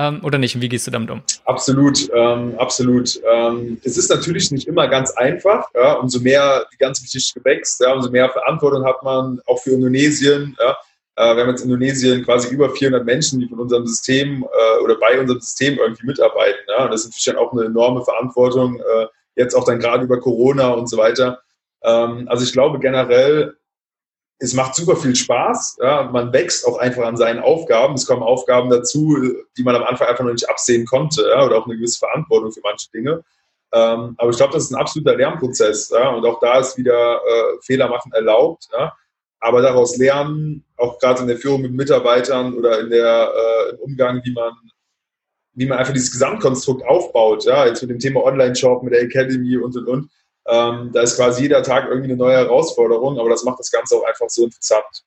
Ähm, 0.00 0.20
oder 0.24 0.38
nicht? 0.38 0.54
Und 0.54 0.62
wie 0.62 0.70
gehst 0.70 0.86
du 0.86 0.90
damit 0.90 1.10
um? 1.10 1.20
Absolut, 1.44 2.08
ähm, 2.14 2.54
absolut. 2.56 3.20
Ähm, 3.30 3.78
es 3.84 3.98
ist 3.98 4.08
natürlich 4.08 4.50
nicht 4.50 4.66
immer 4.66 4.88
ganz 4.88 5.10
einfach. 5.10 5.66
Ja? 5.74 5.92
Umso 5.94 6.20
mehr 6.20 6.66
die 6.72 6.78
ganze 6.78 7.02
Geschichte 7.02 7.44
wächst, 7.44 7.82
ja, 7.82 7.92
umso 7.92 8.10
mehr 8.10 8.30
Verantwortung 8.30 8.82
hat 8.86 9.02
man, 9.02 9.42
auch 9.46 9.60
für 9.60 9.72
Indonesien. 9.72 10.56
Ja? 10.58 10.70
Äh, 11.16 11.36
wir 11.36 11.42
haben 11.42 11.50
jetzt 11.50 11.64
in 11.64 11.70
Indonesien 11.70 12.24
quasi 12.24 12.48
über 12.48 12.70
400 12.70 13.04
Menschen, 13.04 13.40
die 13.40 13.48
von 13.48 13.60
unserem 13.60 13.86
System 13.86 14.42
äh, 14.42 14.82
oder 14.82 14.94
bei 14.98 15.20
unserem 15.20 15.40
System 15.40 15.76
irgendwie 15.76 16.06
mitarbeiten. 16.06 16.60
Ja? 16.68 16.84
Und 16.84 16.92
das 16.92 17.02
ist 17.02 17.08
natürlich 17.08 17.36
dann 17.36 17.36
auch 17.36 17.52
eine 17.52 17.66
enorme 17.66 18.02
Verantwortung. 18.02 18.80
Äh, 18.80 19.06
jetzt 19.36 19.54
auch 19.54 19.64
dann 19.64 19.80
gerade 19.80 20.04
über 20.04 20.18
Corona 20.18 20.70
und 20.70 20.88
so 20.88 20.96
weiter. 20.96 21.40
Ähm, 21.82 22.26
also 22.26 22.42
ich 22.42 22.52
glaube 22.52 22.78
generell, 22.78 23.54
es 24.42 24.54
macht 24.54 24.74
super 24.74 24.96
viel 24.96 25.14
Spaß. 25.14 25.78
Ja, 25.82 26.04
man 26.10 26.32
wächst 26.32 26.66
auch 26.66 26.78
einfach 26.78 27.04
an 27.04 27.16
seinen 27.16 27.40
Aufgaben. 27.40 27.94
Es 27.94 28.06
kommen 28.06 28.22
Aufgaben 28.22 28.70
dazu, 28.70 29.16
die 29.56 29.62
man 29.62 29.76
am 29.76 29.84
Anfang 29.84 30.08
einfach 30.08 30.24
noch 30.24 30.32
nicht 30.32 30.48
absehen 30.48 30.86
konnte 30.86 31.28
ja, 31.28 31.44
oder 31.44 31.58
auch 31.58 31.66
eine 31.66 31.76
gewisse 31.76 31.98
Verantwortung 31.98 32.50
für 32.50 32.60
manche 32.64 32.90
Dinge. 32.90 33.22
Ähm, 33.72 34.14
aber 34.16 34.30
ich 34.30 34.36
glaube, 34.38 34.54
das 34.54 34.64
ist 34.64 34.70
ein 34.72 34.80
absoluter 34.80 35.14
Lernprozess. 35.14 35.90
Ja, 35.90 36.08
und 36.08 36.24
auch 36.24 36.40
da 36.40 36.58
ist 36.58 36.78
wieder 36.78 37.16
äh, 37.16 37.60
Fehler 37.60 37.88
machen 37.88 38.12
erlaubt. 38.12 38.68
Aber 39.40 39.62
daraus 39.62 39.96
lernen, 39.98 40.64
auch 40.76 40.98
gerade 40.98 41.20
in 41.20 41.28
der 41.28 41.36
Führung 41.36 41.62
mit 41.62 41.72
Mitarbeitern 41.72 42.54
oder 42.54 42.80
in 42.80 42.90
der, 42.90 43.32
äh, 43.34 43.70
im 43.70 43.78
Umgang, 43.80 44.22
wie 44.24 44.32
man 44.32 44.52
wie 45.52 45.66
man 45.66 45.78
einfach 45.78 45.92
dieses 45.92 46.12
Gesamtkonstrukt 46.12 46.84
aufbaut, 46.86 47.44
jetzt 47.44 47.82
mit 47.82 47.90
dem 47.90 47.98
Thema 47.98 48.22
Online-Shop, 48.22 48.82
mit 48.82 48.94
der 48.94 49.02
Academy 49.02 49.56
und 49.58 49.76
und 49.76 49.88
und. 49.88 50.10
Ähm, 50.50 50.90
da 50.92 51.02
ist 51.02 51.16
quasi 51.16 51.42
jeder 51.42 51.62
Tag 51.62 51.86
irgendwie 51.88 52.08
eine 52.08 52.16
neue 52.16 52.36
Herausforderung, 52.36 53.18
aber 53.18 53.30
das 53.30 53.44
macht 53.44 53.60
das 53.60 53.70
Ganze 53.70 53.96
auch 53.96 54.04
einfach 54.04 54.28
so 54.28 54.44
interessant. 54.44 55.04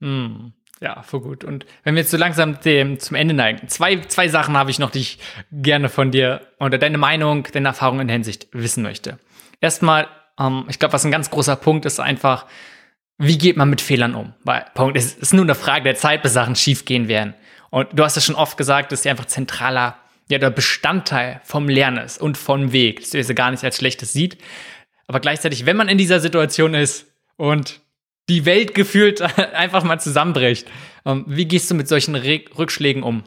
Mm, 0.00 0.48
ja, 0.80 1.02
voll 1.02 1.20
gut. 1.20 1.44
Und 1.44 1.64
wenn 1.82 1.94
wir 1.94 2.02
jetzt 2.02 2.10
so 2.10 2.18
langsam 2.18 2.60
dem, 2.60 3.00
zum 3.00 3.16
Ende 3.16 3.32
neigen, 3.32 3.68
zwei, 3.68 4.00
zwei 4.02 4.28
Sachen 4.28 4.56
habe 4.56 4.70
ich 4.70 4.78
noch, 4.78 4.90
die 4.90 5.00
ich 5.00 5.18
gerne 5.50 5.88
von 5.88 6.10
dir 6.10 6.42
oder 6.60 6.76
deine 6.76 6.98
Meinung, 6.98 7.48
deine 7.50 7.68
Erfahrung 7.68 8.00
in 8.00 8.08
Hinsicht 8.08 8.48
wissen 8.52 8.82
möchte. 8.82 9.18
Erstmal, 9.60 10.08
ähm, 10.38 10.66
ich 10.68 10.78
glaube, 10.78 10.92
was 10.92 11.06
ein 11.06 11.10
ganz 11.10 11.30
großer 11.30 11.56
Punkt 11.56 11.86
ist 11.86 12.00
einfach, 12.00 12.46
wie 13.16 13.38
geht 13.38 13.56
man 13.56 13.70
mit 13.70 13.80
Fehlern 13.80 14.14
um? 14.14 14.34
Weil, 14.42 14.66
Punkt, 14.74 14.96
es 14.96 15.14
ist 15.14 15.32
nur 15.32 15.44
eine 15.44 15.54
Frage 15.54 15.84
der 15.84 15.94
Zeit, 15.94 16.22
bis 16.22 16.34
Sachen 16.34 16.56
schiefgehen 16.56 17.08
werden. 17.08 17.34
Und 17.70 17.88
du 17.92 18.04
hast 18.04 18.16
ja 18.16 18.22
schon 18.22 18.34
oft 18.34 18.56
gesagt, 18.56 18.92
dass 18.92 19.02
sie 19.02 19.10
einfach 19.10 19.26
zentraler, 19.26 19.96
ja, 20.28 20.38
der 20.38 20.50
Bestandteil 20.50 21.40
vom 21.44 21.68
Lernen 21.68 22.04
ist 22.04 22.20
und 22.20 22.38
vom 22.38 22.72
Weg, 22.72 23.00
dass 23.00 23.10
du 23.10 23.22
sie 23.22 23.34
gar 23.34 23.50
nicht 23.50 23.64
als 23.64 23.76
schlechtes 23.76 24.12
sieht. 24.12 24.38
Aber 25.06 25.20
gleichzeitig, 25.20 25.66
wenn 25.66 25.76
man 25.76 25.88
in 25.88 25.98
dieser 25.98 26.20
Situation 26.20 26.74
ist 26.74 27.06
und 27.36 27.80
die 28.28 28.46
Welt 28.46 28.74
gefühlt 28.74 29.20
einfach 29.52 29.84
mal 29.84 30.00
zusammenbricht, 30.00 30.66
ähm, 31.04 31.24
wie 31.28 31.44
gehst 31.44 31.70
du 31.70 31.74
mit 31.74 31.88
solchen 31.88 32.14
Rückschlägen 32.14 33.02
um? 33.02 33.22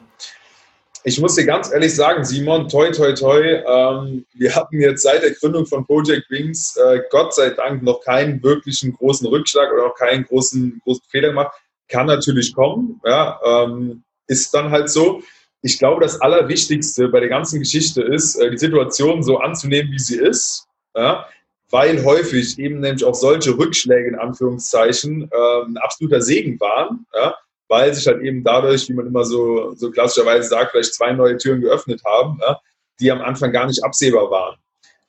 Ich 1.04 1.20
muss 1.20 1.36
dir 1.36 1.46
ganz 1.46 1.72
ehrlich 1.72 1.94
sagen, 1.94 2.24
Simon, 2.24 2.68
toi, 2.68 2.90
toi, 2.90 3.14
toi, 3.14 3.40
ähm, 3.40 4.26
wir 4.34 4.54
hatten 4.54 4.80
jetzt 4.80 5.02
seit 5.02 5.22
der 5.22 5.30
Gründung 5.30 5.64
von 5.64 5.86
Project 5.86 6.28
Wings 6.28 6.76
äh, 6.76 7.00
Gott 7.10 7.32
sei 7.32 7.50
Dank 7.50 7.82
noch 7.82 8.00
keinen 8.00 8.42
wirklichen 8.42 8.92
großen 8.92 9.26
Rückschlag 9.28 9.72
oder 9.72 9.86
auch 9.86 9.94
keinen 9.94 10.24
großen, 10.24 10.80
großen 10.84 11.04
Fehler 11.08 11.28
gemacht. 11.28 11.52
Kann 11.88 12.06
natürlich 12.06 12.52
kommen, 12.52 13.00
ja, 13.04 13.40
ähm, 13.46 14.02
ist 14.26 14.52
dann 14.52 14.70
halt 14.70 14.90
so. 14.90 15.22
Ich 15.68 15.78
glaube, 15.78 16.00
das 16.00 16.18
Allerwichtigste 16.22 17.08
bei 17.08 17.20
der 17.20 17.28
ganzen 17.28 17.58
Geschichte 17.58 18.00
ist, 18.00 18.36
äh, 18.36 18.50
die 18.50 18.56
Situation 18.56 19.22
so 19.22 19.36
anzunehmen, 19.36 19.92
wie 19.92 19.98
sie 19.98 20.16
ist. 20.16 20.66
Ja? 20.96 21.26
Weil 21.68 22.02
häufig 22.06 22.58
eben 22.58 22.80
nämlich 22.80 23.04
auch 23.04 23.14
solche 23.14 23.50
Rückschläge 23.50 24.08
in 24.08 24.14
Anführungszeichen 24.14 25.30
äh, 25.30 25.62
ein 25.66 25.76
absoluter 25.76 26.22
Segen 26.22 26.58
waren, 26.58 27.04
ja? 27.14 27.34
weil 27.68 27.92
sich 27.92 28.06
halt 28.06 28.22
eben 28.22 28.42
dadurch, 28.42 28.88
wie 28.88 28.94
man 28.94 29.08
immer 29.08 29.26
so, 29.26 29.74
so 29.74 29.90
klassischerweise 29.90 30.48
sagt, 30.48 30.70
vielleicht 30.70 30.94
zwei 30.94 31.12
neue 31.12 31.36
Türen 31.36 31.60
geöffnet 31.60 32.00
haben, 32.06 32.38
ja? 32.40 32.58
die 32.98 33.12
am 33.12 33.20
Anfang 33.20 33.52
gar 33.52 33.66
nicht 33.66 33.84
absehbar 33.84 34.30
waren. 34.30 34.56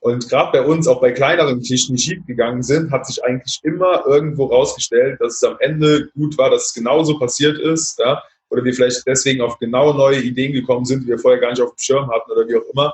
Und 0.01 0.28
gerade 0.28 0.51
bei 0.51 0.66
uns, 0.66 0.89
auch 0.89 0.99
bei 0.99 1.14
kleineren 1.14 1.60
Geschichten, 1.60 1.95
die 1.95 2.01
schief 2.01 2.26
gegangen 2.28 2.64
sind, 2.64 2.91
hat 2.91 3.05
sich 3.05 3.24
eigentlich 3.24 3.62
immer 3.64 4.05
irgendwo 4.05 4.47
rausgestellt, 4.47 5.22
dass 5.22 5.36
es 5.36 5.43
am 5.43 5.55
Ende 5.62 6.10
gut 6.16 6.38
war, 6.38 6.49
dass 6.49 6.66
es 6.66 6.74
genauso 6.74 7.18
passiert 7.18 7.57
ist. 7.57 7.97
Ja? 7.99 8.22
Oder 8.50 8.64
wir 8.64 8.74
vielleicht 8.74 9.06
deswegen 9.06 9.41
auf 9.41 9.60
genau 9.60 9.93
neue 9.93 10.22
Ideen 10.22 10.54
gekommen 10.54 10.86
sind, 10.86 11.04
die 11.04 11.08
wir 11.08 11.20
vorher 11.20 11.39
gar 11.39 11.52
nicht 11.52 11.62
auf 11.62 11.72
dem 11.72 11.80
Schirm 11.80 12.10
hatten 12.10 12.32
oder 12.32 12.47
wie 12.47 12.58
auch 12.58 12.74
immer. 12.74 12.93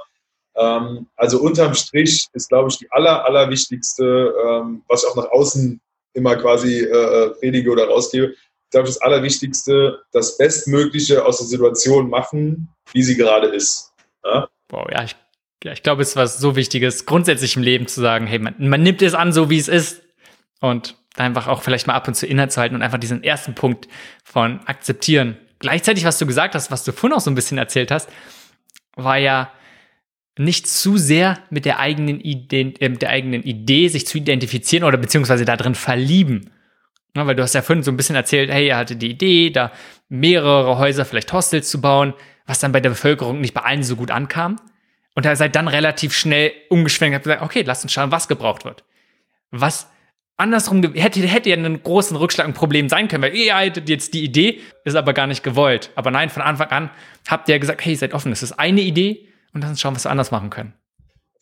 Ähm, 0.56 1.08
also 1.16 1.40
unterm 1.42 1.74
Strich 1.74 2.28
ist, 2.34 2.50
glaube 2.50 2.70
ich, 2.70 2.78
die 2.78 2.92
aller, 2.92 3.26
allerwichtigste, 3.26 4.34
ähm, 4.46 4.84
was 4.88 5.04
ich 5.04 5.10
auch 5.10 5.16
nach 5.16 5.32
außen 5.32 5.80
immer 6.14 6.36
quasi 6.38 6.80
äh, 6.80 6.88
äh, 6.88 7.30
predige 7.32 7.72
oder 7.72 7.88
rausgebe, 7.88 8.34
ich 8.66 8.72
glaube, 8.72 8.88
das 8.88 9.02
Allerwichtigste, 9.02 10.02
das 10.12 10.38
Bestmögliche 10.38 11.24
aus 11.26 11.38
der 11.38 11.48
Situation 11.48 12.10
machen, 12.10 12.70
wie 12.92 13.04
sie 13.04 13.16
gerade 13.16 13.48
ist. 13.48 13.94
Ja? 14.24 14.50
Wow, 14.70 14.88
ja, 14.92 15.04
ich, 15.04 15.16
ja, 15.64 15.72
ich 15.72 15.84
glaube, 15.84 16.02
es 16.02 16.10
ist 16.10 16.16
was 16.16 16.40
so 16.40 16.56
Wichtiges, 16.56 17.06
grundsätzlich 17.06 17.56
im 17.56 17.64
Leben 17.64 17.88
zu 17.88 18.02
sagen, 18.02 18.28
hey, 18.28 18.40
man, 18.40 18.56
man 18.58 18.82
nimmt 18.82 19.02
es 19.02 19.14
an, 19.14 19.34
so 19.34 19.50
wie 19.50 19.60
es 19.60 19.68
ist. 19.68 20.02
Und 20.62 20.96
einfach 21.16 21.48
auch 21.48 21.62
vielleicht 21.62 21.88
mal 21.88 21.94
ab 21.94 22.08
und 22.08 22.16
zu 22.16 22.26
innezuhalten 22.26 22.76
und 22.76 22.82
einfach 22.82 22.98
diesen 22.98 23.24
ersten 23.24 23.56
Punkt 23.56 23.88
von 24.24 24.60
akzeptieren, 24.66 25.38
gleichzeitig, 25.60 26.06
was 26.06 26.18
du 26.18 26.26
gesagt 26.26 26.56
hast, 26.56 26.72
was 26.72 26.84
du 26.84 26.92
vorhin 26.92 27.18
auch 27.18 27.22
so 27.22 27.32
ein 27.32 27.36
bisschen 27.36 27.58
erzählt 27.58 27.92
hast, 27.92 28.10
war 28.96 29.18
ja 29.18 29.52
nicht 30.38 30.68
zu 30.68 30.98
sehr 30.98 31.40
mit 31.50 31.66
der 31.66 31.80
eigenen 31.80 32.20
Idee, 32.20 32.74
äh, 32.80 32.90
mit 32.90 33.02
der 33.02 33.10
eigenen 33.10 33.44
Idee 33.44 33.88
sich 33.88 34.06
zu 34.06 34.18
identifizieren 34.18 34.84
oder 34.84 34.98
beziehungsweise 34.98 35.46
darin 35.46 35.76
verlieben. 35.76 36.52
Ja, 37.16 37.26
weil 37.26 37.36
du 37.36 37.44
hast 37.44 37.56
ja 37.56 37.62
vorhin 37.62 37.84
so 37.84 37.92
ein 37.92 37.98
bisschen 37.98 38.18
erzählt, 38.18 38.52
hey, 38.52 38.68
er 38.68 38.78
hatte 38.78 38.98
die 38.98 39.12
Idee, 39.12 39.50
da 39.50 39.72
mehrere 40.10 40.78
Häuser, 40.78 41.06
vielleicht 41.06 41.32
Hostels 41.32 41.70
zu 41.70 41.80
bauen, 41.80 42.14
was 42.46 42.60
dann 42.60 42.74
bei 42.74 42.82
der 42.82 42.90
Bevölkerung 42.90 43.40
nicht 43.40 43.54
bei 43.54 43.62
allen 43.62 43.84
so 43.84 43.96
gut 43.96 44.12
ankam. 44.12 44.58
Und 45.16 45.26
er 45.26 45.38
seid 45.38 45.56
dann 45.56 45.70
relativ 45.70 46.14
schnell 46.14 46.52
umgeschwenkt 46.70 47.14
und 47.14 47.16
habt 47.16 47.24
gesagt, 47.24 47.42
okay, 47.42 47.64
lass 47.66 47.84
uns 47.84 47.94
schauen, 47.94 48.12
was 48.12 48.28
gebraucht 48.28 48.66
wird. 48.66 48.84
Was 49.52 49.90
andersrum 50.38 50.84
hätte, 50.94 51.22
hätte 51.22 51.50
ja 51.50 51.56
einen 51.56 51.82
großen 51.82 52.18
Rückschlag 52.18 52.48
ein 52.48 52.54
Problem 52.54 52.90
sein 52.90 53.08
können, 53.08 53.24
weil 53.24 53.36
ihr 53.36 53.56
hattet 53.56 53.90
jetzt 53.90 54.14
die 54.14 54.24
Idee, 54.24 54.62
ist 54.84 54.96
aber 54.96 55.14
gar 55.14 55.28
nicht 55.28 55.44
gewollt. 55.44 55.92
Aber 55.96 56.12
nein, 56.12 56.30
von 56.30 56.42
Anfang 56.42 56.70
an 56.70 56.90
habt 57.28 57.50
ihr 57.50 57.60
gesagt, 57.60 57.84
hey, 57.86 57.96
seid 57.96 58.14
offen, 58.14 58.32
das 58.32 58.44
ist 58.44 58.54
eine 58.54 58.82
Idee 58.82 59.28
und 59.54 59.64
dann 59.64 59.78
schauen, 59.78 59.96
was 59.96 60.06
wir 60.06 60.12
anders 60.12 60.32
machen 60.32 60.50
können. 60.50 60.74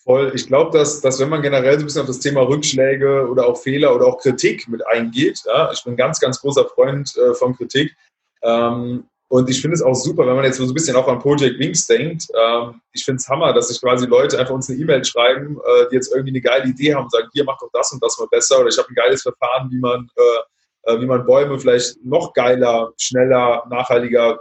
Voll. 0.03 0.33
Ich 0.35 0.47
glaube, 0.47 0.77
dass, 0.77 0.99
dass 0.99 1.19
wenn 1.19 1.29
man 1.29 1.41
generell 1.41 1.75
so 1.75 1.79
ein 1.79 1.85
bisschen 1.85 2.01
auf 2.01 2.07
das 2.07 2.19
Thema 2.19 2.41
Rückschläge 2.41 3.27
oder 3.29 3.47
auch 3.47 3.57
Fehler 3.57 3.95
oder 3.95 4.05
auch 4.05 4.19
Kritik 4.19 4.67
mit 4.67 4.85
eingeht, 4.87 5.41
ja, 5.45 5.71
ich 5.71 5.81
bin 5.83 5.95
ganz, 5.95 6.19
ganz 6.19 6.41
großer 6.41 6.65
Freund 6.65 7.15
äh, 7.15 7.33
von 7.33 7.55
Kritik, 7.55 7.95
ähm, 8.41 9.05
Und 9.33 9.49
ich 9.49 9.61
finde 9.61 9.73
es 9.73 9.81
auch 9.81 9.95
super, 9.95 10.27
wenn 10.27 10.35
man 10.35 10.45
jetzt 10.45 10.57
so 10.57 10.63
ein 10.63 10.73
bisschen 10.75 10.95
auch 10.95 11.07
an 11.07 11.17
Project 11.17 11.57
Wings 11.57 11.87
denkt. 11.87 12.27
Ähm, 12.39 12.79
ich 12.91 13.03
finde 13.03 13.17
es 13.17 13.27
Hammer, 13.27 13.51
dass 13.51 13.69
sich 13.69 13.81
quasi 13.81 14.05
Leute 14.05 14.37
einfach 14.37 14.53
uns 14.53 14.69
eine 14.69 14.77
E-Mail 14.77 15.03
schreiben, 15.03 15.57
äh, 15.57 15.89
die 15.89 15.95
jetzt 15.95 16.13
irgendwie 16.13 16.33
eine 16.33 16.41
geile 16.41 16.69
Idee 16.69 16.93
haben 16.93 17.05
und 17.05 17.11
sagen, 17.11 17.29
hier, 17.33 17.43
mach 17.43 17.57
doch 17.57 17.71
das 17.73 17.91
und 17.91 18.03
das 18.03 18.19
mal 18.19 18.27
besser. 18.27 18.59
Oder 18.59 18.69
ich 18.69 18.77
habe 18.77 18.89
ein 18.89 18.93
geiles 18.93 19.23
Verfahren, 19.23 19.71
wie 19.71 19.79
man, 19.79 20.07
äh, 20.15 20.93
äh, 20.93 21.01
wie 21.01 21.07
man 21.07 21.25
Bäume 21.25 21.57
vielleicht 21.57 21.95
noch 22.05 22.31
geiler, 22.33 22.93
schneller, 22.99 23.63
nachhaltiger 23.71 24.39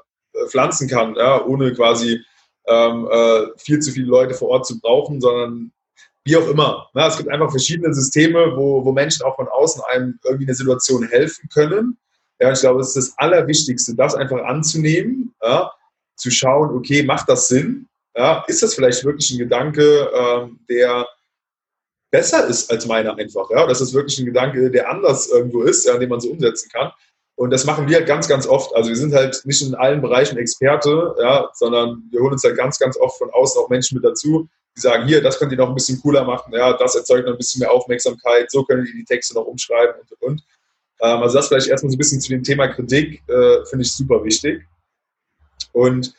pflanzen 0.49 0.89
kann, 0.89 1.17
ohne 1.47 1.73
quasi 1.73 2.21
ähm, 2.67 3.09
äh, 3.11 3.47
viel 3.57 3.79
zu 3.79 3.93
viele 3.93 4.09
Leute 4.09 4.35
vor 4.35 4.49
Ort 4.49 4.67
zu 4.67 4.79
brauchen, 4.79 5.23
sondern 5.23 5.73
wie 6.25 6.37
auch 6.37 6.49
immer. 6.49 6.91
Ja, 6.95 7.07
es 7.07 7.17
gibt 7.17 7.31
einfach 7.31 7.51
verschiedene 7.51 7.95
Systeme, 7.95 8.53
wo, 8.57 8.85
wo 8.85 8.93
Menschen 8.93 9.25
auch 9.25 9.37
von 9.37 9.49
außen 9.49 9.83
einem 9.91 10.19
irgendwie 10.23 10.45
eine 10.45 10.55
Situation 10.55 11.09
helfen 11.09 11.49
können 11.49 11.97
ja, 12.43 12.53
ich 12.53 12.61
glaube, 12.61 12.81
es 12.81 12.89
ist 12.89 12.97
das 12.97 13.19
Allerwichtigste, 13.19 13.95
das 13.95 14.17
einfach 14.17 14.43
anzunehmen, 14.43 15.33
ja, 15.41 15.71
zu 16.17 16.31
schauen, 16.31 16.77
okay, 16.77 17.05
macht 17.05 17.29
das 17.29 17.47
Sinn? 17.47 17.87
Ja, 18.17 18.45
ist 18.49 18.65
das 18.65 18.75
vielleicht 18.75 19.05
wirklich 19.05 19.31
ein 19.31 19.39
Gedanke, 19.39 20.11
ähm, 20.13 20.59
der 20.69 21.07
besser 22.11 22.47
ist 22.49 22.69
als 22.69 22.85
meiner 22.87 23.17
einfach? 23.17 23.49
Ja, 23.51 23.65
das 23.67 23.81
ist 23.81 23.95
wirklich 23.95 24.19
ein 24.19 24.27
Gedanke, 24.27 24.73
der 24.73 24.91
anders 24.91 25.29
irgendwo 25.29 25.63
ist, 25.63 25.87
ja, 25.87 25.97
den 25.97 26.09
man 26.09 26.21
so 26.21 26.31
umsetzen 26.31 26.69
kann. 26.73 26.91
Und 27.37 27.51
das 27.51 27.65
machen 27.65 27.89
wir 27.89 27.97
halt 27.97 28.09
ganz, 28.09 28.27
ganz 28.27 28.47
oft. 28.47 28.75
Also 28.75 28.91
wir 28.91 28.97
sind 28.97 29.15
halt 29.15 29.41
nicht 29.45 29.63
in 29.63 29.77
allen 29.77 30.03
Bereichen 30.03 30.37
Experte, 30.37 31.15
ja, 31.21 31.49
sondern 31.55 32.03
wir 32.11 32.21
holen 32.21 32.33
uns 32.33 32.43
halt 32.43 32.57
ganz, 32.57 32.77
ganz 32.79 32.97
oft 32.97 33.19
von 33.19 33.31
außen 33.31 33.63
auch 33.63 33.69
Menschen 33.69 33.95
mit 33.95 34.05
dazu, 34.05 34.49
die 34.77 34.81
sagen, 34.81 35.07
hier, 35.07 35.23
das 35.23 35.39
könnt 35.39 35.53
ihr 35.53 35.59
noch 35.59 35.69
ein 35.69 35.75
bisschen 35.77 36.01
cooler 36.03 36.25
machen, 36.25 36.53
ja, 36.53 36.73
das 36.73 36.97
erzeugt 36.97 37.27
noch 37.27 37.35
ein 37.35 37.39
bisschen 37.39 37.61
mehr 37.61 37.71
Aufmerksamkeit, 37.71 38.51
so 38.51 38.65
können 38.65 38.85
ihr 38.85 38.95
die 38.95 39.05
Texte 39.05 39.35
noch 39.35 39.47
umschreiben 39.47 39.95
und, 40.01 40.11
und, 40.13 40.23
und. 40.23 40.43
Ähm, 41.03 41.23
also 41.23 41.37
das 41.37 41.49
vielleicht 41.49 41.69
erstmal 41.69 41.91
so 41.91 41.97
ein 41.97 41.99
bisschen 41.99 42.21
zu 42.21 42.31
dem 42.31 42.43
Thema 42.43 42.69
Kritik, 42.69 43.23
äh, 43.29 43.65
finde 43.67 43.83
ich 43.83 43.93
super 43.93 44.25
wichtig. 44.25 44.63
Und 45.73 46.15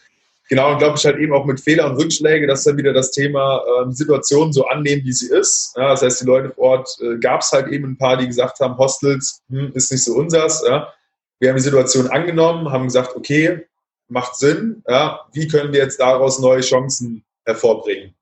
genau, 0.49 0.73
und 0.73 0.79
glaube 0.79 0.97
ich 0.97 1.05
halt 1.05 1.17
eben 1.17 1.33
auch 1.33 1.45
mit 1.45 1.61
Fehler 1.61 1.89
und 1.89 1.97
Rückschläge, 1.97 2.45
das 2.45 2.59
ist 2.59 2.67
dann 2.67 2.77
wieder 2.77 2.93
das 2.93 3.11
Thema, 3.11 3.63
ähm, 3.81 3.93
Situation 3.93 4.51
so 4.51 4.67
annehmen, 4.67 5.03
wie 5.05 5.13
sie 5.13 5.29
ist. 5.33 5.73
Ja, 5.77 5.91
das 5.91 6.01
heißt, 6.01 6.21
die 6.21 6.25
Leute 6.25 6.51
vor 6.51 6.63
Ort, 6.79 6.97
äh, 7.01 7.17
gab 7.17 7.41
es 7.41 7.51
halt 7.51 7.67
eben 7.69 7.91
ein 7.91 7.97
paar, 7.97 8.17
die 8.17 8.27
gesagt 8.27 8.59
haben, 8.59 8.77
Hostels 8.77 9.41
hm, 9.49 9.71
ist 9.73 9.91
nicht 9.91 10.03
so 10.03 10.15
unsers. 10.15 10.63
Ja. 10.67 10.93
Wir 11.39 11.49
haben 11.49 11.57
die 11.57 11.63
Situation 11.63 12.07
angenommen, 12.07 12.69
haben 12.71 12.85
gesagt, 12.85 13.15
okay, 13.15 13.65
macht 14.09 14.35
Sinn. 14.35 14.83
Ja. 14.87 15.21
Wie 15.31 15.47
können 15.47 15.71
wir 15.71 15.79
jetzt 15.79 15.99
daraus 15.99 16.39
neue 16.39 16.61
Chancen 16.61 17.23
hervorbringen? 17.45 18.13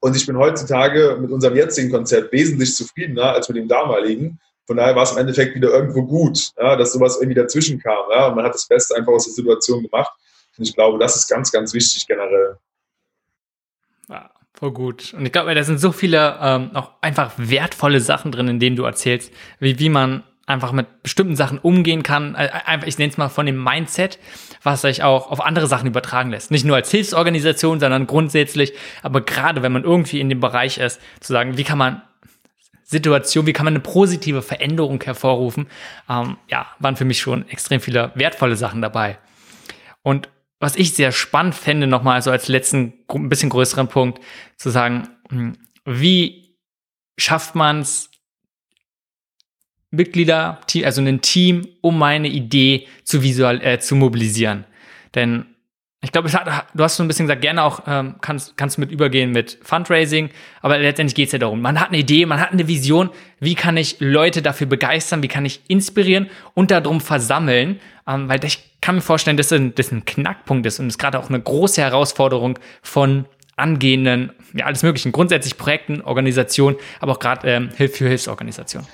Und 0.00 0.14
ich 0.14 0.26
bin 0.26 0.36
heutzutage 0.36 1.16
mit 1.20 1.30
unserem 1.30 1.56
jetzigen 1.56 1.90
Konzept 1.90 2.32
wesentlich 2.32 2.74
zufriedener 2.76 3.32
als 3.32 3.48
mit 3.48 3.56
dem 3.56 3.68
damaligen, 3.68 4.38
von 4.66 4.76
daher 4.76 4.96
war 4.96 5.04
es 5.04 5.12
im 5.12 5.18
Endeffekt 5.18 5.54
wieder 5.54 5.70
irgendwo 5.70 6.02
gut, 6.02 6.50
ja, 6.58 6.76
dass 6.76 6.92
sowas 6.92 7.16
irgendwie 7.16 7.40
dazwischen 7.40 7.78
kam. 7.78 8.10
Ja, 8.10 8.26
und 8.26 8.34
man 8.34 8.44
hat 8.44 8.54
das 8.54 8.66
Beste 8.66 8.96
einfach 8.96 9.12
aus 9.12 9.24
der 9.24 9.34
Situation 9.34 9.82
gemacht. 9.82 10.10
Und 10.58 10.66
ich 10.66 10.74
glaube, 10.74 10.98
das 10.98 11.16
ist 11.16 11.28
ganz, 11.28 11.52
ganz 11.52 11.72
wichtig 11.72 12.06
generell. 12.06 12.58
Ja, 14.08 14.30
voll 14.54 14.72
gut. 14.72 15.14
Und 15.14 15.24
ich 15.24 15.32
glaube, 15.32 15.54
da 15.54 15.62
sind 15.62 15.78
so 15.78 15.92
viele 15.92 16.38
ähm, 16.40 16.70
auch 16.74 16.92
einfach 17.00 17.32
wertvolle 17.36 18.00
Sachen 18.00 18.32
drin, 18.32 18.48
in 18.48 18.58
denen 18.58 18.76
du 18.76 18.84
erzählst, 18.84 19.32
wie, 19.60 19.78
wie 19.78 19.88
man 19.88 20.24
einfach 20.46 20.72
mit 20.72 21.02
bestimmten 21.02 21.36
Sachen 21.36 21.58
umgehen 21.58 22.02
kann. 22.02 22.34
Äh, 22.34 22.48
einfach, 22.64 22.86
ich 22.86 22.98
nenne 22.98 23.10
es 23.10 23.18
mal 23.18 23.28
von 23.28 23.46
dem 23.46 23.62
Mindset, 23.62 24.18
was 24.62 24.82
sich 24.82 25.02
auch 25.02 25.30
auf 25.30 25.44
andere 25.44 25.66
Sachen 25.66 25.86
übertragen 25.88 26.30
lässt. 26.30 26.50
Nicht 26.50 26.64
nur 26.64 26.76
als 26.76 26.90
Hilfsorganisation, 26.90 27.78
sondern 27.78 28.06
grundsätzlich, 28.06 28.72
aber 29.02 29.20
gerade 29.20 29.62
wenn 29.62 29.72
man 29.72 29.84
irgendwie 29.84 30.20
in 30.20 30.28
dem 30.28 30.40
Bereich 30.40 30.78
ist, 30.78 31.00
zu 31.20 31.32
sagen, 31.32 31.56
wie 31.56 31.64
kann 31.64 31.78
man 31.78 32.02
Situation, 32.88 33.46
wie 33.46 33.52
kann 33.52 33.64
man 33.64 33.74
eine 33.74 33.82
positive 33.82 34.42
Veränderung 34.42 35.02
hervorrufen, 35.02 35.66
ähm, 36.08 36.36
ja, 36.48 36.66
waren 36.78 36.96
für 36.96 37.04
mich 37.04 37.18
schon 37.18 37.48
extrem 37.48 37.80
viele 37.80 38.12
wertvolle 38.14 38.54
Sachen 38.54 38.80
dabei. 38.80 39.18
Und 40.02 40.28
was 40.60 40.76
ich 40.76 40.94
sehr 40.94 41.10
spannend 41.10 41.56
fände, 41.56 41.88
nochmal 41.88 42.22
so 42.22 42.30
als 42.30 42.46
letzten, 42.46 42.94
ein 43.08 43.28
bisschen 43.28 43.50
größeren 43.50 43.88
Punkt, 43.88 44.22
zu 44.56 44.70
sagen, 44.70 45.08
hm, 45.30 45.58
wie 45.84 46.56
schafft 47.18 47.56
man 47.56 47.80
es, 47.80 48.10
Mitglieder, 49.90 50.60
also 50.84 51.00
ein 51.00 51.20
Team, 51.22 51.66
um 51.80 51.98
meine 51.98 52.28
Idee 52.28 52.86
zu 53.04 53.22
visual, 53.22 53.62
äh, 53.62 53.78
zu 53.78 53.96
mobilisieren. 53.96 54.64
Denn 55.14 55.55
ich 56.06 56.12
glaube, 56.12 56.30
du 56.30 56.84
hast 56.84 56.96
so 56.96 57.02
ein 57.02 57.08
bisschen 57.08 57.26
gesagt, 57.26 57.42
gerne 57.42 57.64
auch 57.64 57.80
ähm, 57.88 58.14
kannst, 58.20 58.56
kannst 58.56 58.78
mit 58.78 58.92
übergehen 58.92 59.32
mit 59.32 59.58
Fundraising, 59.60 60.30
aber 60.62 60.78
letztendlich 60.78 61.16
geht 61.16 61.26
es 61.26 61.32
ja 61.32 61.40
darum, 61.40 61.60
man 61.60 61.80
hat 61.80 61.88
eine 61.88 61.98
Idee, 61.98 62.26
man 62.26 62.40
hat 62.40 62.52
eine 62.52 62.68
Vision, 62.68 63.10
wie 63.40 63.56
kann 63.56 63.76
ich 63.76 63.96
Leute 63.98 64.40
dafür 64.40 64.68
begeistern, 64.68 65.24
wie 65.24 65.28
kann 65.28 65.44
ich 65.44 65.62
inspirieren 65.66 66.30
und 66.54 66.70
darum 66.70 67.00
versammeln, 67.00 67.80
ähm, 68.06 68.28
weil 68.28 68.44
ich 68.44 68.70
kann 68.80 68.94
mir 68.94 69.00
vorstellen, 69.00 69.36
dass 69.36 69.48
das 69.48 69.90
ein 69.90 70.04
Knackpunkt 70.04 70.64
ist 70.64 70.78
und 70.78 70.86
ist 70.86 70.98
gerade 70.98 71.18
auch 71.18 71.28
eine 71.28 71.40
große 71.40 71.82
Herausforderung 71.82 72.56
von 72.82 73.24
angehenden, 73.56 74.30
ja, 74.54 74.66
alles 74.66 74.84
möglichen, 74.84 75.10
grundsätzlich 75.10 75.58
Projekten, 75.58 76.02
Organisationen, 76.02 76.76
aber 77.00 77.12
auch 77.12 77.18
gerade 77.18 77.50
ähm, 77.50 77.70
Hilf 77.76 77.96
für 77.96 78.06
Hilfsorganisationen. 78.06 78.86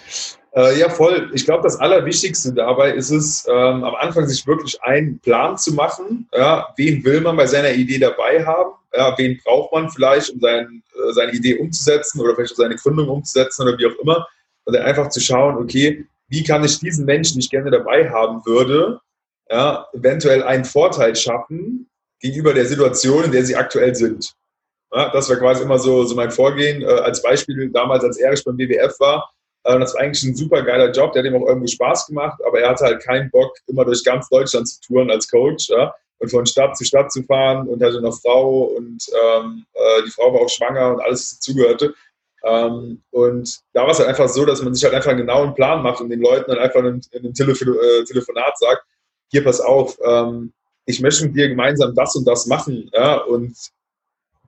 Äh, 0.55 0.79
ja, 0.79 0.91
voll. 0.91 1.31
Ich 1.33 1.47
glaube, 1.47 1.63
das 1.63 1.81
Allerwichtigste 1.81 2.53
dabei 2.53 2.93
ist 2.93 3.11
es, 3.11 3.47
ähm, 3.49 3.85
am 3.85 3.95
Anfang 3.95 4.27
sich 4.27 4.47
wirklich 4.47 4.81
einen 4.83 5.19
Plan 5.21 5.57
zu 5.57 5.73
machen. 5.73 6.29
Ja, 6.33 6.69
wen 6.77 7.03
will 7.05 7.23
man 7.23 7.37
bei 7.37 7.47
seiner 7.47 7.73
Idee 7.73 7.99
dabei 7.99 8.45
haben? 8.45 8.73
Ja, 8.95 9.17
wen 9.17 9.41
braucht 9.43 9.73
man 9.73 9.91
vielleicht, 9.91 10.31
um 10.31 10.41
sein, 10.41 10.83
äh, 10.95 11.13
seine 11.13 11.33
Idee 11.33 11.59
umzusetzen 11.59 12.21
oder 12.21 12.35
vielleicht 12.35 12.57
seine 12.57 12.77
Gründung 12.77 13.09
umzusetzen 13.09 13.63
oder 13.63 13.79
wie 13.79 13.87
auch 13.87 13.99
immer. 14.03 14.27
Und 14.65 14.77
dann 14.77 14.83
einfach 14.83 15.09
zu 15.09 15.21
schauen, 15.21 15.57
okay, 15.57 16.07
wie 16.29 16.43
kann 16.43 16.65
ich 16.65 16.79
diesen 16.79 17.07
Menschen, 17.07 17.35
die 17.35 17.45
ich 17.45 17.51
gerne 17.51 17.71
dabei 17.71 18.11
haben 18.11 18.45
würde, 18.45 19.01
ja, 19.51 19.87
eventuell 19.95 20.43
einen 20.43 20.67
Vorteil 20.67 21.17
schaffen 21.17 21.89
gegenüber 22.21 22.53
der 22.53 22.67
Situation, 22.67 23.25
in 23.25 23.33
der 23.33 23.45
sie 23.45 23.57
aktuell 23.57 23.95
sind. 23.95 24.35
Ja, 24.95 25.11
das 25.11 25.31
war 25.31 25.37
quasi 25.37 25.63
immer 25.63 25.79
so, 25.79 26.05
so 26.05 26.15
mein 26.15 26.31
Vorgehen. 26.31 26.83
Äh, 26.83 26.87
als 26.87 27.23
Beispiel 27.23 27.71
damals, 27.71 28.05
als 28.05 28.19
Erich 28.19 28.45
beim 28.45 28.59
WWF 28.59 29.01
war, 29.01 29.33
das 29.65 29.95
war 29.95 30.01
eigentlich 30.01 30.23
ein 30.25 30.35
super 30.35 30.63
geiler 30.63 30.91
Job, 30.91 31.13
der 31.13 31.23
hat 31.23 31.31
ihm 31.31 31.37
auch 31.37 31.47
irgendwie 31.47 31.73
Spaß 31.73 32.09
gemacht, 32.09 32.41
aber 32.47 32.61
er 32.61 32.71
hatte 32.71 32.85
halt 32.85 33.03
keinen 33.03 33.31
Bock, 33.31 33.57
immer 33.67 33.85
durch 33.85 34.05
ganz 34.05 34.29
Deutschland 34.29 34.69
zu 34.69 34.81
touren 34.81 35.11
als 35.11 35.29
Coach 35.29 35.69
ja, 35.69 35.95
und 36.19 36.31
von 36.31 36.47
Stadt 36.47 36.77
zu 36.77 36.85
Stadt 36.85 37.13
zu 37.13 37.23
fahren 37.23 37.69
und 37.69 37.83
hatte 37.83 37.99
eine 37.99 38.13
Frau 38.13 38.65
und 38.77 39.05
ähm, 39.13 39.65
äh, 39.73 40.03
die 40.05 40.11
Frau 40.11 40.33
war 40.33 40.41
auch 40.41 40.49
schwanger 40.49 40.95
und 40.95 41.01
alles, 41.01 41.21
was 41.21 41.39
dazugehörte. 41.39 41.95
Ähm, 42.45 43.03
und 43.11 43.61
da 43.73 43.83
war 43.83 43.91
es 43.91 43.99
halt 43.99 44.09
einfach 44.09 44.29
so, 44.29 44.45
dass 44.45 44.63
man 44.63 44.75
sich 44.75 44.83
halt 44.83 44.95
einfach 44.95 45.11
einen 45.11 45.21
genauen 45.21 45.55
Plan 45.55 45.83
macht 45.83 46.01
und 46.01 46.11
den 46.11 46.21
Leuten 46.21 46.51
dann 46.51 46.59
einfach 46.59 46.81
in 46.81 46.87
einem, 46.87 47.01
in 47.13 47.21
einem 47.21 47.35
Telefon, 47.35 47.77
äh, 47.77 48.05
Telefonat 48.05 48.59
sagt, 48.59 48.83
hier 49.31 49.45
pass 49.45 49.61
auf, 49.61 49.97
ähm, 50.05 50.53
ich 50.87 51.01
möchte 51.01 51.25
mit 51.25 51.37
dir 51.37 51.49
gemeinsam 51.49 51.95
das 51.95 52.17
und 52.17 52.27
das 52.27 52.47
machen 52.47 52.91
ja, 52.93 53.19
und 53.19 53.57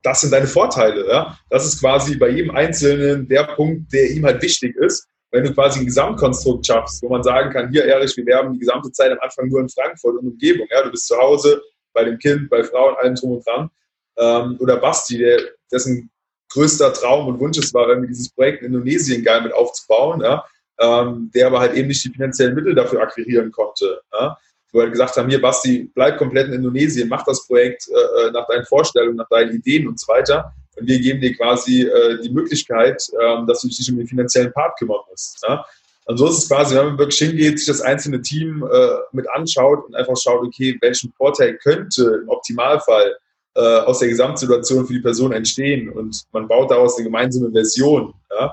das 0.04 0.20
sind 0.20 0.32
deine 0.32 0.46
Vorteile. 0.46 1.08
Ja? 1.08 1.38
Das 1.50 1.64
ist 1.64 1.80
quasi 1.80 2.16
bei 2.16 2.28
jedem 2.28 2.54
Einzelnen 2.54 3.26
der 3.26 3.44
Punkt, 3.44 3.92
der 3.92 4.10
ihm 4.10 4.24
halt 4.24 4.40
wichtig 4.42 4.76
ist. 4.76 5.08
Wenn 5.30 5.44
du 5.44 5.52
quasi 5.52 5.80
ein 5.80 5.86
Gesamtkonstrukt 5.86 6.64
schaffst, 6.64 7.02
wo 7.02 7.08
man 7.08 7.24
sagen 7.24 7.50
kann, 7.50 7.70
hier 7.70 7.84
Erich, 7.86 8.16
wir 8.16 8.26
werben 8.26 8.52
die 8.52 8.60
gesamte 8.60 8.92
Zeit 8.92 9.10
am 9.10 9.18
Anfang 9.20 9.48
nur 9.48 9.60
in 9.60 9.68
Frankfurt 9.68 10.18
und 10.18 10.28
Umgebung. 10.28 10.68
Ja? 10.70 10.82
Du 10.82 10.90
bist 10.90 11.08
zu 11.08 11.16
Hause, 11.16 11.60
bei 11.92 12.04
dem 12.04 12.18
Kind, 12.18 12.50
bei 12.50 12.62
Frauen, 12.62 12.94
allem 12.96 13.14
drum 13.14 13.32
und 13.32 13.46
dran. 13.46 13.70
Ähm, 14.16 14.56
oder 14.60 14.76
Basti, 14.76 15.18
der, 15.18 15.40
dessen 15.72 16.10
größter 16.52 16.92
Traum 16.92 17.26
und 17.26 17.40
Wunsch 17.40 17.58
es 17.58 17.72
war, 17.72 17.88
irgendwie 17.88 18.08
dieses 18.08 18.30
Projekt 18.30 18.62
in 18.62 18.68
Indonesien 18.68 19.24
geil 19.24 19.40
mit 19.40 19.52
aufzubauen, 19.54 20.20
ja? 20.20 20.44
ähm, 20.78 21.30
der 21.34 21.46
aber 21.46 21.60
halt 21.60 21.74
eben 21.74 21.88
nicht 21.88 22.04
die 22.04 22.10
finanziellen 22.10 22.54
Mittel 22.54 22.74
dafür 22.74 23.00
akquirieren 23.00 23.50
konnte. 23.50 24.02
Ja? 24.12 24.36
Wo 24.74 24.80
wir 24.80 24.90
gesagt 24.90 25.16
haben, 25.16 25.30
hier 25.30 25.40
Basti, 25.40 25.88
bleib 25.94 26.18
komplett 26.18 26.48
in 26.48 26.54
Indonesien, 26.54 27.08
mach 27.08 27.24
das 27.24 27.46
Projekt 27.46 27.88
äh, 27.88 28.32
nach 28.32 28.46
deinen 28.48 28.64
Vorstellungen, 28.64 29.16
nach 29.16 29.28
deinen 29.28 29.54
Ideen 29.54 29.86
und 29.86 30.00
so 30.00 30.08
weiter. 30.08 30.52
Und 30.76 30.88
wir 30.88 30.98
geben 30.98 31.20
dir 31.20 31.32
quasi 31.36 31.82
äh, 31.82 32.20
die 32.20 32.30
Möglichkeit, 32.30 33.00
äh, 33.12 33.46
dass 33.46 33.60
du 33.60 33.68
dich 33.68 33.88
um 33.90 33.98
den 33.98 34.08
finanziellen 34.08 34.52
Part 34.52 34.76
kümmern 34.76 34.98
musst. 35.08 35.38
Ja? 35.48 35.64
So 36.08 36.26
ist 36.26 36.38
es 36.38 36.48
quasi, 36.48 36.74
wenn 36.74 36.86
man 36.86 36.98
wirklich 36.98 37.20
hingeht, 37.20 37.58
sich 37.58 37.68
das 37.68 37.80
einzelne 37.82 38.20
Team 38.20 38.68
äh, 38.68 38.88
mit 39.12 39.30
anschaut 39.30 39.86
und 39.86 39.94
einfach 39.94 40.16
schaut, 40.16 40.44
okay, 40.44 40.76
welchen 40.80 41.12
Vorteil 41.12 41.56
könnte 41.58 42.22
im 42.22 42.28
Optimalfall 42.28 43.16
äh, 43.54 43.60
aus 43.60 44.00
der 44.00 44.08
Gesamtsituation 44.08 44.88
für 44.88 44.92
die 44.92 45.00
Person 45.00 45.32
entstehen 45.32 45.88
und 45.88 46.24
man 46.32 46.48
baut 46.48 46.72
daraus 46.72 46.96
eine 46.96 47.04
gemeinsame 47.04 47.52
Version, 47.52 48.12
ja? 48.36 48.52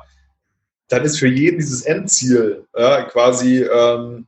dann 0.88 1.04
ist 1.04 1.18
für 1.18 1.28
jeden 1.28 1.58
dieses 1.58 1.82
Endziel 1.82 2.64
ja, 2.78 3.06
quasi 3.06 3.64
ähm, 3.64 4.28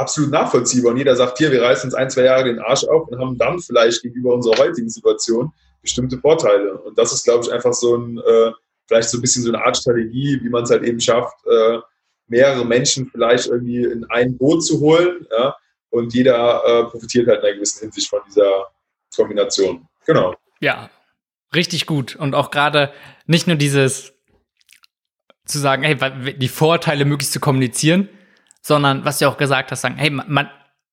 absolut 0.00 0.30
nachvollziehbar. 0.30 0.92
Und 0.92 0.98
jeder 0.98 1.14
sagt, 1.14 1.38
hier, 1.38 1.52
wir 1.52 1.62
reißen 1.62 1.88
uns 1.88 1.94
ein, 1.94 2.10
zwei 2.10 2.22
Jahre 2.22 2.44
den 2.44 2.58
Arsch 2.58 2.84
auf 2.84 3.08
und 3.08 3.18
haben 3.18 3.38
dann 3.38 3.60
vielleicht 3.60 4.02
gegenüber 4.02 4.34
unserer 4.34 4.58
heutigen 4.58 4.88
Situation 4.88 5.52
bestimmte 5.82 6.18
Vorteile. 6.18 6.78
Und 6.78 6.98
das 6.98 7.12
ist, 7.12 7.24
glaube 7.24 7.44
ich, 7.44 7.52
einfach 7.52 7.72
so 7.72 7.96
ein, 7.96 8.18
äh, 8.18 8.52
vielleicht 8.86 9.10
so 9.10 9.18
ein 9.18 9.20
bisschen 9.20 9.42
so 9.42 9.52
eine 9.52 9.64
Art 9.64 9.76
Strategie, 9.76 10.40
wie 10.42 10.48
man 10.48 10.64
es 10.64 10.70
halt 10.70 10.82
eben 10.82 11.00
schafft, 11.00 11.34
äh, 11.46 11.78
mehrere 12.26 12.64
Menschen 12.64 13.08
vielleicht 13.10 13.46
irgendwie 13.46 13.84
in 13.84 14.04
ein 14.10 14.36
Boot 14.36 14.64
zu 14.64 14.80
holen. 14.80 15.26
Ja? 15.30 15.56
Und 15.90 16.14
jeder 16.14 16.62
äh, 16.64 16.84
profitiert 16.90 17.28
halt 17.28 17.40
in 17.40 17.46
einer 17.46 17.54
gewissen 17.54 17.80
Hinsicht 17.80 18.08
von 18.08 18.20
dieser 18.28 18.68
Kombination. 19.14 19.86
Genau. 20.06 20.34
Ja, 20.60 20.90
richtig 21.54 21.86
gut. 21.86 22.16
Und 22.16 22.34
auch 22.34 22.50
gerade 22.50 22.92
nicht 23.26 23.46
nur 23.46 23.56
dieses 23.56 24.12
zu 25.44 25.58
sagen, 25.58 25.82
hey, 25.82 25.96
die 26.36 26.48
Vorteile 26.48 27.04
möglichst 27.04 27.32
zu 27.32 27.40
kommunizieren, 27.40 28.08
sondern 28.62 29.04
was 29.04 29.18
du 29.18 29.28
auch 29.28 29.36
gesagt 29.36 29.70
hast, 29.70 29.82
sagen, 29.82 29.96
hey, 29.96 30.10
man, 30.10 30.48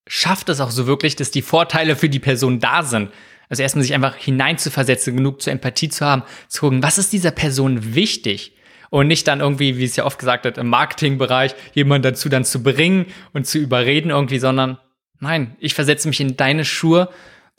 schafft 0.08 0.50
es 0.50 0.62
auch 0.62 0.72
so 0.72 0.88
wirklich, 0.88 1.16
dass 1.16 1.32
die 1.32 1.42
Vorteile 1.42 1.96
für 1.96 2.10
die 2.10 2.20
Person 2.20 2.60
da 2.60 2.84
sind. 2.84 3.12
Also 3.50 3.64
erstmal 3.64 3.84
sich 3.84 3.94
einfach 3.94 4.16
hineinzuversetzen, 4.16 5.16
genug 5.16 5.42
zur 5.42 5.54
Empathie 5.54 5.90
zu 5.90 6.06
haben, 6.06 6.24
zu 6.48 6.62
gucken, 6.62 6.84
was 6.84 6.98
ist 6.98 7.14
dieser 7.14 7.32
Person 7.32 7.96
wichtig? 7.96 8.54
Und 8.90 9.08
nicht 9.08 9.28
dann 9.28 9.42
irgendwie, 9.42 9.78
wie 9.78 9.84
es 9.84 9.98
ja 9.98 10.06
oft 10.06 10.18
gesagt 10.18 10.46
wird, 10.46 10.58
im 10.58 10.68
Marketingbereich 10.68 11.56
jemanden 11.74 12.04
dazu 12.04 12.30
dann 12.30 12.46
zu 12.46 12.64
bringen 12.64 13.08
und 13.34 13.46
zu 13.46 13.58
überreden 13.58 14.12
irgendwie, 14.12 14.40
sondern 14.40 14.78
nein, 15.20 15.58
ich 15.60 15.74
versetze 15.74 16.08
mich 16.08 16.22
in 16.22 16.38
deine 16.38 16.64
Schuhe 16.64 17.10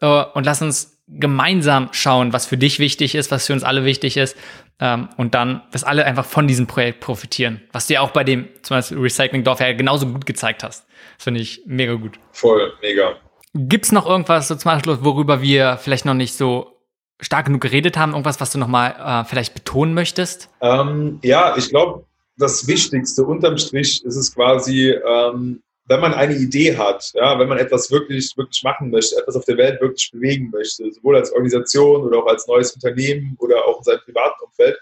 äh, 0.01 0.07
und 0.07 0.47
lass 0.47 0.63
uns 0.63 0.97
gemeinsam 1.09 1.89
schauen, 1.93 2.33
was 2.33 2.47
für 2.47 2.59
dich 2.59 2.79
wichtig 2.79 3.15
ist, 3.15 3.31
was 3.31 3.47
für 3.47 3.53
uns 3.53 3.63
alle 3.63 3.85
wichtig 3.85 4.17
ist. 4.17 4.37
Ähm, 4.81 5.09
und 5.17 5.35
dann, 5.35 5.63
dass 5.73 5.83
alle 5.85 6.05
einfach 6.05 6.25
von 6.25 6.47
diesem 6.47 6.67
Projekt 6.67 7.01
profitieren. 7.01 7.63
Was 7.73 7.87
du 7.87 7.95
ja 7.95 8.01
auch 8.01 8.11
bei 8.11 8.25
dem 8.25 8.49
zum 8.63 8.77
Beispiel 8.77 8.99
Recycling 8.99 9.43
Dorf 9.43 9.61
ja 9.61 9.73
genauso 9.73 10.07
gut 10.07 10.27
gezeigt 10.27 10.63
hast. 10.63 10.87
Das 11.17 11.25
finde 11.25 11.41
ich 11.41 11.63
mega 11.67 11.95
gut. 11.95 12.19
Voll, 12.33 12.73
mega. 12.81 13.17
Gibt's 13.55 13.91
noch 13.91 14.07
irgendwas 14.07 14.49
so 14.49 14.55
zum 14.55 14.71
Abschluss, 14.71 14.99
worüber 15.03 15.43
wir 15.43 15.79
vielleicht 15.79 16.05
noch 16.05 16.15
nicht 16.15 16.35
so 16.35 16.79
stark 17.21 17.47
genug 17.47 17.61
geredet 17.61 17.97
haben? 17.97 18.13
Irgendwas, 18.13 18.41
was 18.41 18.53
du 18.53 18.59
nochmal 18.59 18.95
äh, 18.99 19.29
vielleicht 19.29 19.55
betonen 19.55 19.95
möchtest? 19.95 20.49
Ähm, 20.61 21.19
ja, 21.23 21.57
ich 21.57 21.71
glaube, 21.71 22.05
das 22.37 22.69
Wichtigste 22.69 23.25
unterm 23.25 23.59
Strich 23.59 24.05
ist 24.05 24.17
es 24.17 24.35
quasi, 24.35 24.91
ähm, 24.91 25.61
wenn 25.89 26.01
man 26.01 26.14
eine 26.14 26.36
Idee 26.36 26.76
hat, 26.76 27.11
ja, 27.14 27.39
wenn 27.39 27.49
man 27.49 27.59
etwas 27.59 27.91
wirklich, 27.91 28.36
wirklich 28.36 28.62
machen 28.62 28.91
möchte, 28.91 29.16
etwas 29.16 29.36
auf 29.36 29.45
der 29.45 29.57
Welt 29.57 29.80
wirklich 29.80 30.11
bewegen 30.12 30.51
möchte, 30.51 30.91
sowohl 30.93 31.16
als 31.16 31.32
Organisation 31.32 32.03
oder 32.03 32.18
auch 32.18 32.26
als 32.26 32.47
neues 32.47 32.72
Unternehmen 32.72 33.36
oder 33.39 33.64
auch 33.64 33.78
in 33.78 33.84
seinem 33.84 34.01
privaten 34.01 34.45
Umfeld, 34.45 34.78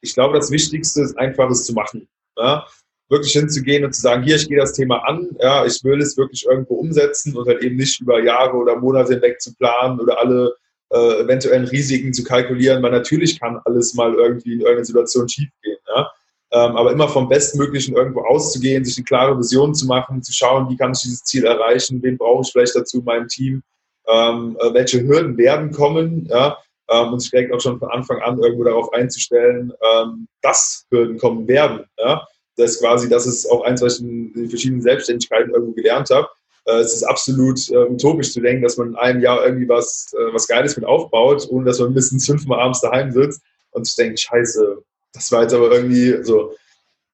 ich 0.00 0.14
glaube, 0.14 0.38
das 0.38 0.50
Wichtigste 0.50 1.02
ist 1.02 1.18
einfach, 1.18 1.50
es 1.50 1.64
zu 1.64 1.72
machen. 1.72 2.08
Ja 2.36 2.66
wirklich 3.08 3.32
hinzugehen 3.32 3.84
und 3.84 3.94
zu 3.94 4.00
sagen, 4.00 4.22
hier, 4.22 4.36
ich 4.36 4.48
gehe 4.48 4.58
das 4.58 4.72
Thema 4.72 4.98
an, 5.06 5.28
ja, 5.40 5.64
ich 5.66 5.82
will 5.84 6.00
es 6.00 6.16
wirklich 6.16 6.46
irgendwo 6.46 6.74
umsetzen 6.74 7.36
und 7.36 7.46
halt 7.46 7.62
eben 7.62 7.76
nicht 7.76 8.00
über 8.00 8.22
Jahre 8.22 8.56
oder 8.56 8.76
Monate 8.76 9.14
hinweg 9.14 9.40
zu 9.40 9.54
planen 9.54 10.00
oder 10.00 10.18
alle 10.18 10.56
äh, 10.90 11.20
eventuellen 11.20 11.66
Risiken 11.66 12.12
zu 12.12 12.24
kalkulieren, 12.24 12.82
weil 12.82 12.92
natürlich 12.92 13.38
kann 13.38 13.60
alles 13.64 13.94
mal 13.94 14.14
irgendwie 14.14 14.54
in 14.54 14.60
irgendeiner 14.60 14.84
Situation 14.84 15.28
schiefgehen. 15.28 15.78
Ja? 15.94 16.10
Ähm, 16.54 16.76
aber 16.76 16.92
immer 16.92 17.08
vom 17.08 17.28
Bestmöglichen 17.28 17.96
irgendwo 17.96 18.20
auszugehen, 18.20 18.84
sich 18.84 18.96
eine 18.96 19.04
klare 19.04 19.36
Vision 19.36 19.74
zu 19.74 19.86
machen, 19.86 20.22
zu 20.22 20.32
schauen, 20.32 20.70
wie 20.70 20.76
kann 20.76 20.92
ich 20.92 21.00
dieses 21.00 21.24
Ziel 21.24 21.44
erreichen, 21.46 22.00
wen 22.00 22.16
brauche 22.16 22.42
ich 22.42 22.52
vielleicht 22.52 22.76
dazu 22.76 22.98
in 22.98 23.04
meinem 23.04 23.26
Team, 23.26 23.62
ähm, 24.06 24.56
äh, 24.60 24.72
welche 24.72 25.02
Hürden 25.02 25.36
werden 25.36 25.72
kommen, 25.72 26.28
ja, 26.30 26.56
ähm, 26.88 27.12
und 27.12 27.18
sich 27.18 27.32
direkt 27.32 27.52
auch 27.52 27.60
schon 27.60 27.80
von 27.80 27.90
Anfang 27.90 28.22
an 28.22 28.38
irgendwo 28.38 28.62
darauf 28.62 28.92
einzustellen, 28.92 29.72
dass 30.42 30.86
Hürden 30.90 31.18
kommen 31.18 31.48
werden. 31.48 31.86
Ja? 31.98 32.24
Das 32.56 32.72
ist 32.72 32.80
quasi, 32.80 33.08
das 33.08 33.26
ist 33.26 33.50
auch 33.50 33.64
eins, 33.64 33.82
was 33.82 33.96
ich 33.96 34.04
in 34.04 34.32
den 34.34 34.48
verschiedenen 34.48 34.82
Selbstständigkeiten 34.82 35.52
irgendwo 35.52 35.72
gelernt 35.72 36.10
habe. 36.10 36.28
Äh, 36.66 36.76
es 36.76 36.94
ist 36.94 37.02
absolut 37.02 37.68
äh, 37.70 37.88
utopisch 37.88 38.32
zu 38.32 38.40
denken, 38.40 38.62
dass 38.62 38.76
man 38.76 38.90
in 38.90 38.96
einem 38.96 39.20
Jahr 39.20 39.44
irgendwie 39.44 39.68
was, 39.68 40.14
was 40.32 40.46
Geiles 40.46 40.76
mit 40.76 40.86
aufbaut, 40.86 41.48
ohne 41.50 41.64
dass 41.64 41.80
man 41.80 41.88
mindestens 41.88 42.26
fünfmal 42.26 42.60
abends 42.60 42.80
daheim 42.80 43.10
sitzt 43.10 43.42
und 43.72 43.86
sich 43.86 43.96
denkt, 43.96 44.20
scheiße, 44.20 44.84
das 45.14 45.32
war 45.32 45.42
jetzt 45.42 45.54
aber 45.54 45.70
irgendwie 45.70 46.22
so. 46.22 46.54